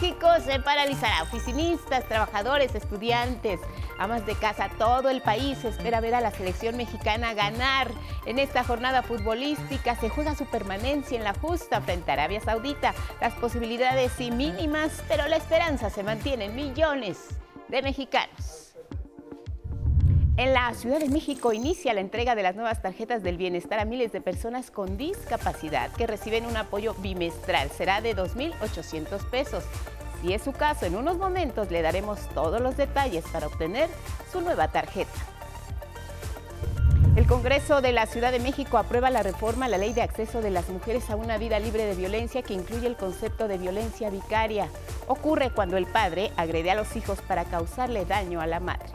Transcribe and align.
México 0.00 0.28
se 0.42 0.58
paralizará. 0.60 1.22
Oficinistas, 1.24 2.08
trabajadores, 2.08 2.74
estudiantes, 2.74 3.60
amas 3.98 4.24
de 4.24 4.34
casa, 4.34 4.70
todo 4.78 5.10
el 5.10 5.20
país 5.20 5.62
espera 5.62 6.00
ver 6.00 6.14
a 6.14 6.22
la 6.22 6.30
selección 6.30 6.78
mexicana 6.78 7.34
ganar. 7.34 7.90
En 8.24 8.38
esta 8.38 8.64
jornada 8.64 9.02
futbolística 9.02 9.94
se 9.96 10.08
juega 10.08 10.34
su 10.34 10.46
permanencia 10.46 11.18
en 11.18 11.24
la 11.24 11.34
justa 11.34 11.82
frente 11.82 12.10
a 12.10 12.14
Arabia 12.14 12.40
Saudita. 12.40 12.94
Las 13.20 13.34
posibilidades 13.34 14.12
sí 14.16 14.30
mínimas, 14.30 15.02
pero 15.06 15.28
la 15.28 15.36
esperanza 15.36 15.90
se 15.90 16.02
mantiene 16.02 16.46
en 16.46 16.56
millones 16.56 17.18
de 17.68 17.82
mexicanos. 17.82 18.59
En 20.40 20.54
la 20.54 20.72
Ciudad 20.72 21.00
de 21.00 21.10
México 21.10 21.52
inicia 21.52 21.92
la 21.92 22.00
entrega 22.00 22.34
de 22.34 22.42
las 22.42 22.54
nuevas 22.54 22.80
tarjetas 22.80 23.22
del 23.22 23.36
bienestar 23.36 23.78
a 23.78 23.84
miles 23.84 24.10
de 24.10 24.22
personas 24.22 24.70
con 24.70 24.96
discapacidad 24.96 25.92
que 25.92 26.06
reciben 26.06 26.46
un 26.46 26.56
apoyo 26.56 26.94
bimestral. 26.94 27.68
Será 27.68 28.00
de 28.00 28.16
2.800 28.16 29.22
pesos. 29.28 29.64
Si 30.22 30.32
es 30.32 30.40
su 30.40 30.52
caso, 30.52 30.86
en 30.86 30.96
unos 30.96 31.18
momentos 31.18 31.70
le 31.70 31.82
daremos 31.82 32.26
todos 32.32 32.58
los 32.62 32.78
detalles 32.78 33.22
para 33.30 33.48
obtener 33.48 33.90
su 34.32 34.40
nueva 34.40 34.68
tarjeta. 34.68 35.12
El 37.16 37.26
Congreso 37.26 37.82
de 37.82 37.92
la 37.92 38.06
Ciudad 38.06 38.32
de 38.32 38.40
México 38.40 38.78
aprueba 38.78 39.10
la 39.10 39.22
reforma 39.22 39.66
a 39.66 39.68
la 39.68 39.76
Ley 39.76 39.92
de 39.92 40.00
Acceso 40.00 40.40
de 40.40 40.48
las 40.48 40.70
Mujeres 40.70 41.10
a 41.10 41.16
una 41.16 41.36
Vida 41.36 41.58
Libre 41.58 41.84
de 41.84 41.96
Violencia 41.96 42.40
que 42.40 42.54
incluye 42.54 42.86
el 42.86 42.96
concepto 42.96 43.46
de 43.46 43.58
violencia 43.58 44.08
vicaria. 44.08 44.70
Ocurre 45.06 45.50
cuando 45.50 45.76
el 45.76 45.84
padre 45.84 46.32
agrede 46.38 46.70
a 46.70 46.76
los 46.76 46.96
hijos 46.96 47.20
para 47.28 47.44
causarle 47.44 48.06
daño 48.06 48.40
a 48.40 48.46
la 48.46 48.60
madre. 48.60 48.88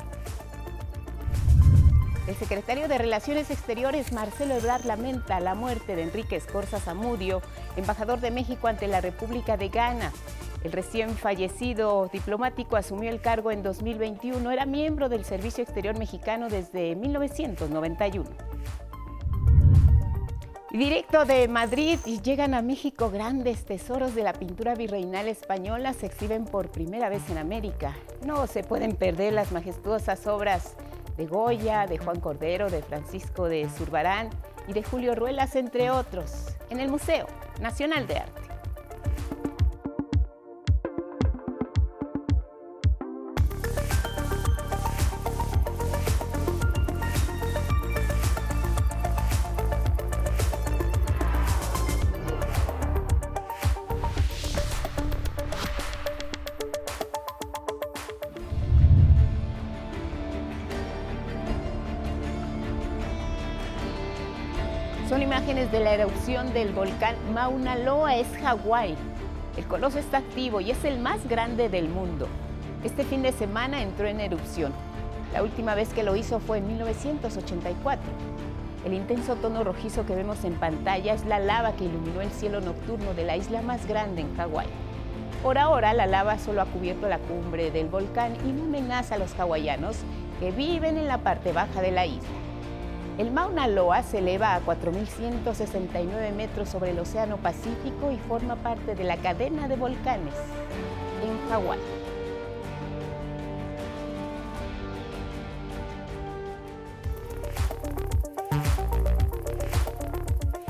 El 2.28 2.36
secretario 2.36 2.88
de 2.88 2.98
Relaciones 2.98 3.52
Exteriores, 3.52 4.12
Marcelo 4.12 4.56
Ebrard, 4.56 4.84
lamenta 4.86 5.40
la 5.40 5.54
muerte 5.54 5.96
de 5.96 6.02
Enrique 6.02 6.36
Escorza 6.36 6.80
Zamudio, 6.80 7.44
embajador 7.76 8.20
de 8.20 8.32
México 8.32 8.68
ante 8.68 8.88
la 8.88 9.00
República 9.00 9.58
de 9.58 9.70
Ghana. 9.70 10.12
El 10.64 10.72
recién 10.72 11.12
fallecido 11.12 12.10
diplomático 12.12 12.78
asumió 12.78 13.12
el 13.12 13.22
cargo 13.22 13.52
en 13.52 13.62
2021. 13.62 14.50
Era 14.50 14.66
miembro 14.66 15.08
del 15.08 15.24
Servicio 15.24 15.64
Exterior 15.64 16.00
Mexicano 16.00 16.50
desde 16.50 16.96
1991. 16.96 18.28
Directo 20.72 21.26
de 21.26 21.48
Madrid 21.48 22.00
y 22.06 22.22
llegan 22.22 22.56
a 22.56 22.64
México 22.64 23.12
grandes 23.12 23.66
tesoros 23.66 24.16
de 24.16 24.24
la 24.24 24.34
pintura 24.34 24.74
virreinal 24.74 25.28
española 25.28 25.94
se 25.94 26.08
exhiben 26.08 26.46
por 26.46 26.72
primera 26.72 27.08
vez 27.08 27.30
en 27.30 27.38
América. 27.38 27.96
No 28.26 28.48
se 28.48 28.64
pueden 28.64 28.96
perder 28.96 29.32
las 29.34 29.52
majestuosas 29.52 30.26
obras 30.26 30.76
de 31.18 31.28
Goya, 31.28 31.88
de 31.88 31.98
Juan 31.98 32.20
Cordero, 32.20 32.70
de 32.70 32.82
Francisco 32.82 33.48
de 33.48 33.70
Zurbarán 33.70 34.30
y 34.68 34.74
de 34.74 34.84
Julio 34.84 35.16
Ruelas, 35.16 35.56
entre 35.56 35.90
otros, 35.90 36.56
en 36.70 36.80
el 36.80 36.90
Museo 36.90 37.28
Nacional 37.62 38.08
de 38.08 38.18
Arte. 38.18 38.42
De 65.76 65.84
la 65.84 65.94
erupción 65.94 66.54
del 66.54 66.72
volcán 66.72 67.16
Mauna 67.34 67.76
Loa, 67.76 68.16
es 68.16 68.28
Hawái. 68.42 68.96
El 69.58 69.66
coloso 69.66 70.00
está 70.00 70.20
activo 70.20 70.62
y 70.62 70.72
es 70.72 70.86
el 70.86 71.00
más 71.00 71.28
grande 71.28 71.68
del 71.68 71.90
mundo. 71.90 72.30
Este 72.86 73.04
fin 73.04 73.22
de 73.24 73.34
semana 73.34 73.82
entró 73.82 74.08
en 74.08 74.22
erupción. 74.22 74.72
La 75.34 75.44
última 75.44 75.76
vez 75.76 75.94
que 75.94 76.04
lo 76.04 76.16
hizo 76.16 76.40
fue 76.40 76.60
en 76.60 76.68
1984. 76.68 78.06
El 78.86 78.94
intenso 78.94 79.36
tono 79.36 79.66
rojizo 79.66 80.06
que 80.06 80.16
vemos 80.16 80.46
en 80.46 80.54
pantalla 80.54 81.14
es 81.14 81.26
la 81.26 81.40
lava 81.40 81.74
que 81.74 81.84
iluminó 81.84 82.22
el 82.22 82.32
cielo 82.32 82.62
nocturno 82.62 83.14
de 83.14 83.26
la 83.26 83.36
isla 83.36 83.62
más 83.62 83.86
grande 83.86 84.22
en 84.22 84.34
Hawái. 84.38 84.68
Por 85.44 85.58
ahora, 85.58 85.92
la 85.92 86.06
lava 86.06 86.40
solo 86.40 86.62
ha 86.62 86.66
cubierto 86.68 87.10
la 87.10 87.20
cumbre 87.20 87.70
del 87.72 87.90
volcán 87.90 88.38
y 88.48 88.54
no 88.54 88.64
amenaza 88.64 89.16
a 89.16 89.18
los 89.18 89.38
hawaianos 89.38 89.98
que 90.40 90.52
viven 90.52 90.98
en 90.98 91.10
la 91.10 91.18
parte 91.18 91.52
baja 91.52 91.82
de 91.82 91.92
la 91.92 92.06
isla. 92.06 92.45
El 93.18 93.32
Mauna 93.32 93.68
Loa 93.68 94.04
se 94.04 94.18
eleva 94.18 94.56
a 94.56 94.62
4.169 94.66 96.34
metros 96.34 96.68
sobre 96.68 96.92
el 96.92 97.00
Océano 97.00 97.38
Pacífico 97.38 98.12
y 98.12 98.18
forma 98.18 98.58
parte 98.58 98.94
de 98.94 99.06
la 99.06 99.16
cadena 99.16 99.70
de 99.70 99.78
volcanes 99.78 100.34
en 101.24 101.50
Hawái. 101.50 101.80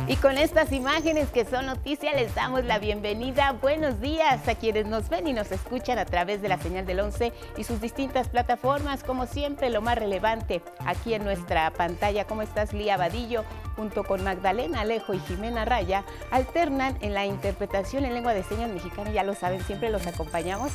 Y 0.07 0.17
con 0.17 0.37
estas 0.37 0.71
imágenes 0.71 1.29
que 1.31 1.45
son 1.45 1.65
noticia 1.65 2.13
les 2.13 2.35
damos 2.35 2.63
la 2.63 2.77
bienvenida. 2.77 3.53
Buenos 3.53 3.99
días 3.99 4.47
a 4.47 4.53
quienes 4.53 4.85
nos 4.85 5.09
ven 5.09 5.27
y 5.27 5.33
nos 5.33 5.51
escuchan 5.51 5.97
a 5.97 6.05
través 6.05 6.43
de 6.43 6.47
la 6.47 6.59
señal 6.59 6.85
del 6.85 6.99
11 6.99 7.33
y 7.57 7.63
sus 7.63 7.81
distintas 7.81 8.27
plataformas. 8.27 9.03
Como 9.03 9.25
siempre, 9.25 9.71
lo 9.71 9.81
más 9.81 9.97
relevante 9.97 10.61
aquí 10.85 11.15
en 11.15 11.23
nuestra 11.23 11.71
pantalla. 11.71 12.25
¿Cómo 12.25 12.43
estás, 12.43 12.71
Lía 12.71 12.97
Vadillo? 12.97 13.45
Junto 13.75 14.03
con 14.03 14.23
Magdalena 14.23 14.81
Alejo 14.81 15.15
y 15.15 15.19
Jimena 15.21 15.65
Raya, 15.65 16.03
alternan 16.29 16.97
en 17.01 17.15
la 17.15 17.25
interpretación 17.25 18.05
en 18.05 18.13
lengua 18.13 18.35
de 18.35 18.43
señas 18.43 18.69
mexicana. 18.69 19.09
Ya 19.09 19.23
lo 19.23 19.33
saben, 19.33 19.63
siempre 19.63 19.89
los 19.89 20.05
acompañamos 20.05 20.71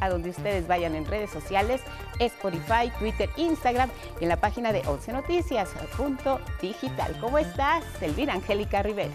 a 0.00 0.08
donde 0.08 0.30
ustedes 0.30 0.66
vayan 0.66 0.94
en 0.94 1.06
redes 1.06 1.30
sociales, 1.30 1.82
Spotify, 2.18 2.90
Twitter, 2.98 3.30
Instagram 3.36 3.90
y 4.20 4.24
en 4.24 4.28
la 4.28 4.36
página 4.36 4.72
de 4.72 4.82
11 4.86 5.12
Noticias, 5.12 5.70
punto 5.96 6.40
digital. 6.60 7.16
¿Cómo 7.20 7.38
estás, 7.38 7.84
Elvira 8.02 8.34
Angélica 8.34 8.82
Rivera? 8.82 9.10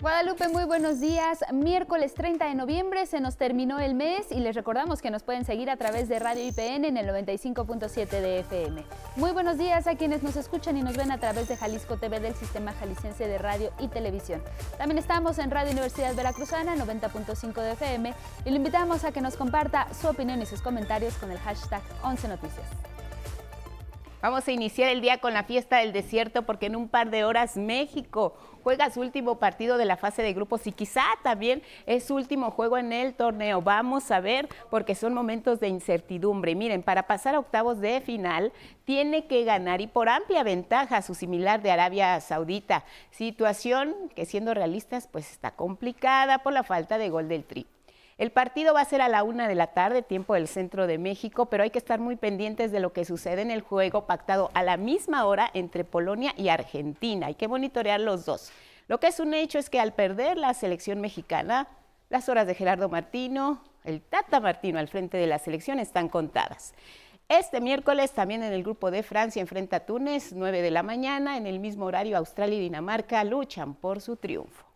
Guadalupe, 0.00 0.48
muy 0.48 0.64
buenos 0.64 1.00
días. 1.00 1.44
Miércoles 1.52 2.14
30 2.14 2.48
de 2.48 2.54
noviembre 2.56 3.06
se 3.06 3.20
nos 3.20 3.36
terminó 3.36 3.78
el 3.78 3.94
mes 3.94 4.26
y 4.32 4.40
les 4.40 4.56
recordamos 4.56 5.00
que 5.00 5.10
nos 5.10 5.22
pueden 5.22 5.44
seguir 5.44 5.70
a 5.70 5.76
través 5.76 6.08
de 6.08 6.18
Radio 6.18 6.44
IPN 6.44 6.84
en 6.84 6.96
el 6.96 7.06
95.7 7.06 8.08
de 8.08 8.40
FM. 8.40 8.84
Muy 9.14 9.30
buenos 9.30 9.56
días 9.56 9.86
a 9.86 9.96
quienes 9.96 10.24
nos 10.24 10.34
escuchan 10.34 10.76
y 10.76 10.82
nos 10.82 10.96
ven 10.96 11.12
a 11.12 11.18
través 11.18 11.46
de 11.46 11.56
Jalisco 11.56 11.96
TV 11.96 12.18
del 12.18 12.34
Sistema 12.34 12.72
Jalisciense 12.72 13.28
de 13.28 13.38
Radio 13.38 13.72
y 13.78 13.86
Televisión. 13.86 14.42
También 14.78 14.98
estamos 14.98 15.38
en 15.38 15.52
Radio 15.52 15.70
Universidad 15.70 16.14
Veracruzana 16.16 16.74
90.5 16.74 17.54
de 17.54 17.72
FM 17.72 18.14
y 18.44 18.50
le 18.50 18.56
invitamos 18.56 19.04
a 19.04 19.12
que 19.12 19.20
nos 19.20 19.36
comparta 19.36 19.86
su 19.94 20.08
opinión 20.08 20.42
y 20.42 20.46
sus 20.46 20.60
comentarios 20.60 21.14
con 21.14 21.30
el 21.30 21.38
hashtag 21.38 21.82
11 22.02 22.28
Noticias. 22.28 22.66
Vamos 24.24 24.48
a 24.48 24.52
iniciar 24.52 24.88
el 24.88 25.02
día 25.02 25.18
con 25.18 25.34
la 25.34 25.44
fiesta 25.44 25.80
del 25.80 25.92
desierto 25.92 26.46
porque 26.46 26.64
en 26.64 26.76
un 26.76 26.88
par 26.88 27.10
de 27.10 27.24
horas 27.24 27.58
México 27.58 28.34
juega 28.64 28.90
su 28.90 29.00
último 29.00 29.38
partido 29.38 29.76
de 29.76 29.84
la 29.84 29.98
fase 29.98 30.22
de 30.22 30.32
grupos 30.32 30.66
y 30.66 30.72
quizá 30.72 31.04
también 31.22 31.62
es 31.86 32.04
su 32.04 32.16
último 32.16 32.50
juego 32.50 32.78
en 32.78 32.92
el 32.92 33.14
torneo. 33.14 33.60
Vamos 33.62 34.10
a 34.10 34.20
ver 34.20 34.48
porque 34.70 34.94
son 34.94 35.12
momentos 35.14 35.60
de 35.60 35.68
incertidumbre. 35.68 36.54
Miren, 36.54 36.82
para 36.82 37.06
pasar 37.06 37.34
a 37.34 37.38
octavos 37.38 37.80
de 37.80 38.00
final 38.00 38.52
tiene 38.84 39.26
que 39.26 39.44
ganar 39.44 39.82
y 39.82 39.86
por 39.86 40.08
amplia 40.08 40.42
ventaja 40.42 41.02
su 41.02 41.14
similar 41.14 41.62
de 41.62 41.70
Arabia 41.70 42.18
Saudita. 42.20 42.84
Situación 43.10 43.94
que 44.16 44.24
siendo 44.24 44.54
realistas 44.54 45.08
pues 45.12 45.30
está 45.30 45.50
complicada 45.50 46.38
por 46.38 46.54
la 46.54 46.64
falta 46.64 46.96
de 46.96 47.10
gol 47.10 47.28
del 47.28 47.44
Tri. 47.44 47.66
El 48.16 48.30
partido 48.30 48.74
va 48.74 48.80
a 48.80 48.84
ser 48.84 49.02
a 49.02 49.08
la 49.08 49.24
una 49.24 49.48
de 49.48 49.56
la 49.56 49.68
tarde, 49.68 50.02
tiempo 50.02 50.34
del 50.34 50.46
centro 50.46 50.86
de 50.86 50.98
México, 50.98 51.46
pero 51.46 51.64
hay 51.64 51.70
que 51.70 51.78
estar 51.78 51.98
muy 51.98 52.14
pendientes 52.14 52.70
de 52.70 52.78
lo 52.78 52.92
que 52.92 53.04
sucede 53.04 53.42
en 53.42 53.50
el 53.50 53.60
juego 53.60 54.06
pactado 54.06 54.52
a 54.54 54.62
la 54.62 54.76
misma 54.76 55.24
hora 55.24 55.50
entre 55.52 55.82
Polonia 55.82 56.32
y 56.36 56.48
Argentina. 56.48 57.26
Hay 57.26 57.34
que 57.34 57.48
monitorear 57.48 57.98
los 57.98 58.24
dos. 58.24 58.52
Lo 58.86 59.00
que 59.00 59.08
es 59.08 59.18
un 59.18 59.34
hecho 59.34 59.58
es 59.58 59.68
que 59.68 59.80
al 59.80 59.94
perder 59.94 60.38
la 60.38 60.54
selección 60.54 61.00
mexicana, 61.00 61.66
las 62.08 62.28
horas 62.28 62.46
de 62.46 62.54
Gerardo 62.54 62.88
Martino, 62.88 63.60
el 63.82 64.00
Tata 64.00 64.38
Martino 64.38 64.78
al 64.78 64.86
frente 64.86 65.16
de 65.16 65.26
la 65.26 65.40
selección 65.40 65.80
están 65.80 66.08
contadas. 66.08 66.72
Este 67.28 67.60
miércoles 67.60 68.12
también 68.12 68.44
en 68.44 68.52
el 68.52 68.62
grupo 68.62 68.92
de 68.92 69.02
Francia 69.02 69.40
enfrenta 69.40 69.78
a 69.78 69.86
Túnez, 69.86 70.32
9 70.32 70.62
de 70.62 70.70
la 70.70 70.84
mañana, 70.84 71.36
en 71.36 71.48
el 71.48 71.58
mismo 71.58 71.86
horario 71.86 72.16
Australia 72.16 72.58
y 72.58 72.60
Dinamarca 72.60 73.24
luchan 73.24 73.74
por 73.74 74.00
su 74.00 74.14
triunfo. 74.16 74.73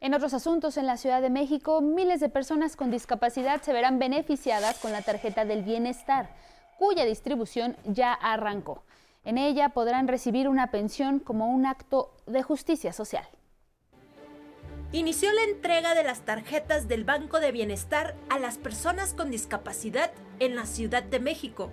En 0.00 0.12
otros 0.12 0.34
asuntos, 0.34 0.76
en 0.76 0.86
la 0.86 0.98
Ciudad 0.98 1.22
de 1.22 1.30
México, 1.30 1.80
miles 1.80 2.20
de 2.20 2.28
personas 2.28 2.76
con 2.76 2.90
discapacidad 2.90 3.62
se 3.62 3.72
verán 3.72 3.98
beneficiadas 3.98 4.78
con 4.78 4.92
la 4.92 5.00
tarjeta 5.00 5.46
del 5.46 5.62
bienestar, 5.62 6.28
cuya 6.78 7.06
distribución 7.06 7.76
ya 7.84 8.12
arrancó. 8.12 8.84
En 9.24 9.38
ella 9.38 9.70
podrán 9.70 10.06
recibir 10.06 10.48
una 10.48 10.70
pensión 10.70 11.18
como 11.18 11.48
un 11.48 11.64
acto 11.64 12.14
de 12.26 12.42
justicia 12.42 12.92
social. 12.92 13.26
Inició 14.92 15.32
la 15.32 15.44
entrega 15.44 15.94
de 15.94 16.04
las 16.04 16.20
tarjetas 16.20 16.88
del 16.88 17.04
Banco 17.04 17.40
de 17.40 17.50
Bienestar 17.50 18.14
a 18.28 18.38
las 18.38 18.58
personas 18.58 19.14
con 19.14 19.30
discapacidad 19.30 20.12
en 20.38 20.54
la 20.54 20.66
Ciudad 20.66 21.02
de 21.02 21.20
México. 21.20 21.70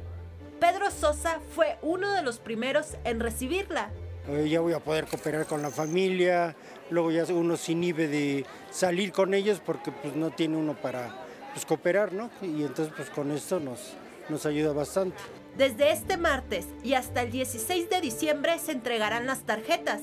Pedro 0.62 0.90
Sosa 0.92 1.40
fue 1.54 1.78
uno 1.82 2.14
de 2.14 2.24
los 2.24 2.40
primeros 2.40 2.96
en 3.04 3.20
recibirla 3.20 3.92
eh, 4.28 4.48
ya 4.48 4.62
voy 4.62 4.72
a 4.72 4.80
poder 4.80 5.06
cooperar 5.06 5.46
con 5.46 5.62
la 5.62 5.70
familia, 5.70 6.56
luego 6.94 7.12
ya 7.12 7.26
uno 7.34 7.58
se 7.58 7.74
inhibe 7.74 8.08
de 8.08 8.46
salir 8.72 9.12
con 9.12 9.34
ellos 9.34 9.62
porque 9.66 9.92
pues 9.92 10.16
no 10.16 10.32
tiene 10.32 10.58
uno 10.58 10.76
para 10.76 11.14
pues, 11.54 11.66
cooperar, 11.66 12.14
¿no? 12.14 12.30
Y 12.42 12.64
entonces 12.64 12.94
pues 12.96 13.10
con 13.10 13.32
esto 13.32 13.60
nos, 13.60 13.94
nos 14.30 14.46
ayuda 14.46 14.74
bastante. 14.74 15.18
Desde 15.58 15.92
este 15.92 16.18
martes 16.18 16.68
y 16.84 16.94
hasta 16.94 17.22
el 17.22 17.32
16 17.32 17.90
de 17.90 18.02
diciembre 18.02 18.58
se 18.60 18.72
entregarán 18.72 19.28
las 19.28 19.44
tarjetas. 19.44 20.02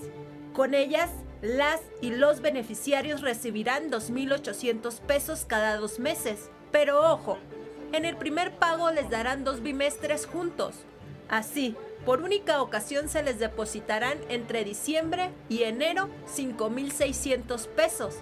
Con 0.53 0.75
ellas, 0.75 1.11
las 1.43 1.81
y 2.01 2.11
los 2.11 2.41
beneficiarios 2.41 3.21
recibirán 3.21 3.91
2.800 3.91 5.01
pesos 5.01 5.45
cada 5.47 5.77
dos 5.77 5.99
meses. 5.99 6.51
Pero 6.71 7.11
ojo, 7.13 7.39
en 7.93 8.05
el 8.05 8.17
primer 8.17 8.53
pago 8.53 8.91
les 8.91 9.11
darán 9.11 9.43
dos 9.43 9.63
bimestres 9.63 10.27
juntos. 10.27 10.75
Así, 11.29 11.77
por 12.05 12.23
única 12.23 12.63
ocasión 12.63 13.09
se 13.09 13.23
les 13.23 13.39
depositarán 13.39 14.19
entre 14.29 14.65
diciembre 14.65 15.31
y 15.49 15.65
enero 15.65 16.09
5.600 16.35 17.67
pesos. 17.69 18.17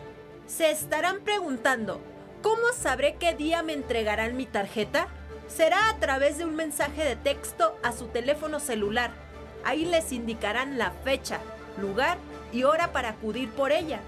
Se 0.46 0.70
estarán 0.70 1.20
preguntando, 1.20 2.00
¿cómo 2.42 2.72
sabré 2.76 3.16
qué 3.20 3.34
día 3.34 3.62
me 3.62 3.74
entregarán 3.74 4.36
mi 4.36 4.46
tarjeta? 4.46 5.08
Será 5.46 5.90
a 5.90 5.98
través 5.98 6.38
de 6.38 6.44
un 6.44 6.56
mensaje 6.56 7.04
de 7.04 7.16
texto 7.16 7.78
a 7.82 7.92
su 7.92 8.06
teléfono 8.06 8.60
celular. 8.60 9.12
Ahí 9.64 9.84
les 9.84 10.12
indicarán 10.12 10.78
la 10.78 10.90
fecha, 10.90 11.40
lugar 11.80 12.18
y 12.52 12.64
hora 12.64 12.92
para 12.92 13.10
acudir 13.10 13.50
por 13.50 13.72
ella. 13.72 14.00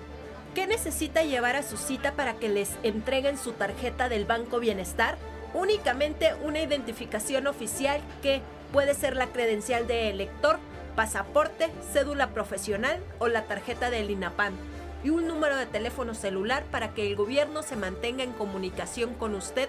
¿Qué 0.54 0.66
necesita 0.66 1.22
llevar 1.22 1.54
a 1.54 1.62
su 1.62 1.76
cita 1.76 2.12
para 2.12 2.34
que 2.34 2.48
les 2.48 2.70
entreguen 2.82 3.38
su 3.38 3.52
tarjeta 3.52 4.08
del 4.08 4.24
Banco 4.24 4.58
Bienestar? 4.58 5.16
Únicamente 5.54 6.34
una 6.42 6.60
identificación 6.60 7.46
oficial 7.46 8.00
que 8.22 8.42
puede 8.72 8.94
ser 8.94 9.16
la 9.16 9.26
credencial 9.26 9.86
de 9.86 10.10
elector, 10.10 10.58
pasaporte, 10.96 11.68
cédula 11.92 12.28
profesional 12.28 13.00
o 13.18 13.28
la 13.28 13.44
tarjeta 13.44 13.90
del 13.90 14.10
INAPAN 14.10 14.54
y 15.02 15.10
un 15.10 15.26
número 15.26 15.56
de 15.56 15.66
teléfono 15.66 16.14
celular 16.14 16.64
para 16.70 16.94
que 16.94 17.06
el 17.06 17.16
gobierno 17.16 17.62
se 17.62 17.76
mantenga 17.76 18.22
en 18.22 18.32
comunicación 18.32 19.14
con 19.14 19.34
usted. 19.34 19.68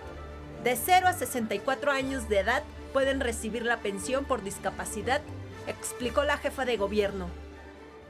De 0.64 0.76
0 0.76 1.08
a 1.08 1.14
64 1.14 1.92
años 1.92 2.28
de 2.30 2.40
edad 2.40 2.64
pueden 2.94 3.20
recibir 3.20 3.64
la 3.64 3.78
pensión 3.78 4.26
por 4.26 4.44
discapacidad, 4.44 5.22
explicó 5.68 6.24
la 6.24 6.38
jefa 6.38 6.66
de 6.66 6.78
gobierno. 6.78 7.28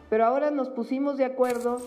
Pero 0.09 0.25
ahora 0.25 0.51
nos 0.51 0.69
pusimos 0.69 1.17
de 1.17 1.25
acuerdo, 1.25 1.81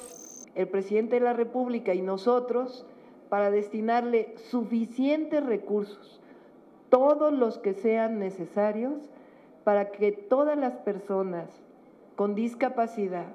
el 0.55 0.69
presidente 0.69 1.17
de 1.17 1.21
la 1.21 1.33
República 1.33 1.95
y 1.95 2.01
nosotros, 2.01 2.87
para 3.29 3.51
destinarle 3.51 4.35
suficientes 4.51 5.45
recursos, 5.45 6.21
todos 6.95 7.33
los 7.33 7.59
que 7.59 7.75
sean 7.75 8.21
necesarios, 8.21 9.01
para 9.65 9.91
que 9.91 10.13
todas 10.13 10.57
las 10.57 10.75
personas 10.75 11.51
con 12.15 12.37
discapacidad, 12.37 13.27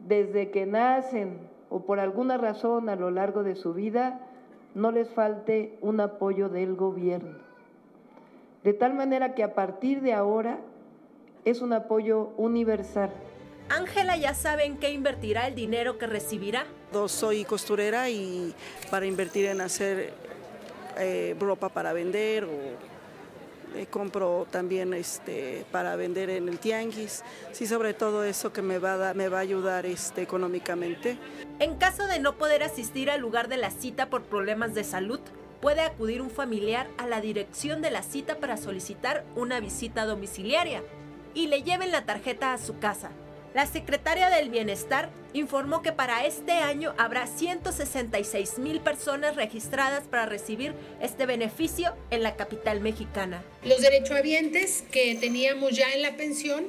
desde 0.00 0.50
que 0.50 0.66
nacen 0.66 1.38
o 1.68 1.82
por 1.82 2.00
alguna 2.00 2.38
razón 2.38 2.88
a 2.88 2.96
lo 2.96 3.12
largo 3.12 3.44
de 3.44 3.54
su 3.54 3.72
vida, 3.72 4.18
no 4.74 4.90
les 4.90 5.08
falte 5.10 5.78
un 5.80 6.00
apoyo 6.00 6.48
del 6.48 6.74
gobierno. 6.74 7.38
De 8.64 8.72
tal 8.72 8.94
manera 8.94 9.36
que 9.36 9.44
a 9.44 9.54
partir 9.54 10.00
de 10.00 10.12
ahora 10.12 10.58
es 11.44 11.62
un 11.62 11.72
apoyo 11.72 12.32
universal. 12.36 13.12
Ángela 13.68 14.16
ya 14.16 14.34
sabe 14.34 14.64
en 14.64 14.76
qué 14.78 14.90
invertirá 14.90 15.46
el 15.46 15.54
dinero 15.54 15.98
que 15.98 16.08
recibirá. 16.08 16.64
Soy 17.06 17.44
costurera 17.44 18.10
y 18.10 18.52
para 18.90 19.06
invertir 19.06 19.46
en 19.46 19.60
hacer 19.60 20.12
eh, 20.98 21.36
ropa 21.38 21.68
para 21.68 21.92
vender 21.92 22.44
o 22.44 22.48
eh, 23.76 23.86
compro 23.88 24.46
también 24.50 24.94
este, 24.94 25.64
para 25.70 25.94
vender 25.96 26.30
en 26.30 26.48
el 26.48 26.58
tianguis. 26.58 27.22
Sí, 27.52 27.66
sobre 27.66 27.94
todo 27.94 28.24
eso 28.24 28.52
que 28.52 28.62
me 28.62 28.78
va 28.78 29.10
a, 29.10 29.14
me 29.14 29.28
va 29.28 29.38
a 29.38 29.42
ayudar 29.42 29.86
este, 29.86 30.22
económicamente. 30.22 31.18
En 31.60 31.76
caso 31.76 32.06
de 32.06 32.18
no 32.18 32.36
poder 32.36 32.62
asistir 32.62 33.10
al 33.10 33.20
lugar 33.20 33.48
de 33.48 33.58
la 33.58 33.70
cita 33.70 34.10
por 34.10 34.22
problemas 34.22 34.74
de 34.74 34.82
salud, 34.82 35.20
puede 35.60 35.82
acudir 35.82 36.22
un 36.22 36.30
familiar 36.30 36.88
a 36.98 37.06
la 37.06 37.20
dirección 37.20 37.82
de 37.82 37.90
la 37.90 38.02
cita 38.02 38.38
para 38.38 38.56
solicitar 38.56 39.24
una 39.36 39.60
visita 39.60 40.04
domiciliaria 40.04 40.82
y 41.34 41.46
le 41.46 41.62
lleven 41.62 41.92
la 41.92 42.04
tarjeta 42.04 42.52
a 42.52 42.58
su 42.58 42.78
casa. 42.78 43.10
La 43.52 43.66
secretaria 43.66 44.30
del 44.30 44.48
Bienestar 44.48 45.10
informó 45.32 45.82
que 45.82 45.92
para 45.92 46.24
este 46.24 46.52
año 46.52 46.94
habrá 46.98 47.26
166 47.26 48.58
mil 48.58 48.78
personas 48.80 49.34
registradas 49.34 50.04
para 50.04 50.26
recibir 50.26 50.72
este 51.00 51.26
beneficio 51.26 51.94
en 52.10 52.22
la 52.22 52.36
capital 52.36 52.80
mexicana. 52.80 53.42
Los 53.64 53.80
derechohabientes 53.80 54.84
que 54.92 55.16
teníamos 55.16 55.76
ya 55.76 55.92
en 55.92 56.02
la 56.02 56.16
pensión 56.16 56.64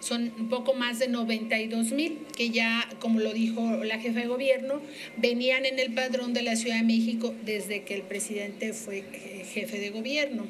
son 0.00 0.32
un 0.38 0.48
poco 0.48 0.72
más 0.72 0.98
de 0.98 1.08
92 1.08 1.92
mil, 1.92 2.26
que 2.36 2.50
ya, 2.50 2.88
como 3.00 3.20
lo 3.20 3.32
dijo 3.32 3.84
la 3.84 3.98
jefa 3.98 4.20
de 4.20 4.26
gobierno, 4.26 4.80
venían 5.16 5.66
en 5.66 5.78
el 5.78 5.92
padrón 5.94 6.32
de 6.32 6.42
la 6.42 6.56
Ciudad 6.56 6.76
de 6.76 6.84
México 6.84 7.34
desde 7.44 7.84
que 7.84 7.94
el 7.94 8.02
presidente 8.02 8.72
fue 8.72 8.98
eh, 8.98 9.46
jefe 9.52 9.78
de 9.78 9.90
gobierno. 9.90 10.46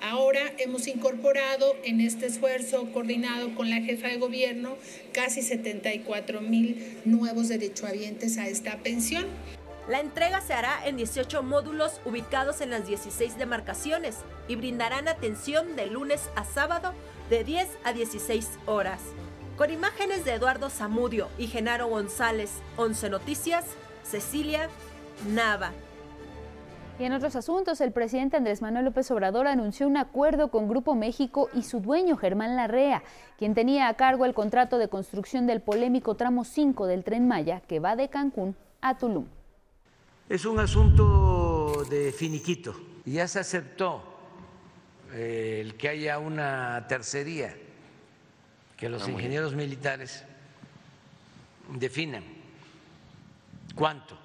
Ahora 0.00 0.52
hemos 0.58 0.86
incorporado 0.86 1.76
en 1.84 2.00
este 2.00 2.26
esfuerzo 2.26 2.90
coordinado 2.92 3.54
con 3.54 3.70
la 3.70 3.80
jefa 3.80 4.08
de 4.08 4.18
gobierno 4.18 4.76
casi 5.12 5.42
74 5.42 6.40
mil 6.40 6.98
nuevos 7.04 7.48
derechohabientes 7.48 8.38
a 8.38 8.48
esta 8.48 8.78
pensión. 8.78 9.26
La 9.88 10.00
entrega 10.00 10.40
se 10.40 10.54
hará 10.54 10.86
en 10.86 10.96
18 10.96 11.42
módulos 11.42 12.00
ubicados 12.04 12.60
en 12.60 12.70
las 12.70 12.86
16 12.86 13.36
demarcaciones 13.36 14.16
y 14.48 14.56
brindarán 14.56 15.08
atención 15.08 15.76
de 15.76 15.86
lunes 15.86 16.22
a 16.36 16.44
sábado 16.44 16.94
de 17.28 17.44
10 17.44 17.68
a 17.84 17.92
16 17.92 18.48
horas. 18.66 19.00
Con 19.56 19.70
imágenes 19.70 20.24
de 20.24 20.32
Eduardo 20.32 20.70
Zamudio 20.70 21.28
y 21.38 21.46
Genaro 21.46 21.86
González, 21.86 22.50
11 22.76 23.10
Noticias, 23.10 23.64
Cecilia 24.02 24.68
Nava. 25.28 25.72
Y 26.96 27.02
en 27.02 27.12
otros 27.12 27.34
asuntos, 27.34 27.80
el 27.80 27.90
presidente 27.90 28.36
Andrés 28.36 28.62
Manuel 28.62 28.84
López 28.84 29.10
Obrador 29.10 29.48
anunció 29.48 29.88
un 29.88 29.96
acuerdo 29.96 30.48
con 30.48 30.68
Grupo 30.68 30.94
México 30.94 31.50
y 31.52 31.64
su 31.64 31.80
dueño 31.80 32.16
Germán 32.16 32.54
Larrea, 32.54 33.02
quien 33.36 33.52
tenía 33.52 33.88
a 33.88 33.94
cargo 33.94 34.24
el 34.24 34.32
contrato 34.32 34.78
de 34.78 34.88
construcción 34.88 35.48
del 35.48 35.60
polémico 35.60 36.14
tramo 36.14 36.44
5 36.44 36.86
del 36.86 37.02
tren 37.02 37.26
Maya 37.26 37.60
que 37.62 37.80
va 37.80 37.96
de 37.96 38.08
Cancún 38.08 38.54
a 38.80 38.96
Tulum. 38.96 39.26
Es 40.28 40.44
un 40.44 40.60
asunto 40.60 41.84
de 41.90 42.12
finiquito. 42.12 42.80
Y 43.04 43.14
ya 43.14 43.26
se 43.26 43.40
aceptó 43.40 44.02
eh, 45.12 45.58
el 45.60 45.74
que 45.74 45.88
haya 45.88 46.18
una 46.18 46.86
tercería, 46.88 47.56
que 48.76 48.88
los 48.88 49.08
ingenieros 49.08 49.56
militares 49.56 50.24
definan 51.76 52.22
cuánto 53.74 54.16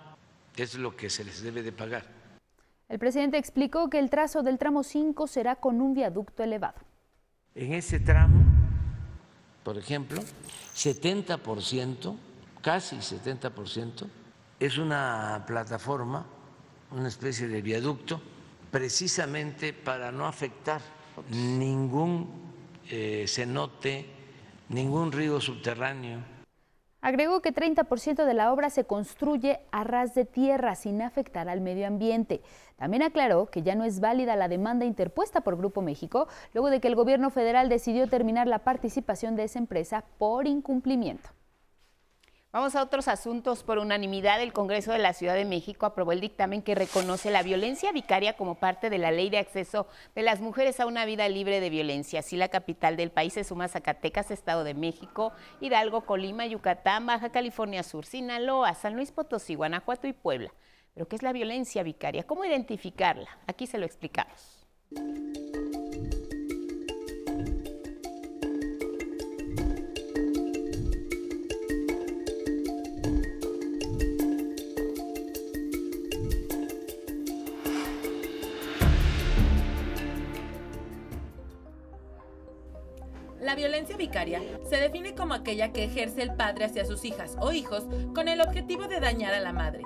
es 0.56 0.76
lo 0.76 0.96
que 0.96 1.10
se 1.10 1.24
les 1.24 1.42
debe 1.42 1.64
de 1.64 1.72
pagar 1.72 2.19
el 2.90 2.98
presidente 2.98 3.38
explicó 3.38 3.90
que 3.90 4.00
el 4.00 4.10
trazo 4.10 4.42
del 4.42 4.58
tramo 4.58 4.84
5 4.84 5.28
será 5.28 5.56
con 5.56 5.80
un 5.80 5.94
viaducto 5.94 6.44
elevado. 6.44 6.80
En 7.54 7.74
ese 7.74 8.00
tramo, 8.00 8.44
por 9.64 9.78
ejemplo, 9.78 10.22
70%, 10.76 12.16
casi 12.62 12.98
70%, 12.98 14.08
es 14.60 14.78
una 14.78 15.44
plataforma, 15.48 16.26
una 16.92 17.08
especie 17.08 17.48
de 17.48 17.62
viaducto, 17.62 18.20
precisamente 18.72 19.72
para 19.72 20.12
no 20.12 20.26
afectar 20.26 20.82
ningún 21.30 22.28
eh, 22.90 23.26
cenote, 23.28 24.06
ningún 24.70 25.12
río 25.12 25.40
subterráneo 25.40 26.39
Agregó 27.02 27.42
que 27.42 27.54
30% 27.54 28.26
de 28.26 28.34
la 28.34 28.52
obra 28.52 28.70
se 28.70 28.84
construye 28.84 29.62
a 29.72 29.86
ras 29.86 30.14
de 30.16 30.26
tierra 30.26 30.76
sin 30.76 31.02
afectar 31.02 31.48
al 31.48 31.62
medio 31.62 31.88
ambiente. 31.88 32.42
También 32.76 33.04
aclaró 33.04 33.46
que 33.46 33.62
ya 33.62 33.74
no 33.76 33.86
es 33.86 34.02
válida 34.02 34.36
la 34.36 34.50
demanda 34.50 34.84
interpuesta 34.84 35.40
por 35.40 35.56
Grupo 35.56 35.82
México 35.82 36.28
luego 36.54 36.70
de 36.70 36.82
que 36.82 36.90
el 36.90 36.96
gobierno 36.96 37.30
federal 37.30 37.70
decidió 37.70 38.08
terminar 38.08 38.48
la 38.48 38.60
participación 38.60 39.38
de 39.38 39.46
esa 39.46 39.60
empresa 39.60 40.04
por 40.18 40.46
incumplimiento. 40.46 41.30
Vamos 42.52 42.76
a 42.76 42.82
otros 42.82 43.08
asuntos. 43.08 43.62
Por 43.62 43.78
unanimidad, 43.78 44.42
el 44.42 44.54
Congreso 44.54 44.92
de 44.92 44.98
la 44.98 45.14
Ciudad 45.14 45.36
de 45.36 45.46
México 45.46 45.86
aprobó 45.86 46.14
el 46.14 46.20
dictamen 46.20 46.64
que 46.64 46.74
reconoce 46.74 47.30
la 47.30 47.44
violencia 47.44 47.92
vicaria 47.92 48.36
como 48.36 48.56
parte 48.56 48.90
de 48.90 48.98
la 48.98 49.12
ley 49.12 49.30
de 49.30 49.38
acceso 49.38 49.86
de 50.16 50.24
las 50.24 50.42
mujeres 50.42 50.80
a 50.80 50.88
una 50.88 51.06
vida 51.06 51.30
libre 51.30 51.60
de 51.60 51.70
violencia. 51.70 52.22
Así, 52.22 52.38
la 52.38 52.48
capital 52.48 52.98
del 52.98 53.12
país 53.12 53.34
se 53.34 53.44
suma 53.44 53.68
Zacatecas, 53.68 54.32
Estado 54.32 54.64
de 54.64 54.74
México, 54.74 55.32
Hidalgo, 55.62 56.08
Colima, 56.08 56.48
Yucatán, 56.48 57.06
Baja 57.06 57.30
California 57.32 57.84
Sur, 57.84 58.08
Sinaloa, 58.08 58.74
San 58.74 58.96
Luis 58.96 59.12
Potosí, 59.12 59.54
Guanajuato 59.54 60.08
y 60.08 60.14
Puebla. 60.14 60.52
¿Pero 60.96 61.08
qué 61.08 61.18
es 61.18 61.22
la 61.22 61.34
violencia 61.34 61.84
vicaria? 61.84 62.24
¿Cómo 62.24 62.46
identificarla? 62.46 63.30
Aquí 63.46 63.68
se 63.68 63.78
lo 63.78 63.86
explicamos. 63.86 64.66
La 83.50 83.56
violencia 83.56 83.98
vicaria 83.98 84.44
se 84.70 84.78
define 84.78 85.16
como 85.16 85.34
aquella 85.34 85.74
que 85.74 85.84
ejerce 85.84 86.22
el 86.22 86.36
padre 86.36 86.66
hacia 86.66 86.86
sus 86.86 87.04
hijas 87.04 87.36
o 87.42 87.52
hijos 87.52 87.88
con 88.14 88.28
el 88.28 88.42
objetivo 88.42 88.88
de 88.88 89.00
dañar 89.00 89.34
a 89.34 89.40
la 89.40 89.52
madre. 89.54 89.82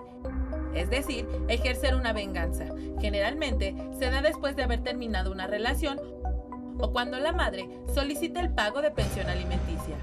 Es 0.76 0.90
decir, 0.90 1.26
ejercer 1.48 1.96
una 1.96 2.12
venganza. 2.12 2.66
Generalmente 3.00 3.74
se 3.98 4.10
da 4.10 4.22
después 4.22 4.58
de 4.58 4.64
haber 4.64 4.84
terminado 4.84 5.32
una 5.32 5.48
relación 5.48 5.98
o 6.78 6.92
cuando 6.92 7.18
la 7.20 7.32
madre 7.32 7.70
solicita 7.96 8.42
el 8.42 8.54
pago 8.54 8.82
de 8.82 8.92
pensión 8.92 9.30
alimenticia. 9.30 9.96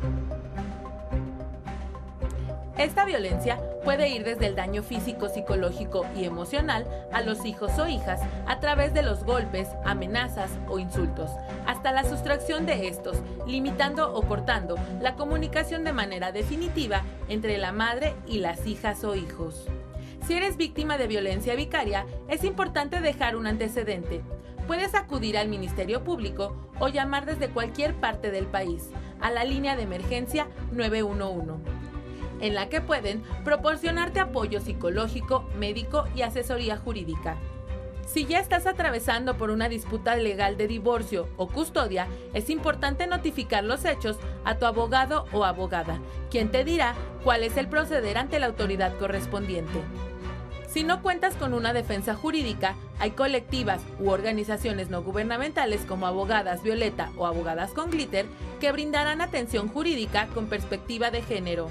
Esta 2.80 3.04
violencia 3.04 3.60
puede 3.84 4.08
ir 4.08 4.24
desde 4.24 4.46
el 4.46 4.56
daño 4.56 4.82
físico, 4.82 5.28
psicológico 5.28 6.06
y 6.16 6.24
emocional 6.24 6.86
a 7.12 7.20
los 7.20 7.44
hijos 7.44 7.78
o 7.78 7.86
hijas 7.86 8.22
a 8.46 8.58
través 8.58 8.94
de 8.94 9.02
los 9.02 9.22
golpes, 9.22 9.68
amenazas 9.84 10.50
o 10.66 10.78
insultos, 10.78 11.30
hasta 11.66 11.92
la 11.92 12.04
sustracción 12.04 12.64
de 12.64 12.88
estos, 12.88 13.18
limitando 13.46 14.14
o 14.14 14.22
cortando 14.22 14.76
la 15.02 15.14
comunicación 15.14 15.84
de 15.84 15.92
manera 15.92 16.32
definitiva 16.32 17.02
entre 17.28 17.58
la 17.58 17.70
madre 17.70 18.14
y 18.26 18.38
las 18.38 18.66
hijas 18.66 19.04
o 19.04 19.14
hijos. 19.14 19.66
Si 20.26 20.32
eres 20.32 20.56
víctima 20.56 20.96
de 20.96 21.06
violencia 21.06 21.54
vicaria, 21.56 22.06
es 22.28 22.44
importante 22.44 23.02
dejar 23.02 23.36
un 23.36 23.46
antecedente. 23.46 24.22
Puedes 24.66 24.94
acudir 24.94 25.36
al 25.36 25.48
Ministerio 25.48 26.02
Público 26.02 26.56
o 26.78 26.88
llamar 26.88 27.26
desde 27.26 27.50
cualquier 27.50 27.94
parte 27.96 28.30
del 28.30 28.46
país 28.46 28.88
a 29.20 29.30
la 29.30 29.44
línea 29.44 29.76
de 29.76 29.82
emergencia 29.82 30.46
911 30.72 31.89
en 32.40 32.54
la 32.54 32.68
que 32.68 32.80
pueden 32.80 33.22
proporcionarte 33.44 34.20
apoyo 34.20 34.60
psicológico, 34.60 35.44
médico 35.58 36.04
y 36.14 36.22
asesoría 36.22 36.76
jurídica. 36.76 37.36
Si 38.06 38.26
ya 38.26 38.40
estás 38.40 38.66
atravesando 38.66 39.36
por 39.36 39.50
una 39.50 39.68
disputa 39.68 40.16
legal 40.16 40.56
de 40.56 40.66
divorcio 40.66 41.28
o 41.36 41.46
custodia, 41.46 42.08
es 42.34 42.50
importante 42.50 43.06
notificar 43.06 43.62
los 43.62 43.84
hechos 43.84 44.18
a 44.44 44.56
tu 44.56 44.66
abogado 44.66 45.26
o 45.32 45.44
abogada, 45.44 46.00
quien 46.28 46.50
te 46.50 46.64
dirá 46.64 46.96
cuál 47.22 47.44
es 47.44 47.56
el 47.56 47.68
proceder 47.68 48.18
ante 48.18 48.40
la 48.40 48.46
autoridad 48.46 48.98
correspondiente. 48.98 49.80
Si 50.66 50.82
no 50.82 51.02
cuentas 51.02 51.34
con 51.34 51.54
una 51.54 51.72
defensa 51.72 52.14
jurídica, 52.14 52.76
hay 52.98 53.12
colectivas 53.12 53.80
u 53.98 54.10
organizaciones 54.10 54.88
no 54.88 55.02
gubernamentales 55.02 55.82
como 55.82 56.06
Abogadas 56.06 56.62
Violeta 56.62 57.10
o 57.16 57.26
Abogadas 57.26 57.72
con 57.72 57.90
Glitter 57.90 58.26
que 58.60 58.72
brindarán 58.72 59.20
atención 59.20 59.68
jurídica 59.68 60.26
con 60.34 60.46
perspectiva 60.46 61.10
de 61.10 61.22
género. 61.22 61.68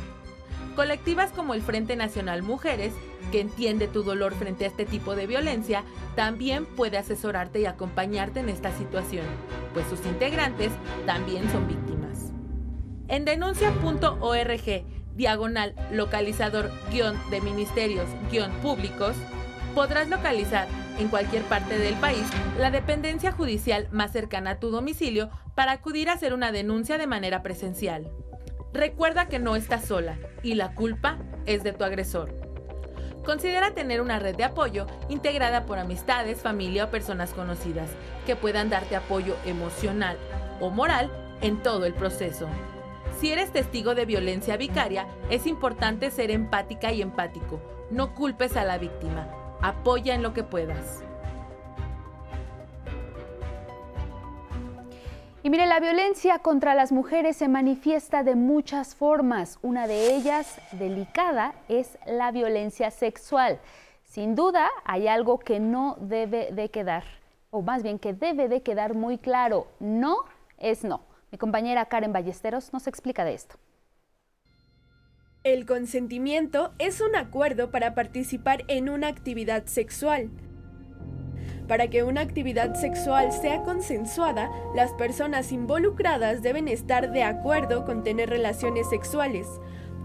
Colectivas 0.76 1.32
como 1.32 1.54
el 1.54 1.62
Frente 1.62 1.96
Nacional 1.96 2.44
Mujeres, 2.44 2.94
que 3.32 3.42
entiende 3.42 3.88
tu 3.88 4.04
dolor 4.04 4.34
frente 4.34 4.66
a 4.66 4.68
este 4.68 4.86
tipo 4.86 5.16
de 5.16 5.28
violencia, 5.28 5.84
también 6.16 6.66
puede 6.66 6.98
asesorarte 6.98 7.60
y 7.60 7.66
acompañarte 7.66 8.40
en 8.40 8.50
esta 8.50 8.72
situación, 8.78 9.26
pues 9.74 9.88
sus 9.88 10.06
integrantes 10.06 10.72
también 11.06 11.50
son 11.52 11.68
víctimas. 11.68 12.32
En 13.08 13.26
denuncia.org, 13.26 14.86
diagonal 15.16 15.76
localizador 15.92 16.72
guion 16.92 17.18
de 17.30 17.42
ministerios 17.42 18.08
guion 18.32 18.52
públicos, 18.62 19.16
podrás 19.76 20.10
localizar 20.10 20.68
en 20.98 21.08
cualquier 21.08 21.44
parte 21.44 21.78
del 21.78 21.96
país 21.96 22.24
la 22.58 22.72
dependencia 22.72 23.32
judicial 23.32 23.88
más 23.92 24.12
cercana 24.12 24.52
a 24.52 24.60
tu 24.60 24.70
domicilio 24.70 25.30
para 25.56 25.72
acudir 25.74 26.10
a 26.10 26.14
hacer 26.14 26.34
una 26.34 26.52
denuncia 26.52 26.98
de 26.98 27.08
manera 27.08 27.42
presencial. 27.42 28.12
Recuerda 28.74 29.28
que 29.28 29.40
no 29.40 29.56
estás 29.56 29.86
sola 29.86 30.18
y 30.44 30.54
la 30.54 30.76
culpa 30.76 31.18
es 31.46 31.64
de 31.64 31.74
tu 31.74 31.84
agresor. 31.84 32.34
Considera 33.26 33.74
tener 33.74 34.00
una 34.00 34.20
red 34.20 34.36
de 34.36 34.44
apoyo 34.44 34.86
integrada 35.10 35.66
por 35.66 35.80
amistades, 35.80 36.42
familia 36.42 36.86
o 36.86 36.90
personas 36.90 37.34
conocidas 37.34 37.90
que 38.26 38.36
puedan 38.36 38.70
darte 38.70 38.96
apoyo 38.96 39.36
emocional 39.46 40.18
o 40.60 40.70
moral 40.70 41.12
en 41.42 41.62
todo 41.64 41.86
el 41.86 41.94
proceso. 41.94 42.48
Si 43.20 43.32
eres 43.32 43.52
testigo 43.52 43.96
de 43.96 44.06
violencia 44.06 44.56
vicaria, 44.56 45.08
es 45.30 45.48
importante 45.48 46.12
ser 46.12 46.30
empática 46.30 46.92
y 46.92 47.02
empático. 47.02 47.60
No 47.90 48.14
culpes 48.14 48.56
a 48.56 48.66
la 48.66 48.78
víctima. 48.78 49.28
Apoya 49.62 50.14
en 50.14 50.22
lo 50.24 50.34
que 50.34 50.44
puedas. 50.44 51.04
Y 55.42 55.50
mire, 55.50 55.68
la 55.68 55.80
violencia 55.80 56.40
contra 56.40 56.76
las 56.76 56.92
mujeres 56.92 57.38
se 57.38 57.48
manifiesta 57.48 58.24
de 58.24 58.36
muchas 58.36 58.94
formas. 58.94 59.58
Una 59.62 59.88
de 59.88 60.14
ellas, 60.14 60.60
delicada, 60.74 61.54
es 61.70 61.98
la 62.06 62.32
violencia 62.32 62.92
sexual. 62.92 63.58
Sin 64.04 64.36
duda, 64.36 64.70
hay 64.84 65.08
algo 65.08 65.40
que 65.40 65.62
no 65.62 65.96
debe 66.02 66.52
de 66.52 66.70
quedar, 66.70 67.06
o 67.52 67.62
más 67.62 67.84
bien 67.84 68.00
que 68.00 68.14
debe 68.14 68.50
de 68.50 68.64
quedar 68.64 68.96
muy 68.96 69.18
claro. 69.18 69.68
No 69.80 70.26
es 70.58 70.84
no. 70.84 71.06
Mi 71.32 71.38
compañera 71.38 71.86
Karen 71.86 72.12
Ballesteros 72.12 72.74
nos 72.74 72.88
explica 72.88 73.24
de 73.24 73.36
esto. 73.36 73.56
El 75.46 75.66
consentimiento 75.66 76.74
es 76.80 77.00
un 77.00 77.16
acuerdo 77.16 77.72
para 77.72 77.96
participar 77.96 78.66
en 78.68 78.90
una 78.90 79.08
actividad 79.08 79.68
sexual. 79.68 80.32
Para 81.70 81.88
que 81.88 82.02
una 82.02 82.22
actividad 82.22 82.74
sexual 82.74 83.32
sea 83.32 83.62
consensuada, 83.62 84.50
las 84.74 84.92
personas 84.94 85.52
involucradas 85.52 86.42
deben 86.42 86.68
estar 86.68 87.12
de 87.12 87.22
acuerdo 87.22 87.86
con 87.86 88.04
tener 88.04 88.28
relaciones 88.28 88.90
sexuales, 88.90 89.46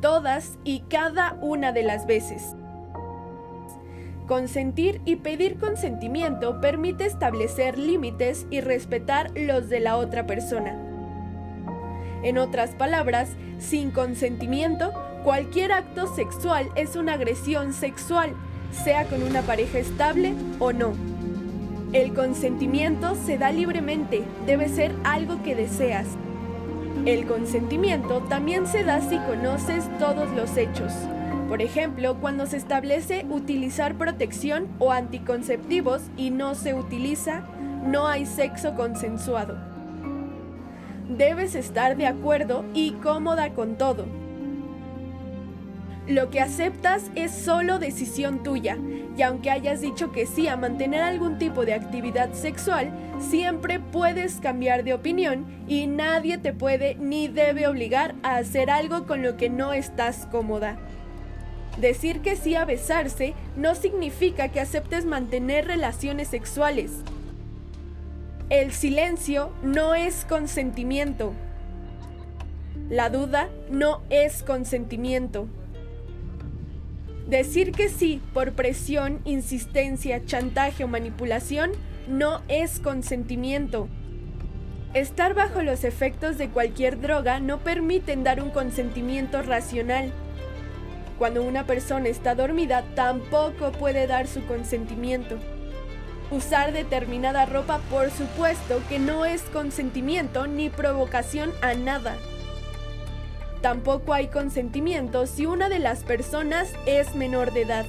todas 0.03 0.59
y 0.63 0.81
cada 0.91 1.39
una 1.41 1.73
de 1.73 1.83
las 1.83 2.07
veces. 2.07 2.55
Consentir 4.29 5.01
y 5.07 5.17
pedir 5.17 5.59
consentimiento 5.59 6.61
permite 6.61 7.07
establecer 7.07 7.79
límites 7.79 8.47
y 8.51 8.61
respetar 8.61 9.31
los 9.35 9.71
de 9.71 9.81
la 9.81 9.97
otra 9.97 10.27
persona. 10.27 10.79
En 12.23 12.37
otras 12.37 12.75
palabras, 12.75 13.31
sin 13.59 13.91
consentimiento, 13.91 14.93
cualquier 15.25 15.73
acto 15.73 16.15
sexual 16.15 16.69
es 16.77 16.95
una 16.95 17.15
agresión 17.15 17.73
sexual, 17.73 18.35
sea 18.71 19.07
con 19.07 19.23
una 19.23 19.41
pareja 19.41 19.79
estable 19.79 20.35
o 20.59 20.71
no. 20.71 21.24
El 21.95 22.13
consentimiento 22.13 23.15
se 23.15 23.39
da 23.39 23.53
libremente, 23.53 24.25
debe 24.47 24.69
ser 24.69 24.93
algo 25.05 25.41
que 25.45 25.55
deseas. 25.55 26.09
El 27.07 27.25
consentimiento 27.25 28.21
también 28.23 28.67
se 28.67 28.83
da 28.83 29.01
si 29.01 29.17
conoces 29.19 29.89
todos 30.01 30.29
los 30.33 30.57
hechos. 30.57 30.93
Por 31.49 31.63
ejemplo, 31.63 32.17
cuando 32.21 32.47
se 32.47 32.57
establece 32.57 33.25
utilizar 33.31 33.95
protección 33.95 34.67
o 34.81 34.91
anticonceptivos 34.91 36.03
y 36.17 36.31
no 36.31 36.57
se 36.57 36.75
utiliza, 36.75 37.45
no 37.87 38.09
hay 38.09 38.27
sexo 38.27 38.75
consensuado. 38.75 39.57
Debes 41.09 41.55
estar 41.55 41.97
de 41.97 42.09
acuerdo 42.09 42.65
y 42.75 42.95
cómoda 42.95 43.51
con 43.51 43.77
todo. 43.77 44.24
Lo 46.07 46.29
que 46.29 46.41
aceptas 46.41 47.11
es 47.15 47.31
solo 47.31 47.79
decisión 47.79 48.43
tuya, 48.43 48.77
y 49.17 49.23
aunque 49.23 49.51
hayas 49.51 49.81
dicho 49.81 50.13
que 50.13 50.27
sí 50.27 50.49
a 50.49 50.57
mantener 50.57 51.01
algún 51.01 51.39
tipo 51.39 51.65
de 51.65 51.73
actividad 51.73 52.35
sexual, 52.35 52.93
siempre 53.21 53.81
puedes 53.81 54.35
cambiar 54.35 54.85
de 54.85 54.93
opinión 54.93 55.47
y 55.67 55.87
nadie 55.87 56.37
te 56.37 56.53
puede 56.53 56.97
ni 56.97 57.29
debe 57.29 57.67
obligar 57.67 58.15
a 58.23 58.37
hacer 58.37 58.71
algo 58.71 59.07
con 59.07 59.23
lo 59.23 59.39
que 59.39 59.49
no 59.49 59.73
estás 59.73 60.27
cómoda. 60.31 60.77
Decir 61.81 62.21
que 62.21 62.37
sí 62.37 62.55
a 62.55 62.67
besarse 62.67 63.33
no 63.57 63.75
significa 63.75 64.49
que 64.49 64.61
aceptes 64.61 65.07
mantener 65.07 65.67
relaciones 65.67 66.29
sexuales. 66.29 66.93
El 68.51 68.73
silencio 68.73 69.53
no 69.63 69.95
es 69.95 70.27
consentimiento. 70.27 71.33
La 72.91 73.09
duda 73.09 73.49
no 73.71 74.03
es 74.11 74.43
consentimiento. 74.43 75.49
Decir 77.27 77.73
que 77.73 77.89
sí 77.89 78.21
por 78.35 78.53
presión, 78.53 79.21
insistencia, 79.25 80.25
chantaje 80.27 80.85
o 80.85 80.89
manipulación 80.89 81.73
no 82.07 82.43
es 82.49 82.81
consentimiento. 82.81 83.89
Estar 84.93 85.35
bajo 85.35 85.63
los 85.63 85.85
efectos 85.85 86.37
de 86.37 86.51
cualquier 86.51 87.01
droga 87.01 87.41
no 87.41 87.59
permiten 87.61 88.25
dar 88.25 88.43
un 88.43 88.51
consentimiento 88.51 89.43
racional. 89.43 90.13
Cuando 91.19 91.43
una 91.43 91.65
persona 91.65 92.09
está 92.09 92.35
dormida 92.35 92.85
tampoco 92.95 93.73
puede 93.73 94.07
dar 94.07 94.27
su 94.27 94.45
consentimiento. 94.45 95.39
Usar 96.31 96.73
determinada 96.73 97.47
ropa 97.47 97.79
por 97.91 98.11
supuesto 98.11 98.83
que 98.89 98.99
no 98.99 99.25
es 99.25 99.41
consentimiento 99.43 100.47
ni 100.47 100.69
provocación 100.69 101.53
a 101.63 101.75
nada. 101.75 102.17
Tampoco 103.65 104.13
hay 104.13 104.27
consentimiento 104.27 105.27
si 105.27 105.47
una 105.47 105.71
de 105.71 105.79
las 105.79 106.05
personas 106.05 106.71
es 106.85 107.15
menor 107.15 107.55
de 107.55 107.63
edad. 107.63 107.87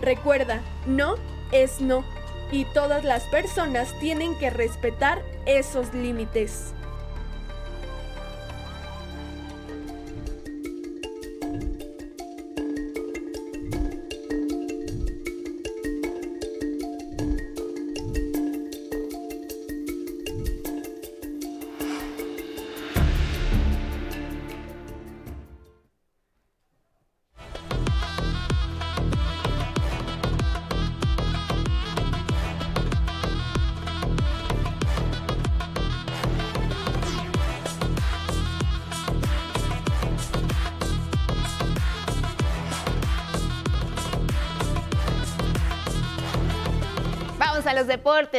Recuerda, 0.00 0.62
no 0.86 1.16
es 1.52 1.82
no 1.82 2.06
y 2.50 2.64
todas 2.64 3.04
las 3.04 3.24
personas 3.24 3.92
tienen 4.00 4.34
que 4.38 4.48
respetar 4.48 5.20
esos 5.44 5.92
límites. 5.92 6.72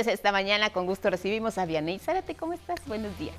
Esta 0.08 0.32
mañana 0.32 0.72
con 0.72 0.86
gusto 0.88 1.10
recibimos 1.10 1.58
a 1.58 1.66
Vianey 1.66 2.00
Zárate. 2.00 2.34
¿Cómo 2.34 2.54
estás? 2.54 2.80
Buenos 2.88 3.18
días. 3.20 3.36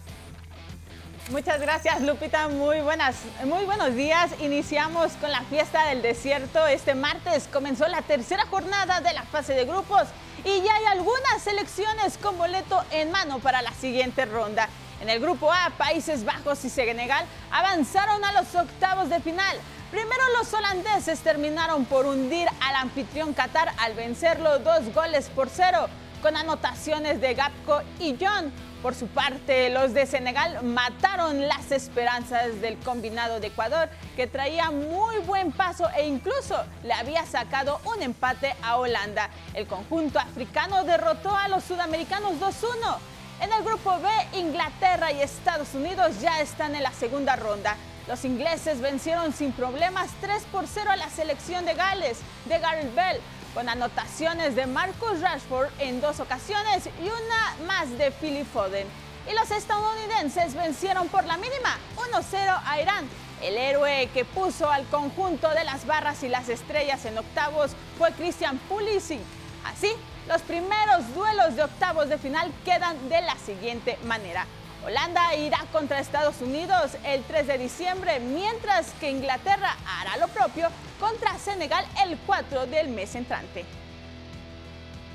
Muchas 1.31 1.61
gracias 1.61 2.01
Lupita, 2.03 2.49
muy 2.49 2.81
buenas, 2.81 3.17
muy 3.45 3.65
buenos 3.65 3.95
días. 3.95 4.31
Iniciamos 4.41 5.13
con 5.15 5.31
la 5.31 5.43
fiesta 5.43 5.87
del 5.89 6.03
desierto. 6.03 6.67
Este 6.67 6.95
martes 6.95 7.49
comenzó 7.53 7.89
la 7.89 8.03
tercera 8.03 8.47
jornada 8.47 9.01
de 9.01 9.13
la 9.13 9.23
fase 9.25 9.55
de 9.55 9.65
grupos 9.65 10.05
y 10.45 10.63
ya 10.63 10.75
hay 10.75 10.85
algunas 10.87 11.43
selecciones 11.43 12.19
con 12.19 12.39
boleto 12.39 12.85
en 12.91 13.11
mano 13.11 13.39
para 13.39 13.63
la 13.63 13.73
siguiente 13.73 14.25
ronda. 14.25 14.69
En 15.01 15.09
el 15.09 15.21
grupo 15.21 15.53
A, 15.53 15.71
Países 15.77 16.25
Bajos 16.25 16.65
y 16.65 16.71
Senegal 16.71 17.25
avanzaron 17.51 18.25
a 18.25 18.33
los 18.33 18.55
octavos 18.55 19.09
de 19.09 19.21
final. 19.21 19.57
Primero 19.91 20.23
los 20.39 20.53
holandeses 20.55 21.21
terminaron 21.21 21.85
por 21.87 22.07
hundir 22.07 22.49
al 22.61 22.77
anfitrión 22.77 23.35
Qatar 23.35 23.73
al 23.79 23.95
vencerlo 23.95 24.59
dos 24.61 24.93
goles 24.95 25.29
por 25.29 25.49
cero 25.49 25.89
con 26.23 26.37
anotaciones 26.37 27.21
de 27.21 27.35
Gapco 27.35 27.83
y 27.99 28.17
John. 28.19 28.53
Por 28.81 28.95
su 28.95 29.07
parte, 29.09 29.71
los 29.71 29.93
de 29.93 30.07
Senegal 30.07 30.63
mataron 30.65 31.47
las 31.47 31.71
esperanzas 31.71 32.61
del 32.61 32.79
combinado 32.79 33.39
de 33.41 33.49
Ecuador, 33.49 33.89
que 34.17 34.27
traía 34.27 34.71
muy 34.71 35.19
buen 35.27 35.53
paso 35.53 35.89
e 35.97 36.07
incluso 36.07 36.57
le 36.85 36.93
había 36.93 37.27
sacado 37.27 37.81
un 37.85 38.03
empate 38.03 38.55
a 38.63 38.77
Holanda. 38.79 39.29
El 39.55 39.67
conjunto 39.67 40.19
africano 40.19 40.85
derrotó 40.85 41.35
a 41.37 41.49
los 41.49 41.65
sudamericanos 41.65 42.33
2-1. 42.41 42.97
En 43.41 43.53
el 43.53 43.65
grupo 43.65 43.99
B, 43.99 44.39
Inglaterra 44.39 45.13
y 45.13 45.21
Estados 45.21 45.75
Unidos 45.75 46.21
ya 46.21 46.41
están 46.41 46.75
en 46.75 46.85
la 46.85 46.93
segunda 46.93 47.37
ronda. 47.37 47.77
Los 48.09 48.25
ingleses 48.25 48.81
vencieron 48.81 49.33
sin 49.33 49.53
problemas 49.53 50.11
3 50.21 50.45
por 50.51 50.67
0 50.67 50.91
a 50.91 50.97
la 50.97 51.09
selección 51.09 51.65
de 51.65 51.75
Gales 51.75 52.19
de 52.47 52.59
Gareth 52.59 52.95
Bell 52.95 53.21
con 53.55 53.69
anotaciones 53.69 54.57
de 54.57 54.67
Marcus 54.67 55.21
Rashford 55.21 55.69
en 55.79 56.01
dos 56.01 56.21
ocasiones 56.21 56.89
y 57.01 57.07
una 57.07 57.67
más 57.67 57.91
de 57.99 58.11
Philip 58.11 58.47
Foden. 58.47 58.87
Y 59.31 59.35
los 59.35 59.51
estadounidenses 59.51 60.55
vencieron 60.55 61.09
por 61.09 61.25
la 61.25 61.37
mínima 61.37 61.79
1-0 62.13 62.63
a 62.65 62.81
Irán. 62.81 63.09
El 63.43 63.57
héroe 63.57 64.09
que 64.15 64.25
puso 64.25 64.71
al 64.71 64.87
conjunto 64.87 65.49
de 65.51 65.65
las 65.65 65.87
barras 65.87 66.23
y 66.23 66.29
las 66.29 66.49
estrellas 66.49 67.05
en 67.05 67.19
octavos 67.19 67.73
fue 67.99 68.13
Christian 68.13 68.59
Pulisic. 68.69 69.21
Así, 69.65 69.93
los 70.29 70.43
primeros 70.43 71.15
duelos 71.15 71.57
de 71.57 71.65
octavos 71.65 72.09
de 72.09 72.19
final 72.19 72.53
quedan 72.65 73.09
de 73.09 73.21
la 73.21 73.37
siguiente 73.37 73.99
manera. 74.05 74.47
Holanda 74.85 75.35
irá 75.37 75.65
contra 75.71 76.01
Estados 76.01 76.41
Unidos 76.41 76.97
el 77.05 77.23
3 77.23 77.47
de 77.47 77.59
diciembre, 77.59 78.19
mientras 78.19 78.91
que 78.99 79.11
Inglaterra 79.11 79.77
hará 79.87 80.17
lo 80.17 80.27
propio 80.29 80.69
contra 80.99 81.39
Senegal 81.39 81.85
el 82.05 82.19
4 82.19 82.67
del 82.67 82.89
mes 82.89 83.15
entrante. 83.15 83.65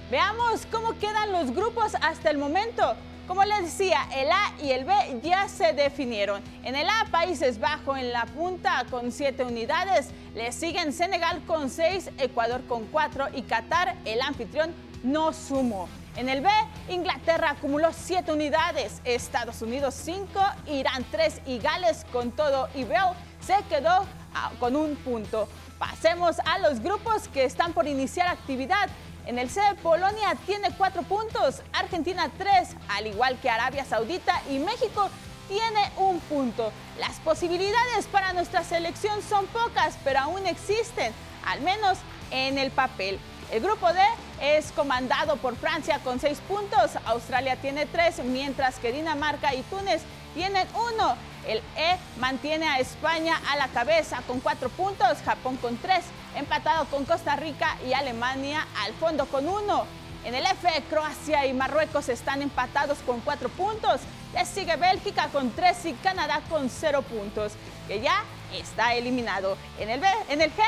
Veamos 0.10 0.65
cómo 0.71 0.97
quedan 0.99 1.34
los 1.34 1.51
grupos 1.53 1.95
hasta 2.01 2.30
el 2.30 2.38
momento. 2.38 2.95
Como 3.27 3.43
les 3.43 3.63
decía, 3.63 4.08
el 4.15 4.32
A 4.32 4.53
y 4.63 4.71
el 4.71 4.86
B 4.86 4.93
ya 5.21 5.49
se 5.49 5.73
definieron. 5.73 6.41
En 6.63 6.77
el 6.77 6.88
A, 6.88 7.06
Países 7.12 7.60
Bajos 7.60 7.97
en 7.97 8.13
la 8.13 8.25
punta 8.25 8.86
con 8.89 9.12
7 9.12 9.43
unidades. 9.43 10.12
Le 10.34 10.53
siguen 10.53 10.93
Senegal 10.93 11.43
con 11.45 11.69
6, 11.69 12.12
Ecuador 12.19 12.65
con 12.67 12.86
4 12.86 13.27
y 13.34 13.41
Qatar, 13.41 13.97
el 14.06 14.21
anfitrión, 14.21 14.73
no 15.03 15.34
sumó. 15.34 15.89
En 16.17 16.30
el 16.30 16.41
B, 16.41 16.49
Inglaterra 16.89 17.51
acumuló 17.51 17.93
7 17.93 18.32
unidades, 18.32 19.01
Estados 19.03 19.62
Unidos 19.62 19.93
5, 20.03 20.27
Irán 20.65 21.06
3 21.12 21.41
y 21.45 21.60
Gales 21.60 22.08
con 22.12 22.32
todo 22.32 22.69
y 22.73 22.86
Bell 22.86 23.13
se 23.39 23.53
quedó 23.69 24.03
ah, 24.34 24.51
con 24.60 24.75
un 24.75 24.95
punto. 24.95 25.47
Pasemos 25.77 26.38
a 26.39 26.58
los 26.58 26.80
grupos 26.80 27.27
que 27.27 27.43
están 27.43 27.71
por 27.73 27.88
iniciar 27.88 28.27
actividad. 28.30 28.89
En 29.27 29.38
el 29.38 29.47
C, 29.47 29.62
Polonia 29.84 30.36
tiene 30.47 30.71
4 30.75 31.03
puntos, 31.03 31.62
Argentina 31.71 32.32
3, 32.36 32.69
al 32.88 33.06
igual 33.06 33.39
que 33.39 33.51
Arabia 33.51 33.86
Saudita 33.86 34.41
y 34.49 34.58
México 34.58 35.12
tiene 35.47 35.91
un 35.97 36.19
punto. 36.21 36.71
Las 36.99 37.19
posibilidades 37.19 38.08
para 38.12 38.34
nuestra 38.34 38.63
selección 38.63 39.21
son 39.21 39.45
pocas, 39.45 39.95
pero 40.03 40.21
aún 40.21 40.47
existen, 40.47 41.13
al 41.45 41.62
menos 41.62 41.99
en 42.32 42.58
el 42.58 42.71
papel. 42.71 43.19
El 43.51 43.62
grupo 43.62 43.93
D 43.93 43.99
es 44.41 44.71
comandado 44.71 45.38
por 45.38 45.56
Francia 45.56 46.00
con 46.04 46.19
seis 46.19 46.39
puntos, 46.47 46.91
Australia 47.06 47.56
tiene 47.56 47.86
tres, 47.86 48.19
mientras 48.23 48.80
que 48.80 48.91
Dinamarca 48.91 49.54
y 49.54 49.62
Túnez 49.63 50.02
tienen 50.34 50.67
uno. 50.76 51.15
El 51.47 51.60
E 51.78 51.97
mantiene 52.19 52.67
a 52.67 52.80
España 52.80 53.39
a 53.50 53.56
la 53.56 53.69
cabeza 53.69 54.21
con 54.28 54.41
cuatro 54.41 54.69
puntos, 54.69 55.17
Japón 55.23 55.58
con 55.58 55.78
tres, 55.78 56.04
empatado 56.36 56.86
con 56.86 57.06
Costa 57.06 57.36
Rica 57.38 57.78
y 57.88 57.93
Alemania 57.93 58.67
al 58.84 58.93
fondo 58.93 59.26
con 59.28 59.47
uno. 59.47 59.86
En 60.26 60.36
el 60.36 60.45
F, 60.45 60.84
Croacia 60.89 61.45
y 61.45 61.54
Marruecos 61.54 62.10
están 62.10 62.41
empatados 62.41 62.97
con 63.06 63.21
cuatro 63.21 63.47
puntos. 63.47 64.02
Le 64.34 64.45
sigue 64.45 64.76
Bélgica 64.76 65.30
con 65.30 65.52
tres 65.52 65.86
y 65.86 65.93
Canadá 65.93 66.41
con 66.50 66.69
cero 66.69 67.02
puntos, 67.02 67.54
que 67.88 68.02
ya 68.02 68.23
está 68.54 68.93
eliminado. 68.93 69.58
En 69.80 69.89
el, 69.89 70.02
B, 70.02 70.08
en 70.28 70.41
el 70.41 70.52
G, 70.54 70.62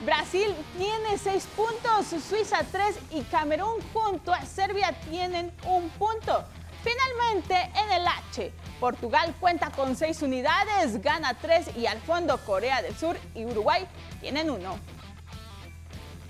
Brasil 0.00 0.54
tiene 0.76 1.16
seis 1.18 1.46
puntos, 1.56 2.06
Suiza 2.22 2.58
tres 2.70 2.96
y 3.10 3.22
Camerún 3.22 3.80
junto 3.92 4.32
a 4.32 4.44
Serbia 4.44 4.92
tienen 5.08 5.52
un 5.66 5.88
punto. 5.90 6.44
Finalmente, 6.82 7.54
en 7.54 7.92
el 7.92 8.06
H, 8.06 8.52
Portugal 8.80 9.34
cuenta 9.40 9.70
con 9.70 9.96
seis 9.96 10.20
unidades, 10.20 11.00
gana 11.00 11.34
tres 11.34 11.74
y 11.76 11.86
al 11.86 12.00
fondo 12.02 12.36
Corea 12.44 12.82
del 12.82 12.94
Sur 12.96 13.18
y 13.34 13.46
Uruguay 13.46 13.86
tienen 14.20 14.50
uno. 14.50 14.78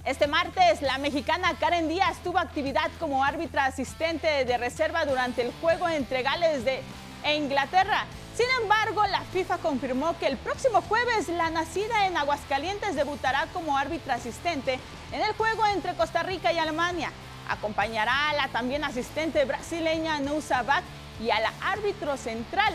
Este 0.05 0.27
martes, 0.27 0.83
la 0.83 0.98
mexicana 0.98 1.57
Karen 1.59 1.88
Díaz 1.88 2.18
tuvo 2.22 2.38
actividad 2.38 2.90
como 3.00 3.24
árbitra 3.24 3.64
asistente 3.64 4.44
de 4.44 4.59
reserva 4.59 5.07
durante 5.07 5.42
el 5.42 5.53
juego 5.61 5.88
entre 5.88 6.22
Gales 6.22 6.64
de, 6.64 6.83
e 7.24 7.37
Inglaterra. 7.37 8.05
Sin 8.34 8.46
embargo, 8.60 9.06
la 9.06 9.20
FIFA 9.20 9.58
confirmó 9.58 10.18
que 10.18 10.26
el 10.26 10.36
próximo 10.36 10.82
jueves 10.82 11.28
la 11.28 11.50
nacida 11.50 12.06
en 12.06 12.16
Aguascalientes 12.16 12.96
debutará 12.96 13.46
como 13.52 13.78
árbitra 13.78 14.14
asistente 14.14 14.80
en 15.12 15.20
el 15.20 15.32
juego 15.34 15.64
entre 15.66 15.94
Costa 15.94 16.24
Rica 16.24 16.52
y 16.52 16.58
Alemania. 16.58 17.12
Acompañará 17.48 18.30
a 18.30 18.34
la 18.34 18.48
también 18.48 18.82
asistente 18.82 19.44
brasileña 19.44 20.18
Nousa 20.18 20.64
Bach 20.64 20.82
y 21.22 21.30
a 21.30 21.38
la 21.38 21.52
árbitro 21.62 22.16
central 22.16 22.74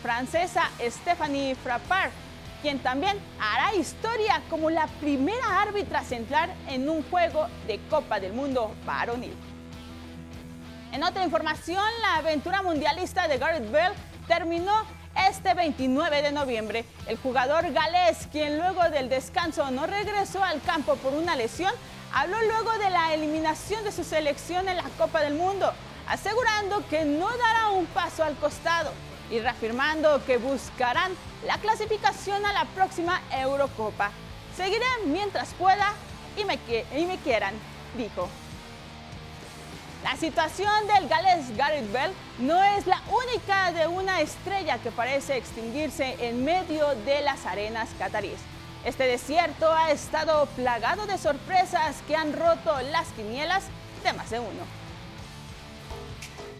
francesa 0.00 0.70
Stephanie 0.80 1.56
Frappard, 1.56 2.12
quien 2.62 2.78
también 2.78 3.18
hará 3.40 3.74
historia 3.74 4.40
como 4.48 4.70
la 4.70 4.86
primera 5.00 5.60
árbitra 5.60 6.04
central 6.04 6.52
en 6.68 6.88
un 6.88 7.02
juego 7.10 7.48
de 7.66 7.80
Copa 7.90 8.20
del 8.20 8.32
Mundo 8.32 8.76
varonil. 8.86 9.34
En 10.92 11.02
otra 11.02 11.24
información, 11.24 11.82
la 12.02 12.16
aventura 12.16 12.62
mundialista 12.62 13.26
de 13.26 13.38
Gareth 13.38 13.72
Bale 13.72 13.94
terminó 14.28 14.72
este 15.28 15.54
29 15.54 16.22
de 16.22 16.32
noviembre. 16.32 16.84
El 17.06 17.16
jugador 17.18 17.72
galés, 17.72 18.28
quien 18.30 18.58
luego 18.58 18.82
del 18.90 19.08
descanso 19.08 19.70
no 19.70 19.86
regresó 19.86 20.42
al 20.42 20.60
campo 20.62 20.96
por 20.96 21.14
una 21.14 21.36
lesión, 21.36 21.72
habló 22.12 22.36
luego 22.42 22.72
de 22.78 22.90
la 22.90 23.14
eliminación 23.14 23.84
de 23.84 23.92
su 23.92 24.04
selección 24.04 24.68
en 24.68 24.76
la 24.76 24.88
Copa 24.98 25.20
del 25.20 25.34
Mundo, 25.34 25.72
asegurando 26.08 26.86
que 26.88 27.04
no 27.04 27.28
dará 27.28 27.68
un 27.70 27.86
paso 27.86 28.24
al 28.24 28.36
costado 28.36 28.92
y 29.30 29.38
reafirmando 29.38 30.24
que 30.24 30.38
buscarán 30.38 31.12
la 31.46 31.58
clasificación 31.58 32.44
a 32.44 32.52
la 32.52 32.64
próxima 32.66 33.20
Eurocopa. 33.30 34.10
Seguiré 34.56 34.86
mientras 35.06 35.54
pueda 35.54 35.92
y 36.36 36.44
me, 36.44 36.58
y 36.96 37.06
me 37.06 37.16
quieran, 37.18 37.54
dijo. 37.96 38.28
La 40.02 40.16
situación 40.16 40.86
del 40.86 41.08
galés 41.08 41.54
Gareth 41.56 41.92
Bell 41.92 42.12
no 42.38 42.62
es 42.62 42.86
la 42.86 43.02
única 43.26 43.70
de 43.72 43.86
una 43.86 44.22
estrella 44.22 44.78
que 44.78 44.90
parece 44.90 45.36
extinguirse 45.36 46.16
en 46.20 46.42
medio 46.42 46.88
de 47.04 47.20
las 47.20 47.44
arenas 47.44 47.90
cataríes. 47.98 48.40
Este 48.84 49.04
desierto 49.04 49.70
ha 49.70 49.90
estado 49.90 50.46
plagado 50.56 51.06
de 51.06 51.18
sorpresas 51.18 51.96
que 52.08 52.16
han 52.16 52.32
roto 52.32 52.80
las 52.90 53.08
quinielas 53.08 53.64
de 54.02 54.12
más 54.14 54.30
de 54.30 54.40
uno. 54.40 54.79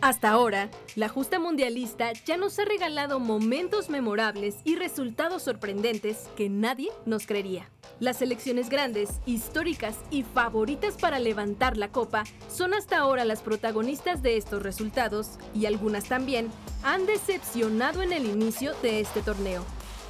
Hasta 0.02 0.30
ahora, 0.30 0.70
la 0.96 1.10
justa 1.10 1.38
mundialista 1.38 2.12
ya 2.24 2.38
nos 2.38 2.58
ha 2.58 2.64
regalado 2.64 3.20
momentos 3.20 3.90
memorables 3.90 4.56
y 4.64 4.76
resultados 4.76 5.42
sorprendentes 5.42 6.30
que 6.36 6.48
nadie 6.48 6.90
nos 7.04 7.26
creería. 7.26 7.68
Las 7.98 8.16
selecciones 8.16 8.70
grandes, 8.70 9.20
históricas 9.26 9.96
y 10.10 10.22
favoritas 10.22 10.94
para 10.96 11.18
levantar 11.18 11.76
la 11.76 11.88
copa 11.88 12.24
son 12.48 12.72
hasta 12.72 12.96
ahora 12.96 13.26
las 13.26 13.42
protagonistas 13.42 14.22
de 14.22 14.38
estos 14.38 14.62
resultados 14.62 15.32
y 15.54 15.66
algunas 15.66 16.04
también 16.04 16.50
han 16.82 17.04
decepcionado 17.04 18.00
en 18.00 18.14
el 18.14 18.24
inicio 18.24 18.72
de 18.80 19.00
este 19.00 19.20
torneo. 19.20 19.66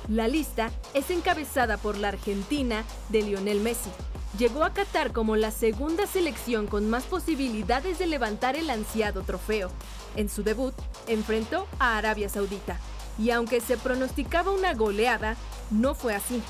La 0.08 0.28
lista 0.28 0.70
es 0.94 1.10
encabezada 1.10 1.78
por 1.78 1.98
la 1.98 2.08
Argentina 2.08 2.84
de 3.08 3.22
Lionel 3.22 3.58
Messi. 3.60 3.90
Llegó 4.38 4.64
a 4.64 4.72
Qatar 4.72 5.12
como 5.12 5.36
la 5.36 5.50
segunda 5.50 6.06
selección 6.06 6.66
con 6.66 6.88
más 6.88 7.04
posibilidades 7.04 7.98
de 7.98 8.06
levantar 8.06 8.56
el 8.56 8.70
ansiado 8.70 9.22
trofeo. 9.22 9.70
En 10.16 10.28
su 10.28 10.42
debut, 10.42 10.74
enfrentó 11.08 11.66
a 11.78 11.98
Arabia 11.98 12.28
Saudita. 12.28 12.78
Y 13.18 13.30
aunque 13.30 13.60
se 13.60 13.76
pronosticaba 13.76 14.52
una 14.52 14.74
goleada, 14.74 15.36
no 15.70 15.94
fue 15.94 16.14
así. 16.14 16.42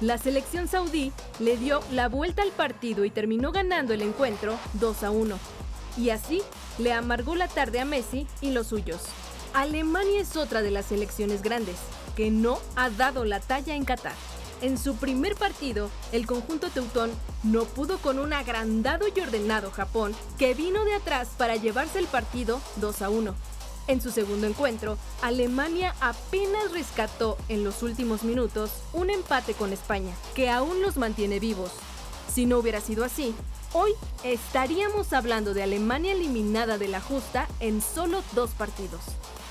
La 0.00 0.18
selección 0.18 0.66
saudí 0.66 1.12
le 1.38 1.56
dio 1.56 1.80
la 1.92 2.08
vuelta 2.08 2.42
al 2.42 2.50
partido 2.50 3.04
y 3.04 3.10
terminó 3.10 3.52
ganando 3.52 3.94
el 3.94 4.02
encuentro 4.02 4.58
2 4.74 5.02
a 5.04 5.10
1. 5.10 5.38
y 5.98 6.08
así 6.08 6.42
le 6.78 6.92
amargó 6.92 7.34
la 7.36 7.48
tarde 7.48 7.78
a 7.78 7.84
Messi 7.84 8.26
y 8.40 8.50
los 8.50 8.68
suyos. 8.68 9.02
Alemania 9.52 10.20
es 10.22 10.36
otra 10.36 10.62
de 10.62 10.70
las 10.70 10.86
selecciones 10.86 11.42
grandes 11.42 11.76
que 12.16 12.30
no 12.30 12.58
ha 12.74 12.88
dado 12.88 13.24
la 13.26 13.40
talla 13.40 13.74
en 13.74 13.84
Qatar. 13.84 14.14
En 14.62 14.78
su 14.78 14.94
primer 14.94 15.34
partido, 15.34 15.90
el 16.12 16.24
conjunto 16.24 16.70
teutón 16.70 17.10
no 17.42 17.64
pudo 17.64 17.98
con 17.98 18.20
un 18.20 18.32
agrandado 18.32 19.06
y 19.08 19.20
ordenado 19.20 19.72
Japón 19.72 20.14
que 20.38 20.54
vino 20.54 20.84
de 20.84 20.94
atrás 20.94 21.30
para 21.36 21.56
llevarse 21.56 21.98
el 21.98 22.06
partido 22.06 22.60
2 22.76 23.02
a 23.02 23.10
1. 23.10 23.34
En 23.88 24.00
su 24.00 24.12
segundo 24.12 24.46
encuentro, 24.46 24.96
Alemania 25.20 25.96
apenas 26.00 26.70
rescató 26.70 27.36
en 27.48 27.64
los 27.64 27.82
últimos 27.82 28.22
minutos 28.22 28.70
un 28.92 29.10
empate 29.10 29.54
con 29.54 29.72
España, 29.72 30.14
que 30.36 30.48
aún 30.48 30.80
los 30.80 30.96
mantiene 30.96 31.40
vivos. 31.40 31.72
Si 32.32 32.46
no 32.46 32.58
hubiera 32.58 32.80
sido 32.80 33.04
así, 33.04 33.34
hoy 33.72 33.90
estaríamos 34.22 35.12
hablando 35.12 35.54
de 35.54 35.64
Alemania 35.64 36.12
eliminada 36.12 36.78
de 36.78 36.86
la 36.86 37.00
justa 37.00 37.48
en 37.58 37.82
solo 37.82 38.22
dos 38.36 38.50
partidos. 38.50 39.00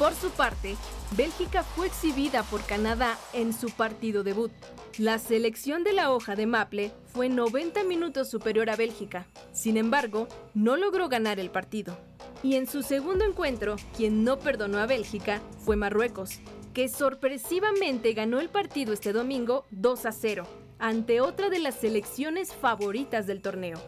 Por 0.01 0.15
su 0.15 0.31
parte, 0.31 0.77
Bélgica 1.15 1.61
fue 1.61 1.85
exhibida 1.85 2.41
por 2.41 2.65
Canadá 2.65 3.19
en 3.33 3.53
su 3.53 3.69
partido 3.69 4.23
debut. 4.23 4.51
La 4.97 5.19
selección 5.19 5.83
de 5.83 5.93
la 5.93 6.11
hoja 6.11 6.35
de 6.35 6.47
Maple 6.47 6.91
fue 7.05 7.29
90 7.29 7.83
minutos 7.83 8.27
superior 8.27 8.71
a 8.71 8.75
Bélgica. 8.75 9.27
Sin 9.53 9.77
embargo, 9.77 10.27
no 10.55 10.75
logró 10.75 11.07
ganar 11.07 11.39
el 11.39 11.51
partido. 11.51 11.95
Y 12.41 12.55
en 12.55 12.65
su 12.65 12.81
segundo 12.81 13.25
encuentro, 13.25 13.75
quien 13.95 14.23
no 14.23 14.39
perdonó 14.39 14.79
a 14.79 14.87
Bélgica 14.87 15.39
fue 15.59 15.75
Marruecos, 15.75 16.39
que 16.73 16.89
sorpresivamente 16.89 18.13
ganó 18.13 18.39
el 18.39 18.49
partido 18.49 18.93
este 18.93 19.13
domingo 19.13 19.65
2 19.69 20.07
a 20.07 20.11
0, 20.13 20.47
ante 20.81 21.21
otra 21.21 21.49
de 21.51 21.59
las 21.59 21.75
selecciones 21.75 22.53
favoritas 22.53 23.27
del 23.27 23.41
torneo. 23.41 23.79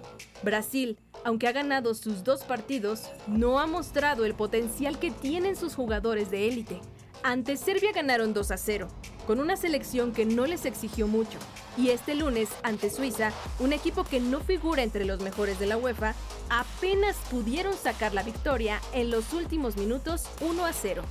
Brasil, 0.44 1.00
aunque 1.26 1.48
ha 1.48 1.52
ganado 1.52 1.96
sus 1.96 2.24
dos 2.24 2.44
partidos, 2.44 3.10
no 3.26 3.60
ha 3.60 3.66
mostrado 3.66 4.26
el 4.26 4.36
potencial 4.36 5.00
que 5.00 5.10
tienen 5.10 5.56
sus 5.56 5.74
jugadores 5.74 6.30
de 6.30 6.48
élite. 6.48 6.80
Ante 7.24 7.58
Serbia 7.58 7.92
ganaron 7.94 8.34
2 8.34 8.52
a 8.52 8.58
0, 8.58 8.88
con 9.26 9.40
una 9.40 9.58
selección 9.58 10.12
que 10.12 10.26
no 10.26 10.46
les 10.46 10.66
exigió 10.66 11.08
mucho. 11.08 11.40
Y 11.78 11.90
este 11.90 12.14
lunes, 12.14 12.50
ante 12.62 12.92
Suiza, 12.92 13.32
un 13.60 13.74
equipo 13.74 14.04
que 14.04 14.20
no 14.20 14.42
figura 14.42 14.84
entre 14.84 15.06
los 15.06 15.20
mejores 15.22 15.58
de 15.58 15.66
la 15.66 15.78
UEFA, 15.78 16.14
apenas 16.50 17.16
pudieron 17.32 17.74
sacar 17.74 18.14
la 18.14 18.22
victoria 18.22 18.80
en 18.94 19.10
los 19.10 19.34
últimos 19.34 19.78
minutos 19.78 20.26
1 20.42 20.64
a 20.64 20.74
0. 20.74 21.02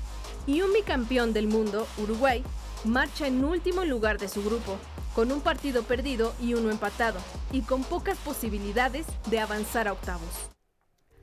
Y 0.47 0.61
un 0.61 0.73
bicampeón 0.73 1.33
del 1.33 1.49
mundo, 1.49 1.89
Uruguay, 1.99 2.45
marcha 2.85 3.27
en 3.27 3.45
último 3.45 3.85
lugar 3.85 4.19
de 4.19 4.29
su 4.29 4.45
grupo, 4.45 4.79
con 5.15 5.31
un 5.33 5.41
partido 5.41 5.83
perdido 5.83 6.35
y 6.41 6.55
uno 6.55 6.71
empatado, 6.71 7.19
y 7.51 7.63
con 7.63 7.85
pocas 7.85 8.19
posibilidades 8.19 9.07
de 9.27 9.41
avanzar 9.41 9.89
a 9.89 9.93
octavos. 9.93 10.51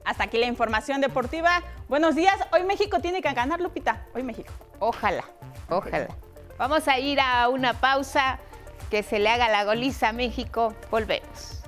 Hasta 0.06 0.24
aquí 0.24 0.38
la 0.38 0.48
información 0.48 1.02
deportiva. 1.02 1.62
Buenos 1.88 2.16
días. 2.16 2.36
Hoy 2.52 2.64
México 2.64 3.00
tiene 3.00 3.22
que 3.22 3.32
ganar, 3.34 3.60
Lupita. 3.60 4.08
Hoy 4.14 4.24
México. 4.24 4.52
Ojalá, 4.80 5.26
ojalá. 5.70 6.08
Vamos 6.58 6.88
a 6.88 7.00
ir 7.00 7.20
a 7.20 7.48
una 7.50 7.74
pausa, 7.74 8.40
que 8.90 9.04
se 9.04 9.20
le 9.20 9.30
haga 9.30 9.50
la 9.50 9.66
goliza 9.66 10.10
a 10.10 10.14
México. 10.14 10.74
Volvemos. 10.90 11.59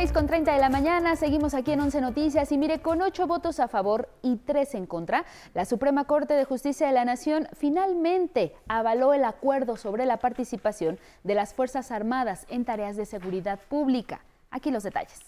6 0.00 0.12
con 0.12 0.26
30 0.26 0.54
de 0.54 0.60
la 0.60 0.70
mañana, 0.70 1.14
seguimos 1.14 1.52
aquí 1.52 1.72
en 1.72 1.80
11 1.80 2.00
Noticias 2.00 2.50
y 2.52 2.56
mire, 2.56 2.80
con 2.80 3.02
8 3.02 3.26
votos 3.26 3.60
a 3.60 3.68
favor 3.68 4.08
y 4.22 4.36
3 4.36 4.76
en 4.76 4.86
contra, 4.86 5.26
la 5.52 5.66
Suprema 5.66 6.06
Corte 6.06 6.32
de 6.32 6.46
Justicia 6.46 6.86
de 6.86 6.94
la 6.94 7.04
Nación 7.04 7.46
finalmente 7.52 8.54
avaló 8.66 9.12
el 9.12 9.24
acuerdo 9.24 9.76
sobre 9.76 10.06
la 10.06 10.16
participación 10.16 10.98
de 11.22 11.34
las 11.34 11.52
Fuerzas 11.52 11.90
Armadas 11.90 12.46
en 12.48 12.64
tareas 12.64 12.96
de 12.96 13.04
seguridad 13.04 13.58
pública. 13.68 14.24
Aquí 14.50 14.70
los 14.70 14.84
detalles. 14.84 15.20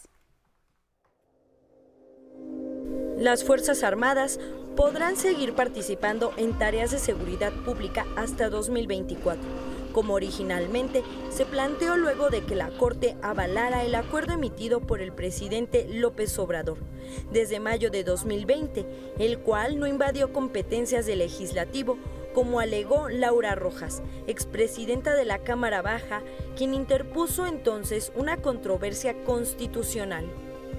Las 3.19 3.45
Fuerzas 3.45 3.83
Armadas 3.83 4.41
podrán 4.75 5.17
seguir 5.17 5.55
participando 5.55 6.33
en 6.39 6.59
tareas 6.59 6.93
de 6.93 6.99
seguridad 6.99 7.53
pública 7.67 8.07
hasta 8.17 8.49
2024 8.49 9.72
como 9.93 10.15
originalmente 10.15 11.03
se 11.31 11.45
planteó 11.47 11.97
luego 11.97 12.31
de 12.31 12.43
que 12.45 12.55
la 12.55 12.71
Corte 12.71 13.17
avalara 13.23 13.85
el 13.85 13.95
acuerdo 13.95 14.35
emitido 14.35 14.81
por 14.81 15.01
el 15.01 15.13
presidente 15.13 15.87
López 15.89 16.39
Obrador 16.39 16.79
desde 17.31 17.61
mayo 17.61 17.91
de 17.91 18.05
2020, 18.05 18.87
el 19.19 19.39
cual 19.39 19.79
no 19.79 19.87
invadió 19.87 20.33
competencias 20.33 21.07
del 21.07 21.21
legislativo, 21.21 21.99
como 22.35 22.61
alegó 22.61 23.09
Laura 23.09 23.55
Rojas, 23.55 24.03
expresidenta 24.27 25.15
de 25.15 25.25
la 25.25 25.39
Cámara 25.39 25.83
Baja, 25.83 26.23
quien 26.57 26.75
interpuso 26.75 27.47
entonces 27.47 28.13
una 28.17 28.39
controversia 28.39 29.23
constitucional. 29.25 30.25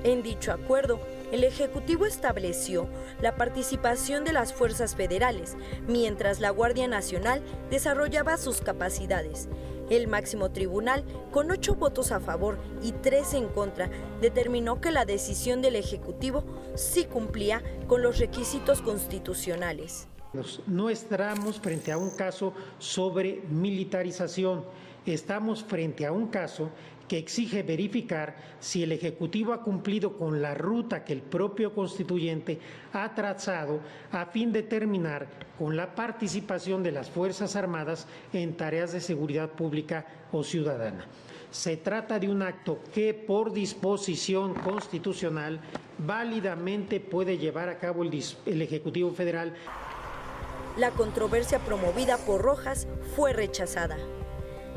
En 0.03 0.23
dicho 0.23 0.51
acuerdo, 0.51 0.99
el 1.33 1.43
Ejecutivo 1.43 2.05
estableció 2.05 2.87
la 3.19 3.35
participación 3.35 4.23
de 4.23 4.33
las 4.33 4.53
fuerzas 4.53 4.95
federales, 4.95 5.57
mientras 5.87 6.39
la 6.39 6.51
Guardia 6.51 6.87
Nacional 6.87 7.41
desarrollaba 7.71 8.37
sus 8.37 8.61
capacidades. 8.61 9.49
El 9.89 10.07
máximo 10.07 10.51
tribunal, 10.51 11.03
con 11.31 11.49
ocho 11.49 11.73
votos 11.73 12.11
a 12.11 12.19
favor 12.19 12.59
y 12.83 12.91
tres 12.91 13.33
en 13.33 13.47
contra, 13.47 13.89
determinó 14.21 14.79
que 14.79 14.91
la 14.91 15.05
decisión 15.05 15.63
del 15.63 15.75
Ejecutivo 15.75 16.43
sí 16.75 17.05
cumplía 17.05 17.63
con 17.87 18.03
los 18.03 18.19
requisitos 18.19 18.83
constitucionales. 18.83 20.07
No 20.67 20.91
estamos 20.91 21.59
frente 21.59 21.91
a 21.91 21.97
un 21.97 22.11
caso 22.11 22.53
sobre 22.77 23.41
militarización, 23.49 24.65
estamos 25.03 25.63
frente 25.63 26.05
a 26.05 26.11
un 26.11 26.27
caso 26.27 26.69
que 27.13 27.19
exige 27.19 27.61
verificar 27.61 28.35
si 28.59 28.81
el 28.81 28.91
Ejecutivo 28.91 29.53
ha 29.53 29.61
cumplido 29.61 30.17
con 30.17 30.41
la 30.41 30.55
ruta 30.55 31.05
que 31.05 31.13
el 31.13 31.21
propio 31.21 31.71
constituyente 31.71 32.57
ha 32.91 33.13
trazado 33.13 33.81
a 34.11 34.25
fin 34.25 34.51
de 34.51 34.63
terminar 34.63 35.27
con 35.59 35.77
la 35.77 35.93
participación 35.93 36.81
de 36.81 36.91
las 36.91 37.11
Fuerzas 37.11 37.55
Armadas 37.55 38.07
en 38.33 38.57
tareas 38.57 38.93
de 38.93 38.99
seguridad 38.99 39.51
pública 39.51 40.07
o 40.31 40.43
ciudadana. 40.43 41.05
Se 41.51 41.77
trata 41.77 42.17
de 42.17 42.29
un 42.29 42.41
acto 42.41 42.79
que 42.91 43.13
por 43.13 43.53
disposición 43.53 44.55
constitucional 44.55 45.61
válidamente 45.99 46.99
puede 46.99 47.37
llevar 47.37 47.69
a 47.69 47.77
cabo 47.77 48.01
el, 48.01 48.59
Ejecutivo 48.59 49.11
Federal. 49.11 49.53
La 50.77 50.89
controversia 50.89 51.59
promovida 51.59 52.17
por 52.17 52.41
Rojas 52.41 52.87
fue 53.15 53.33
rechazada. 53.33 53.99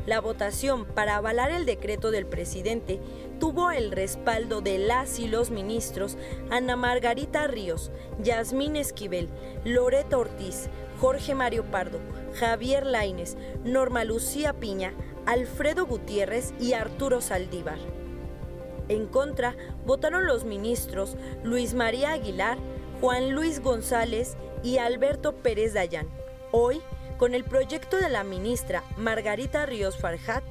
La 0.07 0.21
votación 0.21 0.85
para 0.85 1.17
avalar 1.17 1.51
el 1.51 1.65
decreto 1.65 2.11
del 2.11 2.25
presidente 2.25 3.01
tuvo 3.41 3.71
el 3.71 3.91
respaldo 3.91 4.61
de 4.61 4.77
las 4.77 5.19
y 5.19 5.27
los 5.27 5.51
ministros 5.51 6.17
Ana 6.49 6.77
Margarita 6.77 7.45
Ríos, 7.45 7.91
Yasmín 8.23 8.77
Esquivel, 8.77 9.27
Loreta 9.65 10.17
Ortiz, 10.17 10.69
Jorge 11.01 11.35
Mario 11.35 11.65
Pardo, 11.65 11.99
Javier 12.39 12.85
Laines, 12.85 13.35
Norma 13.65 14.05
Lucía 14.05 14.53
Piña, 14.53 14.93
Alfredo 15.25 15.85
Gutiérrez 15.85 16.53
y 16.57 16.71
Arturo 16.71 17.19
Saldívar. 17.19 17.79
En 18.87 19.07
contra 19.07 19.57
votaron 19.85 20.25
los 20.25 20.45
ministros 20.45 21.17
Luis 21.43 21.73
María 21.73 22.13
Aguilar, 22.13 22.57
Juan 23.01 23.31
Luis 23.33 23.59
González 23.61 24.37
y 24.63 24.77
Alberto 24.77 25.35
Pérez 25.35 25.73
Dayán. 25.73 26.07
Hoy 26.53 26.81
con 27.17 27.33
el 27.33 27.43
proyecto 27.43 27.97
de 27.97 28.09
la 28.09 28.23
ministra 28.23 28.83
Margarita 28.97 29.65
Ríos 29.65 29.97
Farjat, 29.97 30.43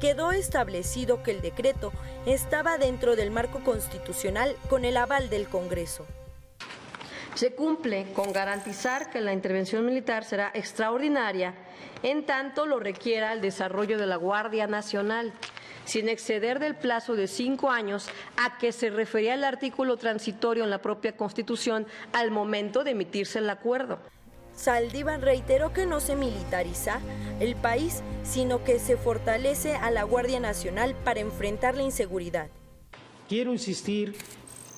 quedó 0.00 0.32
establecido 0.32 1.22
que 1.22 1.32
el 1.32 1.42
decreto 1.42 1.92
estaba 2.26 2.78
dentro 2.78 3.16
del 3.16 3.30
marco 3.30 3.60
constitucional 3.64 4.56
con 4.68 4.84
el 4.84 4.96
aval 4.96 5.30
del 5.30 5.48
Congreso. 5.48 6.06
Se 7.34 7.54
cumple 7.54 8.06
con 8.12 8.32
garantizar 8.32 9.10
que 9.10 9.20
la 9.20 9.32
intervención 9.32 9.86
militar 9.86 10.24
será 10.24 10.50
extraordinaria 10.54 11.54
en 12.02 12.26
tanto 12.26 12.66
lo 12.66 12.78
requiera 12.78 13.32
el 13.32 13.40
desarrollo 13.40 13.96
de 13.96 14.06
la 14.06 14.16
Guardia 14.16 14.66
Nacional, 14.66 15.32
sin 15.84 16.08
exceder 16.08 16.58
del 16.58 16.74
plazo 16.74 17.14
de 17.14 17.26
cinco 17.28 17.70
años 17.70 18.08
a 18.36 18.58
que 18.58 18.72
se 18.72 18.90
refería 18.90 19.34
el 19.34 19.44
artículo 19.44 19.96
transitorio 19.96 20.64
en 20.64 20.70
la 20.70 20.82
propia 20.82 21.16
Constitución 21.16 21.86
al 22.12 22.30
momento 22.30 22.84
de 22.84 22.92
emitirse 22.92 23.38
el 23.38 23.50
acuerdo. 23.50 23.98
Saldívar 24.62 25.20
reiteró 25.20 25.72
que 25.72 25.86
no 25.86 25.98
se 25.98 26.14
militariza 26.14 27.00
el 27.40 27.56
país, 27.56 28.04
sino 28.22 28.62
que 28.62 28.78
se 28.78 28.96
fortalece 28.96 29.74
a 29.74 29.90
la 29.90 30.04
Guardia 30.04 30.38
Nacional 30.38 30.94
para 31.02 31.18
enfrentar 31.18 31.74
la 31.74 31.82
inseguridad. 31.82 32.46
Quiero 33.28 33.52
insistir 33.52 34.14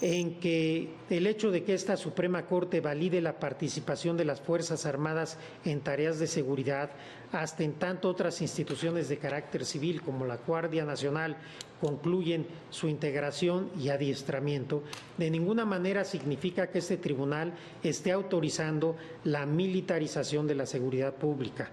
en 0.06 0.34
que 0.38 0.90
el 1.08 1.26
hecho 1.26 1.50
de 1.50 1.64
que 1.64 1.72
esta 1.72 1.96
Suprema 1.96 2.44
Corte 2.44 2.82
valide 2.82 3.22
la 3.22 3.40
participación 3.40 4.18
de 4.18 4.26
las 4.26 4.38
Fuerzas 4.38 4.84
Armadas 4.84 5.38
en 5.64 5.80
tareas 5.80 6.18
de 6.18 6.26
seguridad, 6.26 6.90
hasta 7.32 7.64
en 7.64 7.72
tanto 7.72 8.10
otras 8.10 8.42
instituciones 8.42 9.08
de 9.08 9.16
carácter 9.16 9.64
civil 9.64 10.02
como 10.02 10.26
la 10.26 10.36
Guardia 10.36 10.84
Nacional 10.84 11.38
concluyen 11.80 12.46
su 12.68 12.86
integración 12.88 13.70
y 13.80 13.88
adiestramiento, 13.88 14.82
de 15.16 15.30
ninguna 15.30 15.64
manera 15.64 16.04
significa 16.04 16.66
que 16.66 16.80
este 16.80 16.98
tribunal 16.98 17.54
esté 17.82 18.12
autorizando 18.12 18.96
la 19.24 19.46
militarización 19.46 20.46
de 20.46 20.54
la 20.54 20.66
seguridad 20.66 21.14
pública 21.14 21.70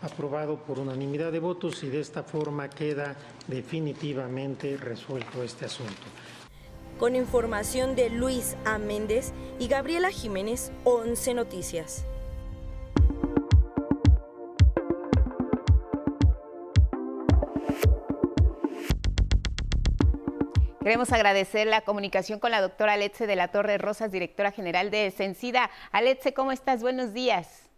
aprobado 0.00 0.58
por 0.58 0.78
unanimidad 0.78 1.32
de 1.32 1.38
votos 1.38 1.82
y 1.82 1.88
de 1.88 2.00
esta 2.00 2.22
forma 2.22 2.68
queda 2.68 3.16
definitivamente 3.48 4.76
resuelto 4.76 5.42
este 5.42 5.64
asunto. 5.64 6.02
Con 6.98 7.16
información 7.16 7.96
de 7.96 8.08
Luis 8.08 8.56
A. 8.64 8.78
Méndez 8.78 9.32
y 9.58 9.66
Gabriela 9.66 10.10
Jiménez, 10.10 10.70
11 10.84 11.34
Noticias. 11.34 12.06
Queremos 20.80 21.12
agradecer 21.12 21.66
la 21.66 21.80
comunicación 21.80 22.38
con 22.38 22.50
la 22.50 22.60
doctora 22.60 22.92
Aletze 22.92 23.26
de 23.26 23.36
la 23.36 23.48
Torre 23.48 23.78
Rosas, 23.78 24.12
directora 24.12 24.52
general 24.52 24.90
de 24.90 25.10
Sencida. 25.10 25.70
Aletze, 25.92 26.34
¿cómo 26.34 26.52
estás? 26.52 26.82
Buenos 26.82 27.14
días. 27.14 27.70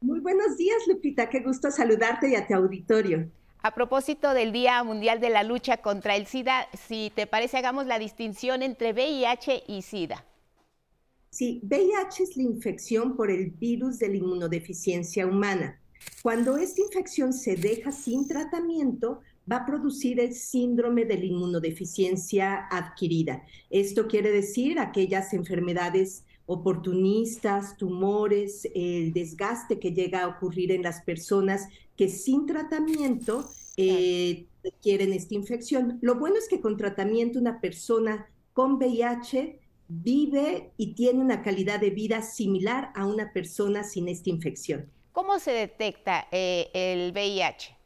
Muy 0.00 0.20
buenos 0.20 0.56
días, 0.56 0.78
Lupita. 0.88 1.28
Qué 1.28 1.40
gusto 1.40 1.70
saludarte 1.70 2.30
y 2.30 2.34
a 2.36 2.46
tu 2.46 2.54
auditorio. 2.54 3.30
A 3.66 3.74
propósito 3.74 4.34
del 4.34 4.52
Día 4.52 4.84
Mundial 4.84 5.20
de 5.20 5.30
la 5.30 5.42
Lucha 5.42 5.78
contra 5.78 6.16
el 6.16 6.26
SIDA, 6.26 6.68
si 6.86 7.10
te 7.14 7.26
parece, 7.26 7.56
hagamos 7.56 7.86
la 7.86 7.98
distinción 7.98 8.60
entre 8.60 8.92
VIH 8.92 9.62
y 9.66 9.80
SIDA. 9.80 10.22
Sí, 11.30 11.60
VIH 11.62 12.24
es 12.24 12.36
la 12.36 12.42
infección 12.42 13.16
por 13.16 13.30
el 13.30 13.52
virus 13.52 13.98
de 14.00 14.08
la 14.10 14.16
inmunodeficiencia 14.16 15.26
humana. 15.26 15.80
Cuando 16.20 16.58
esta 16.58 16.82
infección 16.82 17.32
se 17.32 17.56
deja 17.56 17.90
sin 17.90 18.28
tratamiento, 18.28 19.20
va 19.50 19.56
a 19.56 19.66
producir 19.66 20.20
el 20.20 20.34
síndrome 20.34 21.06
de 21.06 21.16
la 21.16 21.24
inmunodeficiencia 21.24 22.66
adquirida. 22.70 23.46
Esto 23.70 24.08
quiere 24.08 24.30
decir 24.30 24.78
aquellas 24.78 25.32
enfermedades 25.32 26.24
oportunistas, 26.44 27.78
tumores, 27.78 28.68
el 28.74 29.14
desgaste 29.14 29.78
que 29.78 29.92
llega 29.92 30.24
a 30.24 30.28
ocurrir 30.28 30.72
en 30.72 30.82
las 30.82 31.00
personas 31.00 31.68
que 31.96 32.08
sin 32.08 32.46
tratamiento 32.46 33.48
eh, 33.76 34.46
quieren 34.82 35.12
esta 35.12 35.34
infección. 35.34 35.98
Lo 36.00 36.16
bueno 36.16 36.36
es 36.36 36.48
que 36.48 36.60
con 36.60 36.76
tratamiento 36.76 37.38
una 37.38 37.60
persona 37.60 38.30
con 38.52 38.74
VIH 38.74 39.58
vive 39.88 40.72
y 40.76 40.94
tiene 40.94 41.20
una 41.20 41.42
calidad 41.42 41.80
de 41.80 41.90
vida 41.90 42.22
similar 42.22 42.90
a 42.94 43.06
una 43.06 43.32
persona 43.32 43.84
sin 43.84 44.08
esta 44.08 44.30
infección. 44.30 44.90
¿Cómo 45.12 45.38
se 45.38 45.52
detecta 45.52 46.26
eh, 46.32 46.70
el 46.72 47.12
VIH? 47.12 47.76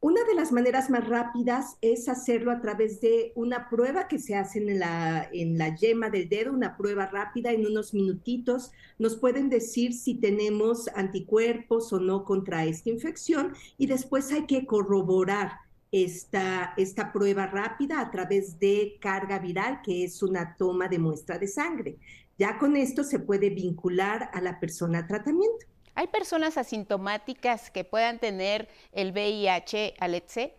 Una 0.00 0.22
de 0.24 0.34
las 0.34 0.52
maneras 0.52 0.90
más 0.90 1.08
rápidas 1.08 1.78
es 1.80 2.08
hacerlo 2.08 2.52
a 2.52 2.60
través 2.60 3.00
de 3.00 3.32
una 3.34 3.68
prueba 3.70 4.08
que 4.08 4.18
se 4.18 4.34
hace 4.34 4.58
en 4.58 4.78
la, 4.78 5.28
en 5.32 5.56
la 5.56 5.74
yema 5.74 6.10
del 6.10 6.28
dedo, 6.28 6.52
una 6.52 6.76
prueba 6.76 7.06
rápida 7.06 7.50
en 7.50 7.66
unos 7.66 7.94
minutitos. 7.94 8.72
Nos 8.98 9.16
pueden 9.16 9.48
decir 9.48 9.94
si 9.94 10.14
tenemos 10.14 10.88
anticuerpos 10.94 11.92
o 11.92 11.98
no 11.98 12.24
contra 12.24 12.66
esta 12.66 12.90
infección 12.90 13.54
y 13.78 13.86
después 13.86 14.30
hay 14.32 14.46
que 14.46 14.66
corroborar 14.66 15.52
esta, 15.90 16.74
esta 16.76 17.12
prueba 17.12 17.46
rápida 17.46 18.00
a 18.00 18.10
través 18.10 18.58
de 18.58 18.98
carga 19.00 19.38
viral, 19.38 19.80
que 19.82 20.04
es 20.04 20.22
una 20.22 20.56
toma 20.56 20.88
de 20.88 20.98
muestra 20.98 21.38
de 21.38 21.48
sangre. 21.48 21.96
Ya 22.38 22.58
con 22.58 22.76
esto 22.76 23.02
se 23.02 23.18
puede 23.18 23.48
vincular 23.48 24.30
a 24.34 24.42
la 24.42 24.60
persona 24.60 25.06
tratamiento. 25.06 25.66
¿Hay 25.96 26.08
personas 26.08 26.58
asintomáticas 26.58 27.70
que 27.70 27.82
puedan 27.82 28.18
tener 28.18 28.68
el 28.92 29.12
VIH, 29.12 29.94
Aletse? 29.98 30.54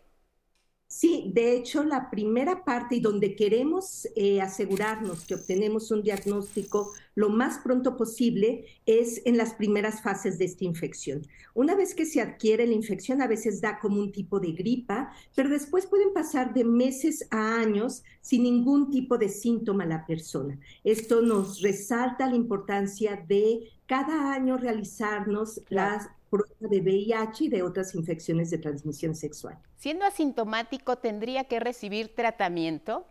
Sí, 0.89 1.31
de 1.33 1.55
hecho, 1.55 1.83
la 1.83 2.09
primera 2.09 2.63
parte 2.63 2.95
y 2.95 3.01
donde 3.01 3.35
queremos 3.35 4.07
eh, 4.15 4.41
asegurarnos 4.41 5.25
que 5.25 5.35
obtenemos 5.35 5.91
un 5.91 6.01
diagnóstico 6.01 6.93
lo 7.13 7.29
más 7.29 7.59
pronto 7.59 7.97
posible 7.97 8.65
es 8.85 9.21
en 9.25 9.37
las 9.37 9.53
primeras 9.53 10.01
fases 10.01 10.39
de 10.39 10.45
esta 10.45 10.63
infección. 10.63 11.27
Una 11.53 11.75
vez 11.75 11.93
que 11.93 12.05
se 12.05 12.21
adquiere 12.21 12.65
la 12.65 12.73
infección, 12.73 13.21
a 13.21 13.27
veces 13.27 13.59
da 13.59 13.79
como 13.79 13.99
un 13.99 14.11
tipo 14.11 14.39
de 14.39 14.53
gripa, 14.53 15.11
pero 15.35 15.49
después 15.49 15.87
pueden 15.87 16.13
pasar 16.13 16.53
de 16.53 16.63
meses 16.63 17.27
a 17.31 17.55
años 17.55 18.03
sin 18.21 18.43
ningún 18.43 18.89
tipo 18.89 19.17
de 19.17 19.29
síntoma 19.29 19.83
a 19.83 19.87
la 19.87 20.05
persona. 20.05 20.57
Esto 20.83 21.21
nos 21.21 21.61
resalta 21.61 22.29
la 22.29 22.35
importancia 22.35 23.23
de 23.27 23.71
cada 23.87 24.33
año 24.33 24.57
realizarnos 24.57 25.61
las 25.69 26.09
pruebas 26.29 26.59
de 26.59 26.81
VIH 26.81 27.45
y 27.45 27.49
de 27.49 27.63
otras 27.63 27.95
infecciones 27.95 28.49
de 28.51 28.57
transmisión 28.57 29.15
sexual. 29.15 29.57
Siendo 29.77 30.05
asintomático, 30.05 30.97
¿tendría 30.97 31.45
que 31.45 31.59
recibir 31.59 32.13
tratamiento? 32.13 33.07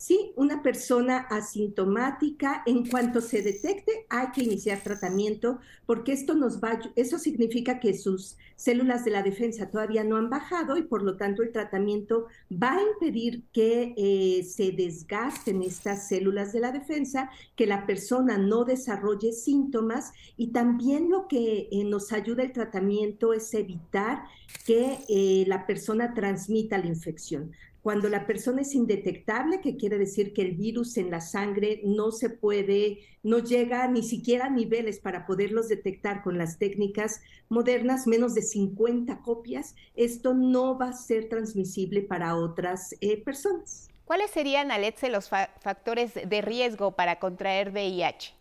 Sí, 0.00 0.32
una 0.36 0.62
persona 0.62 1.18
asintomática, 1.28 2.62
en 2.66 2.86
cuanto 2.88 3.20
se 3.20 3.42
detecte, 3.42 4.06
hay 4.08 4.28
que 4.30 4.44
iniciar 4.44 4.80
tratamiento 4.80 5.58
porque 5.86 6.12
esto 6.12 6.34
nos 6.36 6.62
va, 6.62 6.78
eso 6.94 7.18
significa 7.18 7.80
que 7.80 7.98
sus 7.98 8.36
células 8.54 9.04
de 9.04 9.10
la 9.10 9.24
defensa 9.24 9.70
todavía 9.70 10.04
no 10.04 10.16
han 10.16 10.30
bajado 10.30 10.76
y 10.76 10.82
por 10.82 11.02
lo 11.02 11.16
tanto 11.16 11.42
el 11.42 11.50
tratamiento 11.50 12.26
va 12.50 12.74
a 12.76 12.82
impedir 12.82 13.42
que 13.52 13.94
eh, 13.96 14.44
se 14.44 14.70
desgasten 14.70 15.64
estas 15.64 16.06
células 16.06 16.52
de 16.52 16.60
la 16.60 16.70
defensa, 16.70 17.28
que 17.56 17.66
la 17.66 17.84
persona 17.84 18.38
no 18.38 18.64
desarrolle 18.64 19.32
síntomas 19.32 20.12
y 20.36 20.52
también 20.52 21.10
lo 21.10 21.26
que 21.26 21.68
eh, 21.72 21.82
nos 21.82 22.12
ayuda 22.12 22.44
el 22.44 22.52
tratamiento 22.52 23.32
es 23.32 23.52
evitar 23.52 24.22
que 24.64 25.00
eh, 25.08 25.44
la 25.48 25.66
persona 25.66 26.14
transmita 26.14 26.78
la 26.78 26.86
infección. 26.86 27.50
Cuando 27.88 28.10
la 28.10 28.26
persona 28.26 28.60
es 28.60 28.74
indetectable, 28.74 29.62
que 29.62 29.78
quiere 29.78 29.96
decir 29.96 30.34
que 30.34 30.42
el 30.42 30.56
virus 30.56 30.98
en 30.98 31.10
la 31.10 31.22
sangre 31.22 31.80
no 31.84 32.10
se 32.10 32.28
puede, 32.28 32.98
no 33.22 33.38
llega 33.38 33.88
ni 33.88 34.02
siquiera 34.02 34.44
a 34.44 34.50
niveles 34.50 35.00
para 35.00 35.24
poderlos 35.24 35.68
detectar 35.68 36.22
con 36.22 36.36
las 36.36 36.58
técnicas 36.58 37.22
modernas, 37.48 38.06
menos 38.06 38.34
de 38.34 38.42
50 38.42 39.22
copias, 39.22 39.74
esto 39.94 40.34
no 40.34 40.76
va 40.76 40.90
a 40.90 40.92
ser 40.92 41.30
transmisible 41.30 42.02
para 42.02 42.36
otras 42.36 42.94
eh, 43.00 43.24
personas. 43.24 43.88
¿Cuáles 44.04 44.32
serían, 44.32 44.70
Aletze, 44.70 45.08
los 45.08 45.30
factores 45.30 46.12
de 46.12 46.42
riesgo 46.42 46.94
para 46.94 47.18
contraer 47.18 47.70
VIH? 47.70 48.34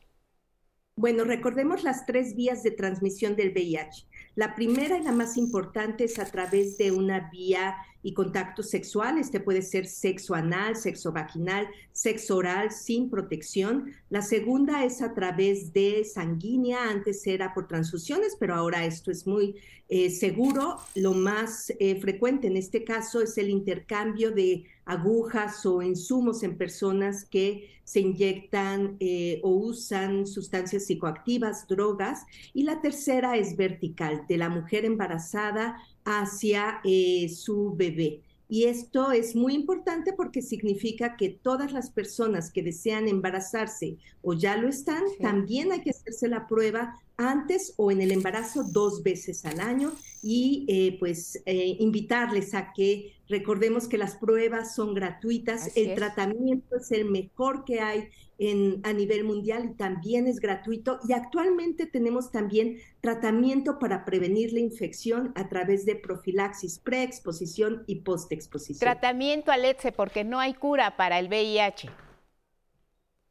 Bueno, 0.97 1.23
recordemos 1.23 1.83
las 1.83 2.05
tres 2.05 2.36
vías 2.36 2.63
de 2.63 2.71
transmisión 2.71 3.38
del 3.38 3.51
VIH. 3.51 4.07
La 4.36 4.55
primera 4.55 4.97
y 4.97 5.03
la 5.03 5.12
más 5.12 5.38
importante 5.38 6.03
es 6.03 6.19
a 6.19 6.25
través 6.25 6.77
de 6.77 6.91
una 6.91 7.29
vía 7.31 7.75
y 8.03 8.13
contacto 8.13 8.63
sexual. 8.63 9.17
Este 9.17 9.39
puede 9.39 9.62
ser 9.62 9.86
sexo 9.86 10.36
anal, 10.36 10.75
sexo 10.75 11.12
vaginal, 11.12 11.67
sexo 11.91 12.38
oral 12.38 12.71
sin 12.71 13.10
protección. 13.10 13.91
La 14.10 14.21
segunda 14.21 14.86
es 14.86 15.01
a 15.01 15.13
través 15.13 15.73
de 15.73 16.03
sanguínea. 16.05 16.89
Antes 16.89 17.25
era 17.27 17.53
por 17.53 17.67
transfusiones, 17.67 18.36
pero 18.39 18.55
ahora 18.55 18.86
esto 18.86 19.12
es 19.12 19.27
muy 19.27 19.55
eh, 19.89 20.10
seguro. 20.10 20.77
Lo 20.95 21.13
más 21.13 21.73
eh, 21.79 21.99
frecuente 21.99 22.47
en 22.47 22.57
este 22.57 22.83
caso 22.83 23.21
es 23.21 23.38
el 23.38 23.49
intercambio 23.49 24.31
de 24.31 24.65
agujas 24.86 25.65
o 25.65 25.81
insumos 25.81 26.43
en 26.43 26.57
personas 26.57 27.25
que 27.25 27.77
se 27.83 28.01
inyectan 28.01 28.97
eh, 28.99 29.39
o 29.43 29.51
usan 29.51 30.27
sustancias 30.27 30.86
psicoactivas, 30.86 31.67
drogas. 31.67 32.25
Y 32.53 32.63
la 32.63 32.81
tercera 32.81 33.38
es 33.38 33.55
vertical, 33.55 34.25
de 34.27 34.38
la 34.38 34.49
mujer 34.49 34.83
embarazada 34.83 35.77
hacia 36.07 36.79
eh, 36.85 37.27
su 37.27 37.75
bebé. 37.75 38.21
Y 38.49 38.63
esto 38.63 39.11
es 39.11 39.35
muy 39.35 39.53
importante 39.53 40.13
porque 40.13 40.41
significa 40.41 41.17
que 41.17 41.29
todas 41.29 41.73
las 41.73 41.89
personas 41.91 42.49
que 42.49 42.63
desean 42.63 43.09
embarazarse 43.09 43.97
o 44.21 44.33
ya 44.33 44.55
lo 44.55 44.69
están, 44.69 45.03
también 45.21 45.73
hay 45.73 45.81
que 45.81 45.89
hacerse 45.89 46.29
la 46.29 46.47
prueba 46.47 46.97
antes 47.17 47.73
o 47.77 47.91
en 47.91 48.01
el 48.01 48.12
embarazo 48.12 48.63
dos 48.63 49.03
veces 49.03 49.43
al 49.45 49.60
año 49.60 49.91
y 50.21 50.65
eh, 50.67 50.97
pues 50.99 51.41
eh, 51.45 51.75
invitarles 51.80 52.53
a 52.53 52.71
que 52.73 53.13
recordemos 53.27 53.88
que 53.88 53.97
las 53.97 54.15
pruebas 54.15 54.75
son 54.75 54.93
gratuitas, 54.93 55.75
el 55.75 55.95
tratamiento 55.95 56.77
es 56.77 56.91
el 56.91 57.06
mejor 57.06 57.65
que 57.65 57.82
hay 57.82 58.10
en, 58.39 58.82
a 58.84 58.93
nivel 58.93 59.23
mundial 59.23 59.71
y 59.71 59.73
también 59.75 60.27
es 60.27 60.39
gratuito 60.39 60.99
y 61.08 61.13
actualmente 61.13 61.88
tenemos 61.88 62.32
también 62.32 62.77
tratamiento 63.01 63.80
para 63.80 64.06
prevenir 64.06 64.53
la 64.53 64.60
infección 64.60 65.32
a 65.36 65.49
través 65.49 65.86
de 65.86 65.95
profilaxis, 65.95 66.80
preexposición 66.80 67.84
y 67.88 68.01
postexposición. 68.01 68.80
Tratamiento, 68.80 69.51
Alexe, 69.51 69.91
porque 69.91 70.23
no 70.23 70.39
hay 70.39 70.53
cura 70.53 70.95
para 70.95 71.19
el 71.19 71.27
VIH. 71.27 71.89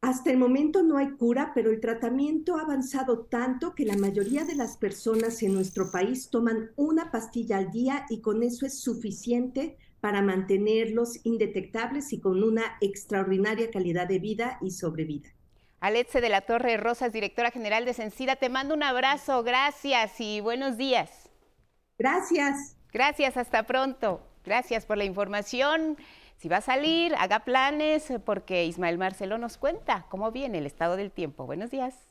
Hasta 0.06 0.30
el 0.30 0.38
momento 0.38 0.84
no 0.84 0.98
hay 0.98 1.16
cura, 1.16 1.50
pero 1.52 1.72
el 1.72 1.80
tratamiento 1.80 2.56
ha 2.56 2.60
avanzado 2.60 3.24
tanto 3.24 3.74
que 3.74 3.84
la 3.84 3.96
mayoría 3.96 4.44
de 4.44 4.54
las 4.54 4.76
personas 4.76 5.42
en 5.42 5.52
nuestro 5.52 5.90
país 5.90 6.30
toman 6.30 6.70
una 6.76 7.10
pastilla 7.10 7.56
al 7.56 7.72
día 7.72 8.06
y 8.08 8.20
con 8.20 8.44
eso 8.44 8.66
es 8.66 8.78
suficiente 8.78 9.76
para 10.00 10.22
mantenerlos 10.22 11.18
indetectables 11.24 12.12
y 12.12 12.20
con 12.20 12.44
una 12.44 12.76
extraordinaria 12.80 13.68
calidad 13.72 14.06
de 14.06 14.20
vida 14.20 14.58
y 14.62 14.70
sobrevida. 14.70 15.30
Aletze 15.80 16.20
de 16.20 16.28
la 16.28 16.42
Torre 16.42 16.76
Rosas, 16.76 17.12
directora 17.12 17.50
general 17.50 17.84
de 17.84 17.92
Sencida, 17.92 18.36
te 18.36 18.48
mando 18.48 18.74
un 18.74 18.84
abrazo, 18.84 19.42
gracias 19.42 20.20
y 20.20 20.40
buenos 20.40 20.76
días. 20.76 21.28
Gracias. 21.98 22.76
Gracias, 22.92 23.36
hasta 23.36 23.64
pronto. 23.64 24.20
Gracias 24.44 24.86
por 24.86 24.98
la 24.98 25.04
información. 25.04 25.96
Si 26.36 26.48
va 26.48 26.58
a 26.58 26.60
salir, 26.60 27.14
haga 27.16 27.40
planes, 27.40 28.12
porque 28.24 28.66
Ismael 28.66 28.98
Marcelo 28.98 29.38
nos 29.38 29.56
cuenta 29.56 30.06
cómo 30.10 30.32
viene 30.32 30.58
el 30.58 30.66
estado 30.66 30.96
del 30.96 31.10
tiempo. 31.10 31.46
Buenos 31.46 31.70
días. 31.70 32.05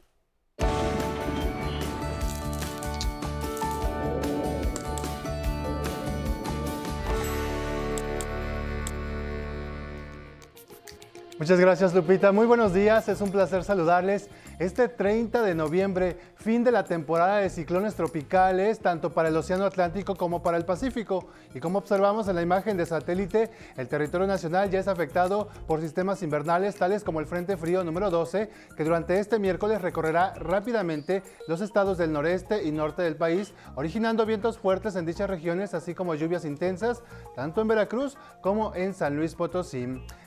Muchas 11.38 11.60
gracias 11.60 11.94
Lupita, 11.94 12.32
muy 12.32 12.48
buenos 12.48 12.74
días, 12.74 13.10
es 13.10 13.20
un 13.20 13.30
placer 13.30 13.66
saludarles. 13.66 14.30
Este 14.58 14.88
30 14.88 15.42
de 15.42 15.54
noviembre, 15.54 16.18
fin 16.36 16.64
de 16.64 16.72
la 16.72 16.86
temporada 16.86 17.40
de 17.40 17.50
ciclones 17.50 17.94
tropicales, 17.94 18.80
tanto 18.80 19.12
para 19.12 19.28
el 19.28 19.36
Océano 19.36 19.66
Atlántico 19.66 20.16
como 20.16 20.42
para 20.42 20.56
el 20.56 20.64
Pacífico. 20.64 21.28
Y 21.54 21.60
como 21.60 21.80
observamos 21.80 22.30
en 22.30 22.36
la 22.36 22.42
imagen 22.42 22.78
de 22.78 22.86
satélite, 22.86 23.52
el 23.76 23.90
territorio 23.90 24.28
nacional 24.28 24.70
ya 24.70 24.80
es 24.80 24.88
afectado 24.88 25.50
por 25.68 25.82
sistemas 25.82 26.24
invernales 26.24 26.78
tales 26.78 27.04
como 27.04 27.20
el 27.20 27.26
Frente 27.26 27.58
Frío 27.58 27.84
número 27.84 28.10
12, 28.10 28.50
que 28.78 28.84
durante 28.86 29.20
este 29.20 29.38
miércoles 29.38 29.82
recorrerá 29.82 30.36
rápidamente 30.36 31.22
los 31.50 31.60
estados 31.60 31.98
del 31.98 32.14
noreste 32.14 32.64
y 32.64 32.72
norte 32.72 33.02
del 33.02 33.18
país, 33.18 33.54
originando 33.76 34.26
vientos 34.26 34.58
fuertes 34.58 34.96
en 34.96 35.06
dichas 35.06 35.30
regiones, 35.30 35.74
así 35.74 35.96
como 35.96 36.16
lluvias 36.16 36.46
intensas, 36.46 37.04
tanto 37.36 37.60
en 37.60 37.68
Veracruz 37.68 38.18
como 38.40 38.74
en 38.74 38.94
San 38.94 39.18
Luis 39.18 39.36
Potosí. 39.36 39.86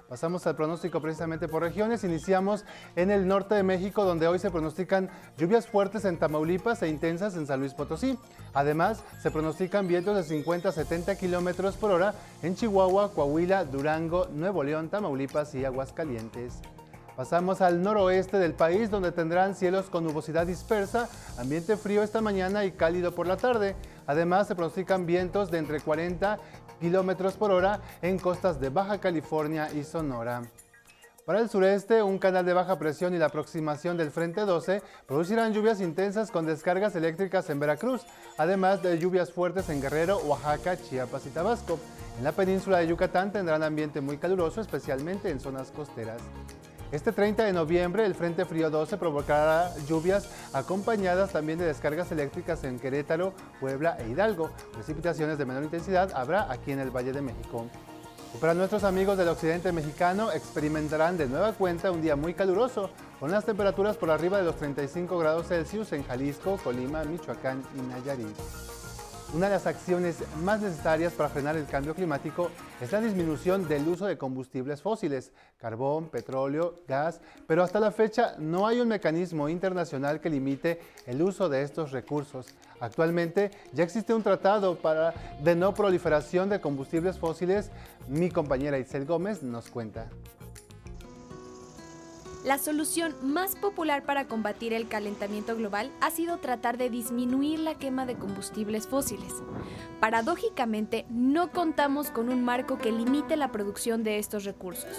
Pasamos 0.09 0.47
al 0.47 0.57
pronóstico 0.57 1.03
precisamente 1.03 1.49
por 1.49 1.63
regiones. 1.63 2.03
Iniciamos 2.03 2.65
en 2.97 3.11
el 3.11 3.29
norte 3.29 3.55
de 3.55 3.63
México, 3.63 4.05
donde 4.05 4.27
hoy 4.27 4.39
se 4.39 4.51
pronostican 4.51 5.11
lluvias 5.37 5.67
fuertes 5.67 6.07
en 6.07 6.17
Tamaulipas 6.17 6.83
e 6.83 6.89
intensas 6.89 7.37
en 7.37 7.47
San 7.47 7.61
Luis 7.61 7.75
Potosí. 7.75 8.19
Además, 8.55 9.03
se 9.23 9.31
pronostican 9.31 9.87
vientos 9.87 10.17
de 10.17 10.23
50 10.23 10.71
a 10.71 10.73
70 10.73 11.15
kilómetros 11.17 11.77
por 11.77 11.91
hora 11.91 12.15
en 12.43 12.57
Chihuahua, 12.57 13.13
Coahuila, 13.13 13.67
Durango, 13.67 14.29
Nuevo 14.33 14.65
León, 14.65 14.89
Tamaulipas 14.89 15.55
y 15.55 15.67
Aguascalientes. 15.67 16.55
Pasamos 17.15 17.61
al 17.61 17.83
noroeste 17.83 18.39
del 18.39 18.55
país, 18.55 18.91
donde 18.91 19.13
tendrán 19.13 19.57
cielos 19.57 19.91
con 19.91 20.05
nubosidad 20.05 20.47
dispersa, 20.47 21.09
ambiente 21.37 21.77
frío 21.77 22.03
esta 22.03 22.23
mañana 22.23 22.65
y 22.65 22.71
cálido 22.71 23.13
por 23.13 23.27
la 23.27 23.37
tarde. 23.37 23.75
Además, 24.07 24.47
se 24.47 24.55
pronostican 24.55 25.05
vientos 25.05 25.51
de 25.51 25.59
entre 25.59 25.81
40 25.81 26.39
kilómetros 26.79 27.35
por 27.35 27.51
hora 27.51 27.81
en 28.03 28.19
costas 28.19 28.61
de 28.61 28.69
Baja 28.69 28.99
California 28.99 29.71
y 29.73 29.85
Sonora. 29.85 30.43
Para 31.29 31.41
el 31.41 31.51
sureste, 31.51 32.03
un 32.03 32.19
canal 32.19 32.47
de 32.47 32.55
baja 32.55 32.79
presión 32.79 33.15
y 33.15 33.19
la 33.19 33.27
aproximación 33.27 33.99
del 33.99 34.11
Frente 34.11 34.41
12 34.41 34.81
producirán 35.07 35.53
lluvias 35.53 35.83
intensas 35.83 36.31
con 36.31 36.47
descargas 36.47 36.97
eléctricas 36.97 37.51
en 37.51 37.61
Veracruz, 37.61 38.07
además 38.39 38.83
de 38.83 38.99
lluvias 38.99 39.31
fuertes 39.31 39.69
en 39.69 39.83
Guerrero, 39.83 40.17
Oaxaca, 40.21 40.79
Chiapas 40.79 41.27
y 41.27 41.29
Tabasco. 41.29 41.79
En 42.17 42.25
la 42.25 42.33
península 42.33 42.79
de 42.79 42.87
Yucatán 42.87 43.31
tendrán 43.31 43.63
ambiente 43.63 44.01
muy 44.01 44.17
caluroso, 44.17 44.63
especialmente 44.63 45.29
en 45.29 45.39
zonas 45.39 45.71
costeras. 45.71 46.23
Este 46.91 47.13
30 47.13 47.45
de 47.45 47.53
noviembre, 47.53 48.07
el 48.07 48.15
Frente 48.15 48.47
Frío 48.47 48.71
12 48.71 48.97
provocará 48.97 49.77
lluvias 49.87 50.27
acompañadas 50.55 51.33
también 51.33 51.59
de 51.59 51.67
descargas 51.67 52.11
eléctricas 52.13 52.65
en 52.65 52.79
Querétaro, 52.79 53.35
Puebla 53.61 53.99
e 53.99 54.09
Hidalgo. 54.09 54.51
Precipitaciones 54.73 55.37
de 55.37 55.45
menor 55.45 55.65
intensidad 55.65 56.11
habrá 56.15 56.51
aquí 56.51 56.73
en 56.73 56.79
el 56.79 56.91
Valle 56.91 57.13
de 57.13 57.21
México. 57.21 57.67
Para 58.41 58.55
nuestros 58.55 58.85
amigos 58.85 59.19
del 59.19 59.29
occidente 59.29 59.71
mexicano, 59.71 60.33
experimentarán 60.33 61.19
de 61.19 61.27
nueva 61.27 61.53
cuenta 61.53 61.91
un 61.91 62.01
día 62.01 62.17
muy 62.17 62.33
caluroso, 62.33 62.89
con 63.21 63.31
las 63.31 63.45
temperaturas 63.45 63.99
por 63.99 64.11
arriba 64.11 64.39
de 64.39 64.45
los 64.45 64.57
35 64.57 65.19
grados 65.19 65.49
Celsius 65.49 65.93
en 65.93 66.05
Jalisco, 66.05 66.59
Colima, 66.65 67.05
Michoacán 67.05 67.63
y 67.77 67.83
Nayarit. 67.83 68.78
Una 69.35 69.49
de 69.49 69.53
las 69.53 69.67
acciones 69.67 70.17
más 70.43 70.63
necesarias 70.63 71.13
para 71.13 71.29
frenar 71.29 71.55
el 71.55 71.67
cambio 71.67 71.95
climático 71.95 72.51
es 72.81 72.91
la 72.93 73.01
disminución 73.03 73.69
del 73.69 73.87
uso 73.87 74.07
de 74.07 74.17
combustibles 74.17 74.81
fósiles, 74.81 75.33
carbón, 75.59 76.09
petróleo, 76.09 76.81
gas, 76.89 77.21
pero 77.47 77.63
hasta 77.63 77.79
la 77.79 77.91
fecha 77.91 78.37
no 78.39 78.67
hay 78.67 78.81
un 78.81 78.89
mecanismo 78.89 79.51
internacional 79.51 80.23
que 80.23 80.31
limite 80.31 80.81
el 81.05 81.21
uso 81.21 81.51
de 81.51 81.61
estos 81.61 81.93
recursos. 81.93 82.47
Actualmente 82.81 83.51
ya 83.75 83.85
existe 83.85 84.15
un 84.15 84.23
tratado 84.23 84.79
para, 84.79 85.13
de 85.43 85.55
no 85.55 85.75
proliferación 85.75 86.49
de 86.49 86.63
combustibles 86.63 87.19
fósiles. 87.19 87.71
Mi 88.09 88.31
compañera 88.31 88.79
Itzel 88.79 89.05
Gómez 89.05 89.43
nos 89.43 89.69
cuenta. 89.69 90.09
La 92.49 92.57
solución 92.57 93.15
más 93.21 93.57
popular 93.57 94.05
para 94.05 94.27
combatir 94.27 94.73
el 94.73 94.89
calentamiento 94.89 95.55
global 95.55 95.93
ha 96.01 96.11
sido 96.11 96.39
tratar 96.39 96.79
de 96.79 96.89
disminuir 96.89 97.59
la 97.59 97.75
quema 97.75 98.07
de 98.07 98.17
combustibles 98.17 98.87
fósiles. 98.87 99.35
Paradójicamente, 100.01 101.05
no 101.11 101.53
contamos 101.53 102.11
con 102.11 102.31
un 102.31 102.43
marco 102.43 102.79
que 102.79 102.91
limite 102.91 103.37
la 103.37 103.53
producción 103.53 104.03
de 104.03 104.19
estos 104.19 104.45
recursos. 104.45 104.97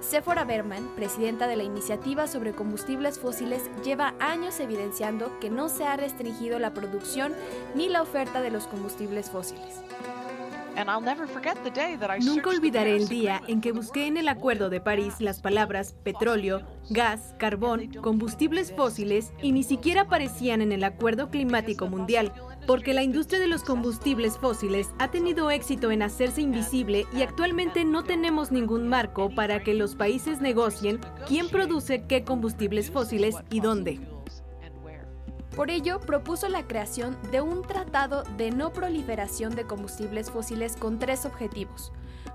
Sephora 0.00 0.44
Berman, 0.44 0.88
presidenta 0.96 1.46
de 1.46 1.56
la 1.56 1.64
iniciativa 1.64 2.26
sobre 2.28 2.54
combustibles 2.54 3.18
fósiles, 3.18 3.68
lleva 3.84 4.14
años 4.18 4.58
evidenciando 4.58 5.38
que 5.38 5.50
no 5.50 5.68
se 5.68 5.84
ha 5.84 5.98
restringido 5.98 6.58
la 6.58 6.72
producción 6.72 7.34
ni 7.74 7.90
la 7.90 8.00
oferta 8.00 8.40
de 8.40 8.50
los 8.50 8.66
combustibles 8.68 9.28
fósiles. 9.28 9.82
Nunca 12.22 12.50
olvidaré 12.50 12.96
el 12.96 13.08
día 13.08 13.42
en 13.46 13.60
que 13.60 13.72
busqué 13.72 14.06
en 14.06 14.16
el 14.16 14.28
Acuerdo 14.28 14.68
de 14.68 14.80
París 14.80 15.14
las 15.20 15.40
palabras 15.40 15.94
petróleo, 16.02 16.62
gas, 16.90 17.34
carbón, 17.38 17.92
combustibles 18.02 18.72
fósiles 18.74 19.32
y 19.40 19.52
ni 19.52 19.62
siquiera 19.62 20.02
aparecían 20.02 20.60
en 20.60 20.72
el 20.72 20.84
Acuerdo 20.84 21.30
Climático 21.30 21.88
Mundial, 21.88 22.32
porque 22.66 22.94
la 22.94 23.02
industria 23.02 23.40
de 23.40 23.46
los 23.46 23.62
combustibles 23.62 24.38
fósiles 24.38 24.90
ha 24.98 25.10
tenido 25.10 25.50
éxito 25.50 25.90
en 25.90 26.02
hacerse 26.02 26.42
invisible 26.42 27.06
y 27.12 27.22
actualmente 27.22 27.84
no 27.84 28.04
tenemos 28.04 28.52
ningún 28.52 28.88
marco 28.88 29.30
para 29.34 29.62
que 29.62 29.74
los 29.74 29.94
países 29.94 30.40
negocien 30.40 31.00
quién 31.26 31.48
produce 31.48 32.04
qué 32.06 32.24
combustibles 32.24 32.90
fósiles 32.90 33.36
y 33.50 33.60
dónde. 33.60 34.15
Por 35.56 35.70
ello, 35.70 36.00
propuso 36.00 36.50
la 36.50 36.66
creación 36.66 37.16
de 37.30 37.40
un 37.40 37.62
tratado 37.62 38.24
de 38.36 38.50
no 38.50 38.74
proliferación 38.74 39.54
de 39.54 39.66
combustibles 39.66 40.30
fósiles 40.30 40.76
con 40.76 40.98
tres 40.98 41.24
objetivos. 41.24 41.92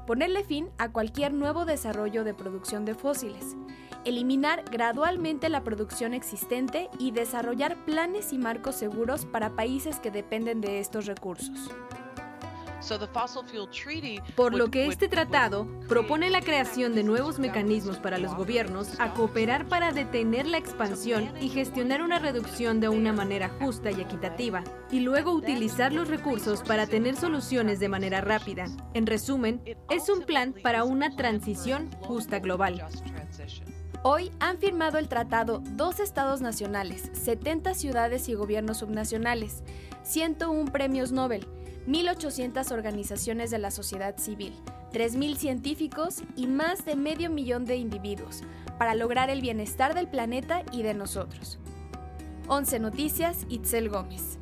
Ponerle 0.07 0.43
fin 0.43 0.69
a 0.79 0.91
cualquier 0.91 1.31
nuevo 1.31 1.63
desarrollo 1.63 2.23
de 2.23 2.33
producción 2.33 2.83
de 2.83 2.95
fósiles, 2.95 3.55
eliminar 4.05 4.63
gradualmente 4.71 5.49
la 5.49 5.63
producción 5.63 6.15
existente 6.15 6.89
y 6.97 7.11
desarrollar 7.11 7.85
planes 7.85 8.33
y 8.33 8.39
marcos 8.39 8.73
seguros 8.75 9.27
para 9.27 9.55
países 9.55 9.99
que 9.99 10.09
dependen 10.09 10.59
de 10.59 10.79
estos 10.79 11.05
recursos. 11.05 11.69
Por 14.35 14.55
lo 14.55 14.71
que 14.71 14.87
este 14.87 15.07
tratado 15.07 15.67
propone 15.87 16.29
la 16.29 16.41
creación 16.41 16.95
de 16.95 17.03
nuevos 17.03 17.39
mecanismos 17.39 17.97
para 17.97 18.17
los 18.17 18.35
gobiernos 18.35 18.99
a 18.99 19.13
cooperar 19.13 19.67
para 19.67 19.91
detener 19.91 20.47
la 20.47 20.57
expansión 20.57 21.31
y 21.39 21.49
gestionar 21.49 22.01
una 22.01 22.19
reducción 22.19 22.79
de 22.79 22.89
una 22.89 23.13
manera 23.13 23.49
justa 23.59 23.91
y 23.91 24.01
equitativa, 24.01 24.63
y 24.91 25.01
luego 25.01 25.31
utilizar 25.31 25.93
los 25.93 26.07
recursos 26.07 26.63
para 26.63 26.87
tener 26.87 27.15
soluciones 27.15 27.79
de 27.79 27.89
manera 27.89 28.21
rápida. 28.21 28.65
En 28.93 29.05
resumen, 29.05 29.61
es 29.89 30.09
un 30.09 30.23
plan 30.23 30.53
para 30.63 30.83
una 30.83 31.15
transición 31.15 31.89
justa 32.01 32.39
global. 32.39 32.83
Hoy 34.03 34.31
han 34.39 34.57
firmado 34.57 34.97
el 34.97 35.07
tratado 35.07 35.61
dos 35.73 35.99
estados 35.99 36.41
nacionales, 36.41 37.11
70 37.13 37.75
ciudades 37.75 38.27
y 38.29 38.33
gobiernos 38.33 38.79
subnacionales, 38.79 39.63
101 40.03 40.71
premios 40.71 41.11
Nobel, 41.11 41.47
1.800 41.87 42.71
organizaciones 42.71 43.51
de 43.51 43.57
la 43.57 43.71
sociedad 43.71 44.17
civil, 44.17 44.53
3.000 44.93 45.35
científicos 45.35 46.23
y 46.35 46.47
más 46.47 46.85
de 46.85 46.95
medio 46.95 47.29
millón 47.29 47.65
de 47.65 47.77
individuos 47.77 48.43
para 48.77 48.95
lograr 48.95 49.29
el 49.29 49.41
bienestar 49.41 49.95
del 49.95 50.07
planeta 50.07 50.63
y 50.71 50.83
de 50.83 50.93
nosotros. 50.93 51.59
11 52.47 52.79
Noticias, 52.79 53.45
Itzel 53.49 53.89
Gómez. 53.89 54.40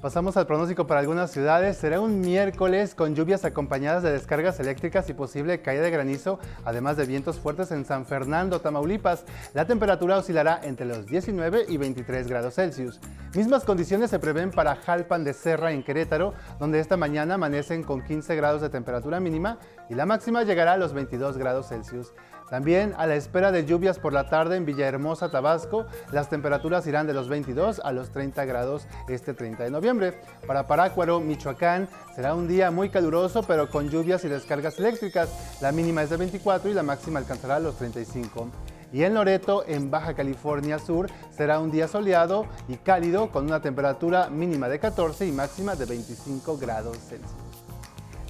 Pasamos 0.00 0.36
al 0.36 0.46
pronóstico 0.46 0.86
para 0.86 1.00
algunas 1.00 1.30
ciudades. 1.30 1.78
Será 1.78 2.00
un 2.00 2.20
miércoles 2.20 2.94
con 2.94 3.14
lluvias 3.14 3.46
acompañadas 3.46 4.02
de 4.02 4.12
descargas 4.12 4.60
eléctricas 4.60 5.08
y 5.08 5.14
posible 5.14 5.62
caída 5.62 5.84
de 5.84 5.90
granizo, 5.90 6.38
además 6.66 6.98
de 6.98 7.06
vientos 7.06 7.40
fuertes 7.40 7.70
en 7.70 7.86
San 7.86 8.04
Fernando, 8.04 8.60
Tamaulipas. 8.60 9.24
La 9.54 9.66
temperatura 9.66 10.18
oscilará 10.18 10.60
entre 10.62 10.84
los 10.84 11.06
19 11.06 11.64
y 11.70 11.78
23 11.78 12.28
grados 12.28 12.56
Celsius. 12.56 13.00
Mismas 13.34 13.64
condiciones 13.64 14.10
se 14.10 14.18
prevén 14.18 14.50
para 14.50 14.76
Jalpan 14.76 15.24
de 15.24 15.32
Serra 15.32 15.72
en 15.72 15.82
Querétaro, 15.82 16.34
donde 16.58 16.78
esta 16.78 16.98
mañana 16.98 17.36
amanecen 17.36 17.82
con 17.82 18.04
15 18.04 18.36
grados 18.36 18.60
de 18.60 18.68
temperatura 18.68 19.18
mínima 19.18 19.58
y 19.88 19.94
la 19.94 20.04
máxima 20.04 20.42
llegará 20.42 20.74
a 20.74 20.76
los 20.76 20.92
22 20.92 21.38
grados 21.38 21.68
Celsius. 21.68 22.12
También 22.48 22.94
a 22.96 23.06
la 23.06 23.16
espera 23.16 23.50
de 23.50 23.64
lluvias 23.64 23.98
por 23.98 24.12
la 24.12 24.28
tarde 24.28 24.56
en 24.56 24.64
Villahermosa, 24.64 25.30
Tabasco, 25.30 25.86
las 26.12 26.30
temperaturas 26.30 26.86
irán 26.86 27.06
de 27.06 27.12
los 27.12 27.28
22 27.28 27.80
a 27.80 27.92
los 27.92 28.10
30 28.10 28.44
grados 28.44 28.86
este 29.08 29.34
30 29.34 29.64
de 29.64 29.70
noviembre. 29.70 30.20
Para 30.46 30.66
Parácuaro, 30.66 31.20
Michoacán, 31.20 31.88
será 32.14 32.34
un 32.34 32.46
día 32.46 32.70
muy 32.70 32.88
caluroso 32.88 33.42
pero 33.42 33.68
con 33.68 33.90
lluvias 33.90 34.24
y 34.24 34.28
descargas 34.28 34.78
eléctricas. 34.78 35.28
La 35.60 35.72
mínima 35.72 36.02
es 36.02 36.10
de 36.10 36.16
24 36.16 36.70
y 36.70 36.74
la 36.74 36.82
máxima 36.82 37.18
alcanzará 37.18 37.58
los 37.58 37.76
35. 37.76 38.48
Y 38.92 39.02
en 39.02 39.14
Loreto, 39.14 39.64
en 39.66 39.90
Baja 39.90 40.14
California 40.14 40.78
Sur, 40.78 41.08
será 41.36 41.58
un 41.58 41.70
día 41.72 41.88
soleado 41.88 42.46
y 42.68 42.76
cálido 42.76 43.30
con 43.30 43.44
una 43.44 43.60
temperatura 43.60 44.30
mínima 44.30 44.68
de 44.68 44.78
14 44.78 45.26
y 45.26 45.32
máxima 45.32 45.74
de 45.74 45.86
25 45.86 46.56
grados 46.56 46.96
Celsius. 47.08 47.45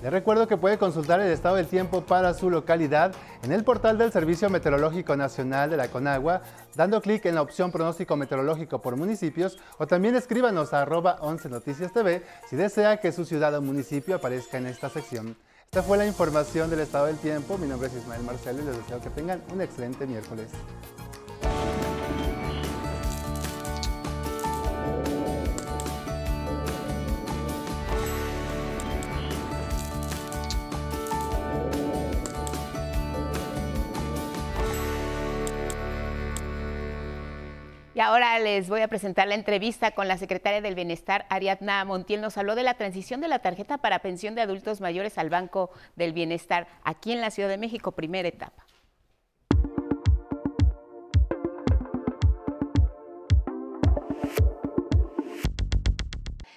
Les 0.07 0.13
recuerdo 0.13 0.47
que 0.47 0.57
puede 0.57 0.79
consultar 0.79 1.21
el 1.21 1.33
estado 1.33 1.57
del 1.57 1.67
tiempo 1.67 2.03
para 2.03 2.33
su 2.33 2.49
localidad 2.49 3.13
en 3.43 3.51
el 3.51 3.65
portal 3.65 3.99
del 3.99 4.13
Servicio 4.13 4.49
Meteorológico 4.49 5.17
Nacional 5.17 5.69
de 5.69 5.77
la 5.77 5.89
Conagua, 5.89 6.43
dando 6.77 7.01
clic 7.03 7.27
en 7.27 7.35
la 7.35 7.43
opción 7.43 7.73
pronóstico 7.73 8.17
meteorológico 8.17 8.81
por 8.81 8.97
municipios 8.97 9.59
o 9.79 9.89
también 9.89 10.15
escríbanos 10.15 10.73
a 10.73 10.83
arroba 10.83 11.17
11 11.23 11.49
Noticias 11.49 11.93
TV 11.93 12.23
si 12.49 12.55
desea 12.55 12.99
que 12.99 13.11
su 13.11 13.25
ciudad 13.25 13.57
o 13.57 13.61
municipio 13.61 14.15
aparezca 14.15 14.59
en 14.59 14.67
esta 14.67 14.89
sección. 14.91 15.37
Esta 15.65 15.83
fue 15.83 15.99
la 15.99 16.07
información 16.07 16.71
del 16.71 16.79
estado 16.79 17.07
del 17.07 17.17
tiempo. 17.17 17.59
Mi 17.59 17.67
nombre 17.67 17.89
es 17.89 17.95
Ismael 17.97 18.23
Marcelo 18.23 18.63
y 18.63 18.67
les 18.67 18.77
deseo 18.77 19.01
que 19.01 19.11
tengan 19.11 19.43
un 19.53 19.61
excelente 19.61 20.07
miércoles. 20.07 20.47
Ahora 38.07 38.39
les 38.39 38.69
voy 38.69 38.83
a 38.83 38.89
presentar 38.89 39.27
la 39.27 39.35
entrevista 39.35 39.91
con 39.91 40.07
la 40.07 40.17
secretaria 40.17 40.61
del 40.61 40.77
Bienestar, 40.77 41.27
Ariadna 41.29 41.85
Montiel. 41.85 42.21
Nos 42.21 42.39
habló 42.39 42.55
de 42.55 42.63
la 42.63 42.75
transición 42.75 43.21
de 43.21 43.27
la 43.27 43.41
tarjeta 43.41 43.79
para 43.79 43.99
pensión 43.99 44.37
de 44.37 44.43
adultos 44.43 44.81
mayores 44.81 45.19
al 45.19 45.29
Banco 45.29 45.71
del 45.97 46.13
Bienestar 46.13 46.69
aquí 46.85 47.11
en 47.11 47.21
la 47.21 47.33
Ciudad 47.33 47.49
de 47.49 47.59
México, 47.59 47.93
primera 47.93 48.29
etapa. 48.29 48.65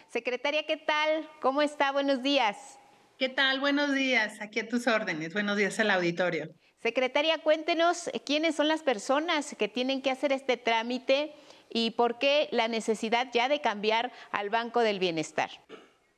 Secretaria, 0.10 0.68
¿qué 0.68 0.78
tal? 0.78 1.28
¿Cómo 1.41 1.64
está? 1.64 1.91
Buenos 1.91 2.22
días. 2.22 2.78
¿Qué 3.18 3.28
tal? 3.28 3.60
Buenos 3.60 3.93
días. 3.93 4.39
Aquí 4.39 4.60
a 4.60 4.68
tus 4.68 4.86
órdenes. 4.86 5.34
Buenos 5.34 5.58
días 5.58 5.80
al 5.80 5.89
auditorio. 5.89 6.50
Secretaria, 6.82 7.39
cuéntenos 7.39 8.07
eh, 8.07 8.21
quiénes 8.25 8.55
son 8.55 8.67
las 8.67 8.84
personas 8.84 9.55
que 9.57 9.67
tienen 9.67 10.01
que 10.01 10.11
hacer 10.11 10.32
este 10.32 10.55
trámite 10.55 11.34
y 11.69 11.91
por 11.91 12.19
qué 12.19 12.47
la 12.51 12.67
necesidad 12.67 13.27
ya 13.34 13.49
de 13.49 13.61
cambiar 13.61 14.11
al 14.32 14.49
Banco 14.49 14.80
del 14.80 14.99
Bienestar. 14.99 15.49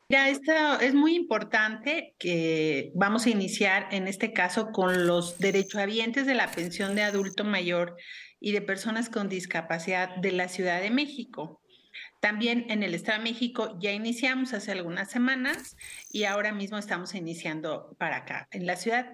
Ya, 0.09 0.29
esto 0.29 0.51
es 0.81 0.93
muy 0.93 1.15
importante 1.15 2.15
que 2.19 2.91
vamos 2.95 3.25
a 3.25 3.29
iniciar 3.29 3.87
en 3.91 4.07
este 4.07 4.33
caso 4.33 4.71
con 4.71 5.07
los 5.07 5.39
derechohabientes 5.39 6.25
de 6.25 6.35
la 6.35 6.51
pensión 6.51 6.95
de 6.95 7.03
adulto 7.03 7.43
mayor 7.43 7.95
y 8.39 8.51
de 8.51 8.61
personas 8.61 9.09
con 9.09 9.29
discapacidad 9.29 10.15
de 10.17 10.33
la 10.33 10.49
Ciudad 10.49 10.81
de 10.81 10.91
México. 10.91 11.61
También 12.19 12.65
en 12.69 12.83
el 12.83 12.93
Estado 12.93 13.19
de 13.19 13.23
México 13.23 13.77
ya 13.79 13.93
iniciamos 13.93 14.53
hace 14.53 14.71
algunas 14.71 15.09
semanas 15.09 15.75
y 16.11 16.25
ahora 16.25 16.51
mismo 16.51 16.77
estamos 16.77 17.15
iniciando 17.15 17.95
para 17.97 18.17
acá, 18.17 18.47
en 18.51 18.67
la 18.67 18.75
ciudad. 18.75 19.07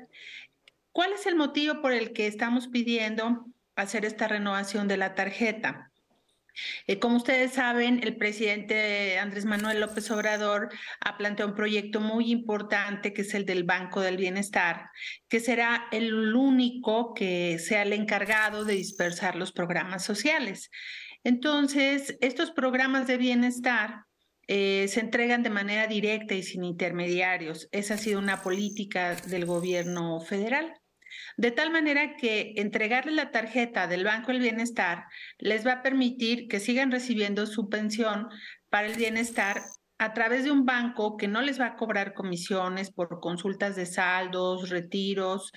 ¿Cuál 0.97 1.13
es 1.13 1.27
el 1.27 1.35
motivo 1.35 1.79
por 1.79 1.93
el 1.93 2.11
que 2.11 2.25
estamos 2.25 2.69
pidiendo 2.69 3.45
hacer 3.75 4.03
esta 4.03 4.27
renovación 4.27 4.87
de 4.87 4.97
la 4.97 5.13
tarjeta? 5.13 5.91
Eh, 6.87 6.97
como 6.97 7.17
ustedes 7.17 7.51
saben, 7.53 7.99
el 8.01 8.15
presidente 8.15 9.19
Andrés 9.19 9.45
Manuel 9.45 9.79
López 9.79 10.09
Obrador 10.09 10.69
ha 11.01 11.15
planteado 11.15 11.51
un 11.51 11.55
proyecto 11.55 11.99
muy 11.99 12.31
importante 12.31 13.13
que 13.13 13.21
es 13.21 13.35
el 13.35 13.45
del 13.45 13.63
Banco 13.63 14.01
del 14.01 14.17
Bienestar, 14.17 14.89
que 15.29 15.39
será 15.39 15.87
el 15.91 16.35
único 16.35 17.13
que 17.13 17.59
sea 17.59 17.83
el 17.83 17.93
encargado 17.93 18.65
de 18.65 18.73
dispersar 18.73 19.35
los 19.35 19.51
programas 19.51 20.03
sociales. 20.03 20.71
Entonces, 21.23 22.17
estos 22.21 22.49
programas 22.49 23.05
de 23.05 23.17
bienestar 23.17 24.05
eh, 24.47 24.87
se 24.87 25.01
entregan 25.01 25.43
de 25.43 25.51
manera 25.51 25.85
directa 25.85 26.33
y 26.33 26.41
sin 26.41 26.63
intermediarios. 26.63 27.69
Esa 27.71 27.93
ha 27.93 27.97
sido 27.99 28.17
una 28.17 28.41
política 28.41 29.13
del 29.13 29.45
gobierno 29.45 30.19
federal. 30.21 30.73
De 31.37 31.51
tal 31.51 31.71
manera 31.71 32.15
que 32.17 32.53
entregarle 32.57 33.11
la 33.11 33.29
tarjeta 33.29 33.85
del 33.87 34.03
Banco 34.03 34.31
del 34.31 34.41
Bienestar 34.41 35.05
les 35.37 35.65
va 35.65 35.73
a 35.73 35.81
permitir 35.83 36.47
que 36.47 36.59
sigan 36.59 36.91
recibiendo 36.91 37.45
su 37.45 37.69
pensión 37.69 38.27
para 38.69 38.87
el 38.87 38.95
bienestar 38.95 39.61
a 39.99 40.13
través 40.13 40.43
de 40.43 40.51
un 40.51 40.65
banco 40.65 41.17
que 41.17 41.27
no 41.27 41.41
les 41.41 41.59
va 41.59 41.67
a 41.67 41.75
cobrar 41.75 42.13
comisiones 42.13 42.91
por 42.91 43.19
consultas 43.19 43.75
de 43.75 43.85
saldos, 43.85 44.69
retiros. 44.69 45.51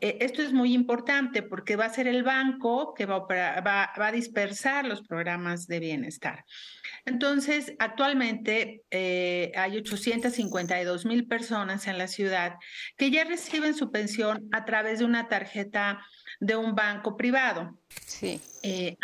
Eh, 0.00 0.18
esto 0.20 0.42
es 0.42 0.52
muy 0.52 0.72
importante 0.72 1.42
porque 1.42 1.76
va 1.76 1.86
a 1.86 1.90
ser 1.90 2.06
el 2.08 2.22
banco 2.22 2.94
que 2.94 3.06
va 3.06 3.92
a 3.94 4.12
dispersar 4.12 4.86
los 4.86 5.02
programas 5.02 5.66
de 5.66 5.80
bienestar. 5.80 6.44
Entonces, 7.04 7.74
actualmente 7.78 8.82
eh, 8.90 9.52
hay 9.56 9.76
852 9.76 11.04
mil 11.04 11.26
personas 11.26 11.86
en 11.86 11.98
la 11.98 12.08
ciudad 12.08 12.54
que 12.96 13.10
ya 13.10 13.24
reciben 13.24 13.74
su 13.74 13.90
pensión 13.90 14.48
a 14.52 14.64
través 14.64 15.00
de 15.00 15.04
una 15.04 15.28
tarjeta 15.28 16.00
de 16.40 16.56
un 16.56 16.74
banco 16.74 17.16
privado. 17.16 17.78
Sí. 18.06 18.40
Eh, 18.62 18.96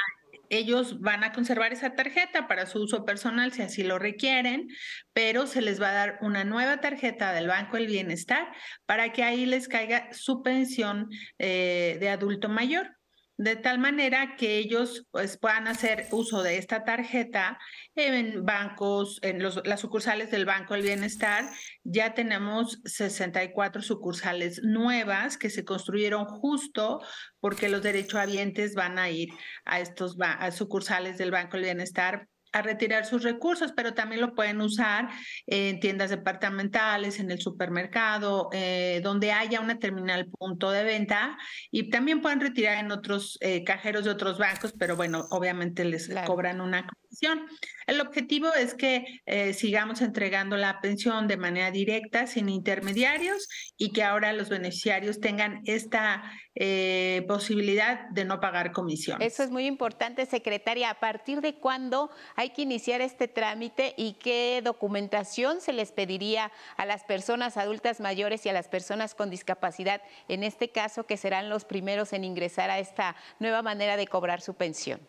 ellos 0.51 1.01
van 1.01 1.25
a 1.25 1.33
conservar 1.33 1.73
esa 1.73 1.95
tarjeta 1.95 2.47
para 2.47 2.67
su 2.67 2.83
uso 2.83 3.05
personal 3.07 3.53
si 3.53 3.63
así 3.63 3.83
lo 3.83 3.99
requieren, 3.99 4.69
pero 5.13 5.47
se 5.47 5.63
les 5.63 5.81
va 5.81 5.91
a 5.91 5.95
dar 5.95 6.19
una 6.21 6.45
nueva 6.45 6.81
tarjeta 6.81 7.33
del 7.33 7.47
Banco 7.47 7.77
del 7.77 7.87
Bienestar 7.87 8.53
para 8.85 9.13
que 9.13 9.23
ahí 9.23 9.47
les 9.47 9.69
caiga 9.69 10.13
su 10.13 10.43
pensión 10.43 11.09
eh, 11.39 11.97
de 12.01 12.09
adulto 12.11 12.49
mayor 12.49 13.00
de 13.41 13.57
tal 13.57 13.79
manera 13.79 14.37
que 14.37 14.59
ellos 14.59 15.07
pues, 15.11 15.39
puedan 15.39 15.67
hacer 15.67 16.09
uso 16.11 16.43
de 16.43 16.59
esta 16.59 16.85
tarjeta 16.85 17.59
en 17.95 18.45
bancos, 18.45 19.19
en 19.23 19.43
las 19.43 19.81
sucursales 19.81 20.31
del 20.31 20.45
Banco 20.45 20.75
del 20.75 20.83
Bienestar. 20.83 21.49
Ya 21.83 22.13
tenemos 22.13 22.83
64 22.85 23.81
sucursales 23.81 24.61
nuevas 24.63 25.39
que 25.39 25.49
se 25.49 25.65
construyeron 25.65 26.27
justo 26.27 27.01
porque 27.41 27.71
los 27.71 27.83
derechohabientes 27.83 28.75
van 28.75 28.99
a 28.99 29.09
ir 29.09 29.31
a 29.65 29.81
estos 29.81 30.19
a 30.21 30.51
sucursales 30.51 31.17
del 31.17 31.31
Banco 31.31 31.57
del 31.57 31.65
Bienestar 31.65 32.29
a 32.53 32.63
retirar 32.63 33.07
sus 33.07 33.23
recursos, 33.23 33.73
pero 33.75 33.95
también 33.95 34.21
lo 34.21 34.35
pueden 34.35 34.61
usar 34.61 35.09
en 35.47 35.81
tiendas 35.81 36.11
departamentales, 36.11 37.21
en 37.21 37.31
el 37.31 37.41
supermercado, 37.41 38.49
eh, 38.53 39.01
donde 39.03 39.33
haya 39.33 39.61
una 39.61 39.79
terminal 39.79 40.27
punto 40.27 40.71
de 40.71 40.85
venta 40.85 41.39
y 41.71 41.91
también 41.91 42.21
pueden 42.21 42.41
retirar 42.41 42.79
en 42.79 42.93
otros 42.93 43.39
eh, 43.41 43.65
cajeros 43.65 44.05
de 44.05 44.11
otros 44.11 44.39
bancos, 44.39 44.75
pero 44.79 44.97
bueno, 44.97 45.27
obviamente 45.31 45.85
les 45.85 46.11
cobran 46.27 46.61
una 46.61 46.87
comisión. 46.87 47.47
El 47.87 48.01
objetivo 48.01 48.53
es 48.55 48.75
que 48.75 49.05
eh, 49.27 49.53
sigamos 49.53 50.01
entregando 50.01 50.57
la 50.57 50.81
pensión 50.81 51.29
de 51.29 51.37
manera 51.37 51.71
directa, 51.71 52.27
sin 52.27 52.49
intermediarios, 52.49 53.49
y 53.77 53.93
que 53.93 54.03
ahora 54.03 54.33
los 54.33 54.49
beneficiarios 54.49 55.21
tengan 55.21 55.63
esta 55.65 56.23
eh, 56.63 57.25
posibilidad 57.27 58.11
de 58.11 58.27
no 58.27 58.39
pagar 58.39 58.73
comisión. 58.73 59.23
Eso 59.23 59.43
es 59.43 59.51
muy 59.51 59.65
importante, 59.65 60.27
secretaria. 60.27 60.91
¿A 60.91 61.01
partir 61.01 61.41
de 61.41 61.55
cuándo 61.55 62.11
hay 62.37 62.51
que 62.51 62.61
iniciar 62.61 63.01
este 63.01 63.29
trámite 63.29 63.95
y 63.97 64.13
qué 64.13 64.61
documentación 64.63 65.63
se 65.63 65.73
les 65.73 65.91
pediría 65.91 66.53
a 66.77 66.85
las 66.85 67.05
personas 67.05 67.57
adultas 67.57 67.99
mayores 67.99 68.45
y 68.45 68.51
a 68.51 68.53
las 68.53 68.69
personas 68.69 69.15
con 69.15 69.31
discapacidad, 69.31 70.03
en 70.29 70.45
este 70.45 70.69
caso, 70.69 71.07
que 71.07 71.17
serán 71.17 71.49
los 71.49 71.65
primeros 71.65 72.13
en 72.13 72.25
ingresar 72.25 72.69
a 72.69 72.79
esta 72.79 73.17
nueva 73.39 73.63
manera 73.63 73.97
de 73.97 74.07
cobrar 74.07 74.43
su 74.43 74.53
pensión? 74.53 75.01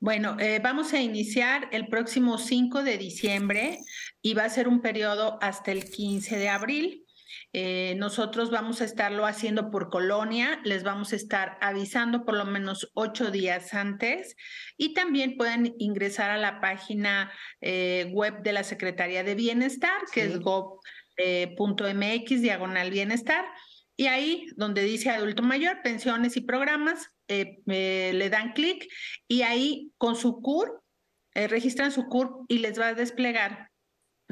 Bueno, 0.00 0.36
eh, 0.38 0.60
vamos 0.62 0.92
a 0.92 1.00
iniciar 1.00 1.70
el 1.72 1.86
próximo 1.86 2.36
5 2.36 2.82
de 2.82 2.98
diciembre 2.98 3.78
y 4.20 4.34
va 4.34 4.44
a 4.44 4.50
ser 4.50 4.68
un 4.68 4.82
periodo 4.82 5.38
hasta 5.40 5.72
el 5.72 5.88
15 5.88 6.36
de 6.36 6.50
abril. 6.50 7.06
Eh, 7.52 7.96
nosotros 7.98 8.50
vamos 8.50 8.80
a 8.80 8.84
estarlo 8.84 9.26
haciendo 9.26 9.70
por 9.70 9.90
colonia, 9.90 10.60
les 10.64 10.84
vamos 10.84 11.12
a 11.12 11.16
estar 11.16 11.58
avisando 11.60 12.24
por 12.24 12.36
lo 12.36 12.44
menos 12.44 12.90
ocho 12.94 13.32
días 13.32 13.74
antes 13.74 14.36
y 14.76 14.94
también 14.94 15.36
pueden 15.36 15.74
ingresar 15.78 16.30
a 16.30 16.38
la 16.38 16.60
página 16.60 17.32
eh, 17.60 18.08
web 18.12 18.42
de 18.42 18.52
la 18.52 18.62
Secretaría 18.62 19.24
de 19.24 19.34
Bienestar, 19.34 20.00
que 20.12 20.22
es 20.22 20.38
gov.mx, 20.38 20.80
diagonal 22.40 22.90
bienestar. 22.90 23.44
Y 23.96 24.06
ahí 24.06 24.46
donde 24.56 24.82
dice 24.82 25.10
adulto 25.10 25.42
mayor, 25.42 25.82
pensiones 25.82 26.36
y 26.36 26.40
programas, 26.40 27.10
eh, 27.28 27.62
le 27.66 28.30
dan 28.30 28.54
clic 28.54 28.86
y 29.28 29.42
ahí 29.42 29.92
con 29.98 30.16
su 30.16 30.40
CUR, 30.40 30.82
eh, 31.34 31.48
registran 31.48 31.92
su 31.92 32.06
CUR 32.08 32.44
y 32.48 32.58
les 32.58 32.80
va 32.80 32.88
a 32.88 32.94
desplegar 32.94 33.69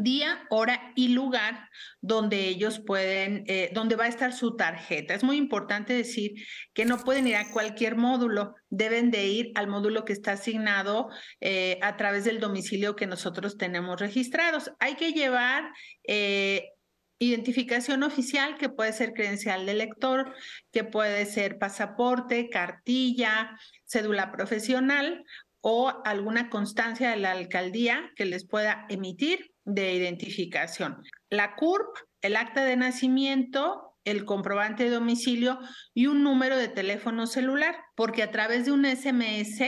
día, 0.03 0.47
hora 0.51 0.93
y 0.95 1.09
lugar 1.09 1.69
donde 2.01 2.49
ellos 2.49 2.81
pueden, 2.81 3.45
eh, 3.47 3.71
donde 3.73 3.97
va 3.97 4.05
a 4.05 4.09
estar 4.09 4.33
su 4.33 4.57
tarjeta. 4.57 5.15
Es 5.15 5.25
muy 5.25 5.37
importante 5.37 5.93
decir 5.93 6.35
que 6.73 6.85
no 6.85 6.99
pueden 6.99 7.27
ir 7.27 7.37
a 7.37 7.51
cualquier 7.51 7.97
módulo, 7.97 8.55
deben 8.71 9.11
de 9.11 9.27
ir 9.27 9.53
al 9.55 9.67
módulo 9.67 10.05
que 10.05 10.13
está 10.13 10.33
asignado 10.33 11.09
eh, 11.41 11.79
a 11.83 11.97
través 11.97 12.25
del 12.25 12.41
domicilio 12.41 12.97
que 12.97 13.07
nosotros 13.07 13.57
tenemos 13.57 14.01
registrados. 14.01 14.73
Hay 14.79 14.95
que 14.95 15.13
llevar 15.13 15.71
eh, 16.05 16.71
identificación 17.19 18.03
oficial 18.03 18.57
que 18.59 18.69
puede 18.69 18.93
ser 18.93 19.13
credencial 19.13 19.67
de 19.67 19.75
lector, 19.75 20.35
que 20.71 20.85
puede 20.85 21.27
ser 21.27 21.59
pasaporte, 21.59 22.49
cartilla, 22.49 23.59
cédula 23.85 24.31
profesional 24.31 25.25
o 25.61 25.93
alguna 26.05 26.51
constancia 26.51 27.11
de 27.11 27.17
la 27.17 27.33
alcaldía 27.33 28.13
que 28.17 28.25
les 28.25 28.47
pueda 28.47 28.87
emitir 28.89 29.53
de 29.69 29.95
identificación. 29.95 31.03
La 31.31 31.55
CURP, 31.55 31.97
el 32.23 32.37
acta 32.37 32.65
de 32.65 32.77
nacimiento, 32.77 33.95
el 34.05 34.25
comprobante 34.25 34.85
de 34.85 34.91
domicilio 34.91 35.59
y 35.95 36.07
un 36.07 36.23
número 36.23 36.57
de 36.57 36.69
teléfono 36.69 37.27
celular, 37.27 37.77
porque 37.99 38.23
a 38.23 38.31
través 38.31 38.65
de 38.65 38.71
un 38.71 38.85
SMS 38.87 39.61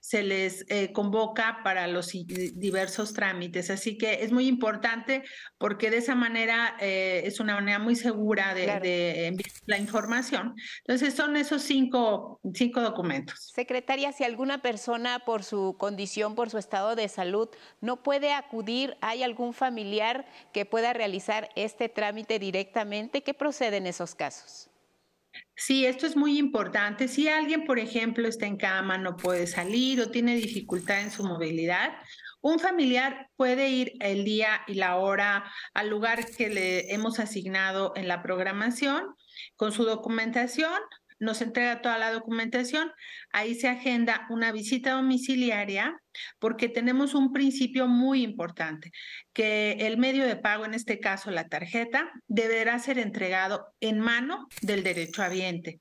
se 0.00 0.22
les 0.22 0.64
eh, 0.68 0.92
convoca 0.92 1.62
para 1.64 1.88
los 1.88 2.12
diversos 2.12 3.12
trámites. 3.12 3.70
Así 3.70 3.98
que 3.98 4.22
es 4.22 4.30
muy 4.30 4.46
importante 4.46 5.24
porque 5.58 5.90
de 5.90 5.96
esa 5.96 6.14
manera 6.14 6.76
eh, 6.78 7.22
es 7.24 7.40
una 7.40 7.56
manera 7.56 7.80
muy 7.80 7.96
segura 7.96 8.54
de, 8.54 9.26
enviar 9.26 9.50
la 9.66 9.78
información. 9.78 10.54
Entonces 10.86 11.12
son 11.14 11.36
esos 11.36 11.62
cinco, 11.62 12.38
cinco 12.54 12.80
documentos. 12.82 13.50
Secretaria, 13.52 14.12
si 14.12 14.22
alguna 14.22 14.62
persona 14.62 15.18
por 15.18 15.42
su 15.42 15.74
condición, 15.76 16.36
por 16.36 16.50
su 16.50 16.58
estado 16.58 16.94
de 16.94 17.08
salud, 17.08 17.48
no 17.80 18.04
puede 18.04 18.32
acudir, 18.32 18.96
¿hay 19.00 19.24
algún 19.24 19.54
familiar 19.54 20.24
que 20.52 20.64
pueda 20.64 20.92
realizar 20.92 21.48
este 21.56 21.88
trámite 21.88 22.38
directamente? 22.38 23.24
¿Qué 23.24 23.34
procede 23.34 23.78
en 23.78 23.88
esos 23.88 24.14
casos? 24.14 24.71
Sí, 25.64 25.86
esto 25.86 26.08
es 26.08 26.16
muy 26.16 26.38
importante. 26.38 27.06
Si 27.06 27.28
alguien, 27.28 27.64
por 27.66 27.78
ejemplo, 27.78 28.26
está 28.26 28.46
en 28.46 28.56
cama, 28.56 28.98
no 28.98 29.16
puede 29.16 29.46
salir 29.46 30.00
o 30.00 30.10
tiene 30.10 30.34
dificultad 30.34 31.00
en 31.00 31.12
su 31.12 31.22
movilidad, 31.22 31.92
un 32.40 32.58
familiar 32.58 33.28
puede 33.36 33.68
ir 33.68 33.92
el 34.00 34.24
día 34.24 34.62
y 34.66 34.74
la 34.74 34.96
hora 34.96 35.44
al 35.72 35.88
lugar 35.88 36.26
que 36.36 36.48
le 36.48 36.92
hemos 36.92 37.20
asignado 37.20 37.92
en 37.94 38.08
la 38.08 38.24
programación 38.24 39.14
con 39.54 39.70
su 39.70 39.84
documentación, 39.84 40.80
nos 41.22 41.40
entrega 41.40 41.80
toda 41.80 41.98
la 41.98 42.10
documentación, 42.10 42.90
ahí 43.32 43.54
se 43.54 43.68
agenda 43.68 44.26
una 44.28 44.50
visita 44.50 44.94
domiciliaria 44.94 45.96
porque 46.40 46.68
tenemos 46.68 47.14
un 47.14 47.32
principio 47.32 47.86
muy 47.86 48.22
importante, 48.22 48.90
que 49.32 49.72
el 49.78 49.98
medio 49.98 50.26
de 50.26 50.34
pago, 50.34 50.64
en 50.64 50.74
este 50.74 50.98
caso 50.98 51.30
la 51.30 51.48
tarjeta, 51.48 52.10
deberá 52.26 52.76
ser 52.80 52.98
entregado 52.98 53.68
en 53.78 54.00
mano 54.00 54.48
del 54.62 54.82
derechohabiente. 54.82 55.80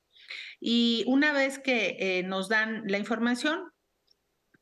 Y 0.59 1.03
una 1.07 1.33
vez 1.33 1.57
que 1.57 1.97
eh, 1.99 2.23
nos 2.23 2.47
dan 2.47 2.83
la 2.85 2.99
información, 2.99 3.70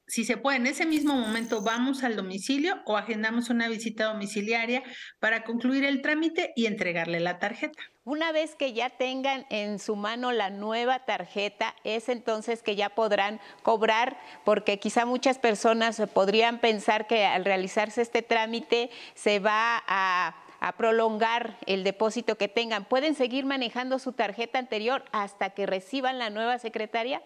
si 0.10 0.26
se 0.26 0.38
puede, 0.38 0.58
en 0.58 0.68
ese 0.68 0.86
mismo 0.86 1.14
momento 1.14 1.62
vamos 1.62 2.04
al 2.04 2.16
domicilio 2.16 2.82
o 2.86 2.98
agendamos 2.98 3.50
una 3.50 3.70
visita 3.70 4.06
domiciliaria 4.06 4.84
para 5.20 5.44
concluir 5.44 5.86
el 5.86 6.02
trámite 6.02 6.52
y 6.56 6.66
entregarle 6.66 7.20
la 7.20 7.38
tarjeta. 7.38 7.82
Una 8.06 8.32
vez 8.32 8.56
que 8.56 8.74
ya 8.74 8.90
tengan 8.90 9.46
en 9.52 9.78
su 9.78 9.96
mano 9.96 10.32
la 10.32 10.50
nueva 10.50 11.06
tarjeta, 11.06 11.76
es 11.84 12.10
entonces 12.10 12.64
que 12.64 12.76
ya 12.76 12.90
podrán 12.90 13.40
cobrar, 13.62 14.18
porque 14.46 14.80
quizá 14.80 15.06
muchas 15.06 15.38
personas 15.38 16.02
podrían 16.12 16.60
pensar 16.60 17.06
que 17.06 17.26
al 17.26 17.46
realizarse 17.46 18.02
este 18.02 18.24
trámite 18.24 18.90
se 19.14 19.38
va 19.38 19.84
a 19.88 20.34
prolongar 20.76 21.60
el 21.68 21.84
depósito 21.84 22.36
que 22.36 22.48
tengan. 22.48 22.84
¿Pueden 22.86 23.14
seguir 23.14 23.46
manejando 23.46 24.00
su 24.00 24.14
tarjeta 24.14 24.58
anterior 24.58 25.06
hasta 25.12 25.52
que 25.52 25.68
reciban 25.68 26.18
la 26.18 26.32
nueva 26.32 26.58
secretaria? 26.58 27.22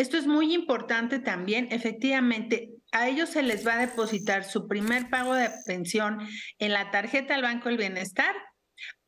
Esto 0.00 0.16
es 0.16 0.26
muy 0.26 0.54
importante 0.54 1.18
también. 1.18 1.68
Efectivamente, 1.70 2.70
a 2.90 3.06
ellos 3.06 3.28
se 3.28 3.42
les 3.42 3.66
va 3.66 3.74
a 3.74 3.86
depositar 3.86 4.44
su 4.44 4.66
primer 4.66 5.10
pago 5.10 5.34
de 5.34 5.50
pensión 5.66 6.26
en 6.58 6.72
la 6.72 6.90
tarjeta 6.90 7.34
del 7.34 7.42
Banco 7.42 7.68
del 7.68 7.76
Bienestar 7.76 8.34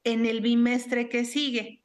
en 0.05 0.26
el 0.26 0.43
bimestre 0.43 1.09
que 1.09 1.24
sigue. 1.24 1.82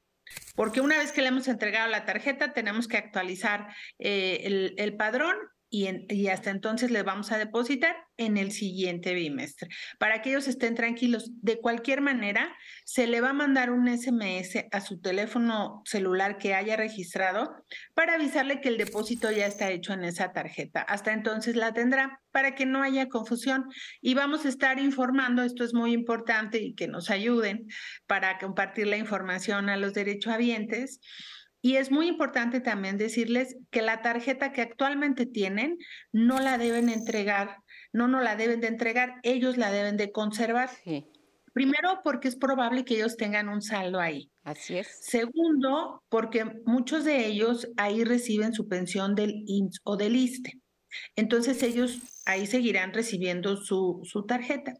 Porque 0.56 0.82
una 0.82 0.98
vez 0.98 1.14
que 1.14 1.22
le 1.22 1.30
hemos 1.30 1.48
entregado 1.48 1.90
la 1.90 2.04
tarjeta, 2.04 2.52
tenemos 2.52 2.90
que 2.90 2.98
actualizar 2.98 3.74
eh, 3.98 4.42
el, 4.44 4.76
el 4.78 4.98
padrón 4.98 5.38
y, 5.70 6.28
hasta 6.28 6.50
entonces 6.50 6.92
le 6.92 7.04
vamos 7.04 7.32
a 7.32 7.38
depositar 7.38 7.96
en 8.16 8.38
el 8.38 8.52
siguiente 8.52 9.14
bimestre. 9.14 9.70
Para 10.00 10.22
que 10.22 10.30
ellos 10.30 10.48
estén 10.48 10.76
tranquilos, 10.76 11.32
de 11.42 11.60
cualquier 11.60 12.02
manera, 12.02 12.56
se 12.86 13.06
le 13.06 13.22
va 13.22 13.32
a 13.32 13.34
mandar 13.34 13.70
un 13.72 13.88
SMS 13.88 14.66
a 14.72 14.82
su 14.82 15.00
teléfono 15.02 15.82
celular 15.86 16.38
que 16.38 16.54
haya 16.54 16.78
registrado 16.78 17.66
para 17.94 18.16
avisarle 18.16 18.62
que 18.62 18.70
el 18.70 18.78
depósito 18.78 19.30
ya 19.32 19.46
está 19.46 19.70
hecho 19.70 19.94
en 19.94 20.06
esa 20.06 20.32
tarjeta. 20.32 20.82
Hasta 20.82 21.12
entonces 21.12 21.56
la 21.56 21.74
tendrá 21.74 22.22
para 22.32 22.56
que 22.56 22.66
no 22.66 22.82
haya 22.82 23.10
confusión 23.10 23.66
y 24.02 24.14
vamos 24.14 24.46
a 24.46 24.50
estar 24.50 24.80
informando, 24.80 25.44
esto 25.44 25.64
es 25.64 25.74
muy 25.74 25.92
importante 25.92 26.60
y 26.60 26.76
que 26.76 26.88
nos 26.88 27.10
ayuden 27.10 27.68
para 28.06 28.38
compartir 28.38 28.88
la 28.88 28.98
información 28.98 29.70
a 29.70 29.78
los 29.78 29.94
derechohabientes 29.94 31.02
y 31.68 31.76
es 31.76 31.92
muy 31.92 32.08
importante 32.08 32.62
también 32.62 32.98
decirles 32.98 33.58
que 33.72 33.82
la 33.82 34.02
tarjeta 34.02 34.54
que 34.54 34.62
actualmente 34.62 35.26
tienen 35.26 35.78
no 36.14 36.40
la 36.40 36.58
deben 36.58 36.88
entregar, 36.88 37.58
no 37.92 38.08
no 38.08 38.22
la 38.22 38.38
deben 38.38 38.62
de 38.62 38.68
entregar, 38.68 39.16
ellos 39.22 39.58
la 39.58 39.70
deben 39.70 39.98
de 39.98 40.14
conservar. 40.14 40.70
Primero, 41.52 42.00
porque 42.06 42.30
es 42.30 42.38
probable 42.38 42.86
que 42.86 42.96
ellos 42.96 43.18
tengan 43.18 43.50
un 43.50 43.62
saldo 43.62 44.00
ahí. 44.00 44.32
Así 44.46 44.78
es. 44.78 44.88
Segundo, 45.02 46.06
porque 46.08 46.46
muchos 46.66 47.04
de 47.04 47.26
ellos 47.26 47.68
ahí 47.76 48.06
reciben 48.06 48.54
su 48.54 48.70
pensión 48.70 49.14
del 49.14 49.44
IMSS 49.46 49.82
o 49.84 49.98
del 49.98 50.16
ISTE. 50.16 50.62
Entonces 51.18 51.62
ellos 51.64 52.00
ahí 52.26 52.48
seguirán 52.48 52.94
recibiendo 52.94 53.58
su, 53.58 54.00
su 54.06 54.26
tarjeta. 54.26 54.74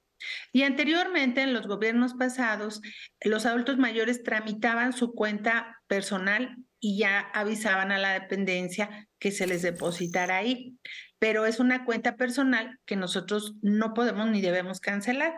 Y 0.54 0.64
anteriormente, 0.64 1.42
en 1.42 1.54
los 1.54 1.68
gobiernos 1.68 2.14
pasados, 2.14 2.80
los 3.26 3.46
adultos 3.46 3.78
mayores 3.78 4.24
tramitaban 4.24 4.94
su 4.94 5.12
cuenta 5.12 5.82
personal 5.88 6.56
y 6.80 7.00
ya 7.00 7.20
avisaban 7.34 7.92
a 7.92 7.98
la 7.98 8.14
dependencia 8.14 9.08
que 9.20 9.32
se 9.32 9.48
les 9.48 9.62
depositara 9.62 10.38
ahí. 10.38 10.78
Pero 11.20 11.46
es 11.46 11.60
una 11.60 11.84
cuenta 11.84 12.16
personal 12.16 12.78
que 12.86 12.96
nosotros 12.96 13.56
no 13.62 13.94
podemos 13.94 14.28
ni 14.28 14.40
debemos 14.42 14.80
cancelar 14.80 15.34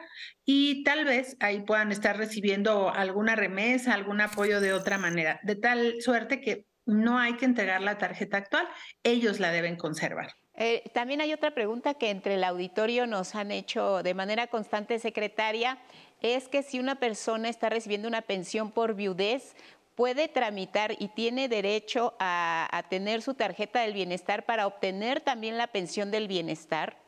y 0.46 0.84
tal 0.84 1.06
vez 1.06 1.38
ahí 1.40 1.62
puedan 1.62 1.92
estar 1.92 2.18
recibiendo 2.18 2.94
alguna 2.94 3.36
remesa, 3.36 3.94
algún 3.94 4.20
apoyo 4.20 4.60
de 4.60 4.74
otra 4.74 4.98
manera, 4.98 5.40
de 5.44 5.56
tal 5.56 6.02
suerte 6.02 6.42
que 6.42 6.66
no 6.86 7.20
hay 7.20 7.38
que 7.38 7.46
entregar 7.46 7.82
la 7.82 7.98
tarjeta 7.98 8.38
actual, 8.38 8.68
ellos 9.04 9.40
la 9.40 9.52
deben 9.52 9.78
conservar. 9.78 10.34
Eh, 10.56 10.84
también 10.94 11.22
hay 11.22 11.32
otra 11.32 11.52
pregunta 11.52 11.94
que 11.94 12.10
entre 12.10 12.36
el 12.36 12.44
auditorio 12.44 13.08
nos 13.08 13.34
han 13.36 13.52
hecho 13.52 14.04
de 14.04 14.14
manera 14.14 14.48
constante, 14.48 15.00
secretaria, 15.00 15.80
es 16.22 16.50
que 16.50 16.64
si 16.64 16.80
una 16.80 17.00
persona 17.00 17.48
está 17.48 17.70
recibiendo 17.70 18.10
una 18.10 18.24
pensión 18.24 18.72
por 18.72 18.94
viudez, 18.94 19.56
puede 20.00 20.30
tramitar 20.30 20.96
y 20.98 21.10
tiene 21.10 21.50
derecho 21.50 22.16
a, 22.22 22.86
tener 22.90 23.22
su 23.22 23.34
tarjeta 23.34 23.82
del 23.82 23.92
bienestar 23.92 24.46
para 24.46 24.66
obtener 24.66 25.20
también 25.20 25.58
la 25.58 25.68
pensión 25.68 26.10
del 26.10 26.30
bienestar? 26.30 27.04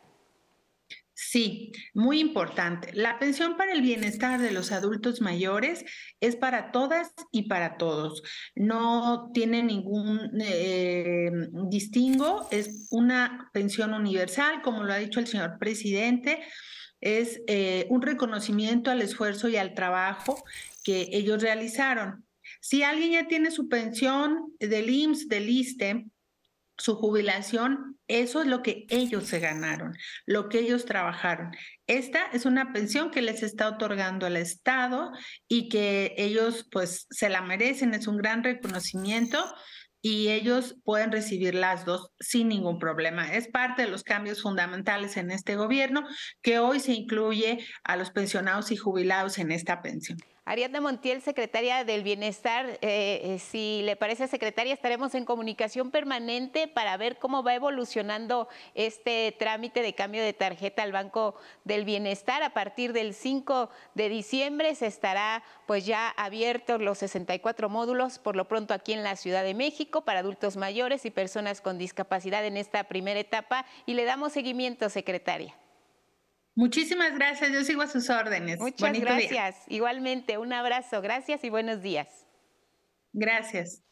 Sí, 1.13 1.71
muy 1.93 2.19
importante. 2.19 2.91
La 2.93 3.17
pensión 3.17 3.55
para 3.55 3.71
el 3.71 3.81
bienestar 3.81 4.41
de 4.41 4.51
los 4.51 4.73
adultos 4.73 5.21
mayores 5.21 5.85
es 6.19 6.35
para 6.35 6.73
todas 6.73 7.13
y 7.31 7.43
para 7.43 7.77
todos. 7.77 8.23
No 8.55 9.31
tiene 9.33 9.63
ningún 9.63 10.29
eh, 10.41 11.31
distingo, 11.69 12.49
es 12.51 12.89
una 12.91 13.49
pensión 13.53 13.93
universal, 13.93 14.61
como 14.61 14.83
lo 14.83 14.91
ha 14.91 14.97
dicho 14.97 15.21
el 15.21 15.27
señor 15.27 15.59
presidente. 15.59 16.43
Es 16.99 17.39
eh, 17.47 17.87
un 17.89 18.01
reconocimiento 18.01 18.91
al 18.91 19.01
esfuerzo 19.01 19.47
y 19.47 19.55
al 19.55 19.75
trabajo 19.75 20.43
que 20.83 21.07
ellos 21.13 21.41
realizaron. 21.41 22.25
Si 22.61 22.83
alguien 22.83 23.11
ya 23.11 23.27
tiene 23.27 23.51
su 23.51 23.67
pensión 23.67 24.53
del 24.59 24.89
IMSS, 24.89 25.27
del 25.27 25.49
ISTE, 25.49 26.05
su 26.77 26.95
jubilación, 26.95 27.99
eso 28.07 28.41
es 28.41 28.47
lo 28.47 28.61
que 28.61 28.85
ellos 28.89 29.25
se 29.25 29.39
ganaron, 29.39 29.95
lo 30.25 30.47
que 30.47 30.59
ellos 30.59 30.85
trabajaron. 30.85 31.51
Esta 31.87 32.25
es 32.33 32.45
una 32.45 32.71
pensión 32.71 33.11
que 33.11 33.21
les 33.21 33.43
está 33.43 33.67
otorgando 33.67 34.27
el 34.27 34.37
Estado 34.37 35.11
y 35.47 35.69
que 35.69 36.13
ellos 36.17 36.67
pues 36.71 37.07
se 37.09 37.29
la 37.29 37.41
merecen, 37.41 37.93
es 37.93 38.07
un 38.07 38.17
gran 38.17 38.43
reconocimiento 38.43 39.43
y 40.01 40.29
ellos 40.29 40.75
pueden 40.83 41.11
recibir 41.11 41.53
las 41.53 41.85
dos 41.85 42.11
sin 42.19 42.47
ningún 42.47 42.79
problema. 42.79 43.33
Es 43.33 43.47
parte 43.47 43.83
de 43.83 43.89
los 43.89 44.03
cambios 44.03 44.41
fundamentales 44.41 45.17
en 45.17 45.31
este 45.31 45.55
gobierno 45.55 46.03
que 46.41 46.59
hoy 46.59 46.79
se 46.79 46.93
incluye 46.93 47.65
a 47.83 47.95
los 47.95 48.11
pensionados 48.11 48.71
y 48.71 48.77
jubilados 48.77 49.37
en 49.37 49.51
esta 49.51 49.81
pensión. 49.81 50.17
Ariadna 50.51 50.81
Montiel, 50.81 51.21
secretaria 51.21 51.85
del 51.85 52.03
Bienestar, 52.03 52.65
eh, 52.81 53.21
eh, 53.23 53.39
si 53.39 53.83
le 53.83 53.95
parece, 53.95 54.27
secretaria, 54.27 54.73
estaremos 54.73 55.15
en 55.15 55.23
comunicación 55.23 55.91
permanente 55.91 56.67
para 56.67 56.97
ver 56.97 57.19
cómo 57.19 57.41
va 57.41 57.55
evolucionando 57.55 58.49
este 58.75 59.33
trámite 59.39 59.81
de 59.81 59.95
cambio 59.95 60.21
de 60.21 60.33
tarjeta 60.33 60.83
al 60.83 60.91
Banco 60.91 61.35
del 61.63 61.85
Bienestar. 61.85 62.43
A 62.43 62.49
partir 62.49 62.91
del 62.91 63.13
5 63.13 63.69
de 63.95 64.09
diciembre 64.09 64.75
se 64.75 64.87
estará 64.87 65.41
pues 65.67 65.85
ya 65.85 66.09
abiertos 66.09 66.81
los 66.81 66.97
64 66.97 67.69
módulos, 67.69 68.19
por 68.19 68.35
lo 68.35 68.49
pronto 68.49 68.73
aquí 68.73 68.91
en 68.91 69.03
la 69.03 69.15
Ciudad 69.15 69.45
de 69.45 69.53
México, 69.53 70.01
para 70.01 70.19
adultos 70.19 70.57
mayores 70.57 71.05
y 71.05 71.11
personas 71.11 71.61
con 71.61 71.77
discapacidad 71.77 72.45
en 72.45 72.57
esta 72.57 72.83
primera 72.89 73.21
etapa. 73.21 73.65
Y 73.85 73.93
le 73.93 74.03
damos 74.03 74.33
seguimiento, 74.33 74.89
secretaria. 74.89 75.55
Muchísimas 76.55 77.15
gracias, 77.15 77.51
yo 77.51 77.63
sigo 77.63 77.81
a 77.81 77.87
sus 77.87 78.09
órdenes. 78.09 78.59
Muchas 78.59 78.99
gracias. 78.99 79.55
Igualmente, 79.67 80.37
un 80.37 80.51
abrazo, 80.51 81.01
gracias 81.01 81.43
y 81.43 81.49
buenos 81.49 81.81
días. 81.81 82.27
Gracias. 83.13 83.83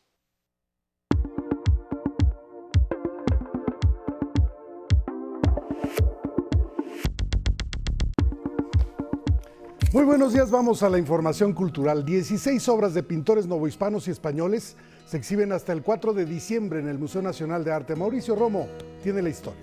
Muy 9.91 10.03
buenos 10.03 10.33
días, 10.33 10.51
vamos 10.51 10.83
a 10.83 10.89
la 10.89 10.99
información 10.99 11.51
cultural. 11.53 12.05
16 12.05 12.69
obras 12.69 12.93
de 12.93 13.01
pintores 13.01 13.47
novohispanos 13.47 14.07
y 14.07 14.11
españoles 14.11 14.77
se 15.07 15.17
exhiben 15.17 15.51
hasta 15.51 15.73
el 15.73 15.81
4 15.81 16.13
de 16.13 16.25
diciembre 16.25 16.79
en 16.79 16.87
el 16.87 16.99
Museo 16.99 17.23
Nacional 17.23 17.63
de 17.63 17.71
Arte. 17.71 17.95
Mauricio 17.95 18.35
Romo 18.35 18.67
tiene 19.01 19.23
la 19.23 19.29
historia. 19.29 19.59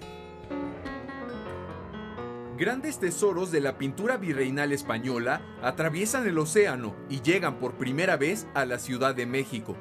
Grandes 2.58 2.98
tesoros 2.98 3.52
de 3.52 3.60
la 3.60 3.76
pintura 3.76 4.16
virreinal 4.16 4.72
española 4.72 5.42
atraviesan 5.60 6.26
el 6.26 6.38
océano 6.38 6.96
y 7.10 7.20
llegan 7.20 7.60
por 7.60 7.76
primera 7.76 8.16
vez 8.16 8.46
a 8.54 8.64
la 8.64 8.78
Ciudad 8.78 9.14
de 9.14 9.26
México. 9.26 9.76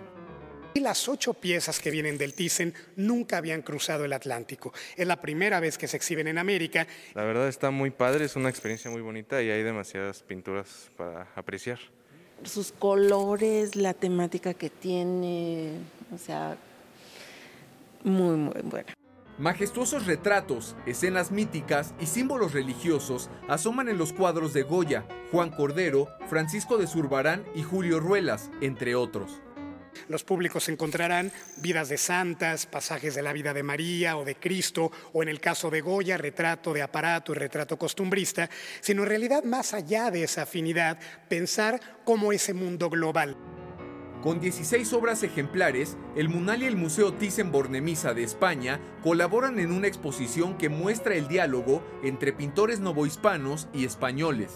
Y 0.74 0.82
las 0.82 1.08
ocho 1.08 1.34
piezas 1.34 1.80
que 1.80 1.90
vienen 1.90 2.18
del 2.18 2.34
Thyssen 2.34 2.74
nunca 2.98 3.38
habían 3.38 3.62
cruzado 3.62 4.04
el 4.04 4.12
Atlántico. 4.12 4.74
Es 4.98 5.08
la 5.08 5.22
primera 5.22 5.62
vez 5.62 5.78
que 5.78 5.88
se 5.88 5.96
exhiben 5.96 6.28
en 6.28 6.38
América. 6.38 6.86
La 7.14 7.24
verdad 7.24 7.48
está 7.48 7.72
muy 7.72 7.92
padre, 7.92 8.26
es 8.26 8.36
una 8.36 8.50
experiencia 8.50 8.92
muy 8.92 9.02
bonita 9.02 9.42
y 9.42 9.50
hay 9.52 9.64
demasiadas 9.64 10.22
pinturas 10.22 10.90
para 10.98 11.30
apreciar. 11.38 11.80
Sus 12.44 12.74
colores, 12.74 13.78
la 13.78 13.94
temática 13.94 14.54
que 14.54 14.70
tiene, 14.70 15.78
o 16.14 16.18
sea, 16.18 16.58
muy, 18.04 18.36
muy 18.36 18.62
buena. 18.64 18.94
Majestuosos 19.38 20.06
retratos, 20.06 20.78
escenas 20.86 21.30
míticas 21.30 21.94
y 22.00 22.06
símbolos 22.06 22.54
religiosos 22.54 23.30
asoman 23.50 23.90
en 23.90 23.98
los 23.98 24.14
cuadros 24.14 24.54
de 24.54 24.64
Goya, 24.64 25.06
Juan 25.30 25.50
Cordero, 25.50 26.08
Francisco 26.30 26.78
de 26.78 26.88
Zurbarán 26.88 27.44
y 27.54 27.62
Julio 27.62 28.00
Ruelas, 28.00 28.50
entre 28.62 28.96
otros. 28.96 29.42
Los 30.08 30.24
públicos 30.24 30.70
encontrarán 30.70 31.34
vidas 31.58 31.90
de 31.90 31.98
santas, 31.98 32.66
pasajes 32.66 33.14
de 33.14 33.24
la 33.24 33.34
vida 33.34 33.54
de 33.54 33.64
María 33.64 34.18
o 34.18 34.24
de 34.24 34.36
Cristo, 34.36 34.90
o 35.12 35.22
en 35.22 35.28
el 35.28 35.42
caso 35.42 35.70
de 35.70 35.82
Goya, 35.82 36.18
retrato 36.18 36.72
de 36.72 36.82
aparato 36.82 37.34
y 37.34 37.36
retrato 37.36 37.78
costumbrista, 37.78 38.50
sino 38.80 39.04
en 39.04 39.10
realidad 39.10 39.44
más 39.44 39.74
allá 39.74 40.12
de 40.12 40.24
esa 40.24 40.44
afinidad, 40.44 40.98
pensar 41.28 41.82
cómo 42.06 42.32
ese 42.32 42.54
mundo 42.54 42.90
global. 42.90 43.36
Con 44.26 44.40
16 44.40 44.92
obras 44.94 45.22
ejemplares, 45.22 45.98
el 46.16 46.30
Munal 46.30 46.64
y 46.64 46.66
el 46.66 46.76
Museo 46.76 47.14
Thyssen-Bornemisza 47.14 48.16
de 48.16 48.24
España 48.24 48.80
colaboran 49.04 49.60
en 49.60 49.72
una 49.72 49.86
exposición 49.86 50.58
que 50.58 50.68
muestra 50.68 51.14
el 51.14 51.28
diálogo 51.28 51.84
entre 52.02 52.34
pintores 52.34 52.80
novohispanos 52.80 53.68
y 53.72 53.86
españoles. 53.86 54.50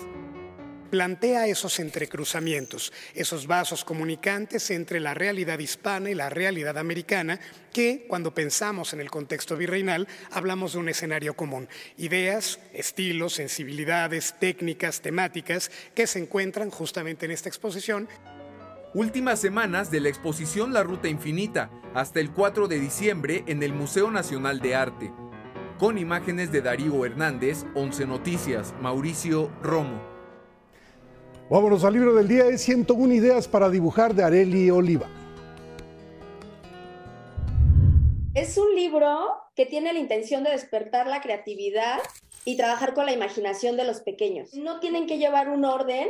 Plantea 0.90 1.46
esos 1.46 1.80
entrecruzamientos, 1.80 2.92
esos 3.14 3.46
vasos 3.46 3.86
comunicantes 3.86 4.72
entre 4.72 5.00
la 5.00 5.14
realidad 5.14 5.60
hispana 5.60 6.10
y 6.10 6.16
la 6.16 6.32
realidad 6.32 6.80
americana, 6.80 7.40
que 7.72 8.08
cuando 8.08 8.34
pensamos 8.34 8.94
en 8.94 9.02
el 9.02 9.12
contexto 9.12 9.56
virreinal 9.56 10.08
hablamos 10.32 10.74
de 10.74 10.80
un 10.80 10.90
escenario 10.90 11.36
común. 11.36 11.70
Ideas, 11.96 12.60
estilos, 12.74 13.34
sensibilidades, 13.34 14.34
técnicas, 14.40 15.02
temáticas 15.02 15.70
que 15.94 16.08
se 16.08 16.18
encuentran 16.18 16.72
justamente 16.72 17.28
en 17.28 17.34
esta 17.34 17.50
exposición 17.50 18.10
Últimas 18.96 19.40
semanas 19.40 19.92
de 19.92 20.00
la 20.00 20.10
exposición 20.10 20.74
La 20.74 20.82
Ruta 20.82 21.10
Infinita, 21.10 21.70
hasta 21.94 22.20
el 22.20 22.32
4 22.32 22.68
de 22.68 22.80
diciembre 22.80 23.44
en 23.46 23.62
el 23.62 23.72
Museo 23.72 24.10
Nacional 24.10 24.62
de 24.62 24.74
Arte. 24.74 25.14
Con 25.78 26.00
imágenes 26.00 26.52
de 26.52 26.64
Darío 26.64 27.06
Hernández, 27.06 27.68
11 27.76 28.08
Noticias, 28.08 28.74
Mauricio 28.82 29.52
Romo. 29.62 30.02
Vámonos 31.52 31.84
al 31.84 31.94
libro 31.94 32.16
del 32.16 32.28
día, 32.28 32.48
es 32.48 32.64
101 32.64 33.14
ideas 33.14 33.48
para 33.48 33.70
dibujar 33.70 34.16
de 34.16 34.24
Areli 34.24 34.72
Oliva. 34.72 35.08
Es 38.34 38.58
un 38.58 38.74
libro 38.74 39.20
que 39.56 39.68
tiene 39.68 39.94
la 39.94 40.00
intención 40.00 40.44
de 40.44 40.50
despertar 40.50 41.06
la 41.06 41.22
creatividad 41.22 42.00
y 42.44 42.58
trabajar 42.58 42.96
con 42.96 43.06
la 43.06 43.12
imaginación 43.12 43.78
de 43.78 43.86
los 43.86 44.02
pequeños. 44.02 44.56
No 44.56 44.80
tienen 44.80 45.06
que 45.06 45.20
llevar 45.20 45.50
un 45.50 45.64
orden, 45.64 46.10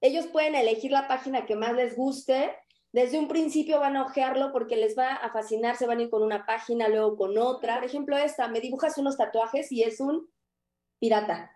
ellos 0.00 0.26
pueden 0.26 0.54
elegir 0.54 0.90
la 0.90 1.08
página 1.08 1.46
que 1.46 1.56
más 1.56 1.74
les 1.74 1.96
guste. 1.96 2.54
Desde 2.92 3.18
un 3.18 3.28
principio 3.28 3.80
van 3.80 3.96
a 3.96 4.04
ojearlo 4.04 4.52
porque 4.52 4.76
les 4.76 4.96
va 4.96 5.14
a 5.14 5.30
fascinar, 5.30 5.76
se 5.76 5.86
van 5.86 5.98
a 5.98 6.02
ir 6.02 6.10
con 6.10 6.22
una 6.22 6.46
página, 6.46 6.88
luego 6.88 7.16
con 7.16 7.36
otra. 7.38 7.76
Por 7.76 7.84
ejemplo, 7.84 8.16
esta, 8.16 8.48
me 8.48 8.60
dibujas 8.60 8.98
unos 8.98 9.16
tatuajes 9.16 9.70
y 9.72 9.82
es 9.82 10.00
un 10.00 10.30
pirata. 10.98 11.52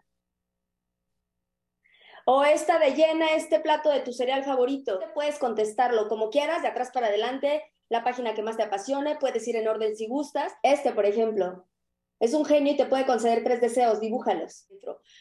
O 2.26 2.45
esta 2.45 2.78
de 2.78 2.93
llena 2.93 3.28
este 3.34 3.61
plato 3.61 3.91
de 3.91 4.01
tu 4.01 4.12
cereal 4.12 4.45
favorito. 4.45 5.01
Puedes 5.14 5.38
contestarlo 5.38 6.09
como 6.09 6.30
quieras, 6.30 6.62
de 6.62 6.68
atrás 6.68 6.91
para 6.93 7.07
adelante, 7.07 7.62
la 7.88 8.05
página 8.05 8.34
que 8.34 8.43
más 8.43 8.57
te 8.57 8.62
apasione, 8.62 9.16
puedes 9.16 9.47
ir 9.49 9.57
en 9.57 9.66
orden 9.66 9.97
si 9.97 10.07
gustas. 10.07 10.53
Este, 10.62 10.93
por 10.93 11.07
ejemplo, 11.07 11.66
es 12.20 12.34
un 12.34 12.44
genio 12.44 12.74
y 12.74 12.76
te 12.76 12.84
puede 12.84 13.06
conceder 13.06 13.42
tres 13.42 13.62
deseos, 13.62 13.98
dibújalos. 13.98 14.66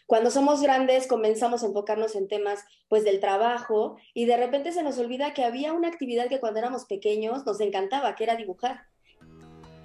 Cuando 0.06 0.30
somos 0.30 0.62
grandes 0.62 1.08
comenzamos 1.08 1.64
a 1.64 1.68
enfocarnos 1.68 2.16
en 2.16 2.28
temas 2.28 2.60
pues 2.90 3.06
del 3.06 3.22
trabajo 3.22 3.98
y 4.14 4.26
de 4.26 4.36
repente 4.36 4.74
se 4.74 4.84
nos 4.84 4.98
olvida 4.98 5.34
que 5.34 5.46
había 5.46 5.72
una 5.72 5.88
actividad 5.88 6.28
que 6.28 6.42
cuando 6.42 6.60
éramos 6.60 6.86
pequeños 6.86 7.46
nos 7.46 7.62
encantaba, 7.62 8.16
que 8.16 8.26
era 8.26 8.36
dibujar. 8.36 8.82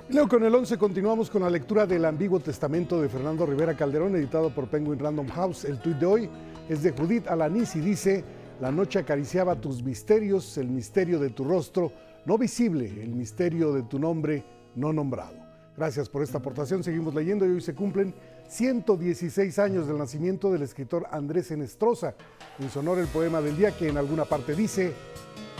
Leo 0.09 0.29
con 0.29 0.45
el 0.45 0.55
11 0.55 0.77
continuamos 0.77 1.31
con 1.31 1.43
la 1.43 1.51
lectura 1.51 1.87
del 1.87 2.05
Ambiguo 2.05 2.41
Testamento 2.41 3.01
de 3.01 3.09
Fernando 3.09 3.47
Rivera 3.47 3.77
Calderón, 3.77 4.17
editado 4.17 4.51
por 4.53 4.69
Penguin 4.69 4.99
Random 4.99 5.29
House. 5.29 5.65
El 5.65 5.79
tuit 5.79 5.97
de 5.97 6.07
hoy 6.07 6.31
es 6.69 6.83
de 6.83 6.91
Judith 6.91 7.29
Alanis 7.29 7.77
y 7.77 7.81
dice, 7.81 8.25
la 8.61 8.71
noche 8.71 8.99
acariciaba 8.99 9.61
tus 9.61 9.83
misterios, 9.83 10.59
el 10.59 10.69
misterio 10.69 11.19
de 11.21 11.31
tu 11.31 11.45
rostro 11.45 11.93
no 12.27 12.37
visible, 12.37 12.87
el 13.03 13.15
misterio 13.15 13.73
de 13.73 13.83
tu 13.85 13.99
nombre 13.99 14.45
no 14.75 14.93
nombrado. 14.93 15.44
Gracias 15.77 16.09
por 16.09 16.23
esta 16.23 16.39
aportación. 16.39 16.85
Seguimos 16.85 17.15
leyendo 17.15 17.47
y 17.47 17.51
hoy 17.51 17.61
se 17.61 17.75
cumplen 17.75 18.15
116 18.49 19.59
años 19.59 19.87
del 19.87 19.99
nacimiento 19.99 20.53
del 20.53 20.63
escritor 20.63 21.07
Andrés 21.11 21.51
Enestrosa. 21.51 22.15
En 22.59 22.71
su 22.71 22.79
honor 22.79 22.99
el 22.99 23.09
poema 23.09 23.41
del 23.41 23.57
día 23.57 23.77
que 23.77 23.89
en 23.89 23.97
alguna 23.97 24.25
parte 24.25 24.55
dice, 24.55 24.93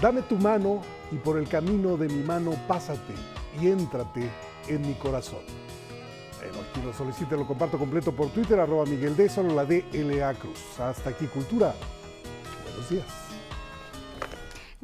dame 0.01 0.23
tu 0.23 0.37
mano 0.37 0.83
y 1.11 1.17
por 1.17 1.39
el 1.39 1.49
camino 1.49 1.97
de 1.97 2.09
mi 2.09 2.23
mano 2.23 2.55
pásate 2.69 3.15
y 3.61 3.69
éntrate 3.69 4.31
en 4.69 4.83
mi 4.83 4.95
corazón. 4.95 5.41
Bueno, 6.39 6.59
aquí 6.69 6.81
lo 6.85 6.93
solicite, 6.93 7.37
lo 7.37 7.47
comparto 7.47 7.79
completo 7.79 8.15
por 8.15 8.31
Twitter, 8.31 8.61
arroba 8.61 8.85
Miguel 8.85 9.17
D, 9.17 9.29
solo 9.29 9.55
la 9.55 9.65
DLA 9.65 10.35
Cruz. 10.35 10.79
Hasta 10.79 11.11
aquí, 11.11 11.27
Cultura. 11.27 11.75
Buenos 12.65 12.91
días. 12.91 13.24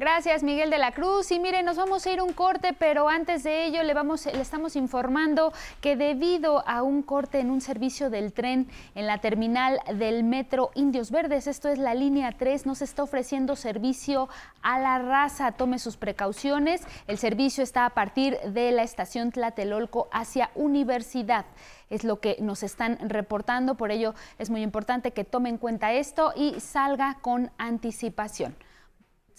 Gracias, 0.01 0.41
Miguel 0.41 0.71
de 0.71 0.79
la 0.79 0.93
Cruz. 0.93 1.29
Y 1.29 1.39
miren, 1.39 1.63
nos 1.63 1.77
vamos 1.77 2.07
a 2.07 2.11
ir 2.11 2.23
un 2.23 2.33
corte, 2.33 2.73
pero 2.73 3.07
antes 3.07 3.43
de 3.43 3.65
ello 3.65 3.83
le, 3.83 3.93
vamos, 3.93 4.25
le 4.25 4.41
estamos 4.41 4.75
informando 4.75 5.53
que 5.79 5.95
debido 5.95 6.67
a 6.67 6.81
un 6.81 7.03
corte 7.03 7.37
en 7.37 7.51
un 7.51 7.61
servicio 7.61 8.09
del 8.09 8.33
tren 8.33 8.67
en 8.95 9.05
la 9.05 9.19
terminal 9.19 9.79
del 9.93 10.23
metro 10.23 10.71
Indios 10.73 11.11
Verdes, 11.11 11.45
esto 11.45 11.69
es 11.69 11.77
la 11.77 11.93
línea 11.93 12.31
3, 12.31 12.65
nos 12.65 12.81
está 12.81 13.03
ofreciendo 13.03 13.55
servicio 13.55 14.27
a 14.63 14.79
la 14.79 14.97
raza. 14.97 15.51
Tome 15.51 15.77
sus 15.77 15.97
precauciones. 15.97 16.81
El 17.05 17.19
servicio 17.19 17.63
está 17.63 17.85
a 17.85 17.91
partir 17.91 18.39
de 18.39 18.71
la 18.71 18.81
estación 18.81 19.31
Tlatelolco 19.31 20.09
hacia 20.11 20.49
Universidad 20.55 21.45
es 21.91 22.05
lo 22.05 22.21
que 22.21 22.37
nos 22.39 22.63
están 22.63 22.97
reportando, 23.07 23.75
por 23.75 23.91
ello 23.91 24.15
es 24.39 24.49
muy 24.49 24.63
importante 24.63 25.11
que 25.11 25.25
tome 25.25 25.49
en 25.49 25.57
cuenta 25.57 25.91
esto 25.91 26.33
y 26.35 26.59
salga 26.59 27.19
con 27.21 27.51
anticipación 27.57 28.55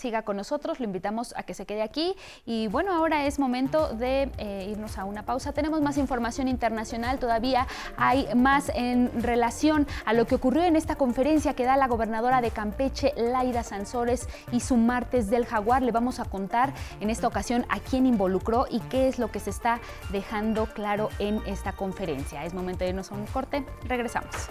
siga 0.02 0.22
con 0.22 0.36
nosotros, 0.36 0.80
lo 0.80 0.84
invitamos 0.84 1.32
a 1.36 1.44
que 1.44 1.54
se 1.54 1.64
quede 1.64 1.82
aquí. 1.82 2.14
Y 2.44 2.66
bueno, 2.68 2.92
ahora 2.92 3.24
es 3.24 3.38
momento 3.38 3.94
de 3.94 4.30
eh, 4.38 4.68
irnos 4.68 4.98
a 4.98 5.04
una 5.04 5.22
pausa. 5.22 5.52
Tenemos 5.52 5.80
más 5.80 5.96
información 5.96 6.48
internacional, 6.48 7.18
todavía 7.18 7.66
hay 7.96 8.28
más 8.34 8.70
en 8.74 9.10
relación 9.22 9.86
a 10.04 10.12
lo 10.12 10.26
que 10.26 10.34
ocurrió 10.34 10.64
en 10.64 10.74
esta 10.74 10.96
conferencia 10.96 11.54
que 11.54 11.64
da 11.64 11.76
la 11.76 11.86
gobernadora 11.86 12.40
de 12.40 12.50
Campeche, 12.50 13.14
Laida 13.16 13.62
Sansores, 13.62 14.28
y 14.50 14.60
su 14.60 14.76
martes 14.76 15.30
del 15.30 15.46
jaguar. 15.46 15.82
Le 15.82 15.92
vamos 15.92 16.18
a 16.18 16.24
contar 16.24 16.74
en 17.00 17.08
esta 17.08 17.28
ocasión 17.28 17.64
a 17.68 17.78
quién 17.78 18.04
involucró 18.06 18.66
y 18.68 18.80
qué 18.80 19.06
es 19.08 19.18
lo 19.20 19.30
que 19.30 19.38
se 19.38 19.50
está 19.50 19.80
dejando 20.10 20.66
claro 20.66 21.10
en 21.20 21.40
esta 21.46 21.72
conferencia. 21.72 22.44
Es 22.44 22.54
momento 22.54 22.84
de 22.84 22.90
irnos 22.90 23.12
a 23.12 23.14
un 23.14 23.26
corte, 23.26 23.64
regresamos. 23.84 24.50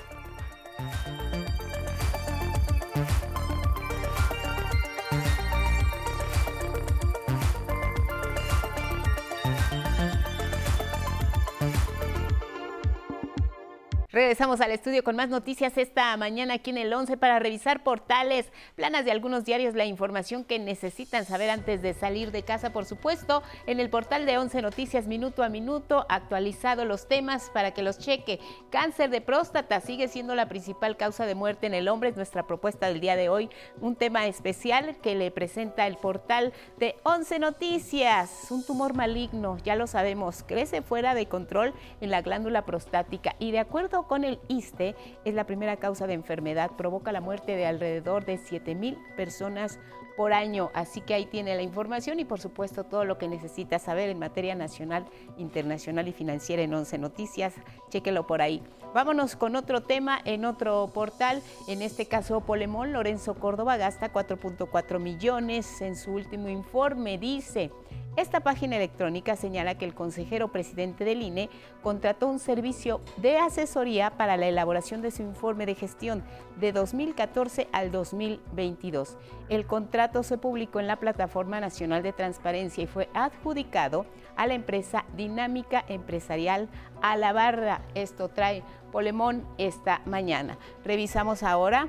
Regresamos 14.14 14.60
al 14.60 14.72
estudio 14.72 15.06
con 15.06 15.16
más 15.16 15.30
noticias 15.30 15.78
esta 15.78 16.18
mañana 16.18 16.56
aquí 16.56 16.72
en 16.72 16.78
el 16.78 16.92
11 16.92 17.16
para 17.16 17.40
revisar 17.40 17.82
portales, 17.82 18.52
planas 18.76 19.06
de 19.06 19.12
algunos 19.12 19.46
diarios, 19.46 19.74
la 19.74 19.86
información 19.86 20.44
que 20.44 20.60
necesitan 20.60 21.24
saber 21.24 21.50
antes 21.50 21.82
de 21.82 21.94
salir 21.94 22.32
de 22.32 22.44
casa, 22.44 22.74
por 22.74 22.84
supuesto, 22.84 23.42
en 23.68 23.80
el 23.80 23.90
portal 23.90 24.26
de 24.26 24.38
11 24.38 24.64
Noticias 24.64 25.08
minuto 25.08 25.44
a 25.44 25.50
minuto, 25.50 26.06
actualizado 26.10 26.84
los 26.84 27.08
temas 27.08 27.50
para 27.54 27.72
que 27.72 27.84
los 27.84 28.00
cheque. 28.00 28.42
Cáncer 28.70 29.12
de 29.12 29.22
próstata 29.22 29.80
sigue 29.80 30.10
siendo 30.10 30.36
la 30.36 30.50
principal 30.50 30.98
causa 30.98 31.26
de 31.26 31.36
muerte 31.36 31.68
en 31.68 31.74
el 31.74 31.88
hombre, 31.88 32.10
es 32.10 32.18
nuestra 32.18 32.46
propuesta 32.46 32.88
del 32.88 33.00
día 33.00 33.16
de 33.16 33.30
hoy, 33.30 33.50
un 33.80 33.96
tema 33.96 34.28
especial 34.28 34.98
que 34.98 35.16
le 35.16 35.32
presenta 35.32 35.88
el 35.88 35.96
portal 35.96 36.52
de 36.80 36.98
11 37.04 37.40
Noticias. 37.40 38.48
Un 38.50 38.66
tumor 38.66 38.94
maligno, 38.94 39.58
ya 39.64 39.78
lo 39.78 39.88
sabemos, 39.88 40.44
crece 40.46 40.82
fuera 40.82 41.16
de 41.16 41.28
control 41.28 41.74
en 42.02 42.12
la 42.12 42.22
glándula 42.22 42.66
prostática 42.66 43.38
y 43.40 43.52
de 43.52 43.60
acuerdo 43.60 44.01
con 44.08 44.24
el 44.24 44.40
ISTE, 44.48 44.96
es 45.26 45.34
la 45.34 45.46
primera 45.46 45.78
causa 45.78 46.08
de 46.08 46.14
enfermedad, 46.14 46.72
provoca 46.78 47.12
la 47.12 47.22
muerte 47.22 47.56
de 47.56 47.66
alrededor 47.66 48.26
de 48.26 48.38
7 48.38 48.76
mil 48.76 48.98
personas 49.16 49.80
por 50.16 50.34
año. 50.34 50.70
Así 50.74 51.02
que 51.02 51.14
ahí 51.14 51.26
tiene 51.26 51.56
la 51.56 51.62
información 51.62 52.20
y 52.20 52.26
por 52.26 52.40
supuesto 52.40 52.84
todo 52.84 53.06
lo 53.06 53.18
que 53.18 53.28
necesita 53.28 53.80
saber 53.80 54.10
en 54.10 54.20
materia 54.20 54.56
nacional, 54.56 55.06
internacional 55.38 56.08
y 56.08 56.14
financiera 56.14 56.62
en 56.62 56.74
11 56.74 56.98
Noticias. 56.98 57.54
Chéquelo 57.90 58.28
por 58.28 58.42
ahí. 58.42 58.62
Vámonos 58.94 59.36
con 59.36 59.56
otro 59.56 59.82
tema 59.82 60.20
en 60.26 60.44
otro 60.44 60.92
portal, 60.94 61.42
en 61.68 61.82
este 61.82 62.08
caso 62.08 62.42
Polemón, 62.42 62.92
Lorenzo 62.92 63.36
Córdoba 63.36 63.78
gasta 63.78 64.12
4.4 64.12 65.00
millones 65.00 65.82
en 65.82 65.96
su 65.96 66.12
último 66.12 66.50
informe, 66.50 67.18
dice. 67.18 67.72
Esta 68.18 68.42
página 68.42 68.76
electrónica 68.76 69.38
señala 69.38 69.76
que 69.76 69.86
el 69.86 69.94
consejero 69.94 70.50
presidente 70.50 71.06
del 71.06 71.22
INE 71.22 71.50
contrató 71.82 72.28
un 72.28 72.40
servicio 72.40 73.00
de 73.16 73.38
asesoría 73.38 74.12
para 74.18 74.36
la 74.36 74.48
elaboración 74.48 75.02
de 75.02 75.12
su 75.12 75.22
informe 75.22 75.66
de 75.66 75.76
gestión 75.76 76.22
de 76.60 76.74
2014 76.74 77.70
al 77.72 77.90
2022. 77.90 79.18
El 79.48 79.66
contrato 79.66 80.24
se 80.24 80.38
publicó 80.38 80.82
en 80.82 80.88
la 80.88 80.98
Plataforma 80.98 81.62
Nacional 81.62 82.04
de 82.04 82.12
Transparencia 82.12 82.84
y 82.84 82.88
fue 82.88 83.10
adjudicado 83.14 84.06
a 84.36 84.46
la 84.46 84.56
empresa 84.56 85.06
Dinámica 85.16 85.86
Empresarial 85.88 86.68
a. 87.02 87.82
Esto 87.96 88.28
trae 88.28 88.62
Polemón 88.92 89.48
esta 89.58 90.02
mañana. 90.06 90.58
Revisamos 90.84 91.44
ahora 91.44 91.88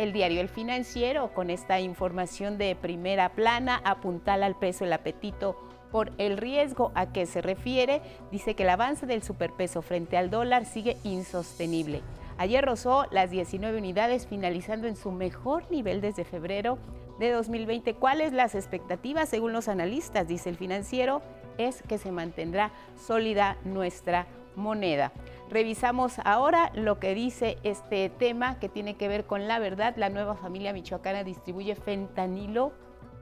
el 0.00 0.14
diario 0.14 0.40
El 0.40 0.48
Financiero 0.48 1.34
con 1.34 1.50
esta 1.50 1.78
información 1.78 2.56
de 2.56 2.74
primera 2.74 3.28
plana 3.34 3.82
apuntala 3.84 4.46
al 4.46 4.58
peso 4.58 4.86
el 4.86 4.94
apetito 4.94 5.58
por 5.92 6.10
el 6.16 6.38
riesgo 6.38 6.90
a 6.94 7.12
que 7.12 7.26
se 7.26 7.42
refiere, 7.42 8.00
dice 8.30 8.54
que 8.54 8.62
el 8.62 8.70
avance 8.70 9.04
del 9.04 9.22
superpeso 9.22 9.82
frente 9.82 10.16
al 10.16 10.30
dólar 10.30 10.64
sigue 10.64 10.96
insostenible. 11.04 12.00
Ayer 12.38 12.64
rozó 12.64 13.04
las 13.10 13.30
19 13.30 13.76
unidades, 13.76 14.26
finalizando 14.26 14.88
en 14.88 14.96
su 14.96 15.12
mejor 15.12 15.70
nivel 15.70 16.00
desde 16.00 16.24
febrero 16.24 16.78
de 17.18 17.30
2020. 17.32 17.92
¿Cuáles 17.92 18.32
las 18.32 18.54
expectativas 18.54 19.28
según 19.28 19.52
los 19.52 19.68
analistas? 19.68 20.26
Dice 20.26 20.48
el 20.48 20.56
financiero, 20.56 21.20
es 21.58 21.82
que 21.82 21.98
se 21.98 22.10
mantendrá 22.10 22.70
sólida 22.96 23.58
nuestra 23.64 24.26
moneda. 24.56 25.12
Revisamos 25.50 26.20
ahora 26.24 26.70
lo 26.74 27.00
que 27.00 27.14
dice 27.14 27.58
este 27.64 28.08
tema 28.08 28.58
que 28.60 28.68
tiene 28.68 28.94
que 28.94 29.08
ver 29.08 29.24
con 29.24 29.48
la 29.48 29.58
verdad. 29.58 29.94
La 29.96 30.08
nueva 30.08 30.36
familia 30.36 30.72
michoacana 30.72 31.24
distribuye 31.24 31.74
fentanilo 31.74 32.72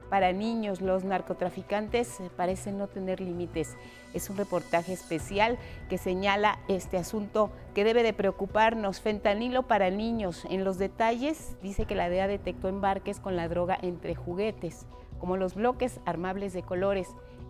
para 0.09 0.31
niños. 0.31 0.81
Los 0.81 1.03
narcotraficantes 1.03 2.19
parecen 2.35 2.77
no 2.77 2.87
tener 2.87 3.21
límites. 3.21 3.77
Es 4.13 4.29
un 4.29 4.37
reportaje 4.37 4.93
especial 4.93 5.57
que 5.89 5.97
señala 5.97 6.59
este 6.67 6.97
asunto 6.97 7.51
que 7.73 7.83
debe 7.83 8.03
de 8.03 8.13
preocuparnos. 8.13 8.99
Fentanilo 8.99 9.63
para 9.63 9.89
niños. 9.89 10.45
En 10.49 10.63
los 10.63 10.77
detalles 10.77 11.55
dice 11.61 11.85
que 11.85 11.95
la 11.95 12.09
DEA 12.09 12.27
detectó 12.27 12.67
embarques 12.67 13.19
con 13.19 13.35
la 13.35 13.47
droga 13.47 13.77
entre 13.81 14.15
juguetes, 14.15 14.85
como 15.19 15.37
los 15.37 15.55
bloques 15.55 15.99
armables 16.05 16.53
de 16.53 16.63
colores. 16.63 17.07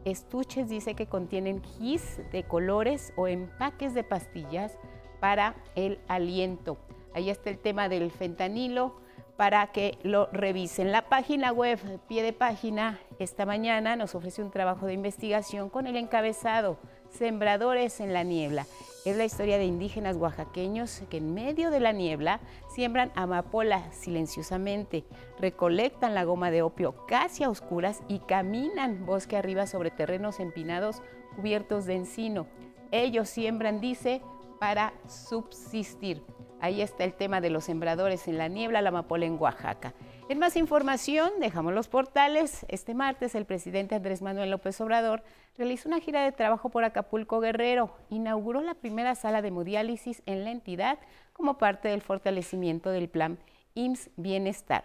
Estuches 0.10 0.70
dice 0.70 0.95
que 0.95 1.07
contienen 1.07 1.62
gis 1.62 2.20
de 2.32 2.43
colores 2.43 3.14
o 3.16 3.28
empaques 3.28 3.93
de 3.93 4.03
pastillas 4.03 4.78
para 5.20 5.55
el 5.76 5.99
aliento. 6.07 6.78
Ahí 7.14 7.30
está 7.30 7.49
el 7.49 7.60
tema 7.60 7.89
del 7.89 8.12
fentanilo 8.12 8.95
para 9.38 9.68
que 9.68 9.97
lo 10.03 10.28
revisen. 10.32 10.91
La 10.91 11.03
página 11.10 11.51
web, 11.51 11.80
pie 12.07 12.24
de 12.24 12.34
página, 12.34 12.99
esta 13.20 13.45
mañana 13.45 13.95
nos 13.95 14.16
ofrece 14.16 14.43
un 14.43 14.51
trabajo 14.51 14.86
de 14.86 14.93
investigación 14.93 15.70
con 15.70 15.88
el 15.88 15.95
encabezado 15.95 16.78
Sembradores 17.10 17.99
en 17.99 18.14
la 18.14 18.24
Niebla. 18.24 18.66
Es 19.06 19.16
la 19.16 19.24
historia 19.24 19.58
de 19.58 19.64
indígenas 19.64 20.18
oaxaqueños 20.18 21.04
que 21.10 21.18
en 21.18 21.34
medio 21.34 21.72
de 21.72 21.80
la 21.80 21.93
niebla 21.93 22.41
siembran 22.68 23.14
amapola 23.16 23.89
silenciosamente, 23.93 25.06
recolectan 25.39 26.14
la 26.14 26.26
goma 26.26 26.52
de 26.52 26.64
opio 26.64 27.06
casi 27.08 27.45
a 27.45 27.50
oscuras 27.50 28.02
y 28.10 28.20
caminan 28.20 29.06
bosque 29.06 29.38
arriba 29.38 29.68
sobre 29.68 29.89
terrenos 29.89 30.41
empinados 30.41 31.02
cubiertos 31.38 31.86
de 31.86 31.95
encino. 31.95 32.47
Ellos 32.91 33.30
siembran, 33.30 33.80
dice, 33.80 34.22
para 34.60 34.93
subsistir. 35.08 36.22
Ahí 36.60 36.82
está 36.82 37.06
el 37.06 37.14
tema 37.14 37.39
de 37.39 37.52
los 37.52 37.64
sembradores 37.64 38.28
en 38.28 38.38
la 38.38 38.50
niebla, 38.50 38.82
la 38.82 38.89
amapola 38.89 39.26
en 39.26 39.39
Oaxaca. 39.39 39.93
En 40.30 40.38
más 40.38 40.56
información, 40.58 41.32
dejamos 41.40 41.74
los 41.74 41.88
portales. 41.88 42.64
Este 42.70 42.94
martes 42.94 43.34
el 43.34 43.46
presidente 43.46 43.96
Andrés 43.96 44.22
Manuel 44.22 44.52
López 44.52 44.80
Obrador 44.80 45.24
realizó 45.58 45.90
una 45.90 46.00
gira 46.00 46.24
de 46.24 46.32
trabajo 46.32 46.70
por 46.70 46.84
Acapulco 46.84 47.40
Guerrero. 47.40 47.96
Inauguró 48.12 48.62
la 48.62 48.76
primera 48.76 49.16
sala 49.16 49.42
de 49.42 49.48
hemodiálisis 49.48 50.22
en 50.28 50.44
la 50.44 50.52
entidad 50.52 51.00
como 51.34 51.58
parte 51.58 51.88
del 51.88 52.04
fortalecimiento 52.04 52.92
del 52.92 53.10
plan 53.10 53.40
IMSS 53.74 54.12
Bienestar. 54.18 54.84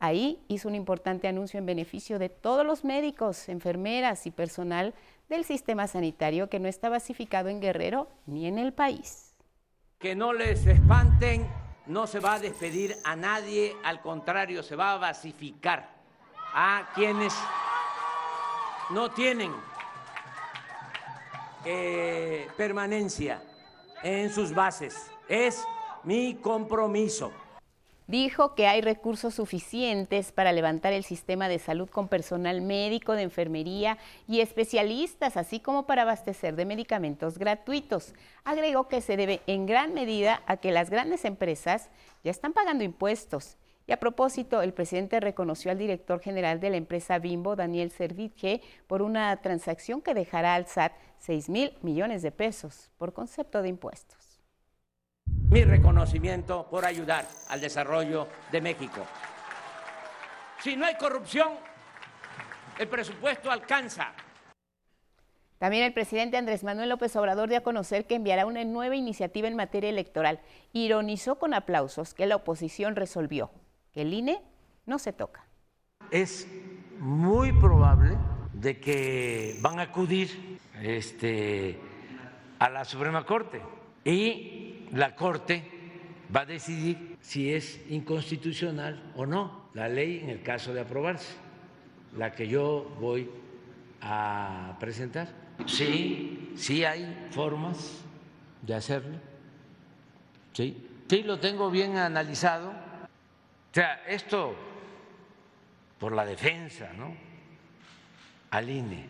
Ahí 0.00 0.42
hizo 0.48 0.66
un 0.66 0.74
importante 0.74 1.28
anuncio 1.28 1.58
en 1.58 1.66
beneficio 1.66 2.18
de 2.18 2.30
todos 2.30 2.64
los 2.64 2.82
médicos, 2.82 3.50
enfermeras 3.50 4.26
y 4.26 4.30
personal 4.30 4.94
del 5.28 5.44
sistema 5.44 5.88
sanitario 5.88 6.48
que 6.48 6.58
no 6.58 6.68
está 6.68 6.88
basificado 6.88 7.50
en 7.50 7.60
Guerrero 7.60 8.08
ni 8.24 8.46
en 8.46 8.56
el 8.56 8.72
país. 8.72 9.34
Que 9.98 10.16
no 10.16 10.32
les 10.32 10.66
espanten, 10.66 11.46
no 11.86 12.06
se 12.06 12.20
va 12.20 12.34
a 12.34 12.38
despedir 12.38 12.96
a 13.04 13.14
nadie, 13.16 13.76
al 13.84 14.00
contrario, 14.00 14.62
se 14.62 14.76
va 14.76 14.92
a 14.92 14.98
basificar 14.98 15.88
a 16.52 16.90
quienes 16.94 17.34
no 18.90 19.10
tienen 19.10 19.52
eh, 21.64 22.48
permanencia 22.56 23.42
en 24.02 24.32
sus 24.32 24.54
bases. 24.54 25.10
Es 25.28 25.64
mi 26.04 26.36
compromiso. 26.36 27.32
Dijo 28.08 28.54
que 28.54 28.68
hay 28.68 28.82
recursos 28.82 29.34
suficientes 29.34 30.30
para 30.30 30.52
levantar 30.52 30.92
el 30.92 31.02
sistema 31.02 31.48
de 31.48 31.58
salud 31.58 31.90
con 31.90 32.06
personal 32.06 32.60
médico, 32.60 33.14
de 33.14 33.22
enfermería 33.22 33.98
y 34.28 34.40
especialistas, 34.40 35.36
así 35.36 35.58
como 35.58 35.86
para 35.86 36.02
abastecer 36.02 36.54
de 36.54 36.66
medicamentos 36.66 37.36
gratuitos. 37.36 38.14
Agregó 38.44 38.86
que 38.86 39.00
se 39.00 39.16
debe 39.16 39.40
en 39.48 39.66
gran 39.66 39.92
medida 39.92 40.44
a 40.46 40.58
que 40.58 40.70
las 40.70 40.88
grandes 40.88 41.24
empresas 41.24 41.90
ya 42.22 42.30
están 42.30 42.52
pagando 42.52 42.84
impuestos. 42.84 43.56
Y 43.88 43.92
a 43.92 43.98
propósito, 43.98 44.62
el 44.62 44.72
presidente 44.72 45.18
reconoció 45.18 45.72
al 45.72 45.78
director 45.78 46.20
general 46.20 46.60
de 46.60 46.70
la 46.70 46.76
empresa 46.76 47.18
Bimbo, 47.18 47.56
Daniel 47.56 47.90
Servitje, 47.90 48.60
por 48.86 49.02
una 49.02 49.36
transacción 49.42 50.00
que 50.00 50.14
dejará 50.14 50.54
al 50.54 50.66
SAT 50.66 50.92
6 51.18 51.48
mil 51.48 51.72
millones 51.82 52.22
de 52.22 52.30
pesos 52.30 52.92
por 52.98 53.12
concepto 53.12 53.62
de 53.62 53.68
impuestos 53.68 54.25
mi 55.50 55.64
reconocimiento 55.64 56.66
por 56.68 56.84
ayudar 56.84 57.26
al 57.48 57.60
desarrollo 57.60 58.28
de 58.50 58.60
México. 58.60 59.06
Si 60.60 60.76
no 60.76 60.86
hay 60.86 60.96
corrupción, 60.96 61.50
el 62.78 62.88
presupuesto 62.88 63.50
alcanza. 63.50 64.12
También 65.58 65.84
el 65.84 65.94
presidente 65.94 66.36
Andrés 66.36 66.64
Manuel 66.64 66.90
López 66.90 67.14
Obrador 67.16 67.48
dio 67.48 67.58
a 67.58 67.62
conocer 67.62 68.06
que 68.06 68.16
enviará 68.16 68.44
una 68.44 68.62
nueva 68.64 68.96
iniciativa 68.96 69.48
en 69.48 69.56
materia 69.56 69.88
electoral. 69.88 70.40
Ironizó 70.72 71.38
con 71.38 71.54
aplausos 71.54 72.12
que 72.12 72.26
la 72.26 72.36
oposición 72.36 72.96
resolvió 72.96 73.50
que 73.92 74.02
el 74.02 74.12
INE 74.12 74.42
no 74.84 74.98
se 74.98 75.12
toca. 75.12 75.46
Es 76.10 76.46
muy 76.98 77.52
probable 77.52 78.18
de 78.52 78.78
que 78.80 79.56
van 79.60 79.78
a 79.78 79.82
acudir 79.82 80.58
este, 80.82 81.78
a 82.58 82.68
la 82.68 82.84
Suprema 82.84 83.24
Corte 83.24 83.62
y 84.04 84.65
la 84.92 85.14
Corte 85.14 85.62
va 86.34 86.40
a 86.40 86.46
decidir 86.46 87.16
si 87.20 87.52
es 87.52 87.80
inconstitucional 87.88 89.12
o 89.16 89.26
no 89.26 89.66
la 89.74 89.88
ley 89.88 90.20
en 90.22 90.30
el 90.30 90.42
caso 90.42 90.72
de 90.72 90.80
aprobarse, 90.80 91.34
la 92.16 92.32
que 92.32 92.48
yo 92.48 92.96
voy 92.98 93.30
a 94.00 94.76
presentar. 94.80 95.28
Sí, 95.66 96.52
sí 96.56 96.84
hay 96.84 97.28
formas 97.30 98.02
de 98.62 98.74
hacerlo. 98.74 99.18
Sí, 100.52 100.88
sí 101.08 101.22
lo 101.22 101.38
tengo 101.38 101.70
bien 101.70 101.96
analizado. 101.96 102.70
O 102.70 103.74
sea, 103.74 104.02
esto 104.06 104.54
por 105.98 106.12
la 106.12 106.24
defensa, 106.24 106.92
¿no? 106.96 107.14
Al 108.50 108.70
INE. 108.70 109.08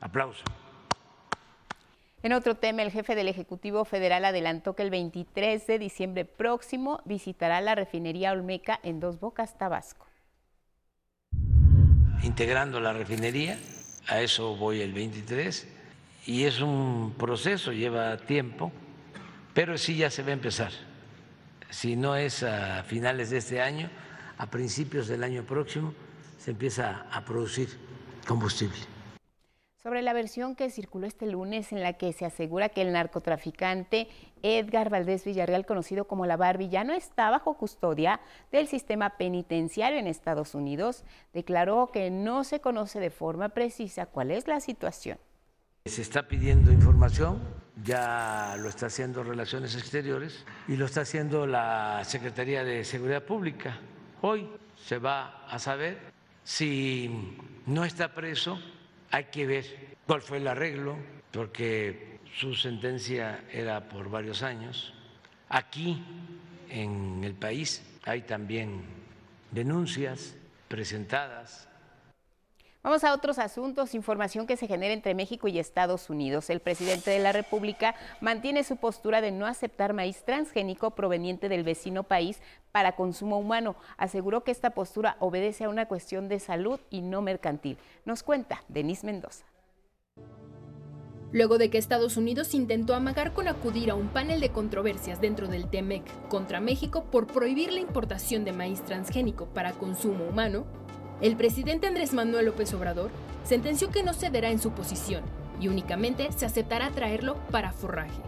Aplauso. 0.00 0.44
En 2.22 2.34
otro 2.34 2.54
tema, 2.54 2.82
el 2.82 2.90
jefe 2.90 3.14
del 3.14 3.28
Ejecutivo 3.28 3.86
Federal 3.86 4.26
adelantó 4.26 4.76
que 4.76 4.82
el 4.82 4.90
23 4.90 5.66
de 5.66 5.78
diciembre 5.78 6.26
próximo 6.26 7.00
visitará 7.06 7.62
la 7.62 7.74
refinería 7.74 8.32
Olmeca 8.32 8.78
en 8.82 9.00
Dos 9.00 9.18
Bocas, 9.20 9.56
Tabasco. 9.56 10.06
Integrando 12.22 12.78
la 12.78 12.92
refinería, 12.92 13.58
a 14.06 14.20
eso 14.20 14.54
voy 14.54 14.82
el 14.82 14.92
23, 14.92 15.66
y 16.26 16.44
es 16.44 16.60
un 16.60 17.14
proceso, 17.16 17.72
lleva 17.72 18.18
tiempo, 18.18 18.70
pero 19.54 19.78
sí 19.78 19.96
ya 19.96 20.10
se 20.10 20.22
va 20.22 20.28
a 20.28 20.34
empezar. 20.34 20.72
Si 21.70 21.96
no 21.96 22.16
es 22.16 22.42
a 22.42 22.82
finales 22.82 23.30
de 23.30 23.38
este 23.38 23.62
año, 23.62 23.88
a 24.36 24.44
principios 24.50 25.08
del 25.08 25.24
año 25.24 25.44
próximo, 25.44 25.94
se 26.36 26.50
empieza 26.50 27.06
a 27.10 27.24
producir 27.24 27.70
combustible 28.26 28.99
sobre 29.82 30.02
la 30.02 30.12
versión 30.12 30.56
que 30.56 30.70
circuló 30.70 31.06
este 31.06 31.26
lunes 31.26 31.72
en 31.72 31.82
la 31.82 31.94
que 31.94 32.12
se 32.12 32.26
asegura 32.26 32.68
que 32.68 32.82
el 32.82 32.92
narcotraficante 32.92 34.08
Edgar 34.42 34.90
Valdés 34.90 35.24
Villarreal, 35.24 35.64
conocido 35.64 36.06
como 36.06 36.26
la 36.26 36.36
Barbie, 36.36 36.68
ya 36.68 36.84
no 36.84 36.92
está 36.92 37.30
bajo 37.30 37.54
custodia 37.54 38.20
del 38.52 38.68
sistema 38.68 39.16
penitenciario 39.16 39.98
en 39.98 40.06
Estados 40.06 40.54
Unidos, 40.54 41.04
declaró 41.32 41.90
que 41.92 42.10
no 42.10 42.44
se 42.44 42.60
conoce 42.60 43.00
de 43.00 43.10
forma 43.10 43.50
precisa 43.50 44.06
cuál 44.06 44.30
es 44.30 44.46
la 44.46 44.60
situación. 44.60 45.18
Se 45.86 46.02
está 46.02 46.28
pidiendo 46.28 46.72
información, 46.72 47.40
ya 47.82 48.56
lo 48.58 48.68
está 48.68 48.86
haciendo 48.86 49.22
Relaciones 49.22 49.74
Exteriores 49.76 50.44
y 50.68 50.76
lo 50.76 50.84
está 50.84 51.02
haciendo 51.02 51.46
la 51.46 52.02
Secretaría 52.04 52.64
de 52.64 52.84
Seguridad 52.84 53.22
Pública. 53.22 53.78
Hoy 54.20 54.46
se 54.76 54.98
va 54.98 55.46
a 55.46 55.58
saber 55.58 55.98
si 56.44 57.38
no 57.64 57.86
está 57.86 58.12
preso 58.12 58.58
hay 59.10 59.24
que 59.24 59.46
ver 59.46 59.64
cuál 60.06 60.22
fue 60.22 60.38
el 60.38 60.48
arreglo, 60.48 60.96
porque 61.32 62.18
su 62.36 62.54
sentencia 62.54 63.44
era 63.52 63.88
por 63.88 64.10
varios 64.10 64.42
años. 64.42 64.94
Aquí, 65.48 66.02
en 66.68 67.24
el 67.24 67.34
país, 67.34 67.82
hay 68.04 68.22
también 68.22 68.82
denuncias 69.50 70.36
presentadas 70.68 71.69
Vamos 72.82 73.04
a 73.04 73.12
otros 73.12 73.38
asuntos, 73.38 73.94
información 73.94 74.46
que 74.46 74.56
se 74.56 74.66
genera 74.66 74.94
entre 74.94 75.14
México 75.14 75.48
y 75.48 75.58
Estados 75.58 76.08
Unidos. 76.08 76.48
El 76.48 76.60
presidente 76.60 77.10
de 77.10 77.18
la 77.18 77.30
República 77.30 77.94
mantiene 78.22 78.64
su 78.64 78.78
postura 78.78 79.20
de 79.20 79.32
no 79.32 79.44
aceptar 79.44 79.92
maíz 79.92 80.24
transgénico 80.24 80.92
proveniente 80.92 81.50
del 81.50 81.62
vecino 81.62 82.04
país 82.04 82.40
para 82.72 82.96
consumo 82.96 83.38
humano. 83.38 83.76
Aseguró 83.98 84.44
que 84.44 84.50
esta 84.50 84.70
postura 84.70 85.18
obedece 85.20 85.64
a 85.64 85.68
una 85.68 85.88
cuestión 85.88 86.30
de 86.30 86.40
salud 86.40 86.80
y 86.88 87.02
no 87.02 87.20
mercantil. 87.20 87.76
Nos 88.06 88.22
cuenta 88.22 88.62
Denise 88.68 89.04
Mendoza. 89.04 89.44
Luego 91.32 91.58
de 91.58 91.68
que 91.68 91.76
Estados 91.76 92.16
Unidos 92.16 92.54
intentó 92.54 92.94
amagar 92.94 93.34
con 93.34 93.46
acudir 93.46 93.90
a 93.90 93.94
un 93.94 94.08
panel 94.08 94.40
de 94.40 94.52
controversias 94.52 95.20
dentro 95.20 95.48
del 95.48 95.68
TEMEC 95.68 96.28
contra 96.28 96.60
México 96.60 97.04
por 97.04 97.26
prohibir 97.26 97.72
la 97.72 97.80
importación 97.80 98.46
de 98.46 98.52
maíz 98.52 98.82
transgénico 98.86 99.44
para 99.46 99.72
consumo 99.72 100.24
humano, 100.24 100.64
el 101.20 101.36
presidente 101.36 101.86
Andrés 101.86 102.12
Manuel 102.14 102.46
López 102.46 102.72
Obrador 102.72 103.10
sentenció 103.44 103.90
que 103.90 104.02
no 104.02 104.14
cederá 104.14 104.50
en 104.50 104.58
su 104.58 104.70
posición 104.72 105.22
y 105.60 105.68
únicamente 105.68 106.32
se 106.32 106.46
aceptará 106.46 106.90
traerlo 106.90 107.36
para 107.50 107.72
forraje. 107.72 108.22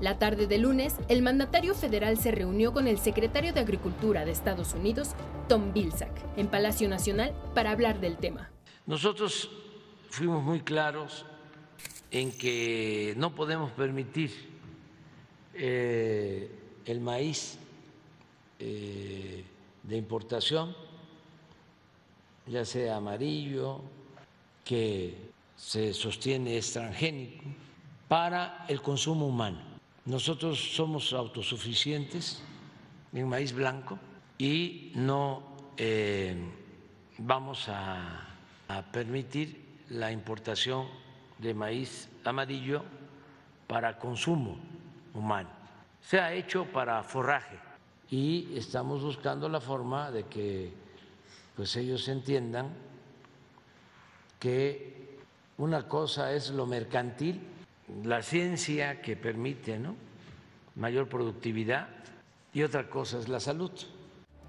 La 0.00 0.18
tarde 0.18 0.46
de 0.46 0.58
lunes, 0.58 0.94
el 1.08 1.22
mandatario 1.22 1.74
federal 1.74 2.16
se 2.18 2.30
reunió 2.30 2.72
con 2.72 2.86
el 2.86 2.98
secretario 2.98 3.52
de 3.52 3.60
Agricultura 3.60 4.24
de 4.24 4.30
Estados 4.30 4.74
Unidos, 4.74 5.10
Tom 5.48 5.72
Vilsack, 5.74 6.12
en 6.36 6.46
Palacio 6.46 6.88
Nacional 6.88 7.34
para 7.54 7.72
hablar 7.72 8.00
del 8.00 8.16
tema. 8.16 8.50
Nosotros 8.86 9.50
fuimos 10.08 10.42
muy 10.42 10.60
claros 10.60 11.26
en 12.10 12.32
que 12.32 13.14
no 13.16 13.34
podemos 13.34 13.72
permitir 13.72 14.30
eh, 15.54 16.50
el 16.86 17.00
maíz 17.00 17.58
eh, 18.58 19.44
de 19.82 19.96
importación 19.96 20.74
ya 22.50 22.64
sea 22.64 22.96
amarillo, 22.96 23.80
que 24.64 25.14
se 25.56 25.94
sostiene 25.94 26.56
extrangénico, 26.56 27.44
para 28.08 28.64
el 28.68 28.82
consumo 28.82 29.26
humano. 29.26 29.58
Nosotros 30.04 30.58
somos 30.74 31.12
autosuficientes 31.12 32.42
en 33.12 33.28
maíz 33.28 33.52
blanco 33.52 33.98
y 34.36 34.90
no 34.96 35.42
eh, 35.76 36.34
vamos 37.18 37.68
a, 37.68 38.26
a 38.66 38.82
permitir 38.90 39.84
la 39.90 40.10
importación 40.10 40.88
de 41.38 41.54
maíz 41.54 42.08
amarillo 42.24 42.82
para 43.68 43.96
consumo 43.96 44.58
humano. 45.14 45.50
Se 46.00 46.18
ha 46.18 46.32
hecho 46.32 46.64
para 46.64 47.02
forraje 47.04 47.58
y 48.10 48.56
estamos 48.56 49.02
buscando 49.02 49.48
la 49.48 49.60
forma 49.60 50.10
de 50.10 50.24
que 50.24 50.79
pues 51.60 51.76
ellos 51.76 52.08
entiendan 52.08 52.70
que 54.38 55.18
una 55.58 55.88
cosa 55.88 56.32
es 56.32 56.48
lo 56.48 56.64
mercantil, 56.64 57.38
la 58.02 58.22
ciencia 58.22 59.02
que 59.02 59.14
permite 59.14 59.78
¿no? 59.78 59.94
mayor 60.74 61.10
productividad 61.10 61.88
y 62.54 62.62
otra 62.62 62.88
cosa 62.88 63.18
es 63.18 63.28
la 63.28 63.40
salud. 63.40 63.70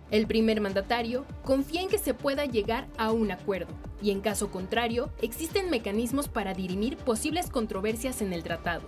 El 0.09 0.25
primer 0.25 0.61
mandatario 0.61 1.25
confía 1.43 1.81
en 1.81 1.89
que 1.89 1.97
se 1.97 2.13
pueda 2.13 2.45
llegar 2.45 2.87
a 2.97 3.11
un 3.11 3.29
acuerdo 3.29 3.73
y 4.01 4.11
en 4.11 4.21
caso 4.21 4.49
contrario 4.49 5.09
existen 5.21 5.69
mecanismos 5.69 6.29
para 6.29 6.53
dirimir 6.53 6.95
posibles 6.95 7.49
controversias 7.49 8.21
en 8.21 8.31
el 8.31 8.41
tratado, 8.41 8.83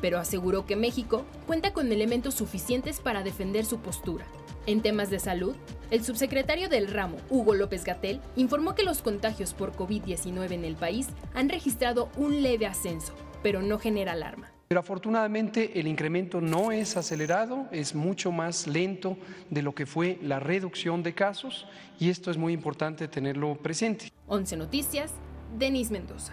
pero 0.00 0.18
aseguró 0.18 0.66
que 0.66 0.74
México 0.74 1.24
cuenta 1.46 1.72
con 1.72 1.92
elementos 1.92 2.34
suficientes 2.34 2.98
para 2.98 3.22
defender 3.22 3.64
su 3.64 3.78
postura. 3.78 4.26
En 4.70 4.82
temas 4.82 5.10
de 5.10 5.18
salud, 5.18 5.56
el 5.90 6.04
subsecretario 6.04 6.68
del 6.68 6.86
ramo, 6.86 7.16
Hugo 7.28 7.54
López 7.54 7.82
Gatel, 7.82 8.20
informó 8.36 8.76
que 8.76 8.84
los 8.84 9.02
contagios 9.02 9.52
por 9.52 9.72
COVID-19 9.72 10.52
en 10.52 10.64
el 10.64 10.76
país 10.76 11.08
han 11.34 11.48
registrado 11.48 12.08
un 12.16 12.40
leve 12.40 12.66
ascenso, 12.66 13.12
pero 13.42 13.62
no 13.62 13.80
genera 13.80 14.12
alarma. 14.12 14.52
Pero 14.68 14.78
afortunadamente 14.78 15.80
el 15.80 15.88
incremento 15.88 16.40
no 16.40 16.70
es 16.70 16.96
acelerado, 16.96 17.66
es 17.72 17.96
mucho 17.96 18.30
más 18.30 18.68
lento 18.68 19.16
de 19.50 19.62
lo 19.62 19.74
que 19.74 19.86
fue 19.86 20.20
la 20.22 20.38
reducción 20.38 21.02
de 21.02 21.14
casos 21.14 21.66
y 21.98 22.08
esto 22.08 22.30
es 22.30 22.36
muy 22.36 22.52
importante 22.52 23.08
tenerlo 23.08 23.56
presente. 23.56 24.12
11 24.28 24.56
Noticias, 24.56 25.12
Denis 25.58 25.90
Mendoza. 25.90 26.32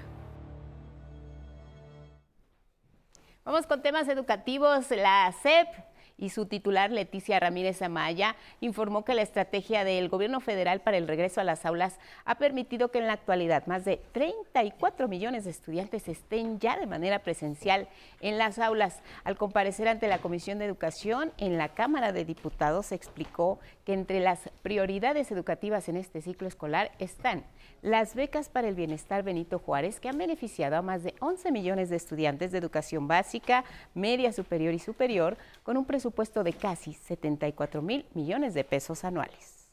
Vamos 3.43 3.65
con 3.65 3.81
temas 3.81 4.07
educativos. 4.09 4.91
La 4.91 5.33
CEP 5.41 5.69
y 6.17 6.29
su 6.29 6.45
titular 6.45 6.91
Leticia 6.91 7.39
Ramírez 7.39 7.81
Amaya 7.81 8.35
informó 8.59 9.05
que 9.05 9.13
la 9.13 9.21
estrategia 9.21 9.83
del 9.83 10.09
gobierno 10.09 10.39
federal 10.39 10.81
para 10.81 10.97
el 10.97 11.07
regreso 11.07 11.41
a 11.41 11.43
las 11.43 11.65
aulas 11.65 11.99
ha 12.25 12.35
permitido 12.35 12.89
que 12.89 12.99
en 12.99 13.07
la 13.07 13.13
actualidad 13.13 13.67
más 13.67 13.85
de 13.85 14.01
34 14.11 15.07
millones 15.07 15.45
de 15.45 15.51
estudiantes 15.51 16.07
estén 16.07 16.59
ya 16.59 16.77
de 16.77 16.87
manera 16.87 17.19
presencial 17.19 17.87
en 18.21 18.37
las 18.37 18.59
aulas. 18.59 19.01
Al 19.23 19.37
comparecer 19.37 19.87
ante 19.87 20.07
la 20.07 20.19
Comisión 20.19 20.59
de 20.59 20.65
Educación 20.65 21.31
en 21.37 21.57
la 21.57 21.69
Cámara 21.69 22.11
de 22.11 22.25
Diputados 22.25 22.91
explicó 22.91 23.59
que 23.87 23.93
entre 23.93 24.19
las 24.19 24.49
prioridades 24.63 25.31
educativas 25.31 25.87
en 25.87 25.95
este 25.95 26.21
ciclo 26.21 26.45
escolar 26.49 26.91
están 26.99 27.45
las 27.81 28.15
becas 28.15 28.49
para 28.49 28.67
el 28.67 28.75
bienestar 28.75 29.23
Benito 29.23 29.59
Juárez, 29.59 30.01
que 30.01 30.09
han 30.09 30.17
beneficiado 30.17 30.75
a 30.75 30.81
más 30.81 31.03
de 31.03 31.15
11 31.21 31.53
millones 31.53 31.89
de 31.89 31.95
estudiantes 31.95 32.51
de 32.51 32.57
educación 32.57 33.07
básica, 33.07 33.63
media 33.95 34.33
superior 34.33 34.73
y 34.73 34.79
superior, 34.79 35.37
con 35.63 35.77
un 35.77 35.85
presupuesto 35.85 36.43
de 36.43 36.51
casi 36.51 36.95
74 36.95 37.81
mil 37.81 38.05
millones 38.13 38.53
de 38.53 38.65
pesos 38.65 39.05
anuales. 39.05 39.69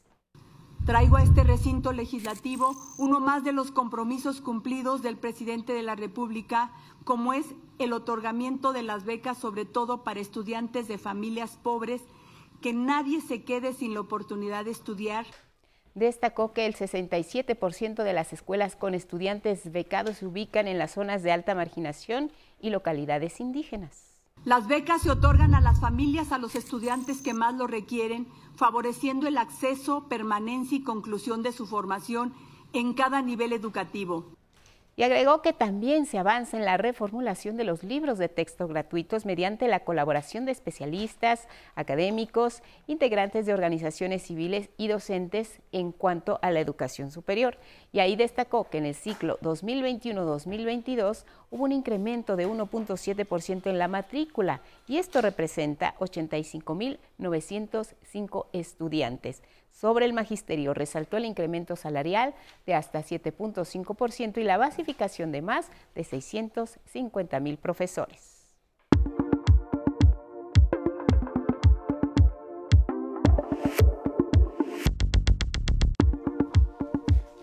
Traigo 0.85 1.17
a 1.17 1.23
este 1.23 1.43
recinto 1.43 1.91
legislativo 1.91 2.73
uno 2.97 3.19
más 3.19 3.43
de 3.43 3.51
los 3.51 3.71
compromisos 3.71 4.39
cumplidos 4.39 5.01
del 5.01 5.17
presidente 5.17 5.73
de 5.73 5.83
la 5.83 5.95
República, 5.95 6.71
como 7.03 7.33
es 7.33 7.47
el 7.79 7.91
otorgamiento 7.91 8.71
de 8.71 8.83
las 8.83 9.03
becas, 9.03 9.37
sobre 9.37 9.65
todo 9.65 10.05
para 10.05 10.21
estudiantes 10.21 10.87
de 10.87 10.97
familias 10.97 11.59
pobres, 11.61 12.01
que 12.61 12.73
nadie 12.73 13.21
se 13.21 13.43
quede 13.43 13.73
sin 13.73 13.93
la 13.93 14.01
oportunidad 14.01 14.65
de 14.65 14.71
estudiar 14.71 15.25
destacó 15.95 16.51
que 16.53 16.65
el 16.65 16.75
67% 16.75 18.03
de 18.03 18.13
las 18.13 18.33
escuelas 18.33 18.75
con 18.75 18.93
estudiantes 18.93 19.71
becados 19.71 20.17
se 20.17 20.27
ubican 20.27 20.67
en 20.67 20.77
las 20.77 20.91
zonas 20.91 21.23
de 21.23 21.31
alta 21.31 21.55
marginación 21.55 22.31
y 22.61 22.69
localidades 22.69 23.39
indígenas. 23.39 24.11
Las 24.43 24.67
becas 24.67 25.01
se 25.01 25.09
otorgan 25.09 25.55
a 25.55 25.61
las 25.61 25.79
familias, 25.79 26.31
a 26.31 26.37
los 26.37 26.55
estudiantes 26.55 27.21
que 27.21 27.33
más 27.33 27.55
lo 27.55 27.65
requieren, 27.65 28.27
favoreciendo 28.55 29.27
el 29.27 29.37
acceso, 29.37 30.07
permanencia 30.07 30.77
y 30.77 30.83
conclusión 30.83 31.41
de 31.41 31.53
su 31.53 31.65
formación 31.65 32.33
en 32.73 32.93
cada 32.93 33.21
nivel 33.21 33.53
educativo. 33.53 34.35
Y 34.97 35.03
agregó 35.03 35.41
que 35.41 35.51
también 35.51 36.05
se 36.05 36.17
avanza 36.17 36.55
en 36.57 36.63
la 36.63 36.77
reformulación 36.77 37.57
de 37.57 37.65
los 37.65 37.83
libros 37.83 38.17
de 38.17 38.29
texto 38.29 38.65
gratuitos 38.67 39.25
mediante 39.25 39.67
la 39.67 39.81
colaboración 39.81 40.45
de 40.45 40.53
especialistas, 40.53 41.49
académicos, 41.75 42.63
integrantes 42.87 43.45
de 43.45 43.53
organizaciones 43.53 44.23
civiles 44.23 44.69
y 44.77 44.87
docentes 44.87 45.59
en 45.73 45.91
cuanto 45.91 46.39
a 46.41 46.49
la 46.51 46.61
educación 46.61 47.11
superior. 47.11 47.57
Y 47.91 47.99
ahí 47.99 48.15
destacó 48.15 48.69
que 48.69 48.77
en 48.77 48.85
el 48.85 48.95
ciclo 48.95 49.37
2021-2022 49.41 51.25
hubo 51.51 51.65
un 51.65 51.73
incremento 51.73 52.37
de 52.37 52.47
1.7% 52.47 53.69
en 53.69 53.77
la 53.77 53.89
matrícula 53.89 54.61
y 54.87 54.97
esto 54.97 55.21
representa 55.21 55.95
85.905 55.99 58.45
estudiantes. 58.53 59.43
Sobre 59.75 60.05
el 60.05 60.13
magisterio 60.13 60.73
resaltó 60.73 61.17
el 61.17 61.25
incremento 61.25 61.75
salarial 61.75 62.33
de 62.65 62.75
hasta 62.75 63.03
7.5% 63.03 64.37
y 64.37 64.43
la 64.43 64.57
basificación 64.57 65.33
de 65.33 65.41
más 65.41 65.67
de 65.93 66.05
650 66.05 67.39
mil 67.41 67.57
profesores. 67.57 68.34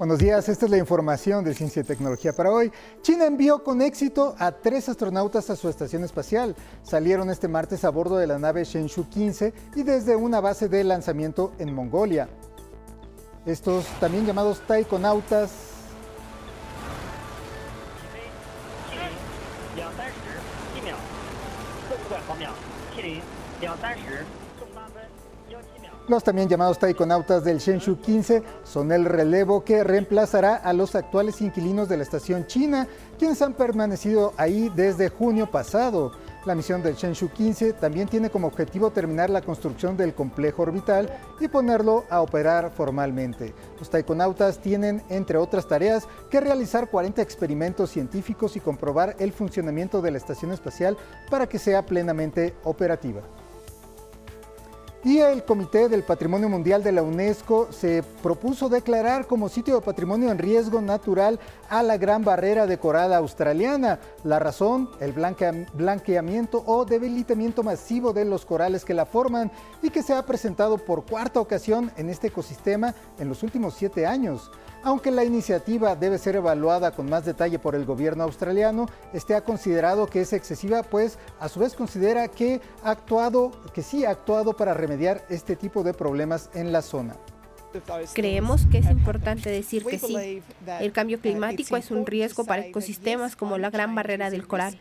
Buenos 0.02 0.18
días, 0.18 0.48
esta 0.48 0.64
es 0.64 0.70
la 0.72 0.78
información 0.78 1.44
de 1.44 1.54
Ciencia 1.54 1.78
y 1.78 1.84
Tecnología 1.84 2.32
para 2.32 2.50
hoy. 2.50 2.72
China 3.02 3.24
envió 3.24 3.62
con 3.62 3.80
éxito 3.80 4.34
a 4.36 4.50
tres 4.50 4.88
astronautas 4.88 5.48
a 5.48 5.54
su 5.54 5.68
estación 5.68 6.02
espacial. 6.02 6.56
Salieron 6.82 7.30
este 7.30 7.46
martes 7.46 7.84
a 7.84 7.90
bordo 7.90 8.16
de 8.16 8.26
la 8.26 8.36
nave 8.36 8.64
Shenzhou 8.64 9.08
15 9.08 9.54
y 9.76 9.84
desde 9.84 10.16
una 10.16 10.40
base 10.40 10.68
de 10.68 10.82
lanzamiento 10.82 11.52
en 11.60 11.72
Mongolia. 11.72 12.28
Estos 13.46 13.86
también 14.00 14.26
llamados 14.26 14.60
taikonautas 14.66 15.71
Los 26.12 26.24
también 26.24 26.46
llamados 26.46 26.78
taikonautas 26.78 27.42
del 27.42 27.56
Shenzhou 27.56 27.96
15 27.96 28.42
son 28.64 28.92
el 28.92 29.06
relevo 29.06 29.64
que 29.64 29.82
reemplazará 29.82 30.56
a 30.56 30.74
los 30.74 30.94
actuales 30.94 31.40
inquilinos 31.40 31.88
de 31.88 31.96
la 31.96 32.02
estación 32.02 32.46
china, 32.46 32.86
quienes 33.18 33.40
han 33.40 33.54
permanecido 33.54 34.34
ahí 34.36 34.70
desde 34.76 35.08
junio 35.08 35.50
pasado. 35.50 36.12
La 36.44 36.54
misión 36.54 36.82
del 36.82 36.96
Shenzhou 36.96 37.30
15 37.30 37.72
también 37.72 38.08
tiene 38.08 38.28
como 38.28 38.48
objetivo 38.48 38.90
terminar 38.90 39.30
la 39.30 39.40
construcción 39.40 39.96
del 39.96 40.12
complejo 40.12 40.64
orbital 40.64 41.08
y 41.40 41.48
ponerlo 41.48 42.04
a 42.10 42.20
operar 42.20 42.70
formalmente. 42.72 43.54
Los 43.78 43.88
taikonautas 43.88 44.58
tienen, 44.58 45.02
entre 45.08 45.38
otras 45.38 45.66
tareas, 45.66 46.06
que 46.28 46.42
realizar 46.42 46.90
40 46.90 47.22
experimentos 47.22 47.88
científicos 47.88 48.54
y 48.54 48.60
comprobar 48.60 49.16
el 49.18 49.32
funcionamiento 49.32 50.02
de 50.02 50.10
la 50.10 50.18
estación 50.18 50.52
espacial 50.52 50.98
para 51.30 51.46
que 51.46 51.58
sea 51.58 51.86
plenamente 51.86 52.54
operativa. 52.64 53.22
Y 55.04 55.18
el 55.18 55.44
Comité 55.44 55.88
del 55.88 56.04
Patrimonio 56.04 56.48
Mundial 56.48 56.84
de 56.84 56.92
la 56.92 57.02
UNESCO 57.02 57.72
se 57.72 58.04
propuso 58.22 58.68
declarar 58.68 59.26
como 59.26 59.48
sitio 59.48 59.74
de 59.74 59.80
patrimonio 59.80 60.30
en 60.30 60.38
riesgo 60.38 60.80
natural 60.80 61.40
a 61.68 61.82
la 61.82 61.96
Gran 61.96 62.22
Barrera 62.22 62.68
de 62.68 62.78
Coral 62.78 63.12
australiana. 63.12 63.98
La 64.22 64.38
razón, 64.38 64.90
el 65.00 65.12
blanqueamiento 65.12 66.62
o 66.66 66.84
debilitamiento 66.84 67.64
masivo 67.64 68.12
de 68.12 68.24
los 68.24 68.46
corales 68.46 68.84
que 68.84 68.94
la 68.94 69.04
forman 69.04 69.50
y 69.82 69.90
que 69.90 70.04
se 70.04 70.14
ha 70.14 70.24
presentado 70.24 70.78
por 70.78 71.04
cuarta 71.04 71.40
ocasión 71.40 71.90
en 71.96 72.08
este 72.08 72.28
ecosistema 72.28 72.94
en 73.18 73.28
los 73.28 73.42
últimos 73.42 73.74
siete 73.74 74.06
años. 74.06 74.52
Aunque 74.84 75.12
la 75.12 75.24
iniciativa 75.24 75.94
debe 75.94 76.18
ser 76.18 76.36
evaluada 76.36 76.90
con 76.90 77.08
más 77.08 77.24
detalle 77.24 77.58
por 77.58 77.76
el 77.76 77.84
gobierno 77.84 78.24
australiano, 78.24 78.86
este 79.12 79.34
ha 79.34 79.44
considerado 79.44 80.06
que 80.06 80.22
es 80.22 80.32
excesiva, 80.32 80.82
pues 80.82 81.18
a 81.38 81.48
su 81.48 81.60
vez 81.60 81.74
considera 81.74 82.26
que, 82.28 82.60
ha 82.82 82.90
actuado, 82.90 83.52
que 83.72 83.82
sí 83.82 84.04
ha 84.04 84.10
actuado 84.10 84.56
para 84.56 84.74
remediar 84.74 85.24
este 85.28 85.54
tipo 85.54 85.84
de 85.84 85.94
problemas 85.94 86.50
en 86.54 86.72
la 86.72 86.82
zona. 86.82 87.14
Creemos 88.12 88.66
que 88.66 88.78
es 88.78 88.90
importante 88.90 89.48
decir 89.48 89.84
que 89.84 89.98
sí. 89.98 90.42
El 90.80 90.92
cambio 90.92 91.20
climático 91.20 91.76
es 91.76 91.90
un 91.90 92.04
riesgo 92.04 92.44
para 92.44 92.66
ecosistemas 92.66 93.36
como 93.36 93.56
la 93.58 93.70
Gran 93.70 93.94
Barrera 93.94 94.30
del 94.30 94.46
Coral, 94.46 94.78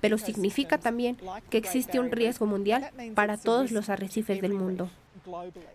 pero 0.00 0.16
significa 0.16 0.78
también 0.78 1.18
que 1.50 1.58
existe 1.58 2.00
un 2.00 2.10
riesgo 2.10 2.46
mundial 2.46 2.90
para 3.14 3.36
todos 3.36 3.72
los 3.72 3.88
arrecifes 3.88 4.40
del 4.40 4.54
mundo. 4.54 4.88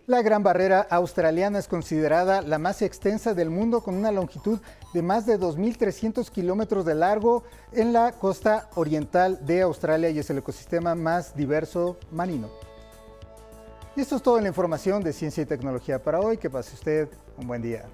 La 0.06 0.22
Gran 0.22 0.42
Barrera 0.42 0.86
Australiana 0.90 1.58
es 1.58 1.68
considerada 1.68 2.42
la 2.42 2.58
más 2.58 2.82
extensa 2.82 3.34
del 3.34 3.50
mundo 3.50 3.82
con 3.82 3.94
una 3.94 4.12
longitud 4.12 4.60
de 4.92 5.02
más 5.02 5.26
de 5.26 5.38
2.300 5.38 6.30
kilómetros 6.30 6.84
de 6.84 6.94
largo 6.94 7.44
en 7.72 7.92
la 7.92 8.12
costa 8.12 8.68
oriental 8.74 9.44
de 9.44 9.62
Australia 9.62 10.10
y 10.10 10.18
es 10.18 10.30
el 10.30 10.38
ecosistema 10.38 10.94
más 10.94 11.36
diverso 11.36 11.98
marino. 12.10 12.50
Y 13.96 14.02
esto 14.02 14.16
es 14.16 14.22
toda 14.22 14.42
la 14.42 14.48
información 14.48 15.02
de 15.02 15.12
ciencia 15.12 15.42
y 15.42 15.46
tecnología 15.46 16.02
para 16.02 16.20
hoy. 16.20 16.36
Que 16.36 16.50
pase 16.50 16.74
usted 16.74 17.08
un 17.38 17.46
buen 17.46 17.62
día. 17.62 17.86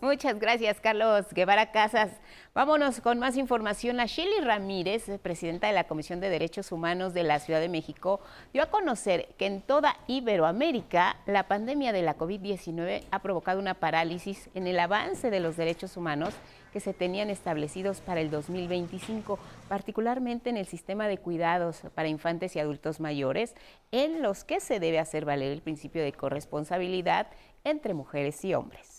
Muchas 0.00 0.38
gracias, 0.38 0.80
Carlos 0.80 1.26
Guevara 1.32 1.70
Casas. 1.72 2.10
Vámonos 2.54 3.00
con 3.00 3.18
más 3.18 3.36
información. 3.36 3.98
A 3.98 4.06
Shelly 4.06 4.38
Ramírez, 4.40 5.10
presidenta 5.20 5.66
de 5.66 5.72
la 5.72 5.88
Comisión 5.88 6.20
de 6.20 6.30
Derechos 6.30 6.70
Humanos 6.70 7.12
de 7.12 7.24
la 7.24 7.40
Ciudad 7.40 7.58
de 7.58 7.68
México, 7.68 8.20
dio 8.52 8.62
a 8.62 8.70
conocer 8.70 9.34
que 9.36 9.46
en 9.46 9.60
toda 9.60 9.96
Iberoamérica 10.06 11.16
la 11.26 11.48
pandemia 11.48 11.92
de 11.92 12.02
la 12.02 12.16
COVID-19 12.16 13.02
ha 13.10 13.18
provocado 13.22 13.58
una 13.58 13.74
parálisis 13.74 14.50
en 14.54 14.68
el 14.68 14.78
avance 14.78 15.30
de 15.30 15.40
los 15.40 15.56
derechos 15.56 15.96
humanos 15.96 16.32
que 16.72 16.78
se 16.78 16.94
tenían 16.94 17.28
establecidos 17.28 18.00
para 18.00 18.20
el 18.20 18.30
2025, 18.30 19.36
particularmente 19.68 20.48
en 20.48 20.56
el 20.56 20.66
sistema 20.66 21.08
de 21.08 21.18
cuidados 21.18 21.80
para 21.96 22.06
infantes 22.06 22.54
y 22.54 22.60
adultos 22.60 23.00
mayores, 23.00 23.56
en 23.90 24.22
los 24.22 24.44
que 24.44 24.60
se 24.60 24.78
debe 24.78 25.00
hacer 25.00 25.24
valer 25.24 25.50
el 25.50 25.60
principio 25.60 26.04
de 26.04 26.12
corresponsabilidad 26.12 27.26
entre 27.64 27.94
mujeres 27.94 28.44
y 28.44 28.54
hombres 28.54 28.93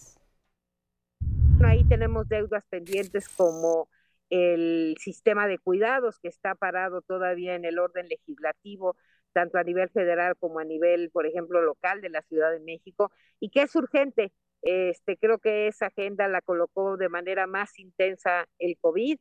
ahí 1.67 1.83
tenemos 1.85 2.27
deudas 2.27 2.65
pendientes 2.69 3.29
como 3.29 3.89
el 4.29 4.95
sistema 4.99 5.47
de 5.47 5.59
cuidados 5.59 6.19
que 6.19 6.27
está 6.27 6.55
parado 6.55 7.01
todavía 7.01 7.55
en 7.55 7.65
el 7.65 7.79
orden 7.79 8.07
legislativo, 8.07 8.95
tanto 9.33 9.57
a 9.57 9.63
nivel 9.63 9.89
federal 9.89 10.35
como 10.37 10.59
a 10.59 10.63
nivel, 10.63 11.11
por 11.11 11.25
ejemplo, 11.25 11.61
local 11.61 12.01
de 12.01 12.09
la 12.09 12.21
Ciudad 12.23 12.51
de 12.51 12.59
México, 12.59 13.11
y 13.39 13.49
que 13.49 13.63
es 13.63 13.75
urgente. 13.75 14.33
Este, 14.61 15.17
creo 15.17 15.37
que 15.39 15.67
esa 15.67 15.87
agenda 15.87 16.27
la 16.27 16.41
colocó 16.41 16.97
de 16.97 17.09
manera 17.09 17.45
más 17.45 17.77
intensa 17.77 18.47
el 18.57 18.77
COVID 18.79 19.17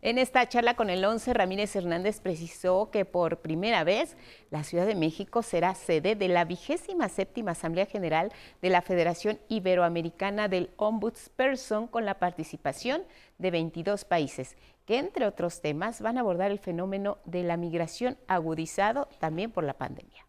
en 0.00 0.16
esta 0.18 0.48
charla 0.48 0.76
con 0.76 0.90
el 0.90 1.04
11, 1.04 1.34
Ramírez 1.34 1.74
Hernández 1.74 2.20
precisó 2.20 2.88
que 2.92 3.04
por 3.04 3.38
primera 3.38 3.82
vez 3.82 4.16
la 4.50 4.62
Ciudad 4.62 4.86
de 4.86 4.94
México 4.94 5.42
será 5.42 5.74
sede 5.74 6.14
de 6.14 6.28
la 6.28 6.44
vigésima 6.44 7.08
séptima 7.08 7.50
Asamblea 7.50 7.84
General 7.86 8.32
de 8.62 8.70
la 8.70 8.80
Federación 8.80 9.40
Iberoamericana 9.48 10.46
del 10.46 10.70
Ombudsperson 10.76 11.88
con 11.88 12.04
la 12.04 12.20
participación 12.20 13.02
de 13.38 13.50
22 13.50 14.04
países, 14.04 14.56
que 14.86 14.98
entre 14.98 15.26
otros 15.26 15.60
temas 15.62 16.00
van 16.00 16.16
a 16.16 16.20
abordar 16.20 16.52
el 16.52 16.60
fenómeno 16.60 17.18
de 17.24 17.42
la 17.42 17.56
migración 17.56 18.18
agudizado 18.28 19.08
también 19.18 19.50
por 19.50 19.64
la 19.64 19.74
pandemia. 19.74 20.24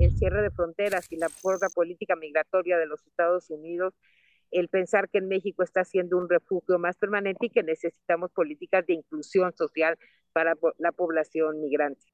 El 0.00 0.10
cierre 0.18 0.42
de 0.42 0.50
fronteras 0.50 1.06
y 1.12 1.16
la 1.16 1.28
política 1.72 2.16
migratoria 2.16 2.76
de 2.78 2.86
los 2.86 3.06
Estados 3.06 3.48
Unidos 3.50 3.94
el 4.52 4.68
pensar 4.68 5.08
que 5.08 5.18
en 5.18 5.28
México 5.28 5.62
está 5.62 5.84
siendo 5.84 6.16
un 6.18 6.28
refugio 6.28 6.78
más 6.78 6.96
permanente 6.96 7.46
y 7.46 7.50
que 7.50 7.62
necesitamos 7.62 8.30
políticas 8.30 8.86
de 8.86 8.94
inclusión 8.94 9.52
social 9.56 9.98
para 10.32 10.54
la 10.78 10.92
población 10.92 11.60
migrante. 11.60 12.06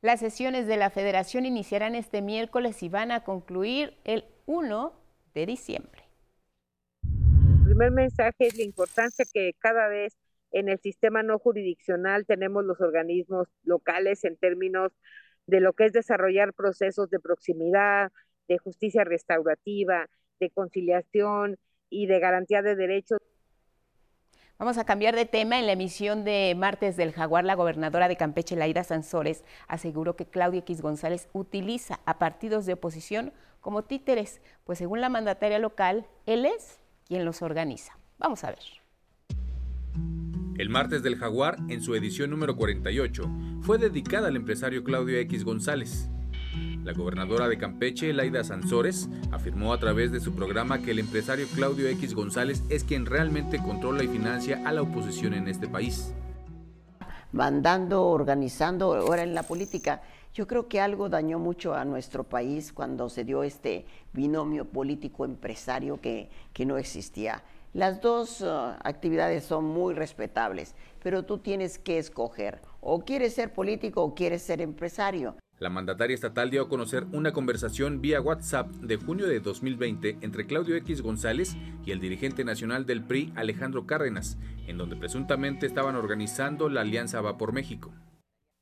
Las 0.00 0.20
sesiones 0.20 0.66
de 0.66 0.76
la 0.76 0.90
federación 0.90 1.44
iniciarán 1.44 1.94
este 1.94 2.22
miércoles 2.22 2.82
y 2.82 2.88
van 2.88 3.10
a 3.10 3.24
concluir 3.24 3.96
el 4.04 4.24
1 4.46 4.92
de 5.34 5.46
diciembre. 5.46 6.04
El 7.02 7.64
primer 7.64 7.90
mensaje 7.90 8.46
es 8.46 8.56
la 8.56 8.62
importancia 8.62 9.24
que 9.32 9.54
cada 9.58 9.88
vez 9.88 10.16
en 10.52 10.68
el 10.68 10.78
sistema 10.78 11.22
no 11.22 11.38
jurisdiccional 11.38 12.26
tenemos 12.26 12.64
los 12.64 12.80
organismos 12.80 13.48
locales 13.64 14.24
en 14.24 14.36
términos 14.36 14.92
de 15.46 15.60
lo 15.60 15.72
que 15.72 15.86
es 15.86 15.92
desarrollar 15.92 16.52
procesos 16.52 17.10
de 17.10 17.20
proximidad, 17.20 18.12
de 18.48 18.58
justicia 18.58 19.04
restaurativa, 19.04 20.08
de 20.40 20.50
conciliación 20.50 21.56
y 21.90 22.06
de 22.06 22.20
garantía 22.20 22.62
de 22.62 22.76
derechos. 22.76 23.18
Vamos 24.58 24.76
a 24.76 24.84
cambiar 24.84 25.14
de 25.14 25.24
tema. 25.24 25.58
En 25.60 25.66
la 25.66 25.72
emisión 25.72 26.24
de 26.24 26.54
martes 26.56 26.96
del 26.96 27.12
Jaguar, 27.12 27.44
la 27.44 27.54
gobernadora 27.54 28.08
de 28.08 28.16
Campeche, 28.16 28.56
Laida 28.56 28.82
Sansores, 28.82 29.44
aseguró 29.68 30.16
que 30.16 30.26
Claudia 30.26 30.60
X 30.60 30.82
González 30.82 31.28
utiliza 31.32 32.00
a 32.06 32.18
partidos 32.18 32.66
de 32.66 32.72
oposición 32.72 33.32
como 33.60 33.84
títeres, 33.84 34.40
pues 34.64 34.78
según 34.78 35.00
la 35.00 35.08
mandataria 35.08 35.58
local, 35.60 36.06
él 36.26 36.44
es 36.44 36.80
quien 37.06 37.24
los 37.24 37.42
organiza. 37.42 37.98
Vamos 38.18 38.42
a 38.42 38.50
ver. 38.50 38.58
El 40.58 40.70
martes 40.70 41.04
del 41.04 41.16
Jaguar, 41.16 41.56
en 41.68 41.80
su 41.80 41.94
edición 41.94 42.30
número 42.30 42.56
48, 42.56 43.30
fue 43.60 43.78
dedicada 43.78 44.26
al 44.26 44.34
empresario 44.34 44.82
Claudio 44.82 45.18
X 45.18 45.44
González. 45.44 46.10
La 46.84 46.92
gobernadora 46.92 47.48
de 47.48 47.58
Campeche, 47.58 48.12
Laida 48.12 48.44
Sansores, 48.44 49.08
afirmó 49.30 49.72
a 49.72 49.78
través 49.78 50.10
de 50.12 50.20
su 50.20 50.34
programa 50.34 50.80
que 50.80 50.92
el 50.92 50.98
empresario 50.98 51.46
Claudio 51.54 51.88
X 51.88 52.14
González 52.14 52.62
es 52.70 52.84
quien 52.84 53.04
realmente 53.04 53.58
controla 53.58 54.04
y 54.04 54.08
financia 54.08 54.62
a 54.64 54.72
la 54.72 54.82
oposición 54.82 55.34
en 55.34 55.48
este 55.48 55.68
país. 55.68 56.14
Mandando, 57.32 58.06
organizando, 58.06 58.94
ahora 58.94 59.22
en 59.22 59.34
la 59.34 59.42
política. 59.42 60.02
Yo 60.32 60.46
creo 60.46 60.68
que 60.68 60.80
algo 60.80 61.08
dañó 61.08 61.38
mucho 61.38 61.74
a 61.74 61.84
nuestro 61.84 62.24
país 62.24 62.72
cuando 62.72 63.08
se 63.08 63.24
dio 63.24 63.42
este 63.42 63.84
binomio 64.12 64.64
político-empresario 64.64 66.00
que, 66.00 66.30
que 66.52 66.64
no 66.64 66.78
existía. 66.78 67.42
Las 67.74 68.00
dos 68.00 68.40
uh, 68.40 68.74
actividades 68.82 69.44
son 69.44 69.64
muy 69.64 69.94
respetables, 69.94 70.74
pero 71.02 71.24
tú 71.24 71.38
tienes 71.38 71.78
que 71.78 71.98
escoger, 71.98 72.60
o 72.80 73.04
quieres 73.04 73.34
ser 73.34 73.52
político 73.52 74.02
o 74.02 74.14
quieres 74.14 74.42
ser 74.42 74.60
empresario. 74.60 75.36
La 75.58 75.70
mandataria 75.70 76.14
estatal 76.14 76.50
dio 76.50 76.62
a 76.62 76.68
conocer 76.68 77.04
una 77.12 77.32
conversación 77.32 78.00
vía 78.00 78.20
WhatsApp 78.20 78.70
de 78.70 78.96
junio 78.96 79.26
de 79.26 79.40
2020 79.40 80.18
entre 80.20 80.46
Claudio 80.46 80.76
X 80.76 81.02
González 81.02 81.56
y 81.84 81.90
el 81.90 82.00
dirigente 82.00 82.44
nacional 82.44 82.86
del 82.86 83.02
PRI, 83.02 83.32
Alejandro 83.34 83.84
Cárdenas, 83.86 84.38
en 84.68 84.78
donde 84.78 84.94
presuntamente 84.94 85.66
estaban 85.66 85.96
organizando 85.96 86.68
la 86.68 86.82
Alianza 86.82 87.20
Va 87.20 87.38
por 87.38 87.52
México. 87.52 87.92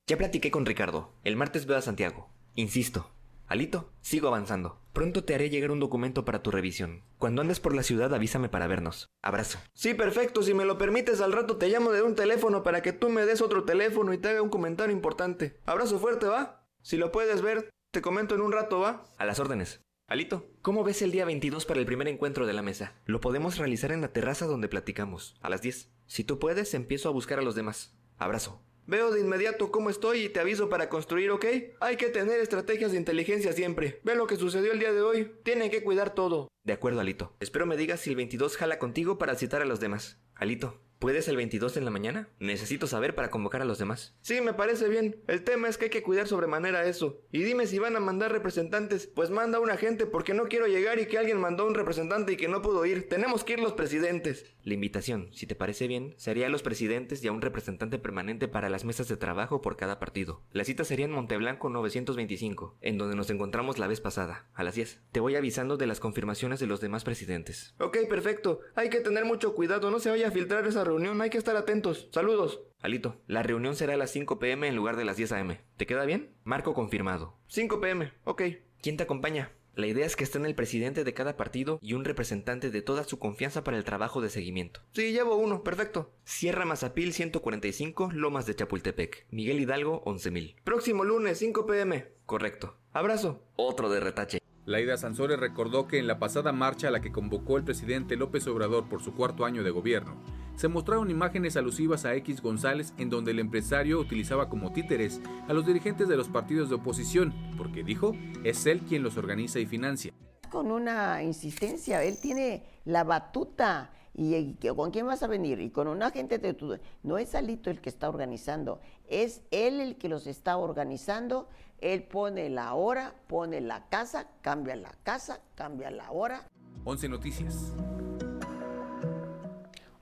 Ya 0.09 0.17
platiqué 0.17 0.51
con 0.51 0.64
Ricardo. 0.64 1.12
El 1.25 1.37
martes 1.37 1.67
veo 1.67 1.77
a 1.77 1.83
Santiago. 1.83 2.31
Insisto. 2.55 3.16
Alito, 3.49 3.92
sigo 4.01 4.26
avanzando. 4.26 4.80
Pronto 4.92 5.22
te 5.22 5.34
haré 5.34 5.51
llegar 5.51 5.70
un 5.70 5.78
documento 5.78 6.24
para 6.24 6.42
tu 6.42 6.51
revisión. 6.51 7.05
Cuando 7.18 7.42
andes 7.42 7.61
por 7.61 7.76
la 7.76 7.84
ciudad 7.84 8.12
avísame 8.12 8.49
para 8.49 8.66
vernos. 8.66 9.09
Abrazo. 9.22 9.59
Sí, 9.72 9.94
perfecto. 9.94 10.42
Si 10.42 10.53
me 10.53 10.64
lo 10.64 10.78
permites, 10.78 11.20
al 11.20 11.32
rato 11.32 11.57
te 11.57 11.68
llamo 11.68 11.92
de 11.92 12.03
un 12.03 12.16
teléfono 12.16 12.64
para 12.64 12.82
que 12.82 12.92
tú 12.92 13.09
me 13.09 13.24
des 13.24 13.40
otro 13.42 13.64
teléfono 13.64 14.12
y 14.12 14.18
te 14.18 14.30
haga 14.30 14.42
un 14.42 14.49
comentario 14.49 14.94
importante. 14.94 15.61
Abrazo 15.64 16.01
fuerte, 16.01 16.26
¿va? 16.26 16.66
Si 16.82 16.97
lo 16.97 17.12
puedes 17.12 17.40
ver, 17.40 17.70
te 17.92 18.03
comento 18.03 18.34
en 18.34 18.40
un 18.40 18.53
rato, 18.53 18.80
¿va? 18.80 19.05
A 19.16 19.24
las 19.24 19.38
órdenes. 19.38 19.80
Alito, 20.09 20.51
¿cómo 20.62 20.82
ves 20.82 21.03
el 21.03 21.12
día 21.12 21.24
22 21.24 21.66
para 21.66 21.80
el 21.80 21.86
primer 21.86 22.09
encuentro 22.09 22.47
de 22.47 22.53
la 22.53 22.62
mesa? 22.62 22.94
Lo 23.05 23.20
podemos 23.20 23.59
realizar 23.59 23.92
en 23.92 24.01
la 24.01 24.12
terraza 24.12 24.47
donde 24.47 24.68
platicamos, 24.68 25.36
a 25.40 25.51
las 25.51 25.62
10. 25.62 25.90
Si 26.07 26.24
tú 26.24 26.38
puedes, 26.38 26.74
empiezo 26.74 27.09
a 27.09 27.12
buscar 27.12 27.38
a 27.38 27.42
los 27.42 27.55
demás. 27.55 27.97
Abrazo. 28.16 28.62
Veo 28.89 29.11
de 29.11 29.20
inmediato 29.20 29.72
cómo 29.72 29.91
estoy 29.91 30.22
y 30.22 30.28
te 30.28 30.39
aviso 30.39 30.68
para 30.68 30.89
construir, 30.89 31.32
¿ok? 31.32 31.45
Hay 31.80 31.97
que 31.97 32.09
tener 32.09 32.39
estrategias 32.39 32.93
de 32.93 32.99
inteligencia 32.99 33.53
siempre. 33.53 34.01
Ve 34.05 34.14
lo 34.14 34.28
que 34.28 34.37
sucedió 34.37 34.72
el 34.72 34.78
día 34.78 34.93
de 34.93 35.03
hoy. 35.03 35.32
Tienen 35.43 35.72
que 35.72 35.82
cuidar 35.82 36.14
todo. 36.14 36.47
De 36.62 36.72
acuerdo, 36.72 37.01
Alito. 37.01 37.34
Espero 37.41 37.66
me 37.66 37.76
digas 37.76 38.01
si 38.01 38.11
el 38.11 38.16
22 38.16 38.57
jala 38.57 38.78
contigo 38.78 39.18
para 39.18 39.34
citar 39.34 39.61
a 39.61 39.64
los 39.64 39.80
demás. 39.80 40.20
Alito, 40.37 40.80
¿Puedes 40.99 41.28
el 41.28 41.36
22 41.36 41.76
en 41.76 41.84
la 41.84 41.90
mañana? 41.90 42.30
Necesito 42.40 42.86
saber 42.86 43.14
para 43.14 43.30
convocar 43.30 43.61
a 43.61 43.66
los 43.66 43.78
demás. 43.78 44.14
Sí, 44.22 44.40
me 44.40 44.55
parece 44.55 44.88
bien. 44.88 45.20
El 45.26 45.44
tema 45.44 45.68
es 45.68 45.76
que 45.76 45.84
hay 45.84 45.90
que 45.90 46.03
cuidar 46.03 46.26
sobremanera 46.26 46.86
eso. 46.86 47.20
Y 47.30 47.42
dime 47.42 47.66
si 47.66 47.78
van 47.78 47.97
a 47.97 48.01
mandar 48.01 48.32
representantes. 48.32 49.07
Pues 49.07 49.28
manda 49.28 49.61
un 49.61 49.70
agente 49.70 50.07
porque 50.07 50.32
no 50.32 50.44
quiero 50.44 50.66
llegar 50.66 50.99
y 50.99 51.05
que 51.05 51.18
alguien 51.18 51.38
mandó 51.38 51.66
un 51.66 51.74
representante 51.74 52.32
y 52.32 52.36
que 52.38 52.49
no 52.49 52.62
pudo 52.62 52.86
ir. 52.86 53.11
Tenemos 53.11 53.44
que 53.44 53.53
ir 53.53 53.61
los 53.61 53.74
presidentes. 53.74 54.47
La 54.62 54.72
invitación, 54.72 55.28
si 55.32 55.47
te 55.47 55.55
parece 55.55 55.86
bien, 55.86 56.14
sería 56.16 56.47
a 56.47 56.51
los 56.51 56.62
presidentes 56.62 57.22
y 57.22 57.28
a 57.28 57.32
un 57.32 57.42
representante 57.42 57.99
permanente 57.99 58.49
para 58.49 58.70
las 58.70 58.84
mesas 58.84 59.07
de 59.07 59.18
trabajo 59.18 59.61
por 59.61 59.76
cada 59.76 59.99
partido. 59.99 60.42
La 60.53 60.64
cita 60.64 60.84
sería 60.84 61.05
en 61.05 61.12
Monteblanco 61.12 61.68
925, 61.68 62.78
en 62.80 62.97
donde 62.97 63.16
nos 63.16 63.28
encontramos 63.28 63.78
la 63.78 63.86
vez 63.86 64.01
pasada, 64.01 64.49
a 64.55 64.64
las 64.64 64.74
10. 64.74 65.03
Te 65.12 65.20
voy 65.20 65.36
avisando 65.36 65.76
de 65.76 65.86
las 65.86 66.01
confirmaciones 66.01 66.59
de 66.59 66.66
los 66.66 66.80
demás 66.80 67.05
presidentes. 67.05 67.74
Ok, 67.78 67.99
perfecto. 68.09 68.61
Hay 68.74 68.88
que 68.88 69.01
tener 69.01 69.26
mucho 69.26 69.55
cuidado, 69.55 69.90
no 69.90 70.01
se 70.01 70.11
vaya 70.11 70.28
a 70.28 70.32
filtrar 70.32 70.66
esa 70.66 70.86
reunión, 70.87 71.20
hay 71.20 71.30
que 71.30 71.39
estar 71.39 71.57
atentos. 71.57 72.09
Saludos. 72.12 72.62
Alito, 72.80 73.20
la 73.26 73.43
reunión 73.43 73.76
será 73.76 73.95
a 73.95 73.97
las 73.97 74.11
5 74.11 74.39
pm 74.39 74.68
en 74.68 74.76
lugar 74.76 74.97
de 74.97 75.05
las 75.05 75.16
10 75.16 75.32
am. 75.32 75.59
¿Te 75.76 75.87
queda 75.87 76.05
bien? 76.05 76.34
Marco 76.45 76.72
confirmado. 76.72 77.37
5 77.49 77.80
pm, 77.80 78.12
ok. 78.24 78.43
¿Quién 78.80 78.97
te 78.97 79.03
acompaña? 79.03 79.53
La 79.74 79.87
idea 79.87 80.07
es 80.07 80.16
que 80.16 80.24
estén 80.24 80.47
el 80.47 80.55
presidente 80.55 81.05
de 81.05 81.12
cada 81.12 81.37
partido 81.37 81.78
y 81.82 81.93
un 81.93 82.07
representante 82.07 82.70
de 82.70 82.80
toda 82.80 83.05
su 83.05 83.18
confianza 83.18 83.62
para 83.62 83.76
el 83.76 83.84
trabajo 83.84 84.22
de 84.22 84.30
seguimiento. 84.30 84.80
Sí, 84.93 85.12
llevo 85.12 85.37
uno, 85.37 85.62
perfecto. 85.62 86.14
Sierra 86.24 86.64
Mazapil 86.64 87.12
145, 87.12 88.11
Lomas 88.12 88.47
de 88.47 88.55
Chapultepec. 88.55 89.26
Miguel 89.30 89.61
Hidalgo 89.61 90.03
11000. 90.07 90.57
Próximo 90.64 91.05
lunes, 91.05 91.39
5 91.39 91.66
pm. 91.66 92.09
Correcto. 92.24 92.78
Abrazo. 92.95 93.43
Otro 93.57 93.91
de 93.91 94.01
retache. 94.01 94.39
Laida 94.67 94.97
Sansores 94.97 95.39
recordó 95.39 95.87
que 95.87 96.01
en 96.01 96.09
la 96.09 96.19
pasada 96.19 96.51
marcha 96.51 96.89
a 96.89 96.91
la 96.91 97.01
que 97.01 97.12
convocó 97.12 97.57
el 97.57 97.62
presidente 97.62 98.17
López 98.17 98.49
Obrador 98.49 98.89
por 98.89 99.01
su 99.01 99.14
cuarto 99.14 99.45
año 99.45 99.62
de 99.62 99.71
gobierno, 99.71 100.17
se 100.57 100.67
mostraron 100.67 101.09
imágenes 101.09 101.57
alusivas 101.57 102.05
a 102.05 102.17
X 102.17 102.43
González 102.43 102.93
en 102.99 103.09
donde 103.09 103.31
el 103.31 103.39
empresario 103.39 104.01
utilizaba 104.01 104.49
como 104.49 104.73
títeres 104.73 105.21
a 105.47 105.53
los 105.53 105.67
dirigentes 105.67 106.09
de 106.09 106.17
los 106.17 106.29
partidos 106.29 106.69
de 106.69 106.75
oposición, 106.75 107.33
porque 107.57 107.85
dijo, 107.85 108.12
es 108.43 108.67
él 108.67 108.81
quien 108.81 109.05
los 109.05 109.17
organiza 109.17 109.61
y 109.61 109.67
financia. 109.67 110.12
Con 110.51 110.73
una 110.73 111.23
insistencia, 111.23 112.03
él 112.03 112.19
tiene 112.21 112.64
la 112.85 113.05
batuta. 113.05 113.93
¿Y, 114.19 114.55
con 114.75 114.91
quién 114.91 115.07
vas 115.07 115.23
a 115.23 115.27
venir? 115.27 115.61
Y 115.61 115.71
con 115.71 115.89
un 115.89 116.03
agente 116.03 116.39
de. 116.39 116.81
No 117.03 117.19
es 117.19 117.35
Alito 117.35 117.71
el 117.71 117.83
que 117.83 117.91
está 117.91 118.09
organizando, 118.09 118.81
es 119.09 119.43
él 119.51 119.79
el 119.79 119.97
que 119.97 120.09
los 120.09 120.27
está 120.27 120.57
organizando. 120.57 121.49
Él 121.81 122.05
pone 122.05 122.49
la 122.49 122.74
hora, 122.74 123.14
pone 123.27 123.61
la 123.61 123.89
casa, 123.89 124.29
cambia 124.41 124.77
la 124.77 124.93
casa, 125.03 125.41
cambia 125.55 125.91
la 125.91 126.11
hora. 126.11 126.47
11 126.85 127.09
Noticias. 127.09 127.74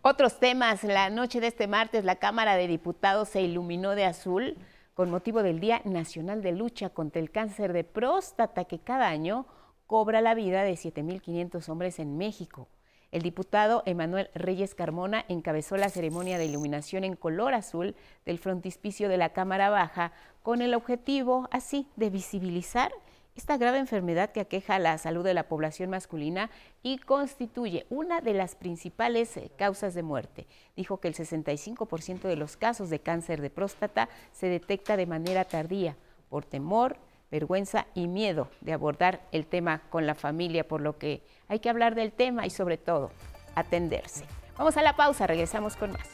Otros 0.03 0.39
temas. 0.39 0.85
La 0.85 1.09
noche 1.09 1.41
de 1.41 1.47
este 1.47 1.67
martes 1.67 2.05
la 2.05 2.17
Cámara 2.17 2.57
de 2.57 2.69
Diputados 2.69 3.31
se 3.31 3.41
iluminó 3.41 3.95
de 3.95 4.05
azul 4.05 4.59
con 4.95 5.11
motivo 5.11 5.43
del 5.43 5.61
Día 5.61 5.81
Nacional 5.85 6.43
de 6.43 6.53
Lucha 6.53 6.91
contra 6.91 7.21
el 7.21 7.31
Cáncer 7.31 7.73
de 7.73 7.85
Próstata 7.85 8.65
que 8.65 8.79
cada 8.79 9.09
año 9.09 9.47
cobra 9.87 10.21
la 10.21 10.35
vida 10.35 10.63
de 10.63 10.75
7.500 10.75 11.69
hombres 11.69 11.99
en 11.99 12.17
México. 12.17 12.69
El 13.15 13.23
diputado 13.23 13.85
Emanuel 13.87 14.29
Reyes 14.35 14.75
Carmona 14.75 15.25
encabezó 15.29 15.77
la 15.77 15.89
ceremonia 15.89 16.37
de 16.37 16.47
iluminación 16.47 17.05
en 17.05 17.15
color 17.15 17.55
azul 17.55 17.95
del 18.27 18.41
frontispicio 18.41 19.09
de 19.09 19.17
la 19.17 19.29
Cámara 19.29 19.71
Baja 19.71 20.11
con 20.43 20.61
el 20.61 20.75
objetivo 20.75 21.49
así 21.53 21.87
de 21.95 22.11
visibilizar 22.11 22.91
esta 23.37 23.57
grave 23.57 23.79
enfermedad 23.79 24.33
que 24.33 24.41
aqueja 24.41 24.81
la 24.81 24.99
salud 24.99 25.23
de 25.23 25.33
la 25.33 25.47
población 25.47 25.91
masculina 25.91 26.51
y 26.83 26.99
constituye 26.99 27.87
una 27.89 28.21
de 28.21 28.35
las 28.35 28.57
principales 28.57 29.37
eh, 29.37 29.49
causas 29.57 29.95
de 29.95 30.03
muerte. 30.03 30.49
Dijo 30.75 30.99
que 30.99 31.07
el 31.07 31.15
65% 31.15 32.23
de 32.23 32.35
los 32.35 32.57
casos 32.57 32.91
de 32.91 32.99
cáncer 32.99 33.41
de 33.41 33.51
próstata 33.51 34.09
se 34.33 34.49
detecta 34.49 34.97
de 34.97 35.07
manera 35.07 35.45
tardía 35.45 35.97
por 36.31 36.45
temor, 36.45 36.97
vergüenza 37.35 37.87
y 37.95 38.07
miedo 38.07 38.49
de 38.61 38.73
abordar 38.73 39.23
el 39.33 39.45
tema 39.45 39.83
con 39.91 40.07
la 40.07 40.15
familia, 40.15 40.69
por 40.69 40.81
lo 40.81 40.99
que 40.99 41.21
hay 41.49 41.59
que 41.59 41.69
hablar 41.69 41.97
del 41.97 42.13
tema 42.13 42.47
y 42.47 42.51
sobre 42.51 42.79
todo 42.79 43.11
atenderse. 43.57 44.25
Vamos 44.57 44.77
a 44.77 44.83
la 44.83 44.95
pausa, 44.95 45.27
regresamos 45.27 45.75
con 45.75 45.91
más. 45.91 46.09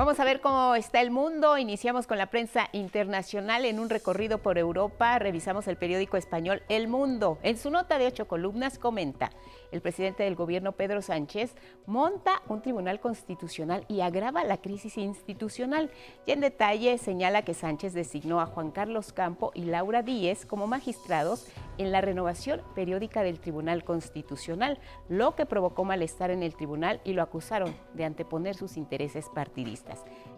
Vamos 0.00 0.18
a 0.18 0.24
ver 0.24 0.40
cómo 0.40 0.76
está 0.76 1.02
el 1.02 1.10
mundo. 1.10 1.58
Iniciamos 1.58 2.06
con 2.06 2.16
la 2.16 2.30
prensa 2.30 2.70
internacional 2.72 3.66
en 3.66 3.78
un 3.78 3.90
recorrido 3.90 4.38
por 4.38 4.56
Europa. 4.56 5.18
Revisamos 5.18 5.68
el 5.68 5.76
periódico 5.76 6.16
español 6.16 6.62
El 6.70 6.88
Mundo. 6.88 7.38
En 7.42 7.58
su 7.58 7.70
nota 7.70 7.98
de 7.98 8.06
ocho 8.06 8.26
columnas 8.26 8.78
comenta, 8.78 9.28
el 9.72 9.82
presidente 9.82 10.22
del 10.22 10.36
gobierno 10.36 10.72
Pedro 10.72 11.02
Sánchez 11.02 11.54
monta 11.84 12.40
un 12.48 12.62
tribunal 12.62 12.98
constitucional 12.98 13.84
y 13.88 14.00
agrava 14.00 14.42
la 14.42 14.56
crisis 14.56 14.96
institucional. 14.96 15.90
Y 16.24 16.30
en 16.32 16.40
detalle 16.40 16.96
señala 16.96 17.42
que 17.42 17.52
Sánchez 17.52 17.92
designó 17.92 18.40
a 18.40 18.46
Juan 18.46 18.70
Carlos 18.70 19.12
Campo 19.12 19.52
y 19.54 19.64
Laura 19.64 20.00
Díez 20.00 20.46
como 20.46 20.66
magistrados 20.66 21.46
en 21.76 21.92
la 21.92 22.00
renovación 22.00 22.62
periódica 22.74 23.22
del 23.22 23.38
Tribunal 23.38 23.84
Constitucional, 23.84 24.78
lo 25.10 25.34
que 25.34 25.44
provocó 25.44 25.84
malestar 25.84 26.30
en 26.30 26.42
el 26.42 26.54
tribunal 26.54 27.02
y 27.04 27.12
lo 27.12 27.22
acusaron 27.22 27.74
de 27.92 28.04
anteponer 28.06 28.54
sus 28.54 28.78
intereses 28.78 29.28
partidistas. 29.34 29.89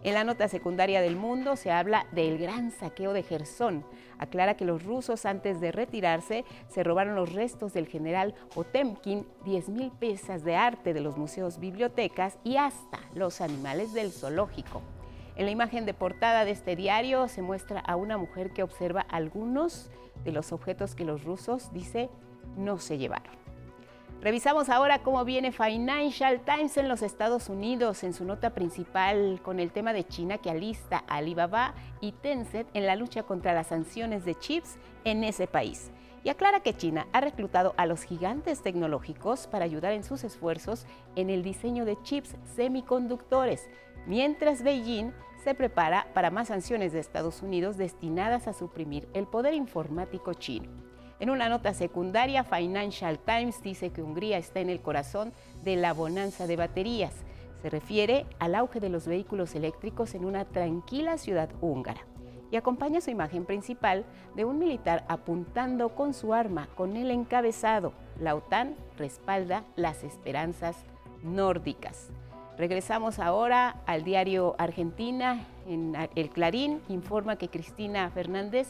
En 0.03 0.13
la 0.13 0.25
nota 0.25 0.47
secundaria 0.49 1.01
del 1.01 1.15
mundo 1.15 1.55
se 1.55 1.71
habla 1.71 2.05
del 2.11 2.37
gran 2.37 2.71
saqueo 2.71 3.13
de 3.13 3.23
Gerson. 3.23 3.85
Aclara 4.17 4.55
que 4.55 4.65
los 4.65 4.83
rusos 4.83 5.25
antes 5.25 5.61
de 5.61 5.71
retirarse 5.71 6.43
se 6.67 6.83
robaron 6.83 7.15
los 7.15 7.31
restos 7.31 7.73
del 7.73 7.87
general 7.87 8.35
Potemkin, 8.53 9.25
10.000 9.45 9.91
piezas 9.97 10.43
de 10.43 10.55
arte 10.55 10.93
de 10.93 11.01
los 11.01 11.17
museos, 11.17 11.59
bibliotecas 11.59 12.37
y 12.43 12.57
hasta 12.57 12.99
los 13.15 13.39
animales 13.39 13.93
del 13.93 14.11
zoológico. 14.11 14.81
En 15.35 15.45
la 15.45 15.51
imagen 15.51 15.85
de 15.85 15.93
portada 15.93 16.45
de 16.45 16.51
este 16.51 16.75
diario 16.75 17.27
se 17.27 17.41
muestra 17.41 17.79
a 17.79 17.95
una 17.95 18.17
mujer 18.17 18.51
que 18.51 18.61
observa 18.61 19.01
algunos 19.01 19.89
de 20.23 20.31
los 20.31 20.51
objetos 20.51 20.95
que 20.95 21.05
los 21.05 21.23
rusos, 21.23 21.71
dice, 21.73 22.09
no 22.55 22.77
se 22.77 22.97
llevaron. 22.97 23.42
Revisamos 24.23 24.69
ahora 24.69 24.99
cómo 24.99 25.25
viene 25.25 25.51
Financial 25.51 26.39
Times 26.45 26.77
en 26.77 26.87
los 26.87 27.01
Estados 27.01 27.49
Unidos 27.49 28.05
en 28.05 28.13
su 28.13 28.23
nota 28.23 28.51
principal 28.51 29.41
con 29.43 29.59
el 29.59 29.73
tema 29.73 29.91
de 29.91 30.07
China 30.07 30.37
que 30.37 30.49
alista 30.49 31.03
a 31.09 31.17
Alibaba 31.17 31.73
y 31.99 32.13
Tencent 32.13 32.69
en 32.73 32.85
la 32.85 32.95
lucha 32.95 33.23
contra 33.23 33.53
las 33.53 33.67
sanciones 33.67 34.23
de 34.23 34.35
chips 34.35 34.77
en 35.03 35.25
ese 35.25 35.45
país. 35.45 35.91
Y 36.23 36.29
aclara 36.29 36.61
que 36.61 36.73
China 36.73 37.05
ha 37.11 37.19
reclutado 37.19 37.73
a 37.75 37.85
los 37.85 38.03
gigantes 38.03 38.61
tecnológicos 38.61 39.45
para 39.47 39.65
ayudar 39.65 39.91
en 39.91 40.05
sus 40.05 40.23
esfuerzos 40.23 40.85
en 41.17 41.29
el 41.29 41.43
diseño 41.43 41.83
de 41.83 42.01
chips 42.03 42.37
semiconductores, 42.55 43.67
mientras 44.07 44.63
Beijing 44.63 45.11
se 45.43 45.53
prepara 45.53 46.07
para 46.13 46.31
más 46.31 46.47
sanciones 46.47 46.93
de 46.93 47.01
Estados 47.01 47.41
Unidos 47.41 47.75
destinadas 47.75 48.47
a 48.47 48.53
suprimir 48.53 49.05
el 49.13 49.27
poder 49.27 49.53
informático 49.53 50.33
chino. 50.33 50.92
En 51.19 51.29
una 51.29 51.47
nota 51.47 51.73
secundaria, 51.73 52.43
Financial 52.43 53.19
Times 53.19 53.61
dice 53.61 53.91
que 53.91 54.01
Hungría 54.01 54.37
está 54.37 54.59
en 54.59 54.69
el 54.69 54.81
corazón 54.81 55.31
de 55.63 55.75
la 55.75 55.93
bonanza 55.93 56.47
de 56.47 56.55
baterías. 56.55 57.13
Se 57.61 57.69
refiere 57.69 58.25
al 58.39 58.55
auge 58.55 58.79
de 58.79 58.89
los 58.89 59.07
vehículos 59.07 59.55
eléctricos 59.55 60.15
en 60.15 60.25
una 60.25 60.45
tranquila 60.45 61.17
ciudad 61.17 61.49
húngara. 61.61 62.01
Y 62.51 62.55
acompaña 62.55 63.01
su 63.01 63.09
imagen 63.09 63.45
principal 63.45 64.05
de 64.35 64.45
un 64.45 64.59
militar 64.59 65.05
apuntando 65.07 65.95
con 65.95 66.13
su 66.13 66.33
arma 66.33 66.67
con 66.75 66.97
el 66.97 67.09
encabezado. 67.09 67.93
La 68.19 68.35
OTAN 68.35 68.75
respalda 68.97 69.63
las 69.75 70.03
esperanzas 70.03 70.75
nórdicas. 71.23 72.09
Regresamos 72.57 73.17
ahora 73.17 73.81
al 73.87 74.03
diario 74.03 74.55
Argentina. 74.59 75.47
En 75.67 75.95
el 76.15 76.29
Clarín 76.29 76.81
informa 76.89 77.37
que 77.37 77.47
Cristina 77.47 78.11
Fernández 78.11 78.67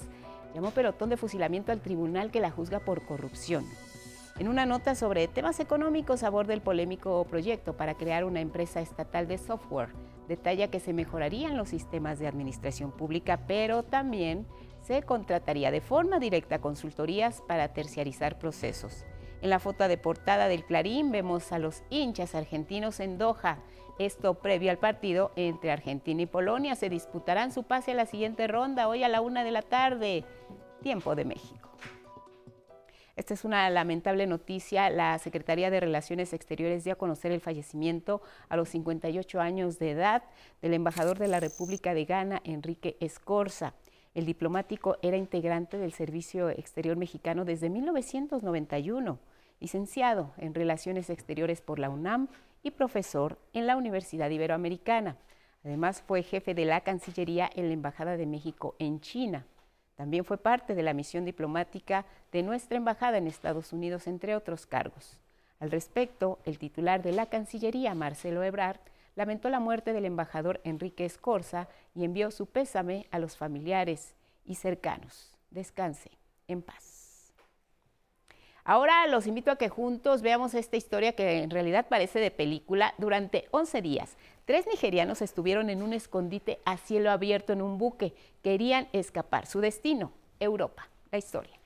llamó 0.53 0.71
pelotón 0.71 1.09
de 1.09 1.17
fusilamiento 1.17 1.71
al 1.71 1.81
tribunal 1.81 2.31
que 2.31 2.39
la 2.39 2.51
juzga 2.51 2.79
por 2.79 3.05
corrupción. 3.05 3.65
En 4.39 4.47
una 4.47 4.65
nota 4.65 4.95
sobre 4.95 5.27
temas 5.27 5.59
económicos 5.59 6.23
aborda 6.23 6.53
el 6.53 6.61
polémico 6.61 7.23
proyecto 7.29 7.77
para 7.77 7.93
crear 7.93 8.23
una 8.23 8.41
empresa 8.41 8.81
estatal 8.81 9.27
de 9.27 9.37
software. 9.37 9.89
Detalla 10.27 10.69
que 10.69 10.79
se 10.79 10.93
mejorarían 10.93 11.55
los 11.55 11.69
sistemas 11.69 12.17
de 12.17 12.27
administración 12.27 12.91
pública, 12.91 13.41
pero 13.45 13.83
también 13.83 14.47
se 14.81 15.03
contrataría 15.03 15.69
de 15.69 15.81
forma 15.81 16.19
directa 16.19 16.59
consultorías 16.59 17.41
para 17.47 17.73
terciarizar 17.73 18.39
procesos. 18.39 19.05
En 19.41 19.49
la 19.49 19.59
foto 19.59 19.87
de 19.87 19.97
portada 19.97 20.47
del 20.47 20.65
Clarín 20.65 21.11
vemos 21.11 21.51
a 21.51 21.59
los 21.59 21.83
hinchas 21.89 22.33
argentinos 22.33 22.99
en 22.99 23.17
Doha. 23.17 23.59
Esto 23.99 24.33
previo 24.33 24.71
al 24.71 24.79
partido 24.79 25.31
entre 25.35 25.71
Argentina 25.71 26.23
y 26.23 26.25
Polonia. 26.25 26.75
Se 26.75 26.89
disputarán 26.89 27.51
su 27.51 27.63
pase 27.63 27.91
a 27.91 27.95
la 27.95 28.07
siguiente 28.07 28.47
ronda 28.47 28.87
hoy 28.87 29.03
a 29.03 29.09
la 29.09 29.21
una 29.21 29.43
de 29.43 29.51
la 29.51 29.61
tarde 29.61 30.23
tiempo 30.81 31.15
de 31.15 31.25
México. 31.25 31.69
Esta 33.15 33.35
es 33.35 33.45
una 33.45 33.69
lamentable 33.69 34.25
noticia. 34.25 34.89
La 34.89 35.19
Secretaría 35.19 35.69
de 35.69 35.79
Relaciones 35.79 36.33
Exteriores 36.33 36.83
dio 36.83 36.93
a 36.93 36.97
conocer 36.97 37.31
el 37.31 37.41
fallecimiento 37.41 38.23
a 38.49 38.57
los 38.57 38.69
58 38.69 39.39
años 39.39 39.77
de 39.77 39.91
edad 39.91 40.23
del 40.63 40.73
embajador 40.73 41.19
de 41.19 41.27
la 41.27 41.39
República 41.39 41.93
de 41.93 42.05
Ghana, 42.05 42.41
Enrique 42.43 42.97
Escorza. 42.99 43.75
El 44.15 44.25
diplomático 44.25 44.97
era 45.03 45.17
integrante 45.17 45.77
del 45.77 45.93
Servicio 45.93 46.49
Exterior 46.49 46.97
Mexicano 46.97 47.45
desde 47.45 47.69
1991, 47.69 49.19
licenciado 49.59 50.33
en 50.37 50.55
Relaciones 50.55 51.11
Exteriores 51.11 51.61
por 51.61 51.77
la 51.77 51.91
UNAM 51.91 52.29
y 52.63 52.71
profesor 52.71 53.37
en 53.53 53.67
la 53.67 53.75
Universidad 53.75 54.29
Iberoamericana. 54.29 55.17
Además, 55.63 56.01
fue 56.01 56.23
jefe 56.23 56.53
de 56.53 56.65
la 56.65 56.81
Cancillería 56.81 57.49
en 57.53 57.67
la 57.67 57.73
Embajada 57.73 58.17
de 58.17 58.25
México 58.25 58.75
en 58.79 59.01
China. 59.01 59.45
También 59.95 60.25
fue 60.25 60.37
parte 60.37 60.73
de 60.73 60.83
la 60.83 60.93
misión 60.93 61.25
diplomática 61.25 62.05
de 62.31 62.41
nuestra 62.41 62.77
embajada 62.77 63.17
en 63.17 63.27
Estados 63.27 63.73
Unidos, 63.73 64.07
entre 64.07 64.35
otros 64.35 64.65
cargos. 64.65 65.19
Al 65.59 65.71
respecto, 65.71 66.39
el 66.45 66.57
titular 66.57 67.03
de 67.03 67.11
la 67.11 67.27
Cancillería, 67.27 67.93
Marcelo 67.93 68.43
Ebrard, 68.43 68.79
lamentó 69.15 69.49
la 69.49 69.59
muerte 69.59 69.93
del 69.93 70.05
embajador 70.05 70.59
Enrique 70.63 71.05
Escorza 71.05 71.67
y 71.93 72.03
envió 72.03 72.31
su 72.31 72.47
pésame 72.47 73.07
a 73.11 73.19
los 73.19 73.37
familiares 73.37 74.15
y 74.45 74.55
cercanos. 74.55 75.31
Descanse 75.51 76.11
en 76.47 76.61
paz. 76.61 77.02
Ahora 78.65 79.07
los 79.07 79.27
invito 79.27 79.51
a 79.51 79.57
que 79.57 79.69
juntos 79.69 80.21
veamos 80.21 80.53
esta 80.53 80.77
historia 80.77 81.13
que 81.13 81.43
en 81.43 81.49
realidad 81.49 81.87
parece 81.89 82.19
de 82.19 82.31
película. 82.31 82.93
Durante 82.97 83.47
11 83.51 83.81
días, 83.81 84.15
Tres 84.45 84.67
nigerianos 84.67 85.21
estuvieron 85.21 85.69
en 85.69 85.81
un 85.81 85.93
escondite 85.93 86.59
a 86.65 86.75
cielo 86.75 87.11
abierto 87.11 87.53
en 87.53 87.61
un 87.61 87.77
buque. 87.77 88.13
Querían 88.41 88.89
escapar. 88.91 89.45
Su 89.45 89.61
destino, 89.61 90.11
Europa. 90.39 90.89
La 91.11 91.17
historia. 91.17 91.57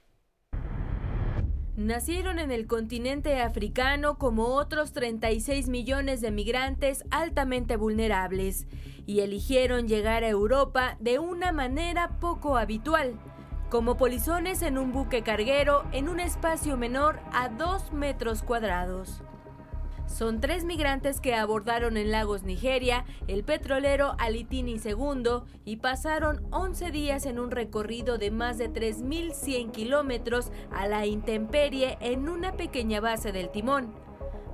Nacieron 1.76 2.38
en 2.38 2.52
el 2.52 2.68
continente 2.68 3.40
africano 3.40 4.20
como 4.20 4.46
otros 4.46 4.94
36 4.94 5.70
millones 5.70 6.22
de 6.22 6.32
migrantes 6.32 7.04
altamente 7.10 7.78
vulnerables 7.78 8.68
y 9.08 9.22
eligieron 9.22 9.88
llegar 9.88 10.24
a 10.24 10.30
Europa 10.30 10.98
de 11.00 11.18
una 11.18 11.52
manera 11.52 12.20
poco 12.20 12.58
habitual, 12.58 13.16
como 13.70 13.98
polizones 13.98 14.62
en 14.62 14.78
un 14.78 14.92
buque 14.92 15.24
carguero 15.24 15.84
en 15.92 16.10
un 16.10 16.20
espacio 16.20 16.78
menor 16.78 17.20
a 17.34 17.50
dos 17.50 17.92
metros 17.92 18.44
cuadrados. 18.44 19.22
Son 20.08 20.40
tres 20.40 20.64
migrantes 20.64 21.20
que 21.20 21.36
abordaron 21.36 21.98
en 21.98 22.12
Lagos, 22.12 22.44
Nigeria, 22.44 23.04
el 23.28 23.44
petrolero 23.44 24.16
Alitini 24.20 24.80
II 24.84 25.42
y 25.66 25.78
pasaron 25.78 26.48
11 26.52 26.92
días 26.92 27.26
en 27.26 27.40
un 27.40 27.52
recorrido 27.52 28.18
de 28.18 28.32
más 28.32 28.58
de 28.58 28.72
3.100 28.72 29.72
kilómetros 29.72 30.52
a 30.72 30.88
la 30.88 31.06
intemperie 31.06 31.98
en 32.00 32.30
una 32.30 32.54
pequeña 32.54 33.02
base 33.02 33.34
del 33.34 33.50
timón. 33.50 33.94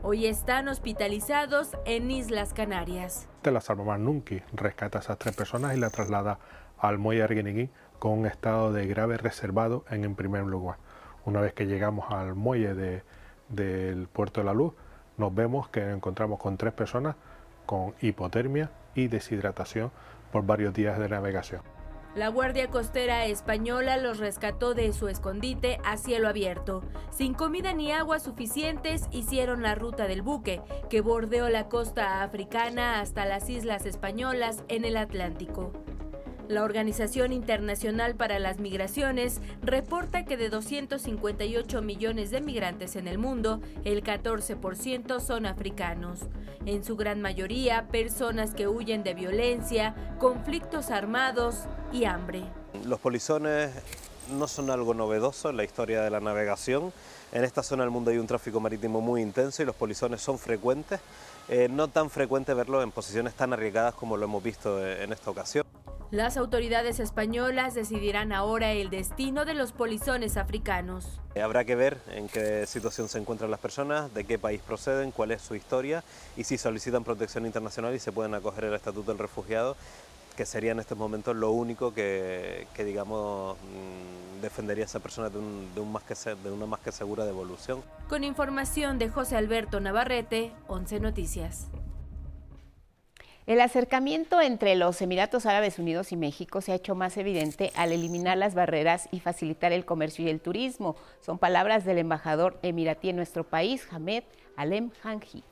Hoy 0.01 0.25
están 0.25 0.67
hospitalizados 0.67 1.77
en 1.85 2.09
Islas 2.09 2.53
Canarias. 2.53 3.29
La 3.43 3.61
salvamar 3.61 3.99
Nunki 3.99 4.41
rescata 4.53 4.97
a 4.97 5.01
esas 5.01 5.19
tres 5.19 5.35
personas 5.35 5.77
y 5.77 5.79
la 5.79 5.91
traslada 5.91 6.39
al 6.79 6.97
muelle 6.97 7.23
Arguineguín 7.23 7.71
con 8.03 8.19
un 8.19 8.25
estado 8.25 8.73
de 8.73 8.85
grave 8.85 9.15
reservado 9.15 9.85
en 9.89 10.03
el 10.03 10.13
primer 10.13 10.43
lugar. 10.43 10.75
Una 11.23 11.39
vez 11.39 11.53
que 11.53 11.67
llegamos 11.67 12.11
al 12.11 12.35
muelle 12.35 13.01
del 13.47 14.09
Puerto 14.09 14.41
de 14.41 14.45
la 14.45 14.53
Luz, 14.53 14.73
nos 15.15 15.33
vemos 15.33 15.69
que 15.69 15.85
nos 15.85 15.95
encontramos 15.95 16.37
con 16.37 16.57
tres 16.57 16.73
personas 16.73 17.15
con 17.65 17.93
hipotermia 18.01 18.71
y 18.93 19.07
deshidratación 19.07 19.89
por 20.33 20.45
varios 20.45 20.73
días 20.73 20.99
de 20.99 21.07
navegación. 21.07 21.61
La 22.13 22.27
Guardia 22.27 22.67
Costera 22.67 23.25
Española 23.25 23.95
los 23.95 24.19
rescató 24.19 24.73
de 24.73 24.91
su 24.91 25.07
escondite 25.07 25.79
a 25.85 25.95
cielo 25.95 26.27
abierto. 26.27 26.83
Sin 27.09 27.33
comida 27.33 27.71
ni 27.71 27.93
agua 27.93 28.19
suficientes, 28.19 29.07
hicieron 29.11 29.63
la 29.63 29.75
ruta 29.75 30.07
del 30.07 30.23
buque, 30.23 30.61
que 30.89 30.99
bordeó 30.99 31.47
la 31.47 31.69
costa 31.69 32.21
africana 32.21 32.99
hasta 32.99 33.25
las 33.25 33.49
islas 33.49 33.85
españolas 33.85 34.65
en 34.67 34.83
el 34.83 34.97
Atlántico. 34.97 35.71
La 36.53 36.63
Organización 36.63 37.33
Internacional 37.33 38.13
para 38.13 38.37
las 38.37 38.59
Migraciones 38.59 39.41
reporta 39.63 40.23
que 40.23 40.37
de 40.37 40.49
258 40.49 41.81
millones 41.81 42.29
de 42.29 42.41
migrantes 42.41 42.95
en 42.95 43.07
el 43.07 43.17
mundo, 43.17 43.59
el 43.85 44.03
14% 44.03 45.19
son 45.19 45.47
africanos. 45.47 46.19
En 46.67 46.83
su 46.83 46.95
gran 46.95 47.23
mayoría, 47.23 47.87
personas 47.87 48.53
que 48.53 48.67
huyen 48.67 49.01
de 49.01 49.15
violencia, 49.15 49.95
conflictos 50.19 50.91
armados 50.91 51.63
y 51.91 52.05
hambre. 52.05 52.43
Los 52.85 52.99
polizones 52.99 53.71
no 54.29 54.47
son 54.47 54.69
algo 54.69 54.93
novedoso 54.93 55.49
en 55.49 55.57
la 55.57 55.63
historia 55.63 56.03
de 56.03 56.11
la 56.11 56.19
navegación. 56.19 56.93
En 57.31 57.43
esta 57.43 57.63
zona 57.63 57.81
del 57.81 57.89
mundo 57.89 58.11
hay 58.11 58.19
un 58.19 58.27
tráfico 58.27 58.59
marítimo 58.59 59.01
muy 59.01 59.23
intenso 59.23 59.63
y 59.63 59.65
los 59.65 59.75
polizones 59.75 60.21
son 60.21 60.37
frecuentes. 60.37 60.99
Eh, 61.49 61.67
no 61.67 61.87
tan 61.87 62.11
frecuente 62.11 62.53
verlos 62.53 62.83
en 62.83 62.91
posiciones 62.91 63.33
tan 63.33 63.53
arriesgadas 63.53 63.95
como 63.95 64.17
lo 64.17 64.25
hemos 64.25 64.43
visto 64.43 64.85
en 64.85 65.11
esta 65.11 65.31
ocasión. 65.31 65.65
Las 66.13 66.37
autoridades 66.37 66.99
españolas 66.99 67.73
decidirán 67.73 68.33
ahora 68.33 68.71
el 68.71 68.91
destino 68.91 69.45
de 69.45 69.55
los 69.55 69.71
polizones 69.71 70.37
africanos. 70.37 71.19
Habrá 71.43 71.65
que 71.65 71.73
ver 71.73 71.97
en 72.11 72.27
qué 72.29 72.67
situación 72.67 73.09
se 73.09 73.17
encuentran 73.17 73.49
las 73.49 73.59
personas, 73.59 74.13
de 74.13 74.23
qué 74.23 74.37
país 74.37 74.61
proceden, 74.61 75.09
cuál 75.09 75.31
es 75.31 75.41
su 75.41 75.55
historia 75.55 76.03
y 76.37 76.43
si 76.43 76.59
solicitan 76.59 77.03
protección 77.03 77.47
internacional 77.47 77.95
y 77.95 77.99
se 77.99 78.11
pueden 78.11 78.35
acoger 78.35 78.65
el 78.65 78.75
estatuto 78.75 79.09
del 79.09 79.17
refugiado, 79.17 79.75
que 80.37 80.45
sería 80.45 80.73
en 80.73 80.79
estos 80.81 80.99
momentos 80.99 81.35
lo 81.35 81.49
único 81.49 81.95
que, 81.95 82.67
digamos, 82.77 83.57
mm, 83.57 84.41
defendería 84.43 84.83
a 84.83 84.85
esa 84.85 84.99
persona 84.99 85.31
de, 85.31 85.81
más 85.81 86.03
que, 86.03 86.13
de 86.35 86.51
una 86.51 86.67
más 86.67 86.81
que 86.81 86.91
segura 86.91 87.25
devolución. 87.25 87.81
Con 88.07 88.23
información 88.23 88.99
de 88.99 89.09
José 89.09 89.35
Alberto 89.35 89.79
Navarrete, 89.79 90.51
11 90.67 90.99
Noticias. 90.99 91.69
El 93.45 93.59
acercamiento 93.59 94.39
entre 94.39 94.73
los 94.75 95.01
Emiratos 95.01 95.45
Árabes 95.45 95.77
Unidos 95.77 96.13
y 96.13 96.15
México 96.15 96.61
se 96.61 96.71
ha 96.71 96.75
hecho 96.75 96.95
más 96.95 97.17
evidente 97.17 97.73
al 97.75 97.91
eliminar 97.91 98.37
las 98.37 98.55
barreras 98.55 99.09
y 99.11 99.19
facilitar 99.19 99.73
el 99.73 99.83
comercio 99.83 100.23
y 100.25 100.29
el 100.29 100.39
turismo. 100.39 100.95
Son 101.19 101.37
palabras 101.37 101.83
del 101.83 101.97
embajador 101.97 102.57
emiratí 102.61 103.09
en 103.09 103.17
nuestro 103.17 103.43
país, 103.43 103.85
Hamed 103.91 104.23
Alem 104.55 104.91
Hanji. 105.03 105.43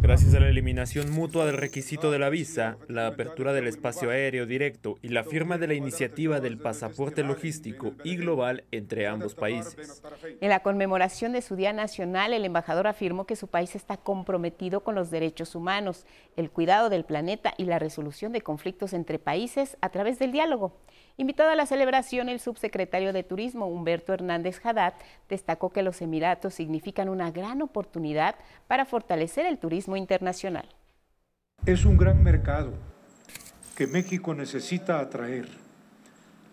Gracias 0.00 0.34
a 0.34 0.40
la 0.40 0.48
eliminación 0.48 1.10
mutua 1.10 1.46
del 1.46 1.56
requisito 1.56 2.12
de 2.12 2.20
la 2.20 2.28
visa, 2.28 2.76
la 2.86 3.08
apertura 3.08 3.52
del 3.52 3.66
espacio 3.66 4.10
aéreo 4.10 4.46
directo 4.46 4.98
y 5.02 5.08
la 5.08 5.24
firma 5.24 5.58
de 5.58 5.66
la 5.66 5.74
iniciativa 5.74 6.38
del 6.38 6.58
pasaporte 6.58 7.24
logístico 7.24 7.92
y 8.04 8.16
global 8.16 8.64
entre 8.70 9.08
ambos 9.08 9.34
países. 9.34 10.00
En 10.40 10.48
la 10.48 10.60
conmemoración 10.60 11.32
de 11.32 11.42
su 11.42 11.56
Día 11.56 11.72
Nacional, 11.72 12.32
el 12.32 12.44
embajador 12.44 12.86
afirmó 12.86 13.26
que 13.26 13.34
su 13.34 13.48
país 13.48 13.74
está 13.74 13.96
comprometido 13.96 14.84
con 14.84 14.94
los 14.94 15.10
derechos 15.10 15.56
humanos, 15.56 16.06
el 16.36 16.50
cuidado 16.50 16.88
del 16.88 17.04
planeta 17.04 17.52
y 17.58 17.64
la 17.64 17.80
resolución 17.80 18.32
de 18.32 18.42
conflictos 18.42 18.92
entre 18.92 19.18
países 19.18 19.76
a 19.80 19.88
través 19.88 20.20
del 20.20 20.30
diálogo. 20.30 20.76
Invitado 21.18 21.50
a 21.50 21.54
la 21.54 21.66
celebración, 21.66 22.28
el 22.28 22.40
subsecretario 22.40 23.12
de 23.12 23.22
Turismo, 23.22 23.66
Humberto 23.66 24.14
Hernández 24.14 24.64
Haddad, 24.64 24.94
destacó 25.28 25.70
que 25.70 25.82
los 25.82 26.00
Emiratos 26.00 26.54
significan 26.54 27.08
una 27.08 27.30
gran 27.30 27.60
oportunidad 27.60 28.36
para 28.66 28.86
fortalecer 28.86 29.44
el 29.44 29.58
turismo 29.58 29.96
internacional. 29.96 30.66
Es 31.66 31.84
un 31.84 31.98
gran 31.98 32.22
mercado 32.22 32.72
que 33.76 33.86
México 33.86 34.34
necesita 34.34 35.00
atraer. 35.00 35.48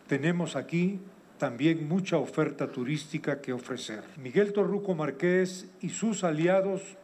Tenemos 0.07 0.55
aquí 0.55 0.99
también 1.37 1.87
mucha 1.87 2.17
oferta 2.17 2.67
turística 2.67 3.41
que 3.41 3.53
ofrecer. 3.53 4.03
Miguel 4.17 4.51
Torruco 4.51 4.93
Marqués 4.93 5.69
y 5.79 5.89
sus 5.89 6.23
aliados 6.25 6.97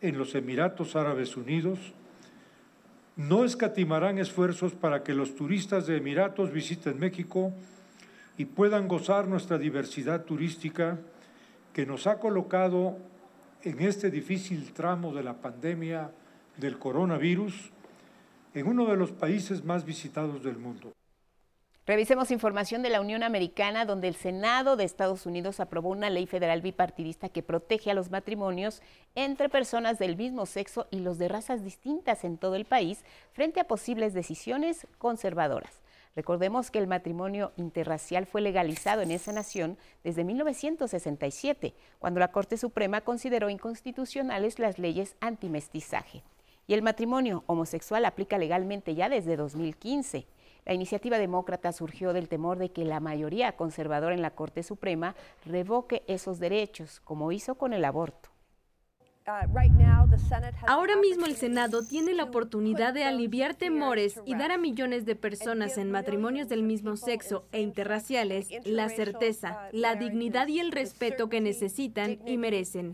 en 0.00 0.16
los 0.16 0.34
Emiratos 0.34 0.94
Árabes 0.94 1.36
Unidos 1.36 1.92
no 3.28 3.44
escatimarán 3.44 4.18
esfuerzos 4.18 4.72
para 4.72 5.02
que 5.02 5.12
los 5.12 5.34
turistas 5.34 5.86
de 5.86 5.98
Emiratos 5.98 6.52
visiten 6.52 6.98
México 6.98 7.52
y 8.38 8.46
puedan 8.46 8.88
gozar 8.88 9.28
nuestra 9.28 9.58
diversidad 9.58 10.24
turística 10.24 10.98
que 11.74 11.84
nos 11.84 12.06
ha 12.06 12.18
colocado 12.18 12.96
en 13.62 13.80
este 13.80 14.10
difícil 14.10 14.72
tramo 14.72 15.12
de 15.12 15.22
la 15.22 15.34
pandemia 15.34 16.10
del 16.56 16.78
coronavirus 16.78 17.70
en 18.54 18.66
uno 18.66 18.86
de 18.86 18.96
los 18.96 19.12
países 19.12 19.64
más 19.64 19.84
visitados 19.84 20.42
del 20.42 20.56
mundo. 20.56 20.94
Revisemos 21.86 22.30
información 22.30 22.82
de 22.82 22.90
la 22.90 23.00
Unión 23.00 23.22
Americana, 23.22 23.86
donde 23.86 24.06
el 24.06 24.14
Senado 24.14 24.76
de 24.76 24.84
Estados 24.84 25.24
Unidos 25.24 25.60
aprobó 25.60 25.88
una 25.88 26.10
ley 26.10 26.26
federal 26.26 26.60
bipartidista 26.60 27.30
que 27.30 27.42
protege 27.42 27.90
a 27.90 27.94
los 27.94 28.10
matrimonios 28.10 28.82
entre 29.14 29.48
personas 29.48 29.98
del 29.98 30.16
mismo 30.16 30.44
sexo 30.44 30.86
y 30.90 31.00
los 31.00 31.18
de 31.18 31.28
razas 31.28 31.64
distintas 31.64 32.24
en 32.24 32.36
todo 32.36 32.54
el 32.54 32.66
país 32.66 33.02
frente 33.32 33.60
a 33.60 33.64
posibles 33.64 34.12
decisiones 34.12 34.86
conservadoras. 34.98 35.80
Recordemos 36.14 36.70
que 36.70 36.78
el 36.78 36.86
matrimonio 36.86 37.52
interracial 37.56 38.26
fue 38.26 38.42
legalizado 38.42 39.00
en 39.00 39.10
esa 39.10 39.32
nación 39.32 39.78
desde 40.04 40.22
1967, 40.22 41.72
cuando 41.98 42.20
la 42.20 42.32
Corte 42.32 42.58
Suprema 42.58 43.00
consideró 43.00 43.48
inconstitucionales 43.48 44.58
las 44.58 44.78
leyes 44.78 45.16
antimestizaje. 45.20 46.22
Y 46.66 46.74
el 46.74 46.82
matrimonio 46.82 47.42
homosexual 47.46 48.04
aplica 48.04 48.38
legalmente 48.38 48.94
ya 48.94 49.08
desde 49.08 49.36
2015. 49.36 50.26
La 50.64 50.74
iniciativa 50.74 51.18
demócrata 51.18 51.72
surgió 51.72 52.12
del 52.12 52.28
temor 52.28 52.58
de 52.58 52.70
que 52.70 52.84
la 52.84 53.00
mayoría 53.00 53.56
conservadora 53.56 54.14
en 54.14 54.22
la 54.22 54.30
Corte 54.30 54.62
Suprema 54.62 55.14
revoque 55.44 56.02
esos 56.06 56.38
derechos, 56.38 57.00
como 57.00 57.32
hizo 57.32 57.54
con 57.56 57.72
el 57.72 57.84
aborto. 57.84 58.30
Ahora 60.66 60.96
mismo 60.96 61.26
el 61.26 61.36
Senado 61.36 61.84
tiene 61.84 62.14
la 62.14 62.24
oportunidad 62.24 62.94
de 62.94 63.04
aliviar 63.04 63.54
temores 63.54 64.20
y 64.24 64.34
dar 64.34 64.50
a 64.50 64.58
millones 64.58 65.04
de 65.04 65.14
personas 65.14 65.78
en 65.78 65.90
matrimonios 65.90 66.48
del 66.48 66.62
mismo 66.62 66.96
sexo 66.96 67.44
e 67.52 67.60
interraciales 67.60 68.48
la 68.64 68.88
certeza, 68.88 69.68
la 69.72 69.94
dignidad 69.94 70.48
y 70.48 70.58
el 70.58 70.72
respeto 70.72 71.28
que 71.28 71.40
necesitan 71.40 72.18
y 72.26 72.38
merecen. 72.38 72.92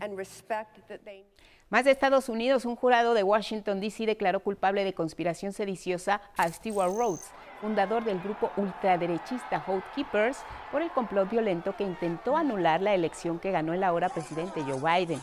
Más 1.69 1.83
de 1.83 1.91
Estados 1.91 2.29
Unidos, 2.29 2.63
un 2.63 2.77
jurado 2.77 3.13
de 3.13 3.23
Washington, 3.23 3.81
D.C. 3.81 4.05
declaró 4.05 4.39
culpable 4.39 4.85
de 4.85 4.93
conspiración 4.93 5.51
sediciosa 5.51 6.21
a 6.37 6.47
Stewart 6.47 6.95
Rhodes, 6.95 7.29
fundador 7.61 8.03
del 8.03 8.19
grupo 8.19 8.51
ultraderechista 8.57 9.63
Hope 9.65 9.83
Keepers, 9.95 10.43
por 10.71 10.81
el 10.81 10.91
complot 10.91 11.29
violento 11.29 11.75
que 11.75 11.83
intentó 11.83 12.37
anular 12.37 12.81
la 12.81 12.93
elección 12.93 13.39
que 13.39 13.51
ganó 13.51 13.73
el 13.73 13.83
ahora 13.83 14.09
presidente 14.09 14.63
Joe 14.63 14.79
Biden. 14.79 15.19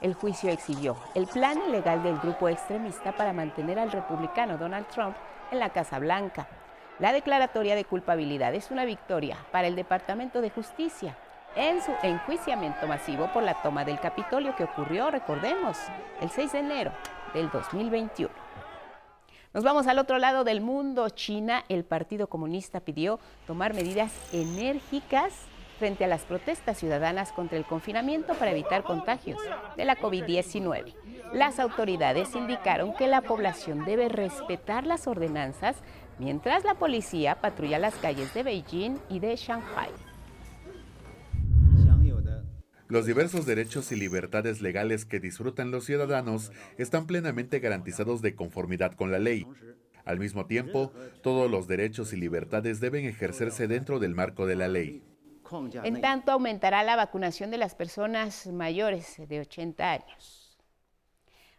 El 0.00 0.14
juicio 0.14 0.50
exhibió 0.50 0.96
el 1.14 1.26
plan 1.26 1.58
ilegal 1.68 2.02
del 2.02 2.18
grupo 2.18 2.48
extremista 2.48 3.12
para 3.12 3.32
mantener 3.32 3.78
al 3.78 3.92
republicano 3.92 4.58
Donald 4.58 4.86
Trump 4.88 5.16
en 5.50 5.58
la 5.58 5.70
Casa 5.70 5.98
Blanca. 5.98 6.46
La 6.98 7.12
declaratoria 7.12 7.74
de 7.74 7.84
culpabilidad 7.84 8.54
es 8.54 8.70
una 8.70 8.84
victoria 8.84 9.36
para 9.52 9.68
el 9.68 9.76
Departamento 9.76 10.40
de 10.40 10.50
Justicia, 10.50 11.16
en 11.56 11.82
su 11.82 11.92
enjuiciamiento 12.02 12.86
masivo 12.86 13.28
por 13.32 13.42
la 13.42 13.54
toma 13.54 13.84
del 13.84 13.98
Capitolio 13.98 14.54
que 14.56 14.64
ocurrió, 14.64 15.10
recordemos, 15.10 15.78
el 16.20 16.30
6 16.30 16.52
de 16.52 16.58
enero 16.58 16.92
del 17.32 17.50
2021. 17.50 18.45
Nos 19.56 19.64
vamos 19.64 19.86
al 19.86 19.98
otro 19.98 20.18
lado 20.18 20.44
del 20.44 20.60
mundo. 20.60 21.08
China, 21.08 21.64
el 21.70 21.82
Partido 21.82 22.26
Comunista 22.26 22.80
pidió 22.80 23.18
tomar 23.46 23.72
medidas 23.72 24.12
enérgicas 24.30 25.32
frente 25.78 26.04
a 26.04 26.08
las 26.08 26.24
protestas 26.24 26.76
ciudadanas 26.76 27.32
contra 27.32 27.56
el 27.56 27.64
confinamiento 27.64 28.34
para 28.34 28.50
evitar 28.50 28.82
contagios 28.82 29.40
de 29.74 29.86
la 29.86 29.96
COVID-19. 29.96 30.92
Las 31.32 31.58
autoridades 31.58 32.34
indicaron 32.34 32.92
que 32.96 33.06
la 33.06 33.22
población 33.22 33.86
debe 33.86 34.10
respetar 34.10 34.86
las 34.86 35.06
ordenanzas 35.06 35.76
mientras 36.18 36.64
la 36.64 36.74
policía 36.74 37.36
patrulla 37.36 37.78
las 37.78 37.94
calles 37.94 38.34
de 38.34 38.42
Beijing 38.42 38.98
y 39.08 39.20
de 39.20 39.36
Shanghai. 39.36 39.88
Los 42.88 43.04
diversos 43.04 43.46
derechos 43.46 43.90
y 43.90 43.96
libertades 43.96 44.60
legales 44.60 45.04
que 45.04 45.18
disfrutan 45.18 45.72
los 45.72 45.84
ciudadanos 45.84 46.52
están 46.78 47.06
plenamente 47.06 47.58
garantizados 47.58 48.22
de 48.22 48.36
conformidad 48.36 48.92
con 48.94 49.10
la 49.10 49.18
ley. 49.18 49.46
Al 50.04 50.20
mismo 50.20 50.46
tiempo, 50.46 50.92
todos 51.20 51.50
los 51.50 51.66
derechos 51.66 52.12
y 52.12 52.16
libertades 52.16 52.78
deben 52.78 53.04
ejercerse 53.04 53.66
dentro 53.66 53.98
del 53.98 54.14
marco 54.14 54.46
de 54.46 54.54
la 54.54 54.68
ley. 54.68 55.02
En 55.82 56.00
tanto, 56.00 56.30
aumentará 56.32 56.84
la 56.84 56.96
vacunación 56.96 57.50
de 57.50 57.58
las 57.58 57.74
personas 57.74 58.46
mayores 58.46 59.16
de 59.28 59.40
80 59.40 59.92
años. 59.92 60.45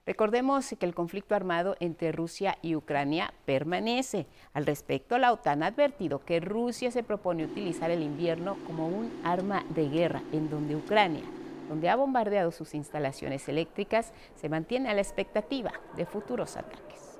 Recordemos 0.08 0.74
que 0.80 0.86
el 0.86 0.96
conflicto 0.96 1.36
armado 1.36 1.76
entre 1.82 2.14
Rusia 2.14 2.58
y 2.62 2.76
Ucrania 2.76 3.34
permanece. 3.46 4.26
Al 4.54 4.66
respecto, 4.66 5.18
la 5.18 5.34
OTAN 5.34 5.64
ha 5.64 5.68
advertido 5.68 6.24
que 6.24 6.40
Rusia 6.40 6.92
se 6.92 7.04
propone 7.04 7.44
utilizar 7.44 7.92
el 7.92 8.02
invierno 8.02 8.58
como 8.66 8.88
un 8.88 9.12
arma 9.26 9.66
de 9.76 9.90
guerra, 9.90 10.24
en 10.32 10.50
donde 10.50 10.78
Ucrania, 10.78 11.26
donde 11.68 11.90
ha 11.90 11.98
bombardeado 11.98 12.54
sus 12.54 12.74
instalaciones 12.74 13.50
eléctricas, 13.50 14.14
se 14.38 14.48
mantiene 14.48 14.88
a 14.88 14.94
la 14.94 15.02
expectativa 15.02 15.74
de 15.98 16.06
futuros 16.06 16.56
ataques. 16.56 17.20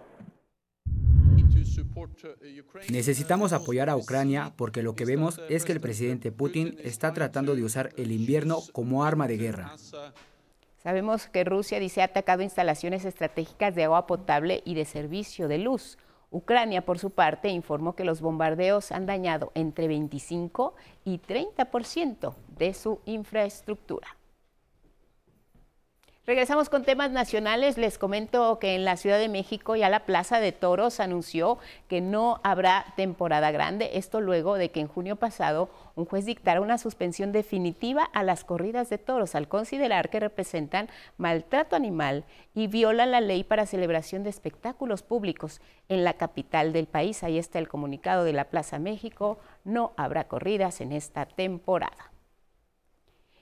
Necesitamos 2.90 3.52
apoyar 3.52 3.90
a 3.90 3.98
Ucrania 3.98 4.54
porque 4.56 4.82
lo 4.82 4.96
que 4.96 5.04
vemos 5.04 5.42
es 5.50 5.66
que 5.66 5.74
el 5.74 5.82
presidente 5.82 6.32
Putin 6.32 6.78
está 6.82 7.14
tratando 7.14 7.54
de 7.54 7.66
usar 7.66 7.90
el 7.98 8.14
invierno 8.14 8.60
como 8.72 9.04
arma 9.04 9.28
de 9.28 9.38
guerra. 9.38 9.76
Sabemos 10.88 11.28
que 11.28 11.44
Rusia 11.44 11.82
dice 11.82 12.02
ha 12.02 12.06
atacado 12.06 12.44
instalaciones 12.44 13.04
estratégicas 13.04 13.76
de 13.76 13.84
agua 13.84 14.08
potable 14.08 14.62
y 14.64 14.74
de 14.74 14.86
servicio 14.86 15.50
de 15.50 15.58
luz. 15.58 15.98
Ucrania, 16.32 16.86
por 16.86 16.98
su 16.98 17.10
parte, 17.10 17.50
informó 17.50 17.94
que 17.94 18.06
los 18.06 18.22
bombardeos 18.22 18.94
han 18.94 19.06
dañado 19.06 19.52
entre 19.54 19.90
25 19.90 20.76
y 21.04 21.20
30% 21.20 22.36
de 22.58 22.74
su 22.74 23.02
infraestructura. 23.04 24.17
Regresamos 26.28 26.68
con 26.68 26.84
temas 26.84 27.12
nacionales. 27.12 27.78
Les 27.78 27.98
comento 27.98 28.60
que 28.60 28.76
en 28.76 28.84
la 28.84 28.98
Ciudad 28.98 29.18
de 29.18 29.30
México 29.30 29.78
ya 29.78 29.88
la 29.88 30.04
Plaza 30.04 30.42
de 30.42 30.52
Toros 30.52 31.00
anunció 31.00 31.58
que 31.88 32.02
no 32.02 32.42
habrá 32.44 32.86
temporada 32.98 33.50
grande. 33.52 33.92
Esto 33.94 34.20
luego 34.20 34.56
de 34.56 34.70
que 34.70 34.82
en 34.82 34.90
junio 34.90 35.16
pasado 35.16 35.70
un 35.96 36.04
juez 36.04 36.26
dictara 36.26 36.60
una 36.60 36.80
suspensión 36.80 37.32
definitiva 37.32 38.04
a 38.04 38.24
las 38.24 38.44
corridas 38.44 38.90
de 38.90 38.98
toros 38.98 39.36
al 39.36 39.48
considerar 39.48 40.10
que 40.10 40.20
representan 40.20 40.90
maltrato 41.16 41.78
animal 41.78 42.26
y 42.54 42.68
violan 42.68 43.12
la 43.12 43.22
ley 43.22 43.46
para 43.46 43.66
celebración 43.66 44.24
de 44.24 44.30
espectáculos 44.30 45.04
públicos 45.04 45.62
en 45.88 46.04
la 46.04 46.16
capital 46.16 46.74
del 46.74 46.88
país. 46.88 47.24
Ahí 47.24 47.38
está 47.38 47.58
el 47.58 47.70
comunicado 47.70 48.26
de 48.26 48.34
la 48.34 48.50
Plaza 48.50 48.80
México. 48.80 49.40
No 49.64 49.94
habrá 49.96 50.26
corridas 50.26 50.82
en 50.82 50.92
esta 50.92 51.26
temporada. 51.26 52.12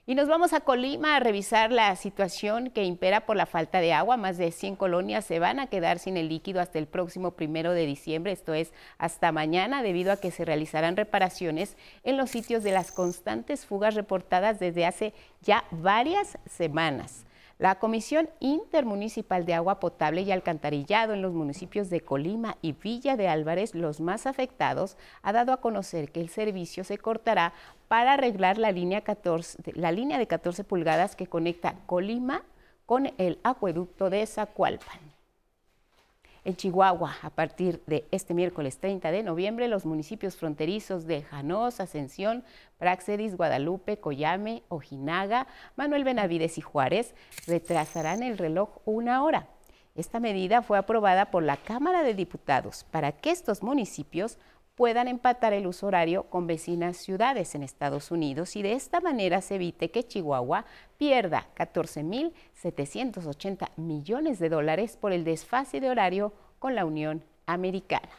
Y 0.08 0.14
nos 0.14 0.28
vamos 0.28 0.54
a 0.54 0.62
Colima 0.62 1.16
a 1.16 1.20
revisar 1.20 1.72
la 1.72 1.96
situación 1.96 2.70
que 2.70 2.84
impera 2.84 3.26
por 3.26 3.36
la 3.36 3.48
falta 3.48 3.80
de 3.80 3.92
agua. 3.92 4.18
Más 4.18 4.38
de 4.38 4.52
100 4.52 4.76
colonias 4.76 5.26
se 5.26 5.40
van 5.40 5.60
a 5.60 5.66
quedar 5.66 5.98
sin 5.98 6.16
el 6.16 6.30
líquido 6.30 6.62
hasta 6.62 6.78
el 6.78 6.86
próximo 6.86 7.32
primero 7.32 7.72
de 7.72 7.88
diciembre, 7.88 8.32
esto 8.32 8.54
es 8.54 8.72
hasta 9.00 9.32
mañana, 9.32 9.82
debido 9.82 10.12
a 10.12 10.18
que 10.18 10.30
se 10.30 10.46
realizarán 10.46 10.96
reparaciones 10.96 11.76
en 12.04 12.18
los 12.18 12.30
sitios 12.30 12.62
de 12.62 12.72
las 12.72 12.92
constantes 12.92 13.66
fugas 13.66 13.96
reportadas 13.96 14.60
desde 14.60 14.86
hace 14.86 15.16
ya 15.42 15.64
varias 15.72 16.38
semanas. 16.46 17.26
La 17.58 17.76
Comisión 17.80 18.30
Intermunicipal 18.42 19.46
de 19.46 19.54
Agua 19.54 19.80
Potable 19.80 20.24
y 20.24 20.32
Alcantarillado 20.34 21.14
en 21.14 21.22
los 21.22 21.32
municipios 21.32 21.90
de 21.90 22.02
Colima 22.02 22.58
y 22.62 22.74
Villa 22.74 23.16
de 23.16 23.30
Álvarez, 23.30 23.74
los 23.74 24.02
más 24.02 24.26
afectados, 24.26 24.98
ha 25.22 25.32
dado 25.32 25.54
a 25.54 25.62
conocer 25.62 26.12
que 26.12 26.20
el 26.20 26.28
servicio 26.28 26.84
se 26.84 26.98
cortará 26.98 27.54
para 27.88 28.14
arreglar 28.14 28.58
la 28.58 28.74
línea, 28.74 29.02
14, 29.02 29.72
la 29.74 29.94
línea 29.94 30.18
de 30.18 30.28
14 30.28 30.66
pulgadas 30.66 31.16
que 31.16 31.28
conecta 31.28 31.76
Colima 31.86 32.44
con 32.86 33.14
el 33.18 33.40
acueducto 33.44 34.10
de 34.10 34.26
Zacualpan. 34.26 35.15
En 36.46 36.56
Chihuahua, 36.56 37.16
a 37.24 37.32
partir 37.32 37.82
de 37.88 38.08
este 38.12 38.36
miércoles 38.36 38.78
30 38.78 39.10
de 39.10 39.24
noviembre, 39.24 39.68
los 39.68 39.84
municipios 39.84 40.36
fronterizos 40.36 41.08
de 41.08 41.24
Janos, 41.24 41.80
Ascensión, 41.80 42.44
Praxedis, 42.78 43.36
Guadalupe, 43.36 43.98
Coyame, 43.98 44.62
Ojinaga, 44.70 45.48
Manuel 45.76 46.04
Benavides 46.04 46.60
y 46.60 46.62
Juárez 46.62 47.16
retrasarán 47.48 48.22
el 48.22 48.38
reloj 48.38 48.78
una 48.86 49.24
hora. 49.24 49.48
Esta 49.96 50.20
medida 50.20 50.62
fue 50.62 50.78
aprobada 50.78 51.32
por 51.32 51.42
la 51.42 51.58
Cámara 51.58 52.04
de 52.04 52.14
Diputados 52.14 52.86
para 52.92 53.12
que 53.12 53.32
estos 53.32 53.64
municipios 53.64 54.38
puedan 54.76 55.08
empatar 55.08 55.54
el 55.54 55.66
uso 55.68 55.88
horario 55.88 56.24
con 56.24 56.48
vecinas 56.48 56.98
ciudades 56.98 57.56
en 57.56 57.64
Estados 57.64 58.12
Unidos 58.12 58.58
y 58.58 58.62
de 58.62 58.74
esta 58.74 59.00
manera 59.00 59.40
se 59.42 59.56
evite 59.56 59.90
que 59.90 60.04
Chihuahua 60.04 60.66
pierda 60.98 61.48
14.780 61.56 63.70
millones 63.78 64.38
de 64.40 64.50
dólares 64.50 64.98
por 65.00 65.14
el 65.14 65.24
desfase 65.24 65.80
de 65.80 65.90
horario 65.90 66.34
con 66.60 66.76
la 66.76 66.84
Unión 66.86 67.24
Americana. 67.46 68.10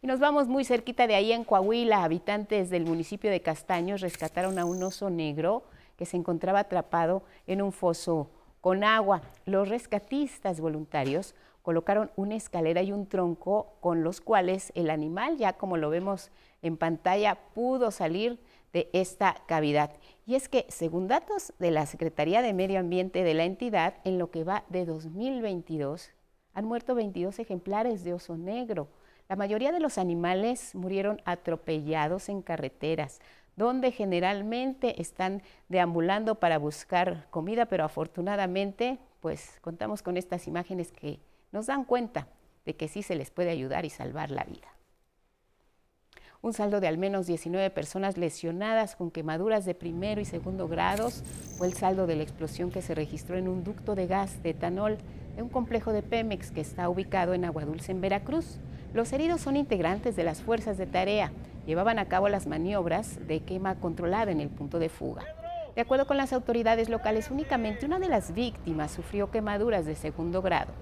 Y 0.00 0.08
nos 0.08 0.18
vamos 0.18 0.48
muy 0.48 0.64
cerquita 0.64 1.06
de 1.06 1.14
ahí 1.14 1.30
en 1.30 1.44
Coahuila. 1.44 2.02
Habitantes 2.02 2.70
del 2.70 2.84
municipio 2.84 3.30
de 3.30 3.40
Castaños 3.40 4.00
rescataron 4.00 4.58
a 4.58 4.64
un 4.64 4.82
oso 4.82 5.10
negro 5.10 5.62
que 5.96 6.06
se 6.06 6.16
encontraba 6.16 6.58
atrapado 6.58 7.22
en 7.46 7.62
un 7.62 7.70
foso 7.70 8.28
con 8.60 8.82
agua. 8.82 9.22
Los 9.46 9.68
rescatistas 9.68 10.60
voluntarios 10.60 11.36
colocaron 11.62 12.10
una 12.16 12.34
escalera 12.34 12.82
y 12.82 12.92
un 12.92 13.06
tronco 13.06 13.74
con 13.80 14.02
los 14.02 14.20
cuales 14.20 14.72
el 14.74 14.90
animal, 14.90 15.36
ya 15.36 15.54
como 15.54 15.76
lo 15.76 15.90
vemos 15.90 16.30
en 16.60 16.76
pantalla, 16.76 17.38
pudo 17.54 17.90
salir 17.90 18.38
de 18.72 18.90
esta 18.92 19.36
cavidad. 19.46 19.92
Y 20.26 20.34
es 20.34 20.48
que, 20.48 20.66
según 20.68 21.08
datos 21.08 21.52
de 21.58 21.70
la 21.70 21.86
Secretaría 21.86 22.42
de 22.42 22.52
Medio 22.52 22.80
Ambiente 22.80 23.22
de 23.22 23.34
la 23.34 23.44
entidad, 23.44 23.94
en 24.04 24.18
lo 24.18 24.30
que 24.30 24.44
va 24.44 24.64
de 24.68 24.84
2022, 24.84 26.10
han 26.54 26.64
muerto 26.64 26.94
22 26.94 27.38
ejemplares 27.38 28.04
de 28.04 28.14
oso 28.14 28.36
negro. 28.36 28.88
La 29.28 29.36
mayoría 29.36 29.72
de 29.72 29.80
los 29.80 29.98
animales 29.98 30.74
murieron 30.74 31.20
atropellados 31.24 32.28
en 32.28 32.42
carreteras, 32.42 33.20
donde 33.56 33.92
generalmente 33.92 35.00
están 35.00 35.42
deambulando 35.68 36.36
para 36.36 36.58
buscar 36.58 37.28
comida, 37.30 37.66
pero 37.66 37.84
afortunadamente, 37.84 38.98
pues 39.20 39.58
contamos 39.60 40.02
con 40.02 40.16
estas 40.16 40.46
imágenes 40.48 40.92
que 40.92 41.20
nos 41.52 41.66
dan 41.66 41.84
cuenta 41.84 42.26
de 42.64 42.74
que 42.74 42.88
sí 42.88 43.02
se 43.02 43.14
les 43.14 43.30
puede 43.30 43.50
ayudar 43.50 43.84
y 43.84 43.90
salvar 43.90 44.30
la 44.30 44.44
vida. 44.44 44.68
Un 46.40 46.52
saldo 46.52 46.80
de 46.80 46.88
al 46.88 46.98
menos 46.98 47.28
19 47.28 47.70
personas 47.70 48.18
lesionadas 48.18 48.96
con 48.96 49.12
quemaduras 49.12 49.64
de 49.64 49.76
primero 49.76 50.20
y 50.20 50.24
segundo 50.24 50.66
grados 50.66 51.22
fue 51.56 51.68
el 51.68 51.74
saldo 51.74 52.08
de 52.08 52.16
la 52.16 52.24
explosión 52.24 52.72
que 52.72 52.82
se 52.82 52.96
registró 52.96 53.36
en 53.36 53.46
un 53.46 53.62
ducto 53.62 53.94
de 53.94 54.08
gas 54.08 54.42
de 54.42 54.50
etanol 54.50 54.98
de 55.36 55.42
un 55.42 55.48
complejo 55.48 55.92
de 55.92 56.02
Pemex 56.02 56.50
que 56.50 56.60
está 56.60 56.88
ubicado 56.88 57.32
en 57.34 57.44
Aguadulce, 57.44 57.92
en 57.92 58.00
Veracruz. 58.00 58.58
Los 58.92 59.12
heridos 59.12 59.40
son 59.40 59.56
integrantes 59.56 60.16
de 60.16 60.24
las 60.24 60.42
fuerzas 60.42 60.78
de 60.78 60.86
tarea. 60.86 61.32
Llevaban 61.64 62.00
a 62.00 62.08
cabo 62.08 62.28
las 62.28 62.48
maniobras 62.48 63.24
de 63.28 63.40
quema 63.40 63.76
controlada 63.76 64.32
en 64.32 64.40
el 64.40 64.48
punto 64.48 64.80
de 64.80 64.88
fuga. 64.88 65.22
De 65.76 65.80
acuerdo 65.80 66.08
con 66.08 66.16
las 66.16 66.32
autoridades 66.32 66.88
locales, 66.88 67.30
únicamente 67.30 67.86
una 67.86 68.00
de 68.00 68.08
las 68.08 68.34
víctimas 68.34 68.90
sufrió 68.90 69.30
quemaduras 69.30 69.86
de 69.86 69.94
segundo 69.94 70.42
grado. 70.42 70.72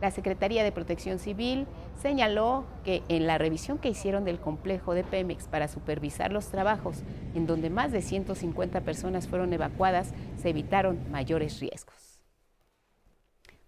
La 0.00 0.10
Secretaría 0.10 0.64
de 0.64 0.72
Protección 0.72 1.18
Civil 1.18 1.66
señaló 2.00 2.64
que 2.84 3.02
en 3.08 3.26
la 3.26 3.36
revisión 3.36 3.78
que 3.78 3.90
hicieron 3.90 4.24
del 4.24 4.40
complejo 4.40 4.94
de 4.94 5.04
Pemex 5.04 5.46
para 5.46 5.68
supervisar 5.68 6.32
los 6.32 6.48
trabajos, 6.48 7.02
en 7.34 7.46
donde 7.46 7.68
más 7.68 7.92
de 7.92 8.00
150 8.00 8.80
personas 8.80 9.28
fueron 9.28 9.52
evacuadas, 9.52 10.14
se 10.38 10.50
evitaron 10.50 10.98
mayores 11.10 11.60
riesgos. 11.60 12.18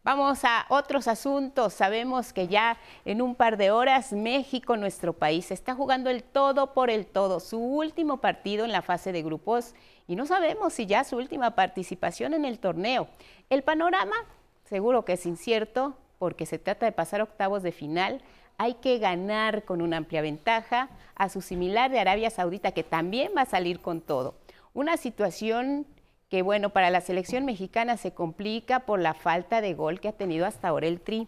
Vamos 0.05 0.45
a 0.45 0.67
otros 0.69 1.07
asuntos. 1.07 1.75
Sabemos 1.75 2.33
que 2.33 2.49
ya 2.49 2.77
en 3.05 3.23
un 3.23 3.37
par 3.37 3.57
de 3.57 3.71
horas 3.71 4.13
México, 4.13 4.77
nuestro 4.77 5.13
país, 5.13 5.53
está 5.53 5.75
jugando 5.75 6.11
el 6.11 6.25
todo 6.25 6.73
por 6.73 6.91
el 6.91 7.07
todo, 7.07 7.39
su 7.39 7.59
último 7.59 8.21
partido 8.21 8.65
en 8.65 8.73
la 8.73 8.83
fase 8.83 9.13
de 9.13 9.23
grupos 9.23 9.75
y 10.09 10.17
no 10.17 10.27
sabemos 10.27 10.73
si 10.73 10.87
ya 10.87 11.05
su 11.05 11.17
última 11.19 11.55
participación 11.55 12.35
en 12.35 12.45
el 12.45 12.59
torneo. 12.59 13.07
El 13.49 13.63
panorama 13.63 14.17
seguro 14.65 15.05
que 15.05 15.13
es 15.13 15.27
incierto, 15.27 15.99
porque 16.23 16.47
se 16.47 16.61
trata 16.61 16.87
de 16.87 16.93
pasar 16.93 17.21
octavos 17.21 17.65
de 17.65 17.73
final, 17.73 18.21
hay 18.57 18.75
que 18.75 18.99
ganar 18.99 19.65
con 19.65 19.83
una 19.83 19.97
amplia 19.97 20.23
ventaja 20.23 20.89
a 21.17 21.29
su 21.29 21.41
similar 21.41 21.91
de 21.91 21.99
Arabia 21.99 22.31
Saudita, 22.31 22.71
que 22.71 22.85
también 22.85 23.33
va 23.37 23.41
a 23.41 23.47
salir 23.47 23.81
con 23.81 24.01
todo. 24.01 24.37
Una 24.73 24.97
situación 24.97 25.85
que, 26.29 26.43
bueno, 26.43 26.71
para 26.71 26.91
la 26.91 27.01
selección 27.01 27.45
mexicana 27.45 27.97
se 27.97 28.13
complica 28.13 28.87
por 28.87 29.01
la 29.01 29.15
falta 29.15 29.61
de 29.61 29.75
gol 29.75 29.99
que 29.99 30.07
ha 30.07 30.13
tenido 30.13 30.47
hasta 30.47 30.69
ahora 30.69 30.87
el 30.87 31.01
Tri. 31.01 31.27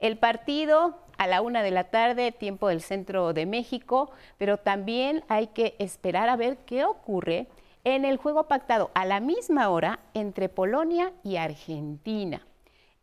El 0.00 0.18
partido 0.18 0.98
a 1.18 1.28
la 1.28 1.40
una 1.40 1.62
de 1.62 1.70
la 1.70 1.84
tarde, 1.84 2.32
tiempo 2.32 2.66
del 2.66 2.80
centro 2.80 3.32
de 3.32 3.46
México, 3.46 4.10
pero 4.38 4.56
también 4.56 5.22
hay 5.28 5.46
que 5.46 5.76
esperar 5.78 6.28
a 6.28 6.34
ver 6.34 6.56
qué 6.66 6.84
ocurre 6.84 7.46
en 7.84 8.04
el 8.04 8.16
juego 8.16 8.48
pactado 8.48 8.90
a 8.94 9.04
la 9.04 9.20
misma 9.20 9.68
hora 9.68 10.00
entre 10.14 10.48
Polonia 10.48 11.12
y 11.22 11.36
Argentina. 11.36 12.44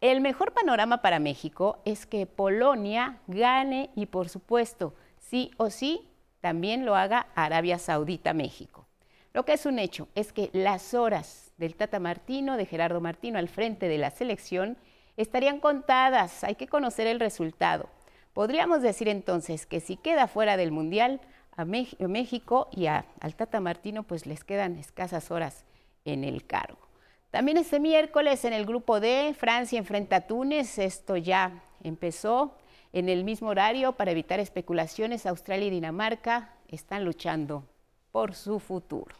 El 0.02 0.22
mejor 0.22 0.54
panorama 0.54 1.02
para 1.02 1.20
México 1.20 1.80
es 1.84 2.06
que 2.06 2.26
Polonia 2.26 3.20
gane 3.28 3.90
y 3.96 4.06
por 4.06 4.30
supuesto, 4.30 4.94
sí 5.18 5.52
o 5.58 5.70
sí, 5.70 6.08
también 6.40 6.86
lo 6.86 6.96
haga 6.96 7.28
Arabia 7.36 7.78
Saudita 7.80 8.34
México. 8.34 8.88
Lo 9.34 9.44
que 9.44 9.54
es 9.54 9.66
un 9.66 9.78
hecho 9.78 10.08
es 10.16 10.32
que 10.32 10.50
las 10.54 10.94
horas 10.94 11.52
del 11.58 11.76
Tata 11.76 12.00
Martino, 12.00 12.56
de 12.56 12.66
Gerardo 12.66 13.02
Martino 13.02 13.40
al 13.40 13.50
frente 13.50 13.90
de 13.90 13.98
la 13.98 14.10
selección, 14.10 14.78
estarían 15.18 15.60
contadas, 15.60 16.46
hay 16.46 16.56
que 16.56 16.68
conocer 16.68 17.06
el 17.06 17.20
resultado. 17.20 17.90
Podríamos 18.34 18.82
decir 18.82 19.10
entonces 19.10 19.66
que 19.66 19.82
si 19.82 19.98
queda 19.98 20.28
fuera 20.28 20.56
del 20.56 20.72
Mundial, 20.72 21.20
a 21.58 21.66
México 21.66 22.70
y 22.72 22.86
al 22.86 23.36
Tata 23.36 23.60
Martino 23.60 24.04
pues 24.04 24.26
les 24.26 24.46
quedan 24.46 24.78
escasas 24.78 25.30
horas 25.30 25.66
en 26.06 26.24
el 26.24 26.46
cargo. 26.48 26.89
También 27.32 27.58
este 27.58 27.80
miércoles 27.80 28.44
en 28.44 28.54
el 28.54 28.66
grupo 28.66 29.00
D, 29.00 29.36
Francia 29.38 29.78
enfrenta 29.78 30.18
a 30.18 30.22
Túnez. 30.22 30.80
Esto 30.80 31.16
ya 31.16 31.64
empezó 31.84 32.56
en 32.92 33.08
el 33.08 33.24
mismo 33.24 33.50
horario 33.50 33.94
para 33.94 34.12
evitar 34.12 34.40
especulaciones. 34.40 35.28
Australia 35.28 35.68
y 35.68 35.72
Dinamarca 35.72 36.56
están 36.68 37.06
luchando 37.06 37.66
por 38.12 38.34
su 38.34 38.60
futuro. 38.60 39.16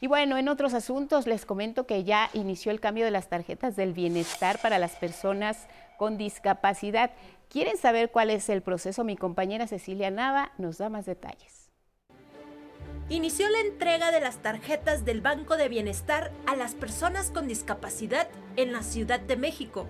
Y 0.00 0.08
bueno, 0.08 0.36
en 0.36 0.48
otros 0.48 0.74
asuntos 0.74 1.26
les 1.26 1.46
comento 1.46 1.86
que 1.86 2.02
ya 2.02 2.30
inició 2.32 2.72
el 2.72 2.80
cambio 2.80 3.04
de 3.04 3.10
las 3.10 3.28
tarjetas 3.28 3.76
del 3.76 3.92
bienestar 3.92 4.60
para 4.60 4.78
las 4.78 4.96
personas 4.96 5.68
con 5.98 6.18
discapacidad. 6.18 7.12
¿Quieren 7.48 7.76
saber 7.76 8.10
cuál 8.10 8.30
es 8.30 8.48
el 8.48 8.62
proceso? 8.62 9.04
Mi 9.04 9.16
compañera 9.16 9.66
Cecilia 9.66 10.10
Nava 10.10 10.52
nos 10.58 10.78
da 10.78 10.88
más 10.88 11.06
detalles 11.06 11.67
inició 13.08 13.48
la 13.48 13.60
entrega 13.60 14.10
de 14.12 14.20
las 14.20 14.42
tarjetas 14.42 15.04
del 15.04 15.20
Banco 15.20 15.56
de 15.56 15.68
Bienestar 15.68 16.30
a 16.46 16.56
las 16.56 16.74
personas 16.74 17.30
con 17.30 17.48
discapacidad 17.48 18.28
en 18.56 18.72
la 18.72 18.82
Ciudad 18.82 19.20
de 19.20 19.36
México. 19.36 19.86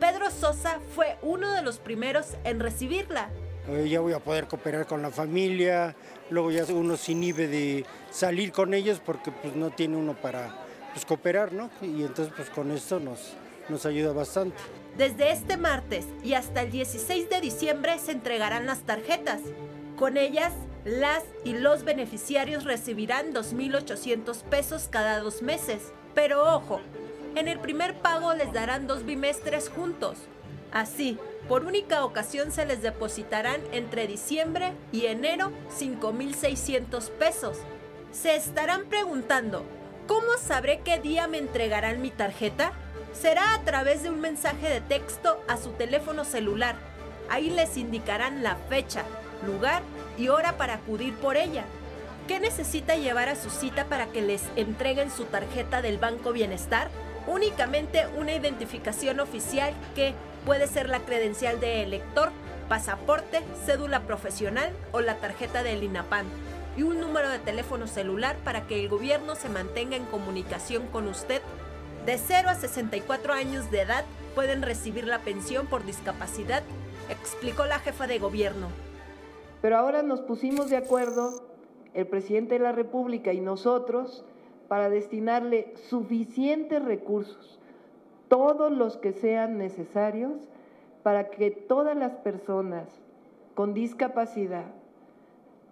Pedro 0.00 0.30
Sosa 0.30 0.80
fue 0.94 1.16
uno 1.22 1.52
de 1.52 1.62
los 1.62 1.78
primeros 1.78 2.34
en 2.44 2.60
recibirla. 2.60 3.28
Eh, 3.68 3.88
ya 3.88 4.00
voy 4.00 4.12
a 4.12 4.18
poder 4.18 4.46
cooperar 4.46 4.86
con 4.86 5.02
la 5.02 5.10
familia, 5.10 5.94
luego 6.30 6.50
ya 6.50 6.64
uno 6.72 6.96
se 6.96 7.12
inhibe 7.12 7.46
de 7.48 7.84
salir 8.10 8.50
con 8.50 8.74
ellos 8.74 9.00
porque 9.04 9.30
pues 9.30 9.54
no 9.54 9.70
tiene 9.70 9.96
uno 9.96 10.14
para 10.14 10.54
pues, 10.92 11.04
cooperar, 11.04 11.52
¿no? 11.52 11.70
Y 11.82 12.02
entonces 12.02 12.32
pues 12.34 12.50
con 12.50 12.70
esto 12.70 12.98
nos, 12.98 13.34
nos 13.68 13.86
ayuda 13.86 14.12
bastante. 14.12 14.56
Desde 14.96 15.30
este 15.30 15.56
martes 15.56 16.06
y 16.24 16.32
hasta 16.34 16.62
el 16.62 16.70
16 16.72 17.28
de 17.30 17.40
diciembre 17.40 17.98
se 17.98 18.12
entregarán 18.12 18.66
las 18.66 18.80
tarjetas. 18.80 19.40
Con 19.96 20.16
ellas 20.16 20.52
las 20.88 21.22
y 21.44 21.52
los 21.52 21.84
beneficiarios 21.84 22.64
recibirán 22.64 23.34
2.800 23.34 24.42
pesos 24.44 24.88
cada 24.90 25.20
dos 25.20 25.42
meses. 25.42 25.92
Pero 26.14 26.54
ojo, 26.54 26.80
en 27.34 27.46
el 27.46 27.58
primer 27.58 27.98
pago 27.98 28.32
les 28.32 28.52
darán 28.52 28.86
dos 28.86 29.04
bimestres 29.04 29.68
juntos. 29.68 30.16
Así, 30.72 31.18
por 31.46 31.64
única 31.64 32.04
ocasión 32.04 32.52
se 32.52 32.64
les 32.64 32.82
depositarán 32.82 33.60
entre 33.72 34.06
diciembre 34.06 34.72
y 34.90 35.06
enero 35.06 35.52
5.600 35.78 37.10
pesos. 37.10 37.58
Se 38.10 38.34
estarán 38.34 38.86
preguntando, 38.86 39.64
¿cómo 40.06 40.38
sabré 40.40 40.80
qué 40.80 40.98
día 40.98 41.28
me 41.28 41.38
entregarán 41.38 42.00
mi 42.00 42.10
tarjeta? 42.10 42.72
Será 43.12 43.54
a 43.54 43.62
través 43.62 44.02
de 44.02 44.10
un 44.10 44.20
mensaje 44.20 44.68
de 44.68 44.80
texto 44.80 45.42
a 45.48 45.58
su 45.58 45.70
teléfono 45.72 46.24
celular. 46.24 46.76
Ahí 47.28 47.50
les 47.50 47.76
indicarán 47.76 48.42
la 48.42 48.56
fecha, 48.56 49.04
lugar 49.46 49.82
y 50.18 50.28
hora 50.28 50.56
para 50.56 50.74
acudir 50.74 51.14
por 51.14 51.36
ella. 51.36 51.64
¿Qué 52.26 52.40
necesita 52.40 52.96
llevar 52.96 53.28
a 53.28 53.36
su 53.36 53.48
cita 53.50 53.86
para 53.86 54.06
que 54.06 54.20
les 54.20 54.42
entreguen 54.56 55.10
su 55.10 55.24
tarjeta 55.24 55.80
del 55.80 55.98
Banco 55.98 56.32
Bienestar? 56.32 56.88
Únicamente 57.26 58.06
una 58.18 58.34
identificación 58.34 59.20
oficial 59.20 59.72
que 59.94 60.14
puede 60.44 60.66
ser 60.66 60.88
la 60.88 61.00
credencial 61.00 61.60
de 61.60 61.82
elector, 61.82 62.30
pasaporte, 62.68 63.42
cédula 63.64 64.00
profesional 64.00 64.72
o 64.92 65.00
la 65.00 65.16
tarjeta 65.16 65.62
del 65.62 65.82
INAPAN 65.82 66.26
y 66.76 66.82
un 66.82 67.00
número 67.00 67.28
de 67.30 67.38
teléfono 67.38 67.86
celular 67.86 68.36
para 68.44 68.66
que 68.66 68.80
el 68.80 68.88
gobierno 68.88 69.34
se 69.34 69.48
mantenga 69.48 69.96
en 69.96 70.04
comunicación 70.04 70.86
con 70.88 71.08
usted 71.08 71.40
de 72.08 72.16
0 72.16 72.48
a 72.48 72.54
64 72.54 73.34
años 73.34 73.70
de 73.70 73.82
edad 73.82 74.02
pueden 74.34 74.62
recibir 74.62 75.06
la 75.06 75.18
pensión 75.18 75.66
por 75.66 75.84
discapacidad, 75.84 76.62
explicó 77.10 77.66
la 77.66 77.80
jefa 77.80 78.06
de 78.06 78.18
gobierno. 78.18 78.68
Pero 79.60 79.76
ahora 79.76 80.02
nos 80.02 80.20
pusimos 80.20 80.70
de 80.70 80.76
acuerdo, 80.76 81.42
el 81.94 82.06
presidente 82.06 82.54
de 82.54 82.60
la 82.60 82.72
República 82.72 83.32
y 83.32 83.40
nosotros, 83.40 84.24
para 84.68 84.88
destinarle 84.90 85.72
suficientes 85.88 86.84
recursos, 86.84 87.58
todos 88.28 88.70
los 88.70 88.96
que 88.96 89.12
sean 89.12 89.58
necesarios, 89.58 90.32
para 91.02 91.30
que 91.30 91.50
todas 91.50 91.96
las 91.96 92.12
personas 92.16 92.88
con 93.54 93.74
discapacidad, 93.74 94.66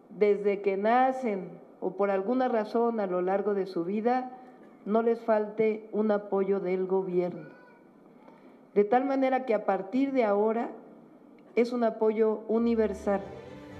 desde 0.08 0.62
que 0.62 0.76
nacen 0.76 1.50
o 1.80 1.92
por 1.92 2.10
alguna 2.10 2.48
razón 2.48 3.00
a 3.00 3.06
lo 3.06 3.20
largo 3.20 3.54
de 3.54 3.66
su 3.66 3.84
vida, 3.84 4.30
no 4.84 5.02
les 5.02 5.20
falte 5.20 5.88
un 5.92 6.10
apoyo 6.10 6.58
del 6.58 6.86
gobierno. 6.86 7.50
De 8.74 8.84
tal 8.84 9.04
manera 9.04 9.44
que 9.44 9.54
a 9.54 9.64
partir 9.64 10.12
de 10.12 10.24
ahora 10.24 10.70
es 11.54 11.72
un 11.72 11.84
apoyo 11.84 12.40
universal. 12.48 13.20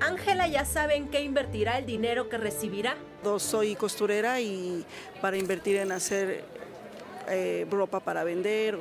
Ángela 0.00 0.46
ya 0.46 0.64
sabe 0.64 0.96
en 0.96 1.08
qué 1.08 1.22
invertirá 1.22 1.78
el 1.78 1.86
dinero 1.86 2.28
que 2.28 2.38
recibirá. 2.38 2.96
Soy 3.38 3.74
costurera 3.74 4.40
y 4.40 4.84
para 5.20 5.36
invertir 5.36 5.76
en 5.76 5.92
hacer 5.92 6.44
eh, 7.28 7.66
ropa 7.70 8.00
para 8.00 8.22
vender 8.22 8.76
o 8.76 8.80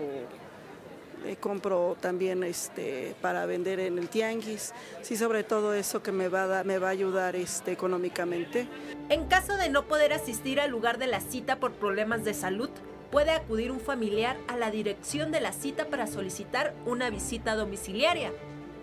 eh, 1.25 1.35
compro 1.37 1.97
también 1.99 2.43
este, 2.43 3.15
para 3.21 3.45
vender 3.47 3.79
en 3.79 3.97
el 3.97 4.09
tianguis. 4.09 4.73
Sí, 5.01 5.17
sobre 5.17 5.43
todo 5.43 5.73
eso 5.73 6.03
que 6.03 6.11
me 6.11 6.27
va 6.27 6.59
a, 6.59 6.63
me 6.63 6.77
va 6.77 6.89
a 6.89 6.91
ayudar 6.91 7.35
este, 7.35 7.71
económicamente. 7.71 8.67
En 9.09 9.25
caso 9.25 9.57
de 9.57 9.69
no 9.69 9.85
poder 9.85 10.13
asistir 10.13 10.59
al 10.59 10.69
lugar 10.69 10.99
de 10.99 11.07
la 11.07 11.21
cita 11.21 11.55
por 11.59 11.71
problemas 11.73 12.23
de 12.23 12.33
salud, 12.35 12.69
puede 13.09 13.31
acudir 13.31 13.71
un 13.71 13.79
familiar 13.79 14.37
a 14.47 14.57
la 14.57 14.69
dirección 14.69 15.31
de 15.31 15.41
la 15.41 15.53
cita 15.53 15.85
para 15.85 16.05
solicitar 16.05 16.75
una 16.85 17.09
visita 17.09 17.55
domiciliaria 17.55 18.31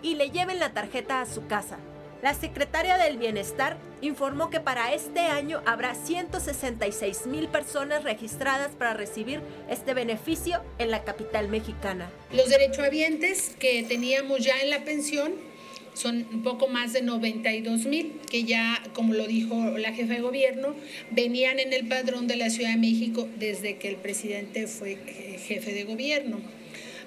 y 0.01 0.15
le 0.15 0.31
lleven 0.31 0.59
la 0.59 0.73
tarjeta 0.73 1.21
a 1.21 1.25
su 1.25 1.47
casa. 1.47 1.77
La 2.23 2.33
secretaria 2.33 2.97
del 2.97 3.17
Bienestar 3.17 3.75
informó 3.99 4.49
que 4.49 4.61
para 4.61 4.93
este 4.93 5.19
año 5.19 5.61
habrá 5.65 5.93
166 5.93 7.25
mil 7.25 7.49
personas 7.49 8.05
registradas 8.05 8.71
para 8.71 8.93
recibir 8.93 9.41
este 9.69 9.93
beneficio 9.93 10.63
en 10.77 10.89
la 10.89 11.03
capital 11.03 11.49
mexicana. 11.49 12.09
Los 12.31 12.47
derechohabientes 12.47 13.53
que 13.59 13.83
teníamos 13.83 14.39
ya 14.39 14.57
en 14.61 14.69
la 14.69 14.85
pensión 14.85 15.33
son 15.95 16.25
un 16.31 16.43
poco 16.43 16.69
más 16.69 16.93
de 16.93 17.01
92 17.01 17.87
mil, 17.87 18.21
que 18.31 18.45
ya, 18.45 18.81
como 18.93 19.13
lo 19.13 19.27
dijo 19.27 19.77
la 19.77 19.91
jefa 19.91 20.13
de 20.13 20.21
gobierno, 20.21 20.75
venían 21.11 21.59
en 21.59 21.73
el 21.73 21.89
padrón 21.89 22.27
de 22.27 22.37
la 22.37 22.49
Ciudad 22.49 22.71
de 22.71 22.77
México 22.77 23.27
desde 23.37 23.75
que 23.75 23.89
el 23.89 23.97
presidente 23.97 24.67
fue 24.67 24.97
jefe 25.45 25.73
de 25.73 25.83
gobierno. 25.83 26.39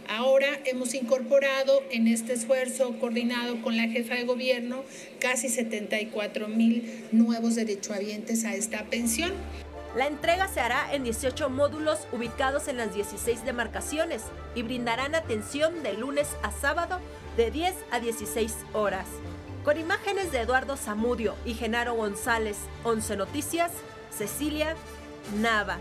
Ahora 0.09 0.61
hemos 0.65 0.95
incorporado 0.95 1.83
en 1.91 2.07
este 2.07 2.33
esfuerzo 2.33 2.97
coordinado 3.01 3.61
con 3.63 3.77
la 3.77 3.89
jefa 3.89 4.15
de 4.15 4.25
gobierno 4.25 4.85
casi 5.21 5.49
74 5.49 6.49
mil 6.49 7.07
nuevos 7.13 7.57
derechohabientes 7.57 8.45
a 8.45 8.55
esta 8.55 8.85
pensión. 8.85 9.33
La 9.97 10.07
entrega 10.07 10.47
se 10.47 10.61
hará 10.61 10.95
en 10.95 11.03
18 11.03 11.49
módulos 11.51 12.07
ubicados 12.13 12.69
en 12.69 12.77
las 12.77 12.95
16 12.95 13.45
demarcaciones 13.45 14.23
y 14.55 14.63
brindarán 14.63 15.15
atención 15.15 15.83
de 15.83 15.95
lunes 15.95 16.29
a 16.43 16.53
sábado 16.53 17.01
de 17.37 17.51
10 17.51 17.75
a 17.91 17.99
16 17.99 18.55
horas. 18.75 19.07
Con 19.65 19.81
imágenes 19.81 20.31
de 20.31 20.41
Eduardo 20.41 20.77
Zamudio 20.77 21.35
y 21.45 21.55
Genaro 21.55 21.95
González, 21.95 22.59
11 22.85 23.17
Noticias, 23.17 23.73
Cecilia 24.17 24.77
Nava. 25.41 25.79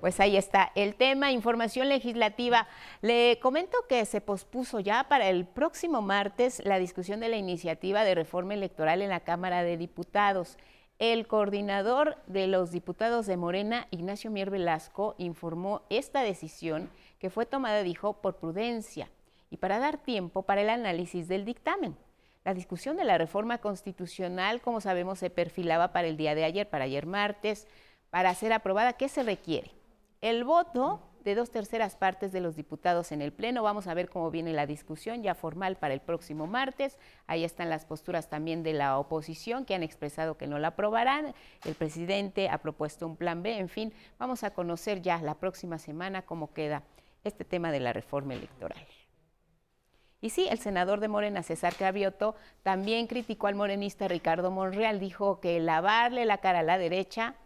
Pues 0.00 0.20
ahí 0.20 0.36
está 0.36 0.72
el 0.74 0.94
tema, 0.94 1.32
información 1.32 1.88
legislativa. 1.88 2.68
Le 3.00 3.38
comento 3.40 3.78
que 3.88 4.04
se 4.04 4.20
pospuso 4.20 4.78
ya 4.78 5.04
para 5.08 5.28
el 5.28 5.46
próximo 5.46 6.02
martes 6.02 6.62
la 6.64 6.78
discusión 6.78 7.18
de 7.20 7.30
la 7.30 7.38
iniciativa 7.38 8.04
de 8.04 8.14
reforma 8.14 8.52
electoral 8.52 9.00
en 9.00 9.08
la 9.08 9.20
Cámara 9.20 9.62
de 9.62 9.78
Diputados. 9.78 10.58
El 10.98 11.26
coordinador 11.26 12.16
de 12.26 12.46
los 12.46 12.72
diputados 12.72 13.26
de 13.26 13.38
Morena, 13.38 13.86
Ignacio 13.90 14.30
Mier 14.30 14.50
Velasco, 14.50 15.14
informó 15.16 15.82
esta 15.88 16.22
decisión 16.22 16.90
que 17.18 17.30
fue 17.30 17.46
tomada, 17.46 17.82
dijo, 17.82 18.20
por 18.20 18.36
prudencia 18.36 19.10
y 19.50 19.56
para 19.56 19.78
dar 19.78 19.96
tiempo 19.96 20.42
para 20.42 20.60
el 20.60 20.68
análisis 20.68 21.26
del 21.26 21.44
dictamen. 21.44 21.96
La 22.44 22.54
discusión 22.54 22.96
de 22.96 23.04
la 23.04 23.18
reforma 23.18 23.58
constitucional, 23.58 24.60
como 24.60 24.80
sabemos, 24.80 25.18
se 25.18 25.30
perfilaba 25.30 25.92
para 25.92 26.06
el 26.06 26.16
día 26.16 26.34
de 26.34 26.44
ayer, 26.44 26.68
para 26.68 26.84
ayer 26.84 27.06
martes, 27.06 27.66
para 28.10 28.34
ser 28.34 28.52
aprobada. 28.52 28.92
¿Qué 28.92 29.08
se 29.08 29.22
requiere? 29.22 29.75
El 30.30 30.42
voto 30.42 31.00
de 31.22 31.36
dos 31.36 31.50
terceras 31.50 31.94
partes 31.94 32.32
de 32.32 32.40
los 32.40 32.56
diputados 32.56 33.12
en 33.12 33.22
el 33.22 33.32
Pleno. 33.32 33.62
Vamos 33.62 33.86
a 33.86 33.94
ver 33.94 34.08
cómo 34.08 34.32
viene 34.32 34.52
la 34.52 34.66
discusión 34.66 35.22
ya 35.22 35.36
formal 35.36 35.76
para 35.76 35.94
el 35.94 36.00
próximo 36.00 36.48
martes. 36.48 36.98
Ahí 37.28 37.44
están 37.44 37.70
las 37.70 37.84
posturas 37.84 38.28
también 38.28 38.64
de 38.64 38.72
la 38.72 38.98
oposición 38.98 39.64
que 39.64 39.76
han 39.76 39.84
expresado 39.84 40.36
que 40.36 40.48
no 40.48 40.58
la 40.58 40.68
aprobarán. 40.68 41.32
El 41.64 41.74
presidente 41.74 42.48
ha 42.48 42.58
propuesto 42.58 43.06
un 43.06 43.16
plan 43.16 43.44
B. 43.44 43.56
En 43.56 43.68
fin, 43.68 43.92
vamos 44.18 44.42
a 44.42 44.50
conocer 44.50 45.00
ya 45.00 45.22
la 45.22 45.36
próxima 45.36 45.78
semana 45.78 46.22
cómo 46.22 46.52
queda 46.52 46.82
este 47.22 47.44
tema 47.44 47.70
de 47.70 47.80
la 47.80 47.92
reforma 47.92 48.34
electoral. 48.34 48.84
Y 50.20 50.30
sí, 50.30 50.48
el 50.50 50.58
senador 50.58 50.98
de 50.98 51.06
Morena, 51.06 51.44
César 51.44 51.76
Cravioto, 51.76 52.34
también 52.64 53.06
criticó 53.06 53.46
al 53.46 53.54
morenista 53.54 54.08
Ricardo 54.08 54.50
Monreal. 54.50 54.98
Dijo 54.98 55.40
que 55.40 55.60
lavarle 55.60 56.24
la 56.24 56.38
cara 56.38 56.60
a 56.60 56.64
la 56.64 56.78
derecha 56.78 57.36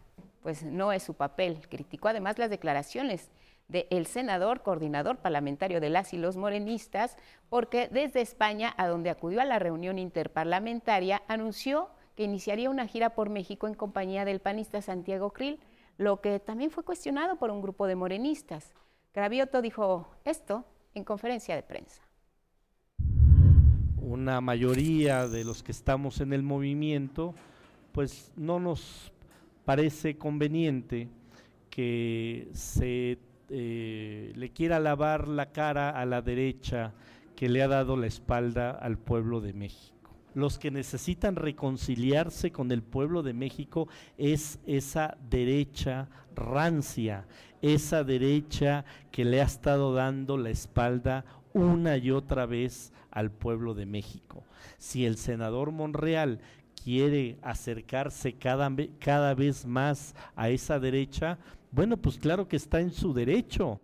pues 0.41 0.63
no 0.63 0.91
es 0.91 1.03
su 1.03 1.13
papel. 1.13 1.67
Criticó 1.69 2.07
además 2.07 2.37
las 2.37 2.49
declaraciones 2.49 3.29
del 3.67 4.05
senador 4.05 4.63
coordinador 4.63 5.17
parlamentario 5.17 5.79
de 5.79 5.89
las 5.89 6.13
y 6.13 6.17
los 6.17 6.35
morenistas, 6.35 7.17
porque 7.49 7.87
desde 7.87 8.21
España, 8.21 8.73
a 8.77 8.87
donde 8.87 9.09
acudió 9.09 9.41
a 9.41 9.45
la 9.45 9.59
reunión 9.59 9.97
interparlamentaria, 9.97 11.23
anunció 11.27 11.89
que 12.15 12.23
iniciaría 12.23 12.69
una 12.69 12.87
gira 12.87 13.11
por 13.11 13.29
México 13.29 13.67
en 13.67 13.73
compañía 13.73 14.25
del 14.25 14.41
panista 14.41 14.81
Santiago 14.81 15.31
Krill, 15.31 15.59
lo 15.97 16.19
que 16.19 16.39
también 16.39 16.71
fue 16.71 16.83
cuestionado 16.83 17.37
por 17.37 17.49
un 17.49 17.61
grupo 17.61 17.87
de 17.87 17.95
morenistas. 17.95 18.73
Gravioto 19.13 19.61
dijo 19.61 20.09
esto 20.25 20.65
en 20.93 21.03
conferencia 21.03 21.55
de 21.55 21.63
prensa. 21.63 22.01
Una 23.97 24.41
mayoría 24.41 25.27
de 25.27 25.45
los 25.45 25.63
que 25.63 25.71
estamos 25.71 26.19
en 26.19 26.33
el 26.33 26.43
movimiento, 26.43 27.33
pues 27.93 28.33
no 28.35 28.59
nos 28.59 29.13
parece 29.71 30.17
conveniente 30.17 31.07
que 31.69 32.49
se 32.51 33.17
eh, 33.49 34.33
le 34.35 34.49
quiera 34.49 34.81
lavar 34.81 35.29
la 35.29 35.53
cara 35.53 35.91
a 35.91 36.05
la 36.05 36.21
derecha 36.21 36.93
que 37.37 37.47
le 37.47 37.63
ha 37.63 37.69
dado 37.69 37.95
la 37.95 38.07
espalda 38.07 38.71
al 38.71 38.97
pueblo 38.97 39.39
de 39.39 39.53
México. 39.53 40.13
Los 40.33 40.59
que 40.59 40.71
necesitan 40.71 41.37
reconciliarse 41.37 42.51
con 42.51 42.69
el 42.73 42.83
pueblo 42.83 43.23
de 43.23 43.31
México 43.31 43.87
es 44.17 44.59
esa 44.67 45.17
derecha 45.29 46.09
rancia, 46.35 47.25
esa 47.61 48.03
derecha 48.03 48.83
que 49.09 49.23
le 49.23 49.39
ha 49.39 49.45
estado 49.45 49.93
dando 49.93 50.35
la 50.35 50.49
espalda 50.49 51.23
una 51.53 51.95
y 51.95 52.11
otra 52.11 52.45
vez 52.45 52.91
al 53.09 53.31
pueblo 53.31 53.73
de 53.73 53.85
México. 53.85 54.43
Si 54.77 55.05
el 55.05 55.15
senador 55.15 55.71
Monreal 55.71 56.41
quiere 56.83 57.37
acercarse 57.41 58.33
cada, 58.33 58.69
cada 58.99 59.33
vez 59.33 59.65
más 59.65 60.15
a 60.35 60.49
esa 60.49 60.79
derecha, 60.79 61.37
bueno, 61.71 61.97
pues 61.97 62.17
claro 62.17 62.47
que 62.47 62.57
está 62.57 62.79
en 62.79 62.91
su 62.91 63.13
derecho. 63.13 63.79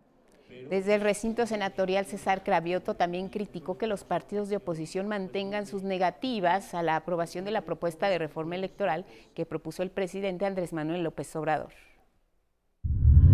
Desde 0.70 0.96
el 0.96 1.02
recinto 1.02 1.48
senatorial, 1.48 2.06
César 2.06 2.44
Cravioto 2.44 2.96
también 2.96 3.30
criticó 3.30 3.78
que 3.78 3.88
los 3.88 4.04
partidos 4.04 4.50
de 4.50 4.58
oposición 4.58 5.08
mantengan 5.08 5.66
sus 5.66 5.84
negativas 5.84 6.74
a 6.74 6.84
la 6.84 6.98
aprobación 6.98 7.46
de 7.46 7.52
la 7.52 7.62
propuesta 7.62 8.10
de 8.10 8.18
reforma 8.18 8.56
electoral 8.56 9.06
que 9.34 9.46
propuso 9.46 9.82
el 9.82 9.92
presidente 9.92 10.46
Andrés 10.46 10.74
Manuel 10.74 11.04
López 11.04 11.34
Obrador. 11.38 11.72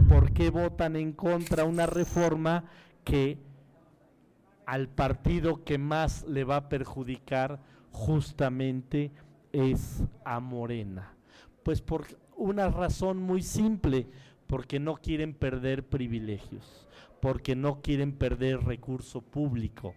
¿Por 0.07 0.31
qué 0.33 0.51
votan 0.51 0.95
en 0.95 1.13
contra 1.13 1.63
una 1.63 1.87
reforma 1.87 2.65
que 3.03 3.39
al 4.67 4.87
partido 4.87 5.63
que 5.63 5.79
más 5.79 6.23
le 6.27 6.43
va 6.43 6.57
a 6.57 6.69
perjudicar 6.69 7.59
justamente 7.91 9.11
es 9.53 10.03
a 10.25 10.39
Morena? 10.39 11.13
Pues 11.63 11.81
por 11.81 12.05
una 12.35 12.67
razón 12.67 13.17
muy 13.17 13.41
simple, 13.41 14.07
porque 14.47 14.79
no 14.79 14.95
quieren 14.95 15.33
perder 15.33 15.83
privilegios, 15.87 16.87
porque 17.21 17.55
no 17.55 17.81
quieren 17.81 18.11
perder 18.11 18.59
recurso 18.65 19.21
público. 19.21 19.93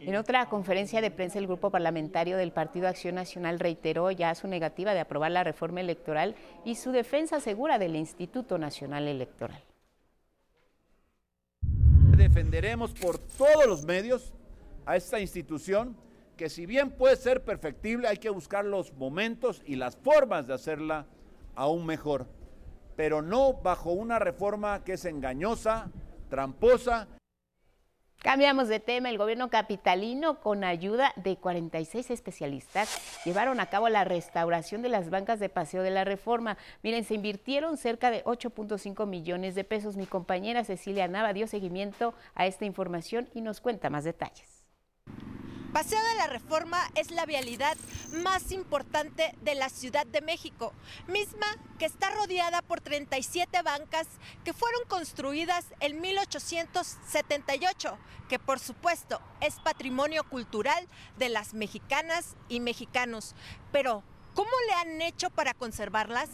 En 0.00 0.16
otra 0.16 0.50
conferencia 0.50 1.00
de 1.00 1.10
prensa, 1.10 1.38
el 1.38 1.46
grupo 1.46 1.70
parlamentario 1.70 2.36
del 2.36 2.52
Partido 2.52 2.88
Acción 2.88 3.14
Nacional 3.14 3.58
reiteró 3.58 4.10
ya 4.10 4.34
su 4.34 4.46
negativa 4.46 4.92
de 4.92 5.00
aprobar 5.00 5.30
la 5.30 5.44
reforma 5.44 5.80
electoral 5.80 6.34
y 6.64 6.74
su 6.74 6.92
defensa 6.92 7.40
segura 7.40 7.78
del 7.78 7.96
Instituto 7.96 8.58
Nacional 8.58 9.08
Electoral. 9.08 9.62
Defenderemos 12.16 12.92
por 12.92 13.18
todos 13.18 13.66
los 13.66 13.84
medios 13.84 14.34
a 14.84 14.96
esta 14.96 15.20
institución 15.20 15.96
que 16.42 16.50
si 16.50 16.66
bien 16.66 16.90
puede 16.90 17.14
ser 17.14 17.44
perfectible, 17.44 18.08
hay 18.08 18.16
que 18.16 18.28
buscar 18.28 18.64
los 18.64 18.92
momentos 18.94 19.62
y 19.64 19.76
las 19.76 19.94
formas 19.94 20.48
de 20.48 20.54
hacerla 20.54 21.06
aún 21.54 21.86
mejor. 21.86 22.26
pero 22.96 23.22
no 23.22 23.52
bajo 23.52 23.92
una 23.92 24.18
reforma 24.18 24.82
que 24.82 24.94
es 24.94 25.04
engañosa, 25.04 25.92
tramposa 26.28 27.06
Cambiamos 28.18 28.66
de 28.66 28.80
tema. 28.80 29.08
El 29.08 29.18
gobierno 29.18 29.50
capitalino, 29.50 30.40
con 30.40 30.64
ayuda 30.64 31.12
de 31.14 31.36
46 31.36 32.10
especialistas, 32.10 33.22
llevaron 33.24 33.60
a 33.60 33.66
cabo 33.66 33.88
la 33.88 34.02
restauración 34.02 34.82
de 34.82 34.88
las 34.88 35.10
bancas 35.10 35.38
de 35.38 35.48
paseo 35.48 35.84
de 35.84 35.90
la 35.90 36.02
reforma. 36.02 36.58
Miren, 36.82 37.04
se 37.04 37.14
invirtieron 37.14 37.76
cerca 37.76 38.10
de 38.10 38.24
8.5 38.24 39.06
millones 39.06 39.54
de 39.54 39.62
pesos. 39.62 39.96
Mi 39.96 40.06
compañera 40.06 40.64
Cecilia 40.64 41.06
Nava 41.06 41.32
dio 41.32 41.46
seguimiento 41.46 42.14
a 42.34 42.46
esta 42.46 42.64
información 42.64 43.28
y 43.32 43.42
nos 43.42 43.60
cuenta 43.60 43.90
más 43.90 44.02
detalles. 44.02 44.51
Paseo 45.72 46.02
de 46.02 46.16
la 46.18 46.26
Reforma 46.26 46.78
es 46.96 47.10
la 47.10 47.24
vialidad 47.24 47.78
más 48.22 48.52
importante 48.52 49.34
de 49.40 49.54
la 49.54 49.70
Ciudad 49.70 50.04
de 50.04 50.20
México, 50.20 50.74
misma 51.08 51.46
que 51.78 51.86
está 51.86 52.10
rodeada 52.10 52.60
por 52.60 52.82
37 52.82 53.62
bancas 53.62 54.06
que 54.44 54.52
fueron 54.52 54.82
construidas 54.86 55.64
en 55.80 55.98
1878, 56.02 57.96
que 58.28 58.38
por 58.38 58.58
supuesto 58.58 59.22
es 59.40 59.60
patrimonio 59.60 60.24
cultural 60.24 60.86
de 61.18 61.30
las 61.30 61.54
mexicanas 61.54 62.36
y 62.50 62.60
mexicanos. 62.60 63.34
Pero, 63.72 64.02
¿cómo 64.34 64.50
le 64.68 64.74
han 64.74 65.00
hecho 65.00 65.30
para 65.30 65.54
conservarlas? 65.54 66.28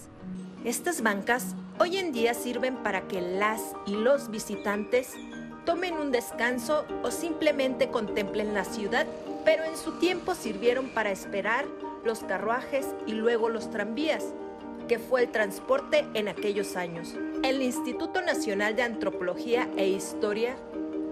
Estas 0.65 1.01
bancas 1.01 1.55
hoy 1.79 1.99
en 1.99 2.11
día 2.11 2.35
sirven 2.35 2.83
para 2.83 3.07
que 3.07 3.21
las 3.21 3.63
y 3.87 3.93
los 3.93 4.33
visitantes 4.33 5.13
tomen 5.65 5.95
un 5.95 6.11
descanso 6.11 6.87
o 7.03 7.11
simplemente 7.11 7.91
contemplen 7.91 8.55
la 8.55 8.65
ciudad 8.65 9.07
pero 9.49 9.65
en 9.65 9.79
su 9.79 9.93
tiempo 9.93 10.35
sirvieron 10.35 10.91
para 10.91 11.11
esperar 11.11 11.65
los 12.05 12.19
carruajes 12.19 12.87
y 13.07 13.13
luego 13.13 13.49
los 13.49 13.71
tranvías, 13.71 14.35
que 14.89 14.99
fue 14.99 15.23
el 15.23 15.31
transporte 15.31 16.05
en 16.13 16.29
aquellos 16.29 16.77
años. 16.77 17.15
El 17.43 17.63
Instituto 17.63 18.21
Nacional 18.21 18.77
de 18.77 18.83
Antropología 18.83 19.67
e 19.79 19.89
Historia, 19.89 20.55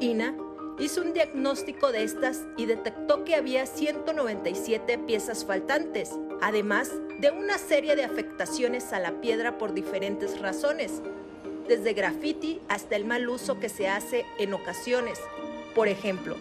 INA, 0.00 0.36
hizo 0.78 1.00
un 1.00 1.14
diagnóstico 1.14 1.92
de 1.92 2.02
estas 2.02 2.42
y 2.58 2.66
detectó 2.66 3.24
que 3.24 3.36
había 3.36 3.64
197 3.64 4.98
piezas 4.98 5.46
faltantes, 5.46 6.10
además 6.42 6.92
de 7.18 7.30
una 7.30 7.56
serie 7.56 7.96
de 7.96 8.04
afectaciones 8.04 8.92
a 8.92 9.00
la 9.00 9.18
piedra 9.22 9.56
por 9.56 9.72
diferentes 9.72 10.38
razones, 10.42 11.00
desde 11.68 11.94
graffiti 11.94 12.60
hasta 12.68 12.96
el 12.96 13.06
mal 13.06 13.30
uso 13.30 13.58
que 13.60 13.70
se 13.70 13.88
hace 13.88 14.26
en 14.38 14.52
ocasiones. 14.52 15.18
Por 15.74 15.88
ejemplo, 15.88 16.36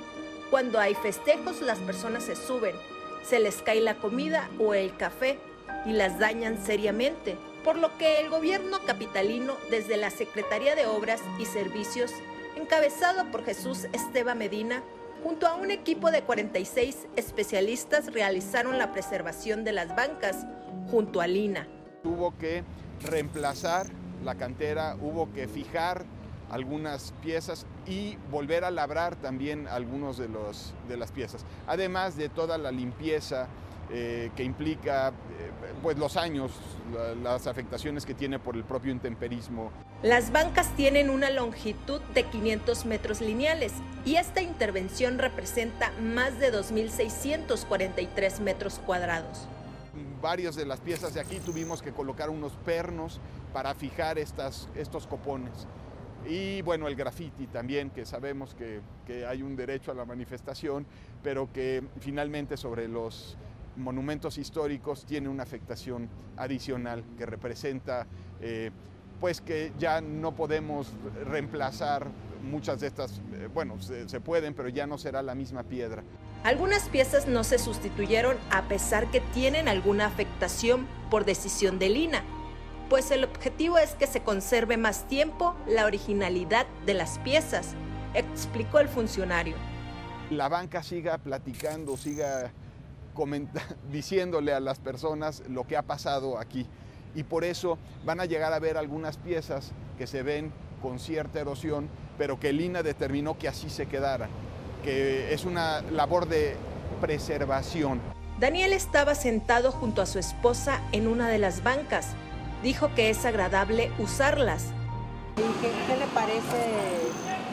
cuando 0.49 0.79
hay 0.79 0.95
festejos, 0.95 1.61
las 1.61 1.79
personas 1.79 2.23
se 2.23 2.35
suben, 2.35 2.75
se 3.23 3.39
les 3.39 3.61
cae 3.61 3.81
la 3.81 3.95
comida 3.95 4.49
o 4.59 4.73
el 4.73 4.95
café 4.95 5.39
y 5.85 5.93
las 5.93 6.19
dañan 6.19 6.63
seriamente, 6.63 7.35
por 7.63 7.77
lo 7.77 7.97
que 7.97 8.19
el 8.19 8.29
gobierno 8.29 8.77
capitalino, 8.85 9.55
desde 9.71 9.97
la 9.97 10.09
Secretaría 10.09 10.75
de 10.75 10.85
Obras 10.85 11.21
y 11.39 11.45
Servicios, 11.45 12.11
encabezado 12.55 13.29
por 13.31 13.43
Jesús 13.43 13.87
Esteba 13.91 14.35
Medina, 14.35 14.83
junto 15.23 15.47
a 15.47 15.55
un 15.55 15.71
equipo 15.71 16.11
de 16.11 16.21
46 16.21 17.07
especialistas, 17.15 18.13
realizaron 18.13 18.77
la 18.77 18.91
preservación 18.91 19.63
de 19.63 19.71
las 19.71 19.95
bancas 19.95 20.45
junto 20.91 21.21
a 21.21 21.27
Lina. 21.27 21.67
Hubo 22.03 22.37
que 22.37 22.63
reemplazar 23.03 23.87
la 24.23 24.35
cantera, 24.35 24.95
hubo 25.01 25.31
que 25.33 25.47
fijar 25.47 26.05
algunas 26.49 27.13
piezas 27.21 27.65
y 27.85 28.17
volver 28.31 28.63
a 28.63 28.71
labrar 28.71 29.15
también 29.15 29.67
algunos 29.67 30.17
de, 30.17 30.29
los, 30.29 30.73
de 30.87 30.97
las 30.97 31.11
piezas. 31.11 31.45
Además 31.67 32.17
de 32.17 32.29
toda 32.29 32.57
la 32.57 32.71
limpieza 32.71 33.47
eh, 33.91 34.31
que 34.35 34.43
implica 34.43 35.09
eh, 35.09 35.13
pues 35.83 35.95
los 35.97 36.17
años, 36.17 36.51
las 37.21 37.45
afectaciones 37.45 38.03
que 38.03 38.15
tiene 38.15 38.39
por 38.39 38.55
el 38.55 38.63
propio 38.63 38.91
intemperismo. 38.91 39.71
Las 40.01 40.31
bancas 40.31 40.75
tienen 40.75 41.11
una 41.11 41.29
longitud 41.29 42.01
de 42.15 42.23
500 42.23 42.85
metros 42.85 43.21
lineales 43.21 43.73
y 44.03 44.15
esta 44.15 44.41
intervención 44.41 45.19
representa 45.19 45.91
más 46.01 46.39
de 46.39 46.51
2.643 46.51 48.39
metros 48.39 48.79
cuadrados. 48.85 49.47
Varias 50.19 50.55
de 50.55 50.65
las 50.65 50.79
piezas 50.79 51.13
de 51.13 51.21
aquí 51.21 51.39
tuvimos 51.39 51.83
que 51.83 51.91
colocar 51.91 52.31
unos 52.31 52.53
pernos 52.65 53.19
para 53.53 53.75
fijar 53.75 54.17
estas, 54.17 54.67
estos 54.75 55.05
copones. 55.05 55.67
Y 56.27 56.61
bueno, 56.63 56.87
el 56.87 56.95
graffiti 56.95 57.47
también, 57.47 57.91
que 57.91 58.05
sabemos 58.05 58.55
que, 58.55 58.81
hay 59.25 59.41
un 59.41 59.55
derecho 59.55 59.91
a 59.91 59.93
la 59.93 60.05
manifestación, 60.05 60.85
pero 61.23 61.51
que 61.51 61.83
finalmente 61.99 62.57
sobre 62.57 62.87
los 62.87 63.37
monumentos 63.75 64.37
históricos 64.37 65.05
tiene 65.05 65.29
una 65.29 65.43
afectación 65.43 66.09
adicional 66.37 67.03
que 67.17 67.25
representa 67.25 68.07
eh, 68.41 68.71
pues 69.19 69.41
que 69.41 69.73
ya 69.77 70.01
no 70.01 70.33
podemos 70.35 70.91
reemplazar 71.25 72.07
muchas 72.41 72.79
de 72.79 72.87
estas, 72.87 73.21
eh, 73.33 73.49
bueno, 73.53 73.79
se, 73.81 74.19
pueden, 74.21 74.53
pero 74.53 74.69
ya 74.69 74.87
no 74.87 74.97
será 74.97 75.21
la 75.21 75.35
misma 75.35 75.63
piedra. 75.63 76.03
Algunas 76.43 76.89
piezas 76.89 77.27
no 77.27 77.43
se 77.43 77.57
sustituyeron 77.57 78.37
a 78.51 78.63
pesar 78.63 79.09
que 79.11 79.19
tienen 79.19 79.67
alguna 79.67 80.05
afectación 80.05 80.87
por 81.09 81.25
decisión 81.25 81.79
de 81.79 81.89
Lina 81.89 82.23
pues 82.89 83.11
el 83.11 83.23
objetivo 83.23 83.77
es 83.77 83.91
que 83.91 84.07
se 84.07 84.21
conserve 84.21 84.77
más 84.77 85.07
tiempo 85.07 85.55
la 85.67 85.85
originalidad 85.85 86.67
de 86.85 86.93
las 86.93 87.19
piezas, 87.19 87.75
explicó 88.13 88.79
el 88.79 88.87
funcionario. 88.87 89.55
La 90.29 90.49
banca 90.49 90.83
siga 90.83 91.17
platicando, 91.17 91.97
siga 91.97 92.51
diciéndole 93.91 94.53
a 94.53 94.59
las 94.59 94.79
personas 94.79 95.43
lo 95.49 95.65
que 95.65 95.77
ha 95.77 95.83
pasado 95.83 96.37
aquí. 96.37 96.67
Y 97.15 97.23
por 97.23 97.43
eso 97.43 97.77
van 98.03 98.19
a 98.19 98.25
llegar 98.25 98.51
a 98.53 98.59
ver 98.59 98.77
algunas 98.77 99.17
piezas 99.17 99.71
que 99.97 100.05
se 100.05 100.21
ven 100.21 100.51
con 100.81 100.99
cierta 100.99 101.39
erosión, 101.39 101.89
pero 102.17 102.39
que 102.39 102.51
Lina 102.51 102.83
determinó 102.83 103.37
que 103.37 103.47
así 103.47 103.69
se 103.69 103.87
quedara, 103.87 104.27
que 104.83 105.33
es 105.33 105.45
una 105.45 105.81
labor 105.81 106.27
de 106.27 106.57
preservación. 106.99 108.01
Daniel 108.39 108.73
estaba 108.73 109.15
sentado 109.15 109.71
junto 109.71 110.01
a 110.01 110.05
su 110.05 110.19
esposa 110.19 110.81
en 110.91 111.07
una 111.07 111.29
de 111.29 111.37
las 111.37 111.63
bancas 111.63 112.15
dijo 112.65 112.89
que 112.95 113.11
es 113.11 113.23
agradable 113.25 113.91
usarlas. 113.99 114.65
¿Y 115.37 115.61
qué, 115.61 115.97
le 115.97 116.07
parece 116.07 116.73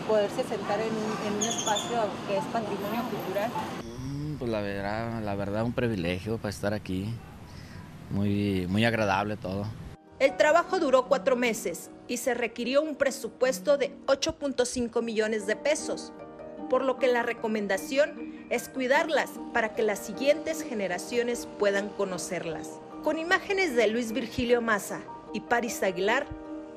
poderse 0.09 0.43
sentar 0.43 0.81
en 0.81 1.35
un, 1.35 1.43
espacio 1.43 1.99
que 2.27 2.39
es 2.39 2.45
patrimonio 2.47 3.03
cultural? 3.11 3.51
Mm, 3.85 4.37
pues 4.37 4.51
la 4.51 4.63
verdad, 4.63 5.23
la 5.23 5.35
verdad 5.35 5.65
un 5.65 5.75
privilegio 5.75 6.39
para 6.39 6.49
estar 6.49 6.73
aquí. 6.73 7.15
Muy, 8.11 8.67
muy 8.69 8.87
agradable 8.87 9.37
todo. 9.37 9.67
El 10.19 10.35
trabajo 10.39 10.79
duró 10.81 11.09
cuatro 11.09 11.37
meses 11.37 11.91
y 12.09 12.17
se 12.17 12.33
requirió 12.33 12.81
un 12.81 12.97
presupuesto 12.97 13.77
de 13.77 13.95
8.5 14.07 15.03
millones 15.03 15.47
de 15.47 15.57
pesos, 15.57 16.13
por 16.71 16.85
lo 16.85 16.99
que 16.99 17.09
la 17.09 17.23
recomendación 17.23 18.47
es 18.49 18.71
cuidarlas 18.71 19.31
para 19.53 19.75
que 19.75 19.83
las 19.83 19.99
siguientes 19.99 20.63
generaciones 20.63 21.49
puedan 21.59 21.91
conocerlas. 21.91 22.81
Con 23.03 23.19
imágenes 23.19 23.75
de 23.75 23.89
Luis 23.89 24.13
Virgilio 24.13 24.63
Maza 24.63 25.01
y 25.35 25.41
Paris 25.41 25.83
Aguilar, 25.83 26.25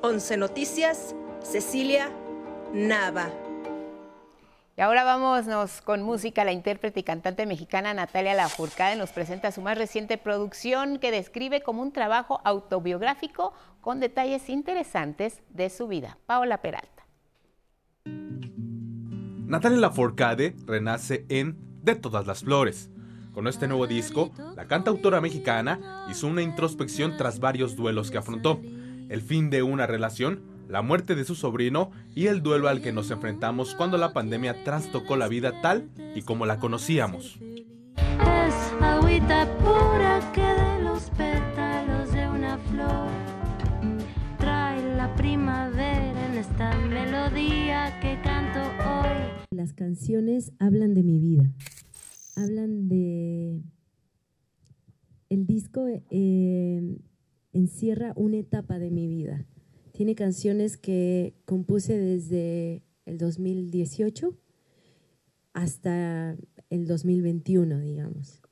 11 0.02 0.36
Noticias, 0.38 1.14
Cecilia 1.40 2.10
Nava. 2.72 3.30
Y 4.76 4.80
ahora 4.80 5.04
vámonos 5.04 5.80
con 5.82 6.02
música. 6.02 6.44
La 6.44 6.50
intérprete 6.50 6.98
y 6.98 7.02
cantante 7.04 7.46
mexicana 7.46 7.94
Natalia 7.94 8.34
Lafourcade 8.34 8.96
nos 8.96 9.10
presenta 9.10 9.52
su 9.52 9.62
más 9.62 9.78
reciente 9.78 10.18
producción 10.18 10.98
que 10.98 11.12
describe 11.12 11.62
como 11.62 11.80
un 11.80 11.92
trabajo 11.92 12.40
autobiográfico 12.42 13.52
con 13.80 14.00
detalles 14.00 14.48
interesantes 14.48 15.42
de 15.50 15.70
su 15.70 15.86
vida. 15.86 16.18
Paola 16.26 16.60
Peralta. 16.60 17.06
Natalia 18.04 19.78
Lafourcade 19.78 20.56
renace 20.66 21.24
en 21.28 21.56
De 21.84 21.94
todas 21.94 22.26
las 22.26 22.40
flores, 22.42 22.90
con 23.36 23.48
este 23.48 23.68
nuevo 23.68 23.86
disco, 23.86 24.32
la 24.56 24.66
cantautora 24.66 25.20
mexicana 25.20 26.06
hizo 26.10 26.26
una 26.26 26.40
introspección 26.40 27.18
tras 27.18 27.38
varios 27.38 27.76
duelos 27.76 28.10
que 28.10 28.16
afrontó. 28.16 28.62
El 29.10 29.20
fin 29.20 29.50
de 29.50 29.62
una 29.62 29.86
relación, 29.86 30.40
la 30.70 30.80
muerte 30.80 31.14
de 31.14 31.26
su 31.26 31.34
sobrino 31.34 31.90
y 32.14 32.28
el 32.28 32.42
duelo 32.42 32.70
al 32.70 32.80
que 32.80 32.92
nos 32.92 33.10
enfrentamos 33.10 33.74
cuando 33.74 33.98
la 33.98 34.14
pandemia 34.14 34.64
trastocó 34.64 35.18
la 35.18 35.28
vida 35.28 35.60
tal 35.60 35.90
y 36.14 36.22
como 36.22 36.46
la 36.46 36.58
conocíamos. 36.58 37.38
Es 37.98 38.72
agüita 38.80 39.46
pura 39.58 40.32
que 40.32 40.40
de 40.40 40.82
los 40.82 41.10
pétalos 41.10 42.12
de 42.12 42.28
una 42.30 42.56
flor 42.56 43.08
trae 44.38 44.96
la 44.96 45.14
primavera 45.14 46.26
en 46.26 46.38
esta 46.38 46.74
melodía 46.78 48.00
que 48.00 48.18
canto 48.22 48.60
hoy. 48.60 49.44
Las 49.50 49.74
canciones 49.74 50.52
hablan 50.58 50.94
de 50.94 51.02
mi 51.02 51.18
vida 51.18 51.52
hablan 52.36 52.88
de... 52.88 53.62
El 55.28 55.46
disco 55.46 55.84
eh, 55.88 56.98
encierra 57.52 58.12
una 58.14 58.36
etapa 58.36 58.78
de 58.78 58.92
mi 58.92 59.08
vida. 59.08 59.44
Tiene 59.92 60.14
canciones 60.14 60.76
que 60.76 61.34
compuse 61.46 61.98
desde 61.98 62.84
el 63.06 63.18
2018 63.18 64.38
hasta 65.52 66.36
el 66.70 66.86
2021, 66.86 67.80
digamos. 67.80 68.42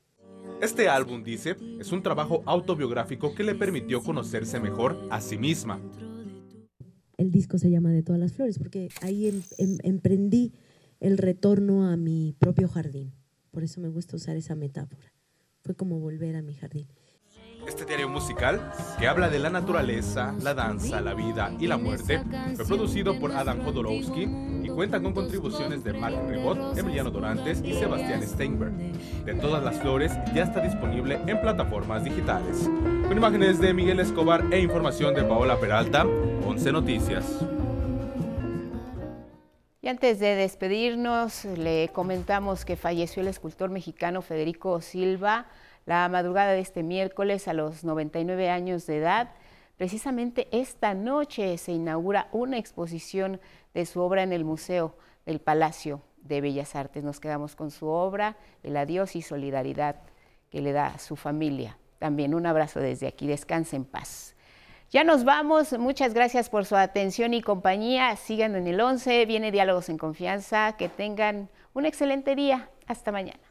Este 0.61 0.89
álbum, 0.89 1.23
dice, 1.23 1.55
es 1.79 1.91
un 1.91 2.01
trabajo 2.01 2.41
autobiográfico 2.45 3.35
que 3.35 3.43
le 3.43 3.55
permitió 3.55 4.01
conocerse 4.01 4.59
mejor 4.59 4.97
a 5.11 5.21
sí 5.21 5.37
misma. 5.37 5.79
el 7.17 7.31
disco 7.31 7.57
se 7.57 7.69
llama 7.69 7.91
De 7.91 8.03
todas 8.03 8.19
las 8.19 8.33
flores, 8.33 8.57
porque 8.57 8.89
ahí 9.01 9.27
em, 9.27 9.41
em, 9.57 9.77
emprendí 9.83 10.51
el 10.99 11.17
retorno 11.17 11.87
a 11.87 11.95
mi 11.95 12.35
propio 12.37 12.67
jardín. 12.67 13.13
Por 13.55 13.63
eso 13.63 13.79
me 13.79 13.87
gusta 13.87 14.17
usar 14.17 14.35
esa 14.35 14.53
metáfora. 14.53 15.13
Fue 15.63 15.75
como 15.75 15.97
volver 15.97 16.35
a 16.35 16.41
mi 16.41 16.53
jardín. 16.55 16.89
Este 17.65 17.85
diario 17.85 18.09
musical, 18.09 18.69
que 18.99 19.07
habla 19.07 19.29
de 19.29 19.39
la 19.39 19.49
naturaleza, 19.49 20.35
la 20.41 20.53
danza, 20.53 20.99
la 20.99 21.13
vida 21.13 21.55
y 21.57 21.65
la 21.65 21.77
muerte, 21.77 22.21
fue 22.57 22.65
producido 22.65 23.17
por 23.17 23.31
Adam 23.31 23.63
Jodorowsky 23.63 24.27
y 24.61 24.67
cuenta 24.67 25.01
con 25.01 25.13
contribuciones 25.13 25.85
de 25.85 25.93
Mark 25.93 26.17
Ribot, 26.27 26.77
Emiliano 26.77 27.11
Dorantes 27.11 27.61
y 27.63 27.71
Sebastián 27.71 28.21
Steinberg. 28.23 28.73
De 29.23 29.35
todas 29.35 29.63
las 29.63 29.79
flores 29.79 30.11
ya 30.35 30.43
está 30.43 30.59
disponible 30.59 31.21
en 31.25 31.39
plataformas 31.39 32.03
digitales. 32.03 32.69
Con 33.07 33.15
imágenes 33.15 33.61
de 33.61 33.73
Miguel 33.73 34.01
Escobar 34.01 34.43
e 34.51 34.59
información 34.59 35.15
de 35.15 35.23
Paola 35.23 35.57
Peralta, 35.61 36.03
11 36.03 36.71
Noticias. 36.73 37.39
Y 39.85 39.87
antes 39.87 40.17
de 40.17 40.33
despedirnos, 40.33 41.45
le 41.45 41.89
comentamos 41.89 42.65
que 42.65 42.75
falleció 42.75 43.21
el 43.21 43.27
escultor 43.27 43.69
mexicano 43.69 44.23
Federico 44.23 44.81
Silva 44.81 45.45
la 45.85 46.09
madrugada 46.09 46.53
de 46.53 46.59
este 46.59 46.81
miércoles 46.81 47.47
a 47.47 47.53
los 47.53 47.83
99 47.83 48.49
años 48.49 48.87
de 48.87 48.97
edad. 48.97 49.29
Precisamente 49.77 50.47
esta 50.51 50.95
noche 50.95 51.55
se 51.59 51.71
inaugura 51.73 52.29
una 52.31 52.57
exposición 52.57 53.39
de 53.75 53.85
su 53.85 54.01
obra 54.01 54.23
en 54.23 54.33
el 54.33 54.43
Museo 54.43 54.97
del 55.23 55.39
Palacio 55.39 56.01
de 56.17 56.41
Bellas 56.41 56.75
Artes. 56.75 57.03
Nos 57.03 57.19
quedamos 57.19 57.55
con 57.55 57.69
su 57.69 57.85
obra, 57.85 58.37
el 58.63 58.77
adiós 58.77 59.15
y 59.15 59.21
solidaridad 59.21 59.97
que 60.49 60.61
le 60.61 60.71
da 60.71 60.87
a 60.87 60.97
su 60.97 61.15
familia. 61.15 61.77
También 61.99 62.33
un 62.33 62.47
abrazo 62.47 62.79
desde 62.79 63.05
aquí, 63.05 63.27
descanse 63.27 63.75
en 63.75 63.85
paz. 63.85 64.34
Ya 64.91 65.03
nos 65.03 65.23
vamos, 65.23 65.73
muchas 65.77 66.13
gracias 66.13 66.49
por 66.49 66.65
su 66.65 66.75
atención 66.75 67.33
y 67.33 67.41
compañía. 67.41 68.15
Sigan 68.15 68.55
en 68.55 68.67
el 68.67 68.79
11, 68.79 69.25
viene 69.25 69.51
Diálogos 69.51 69.89
en 69.89 69.97
Confianza, 69.97 70.75
que 70.77 70.89
tengan 70.89 71.49
un 71.73 71.85
excelente 71.85 72.35
día. 72.35 72.69
Hasta 72.87 73.11
mañana. 73.11 73.44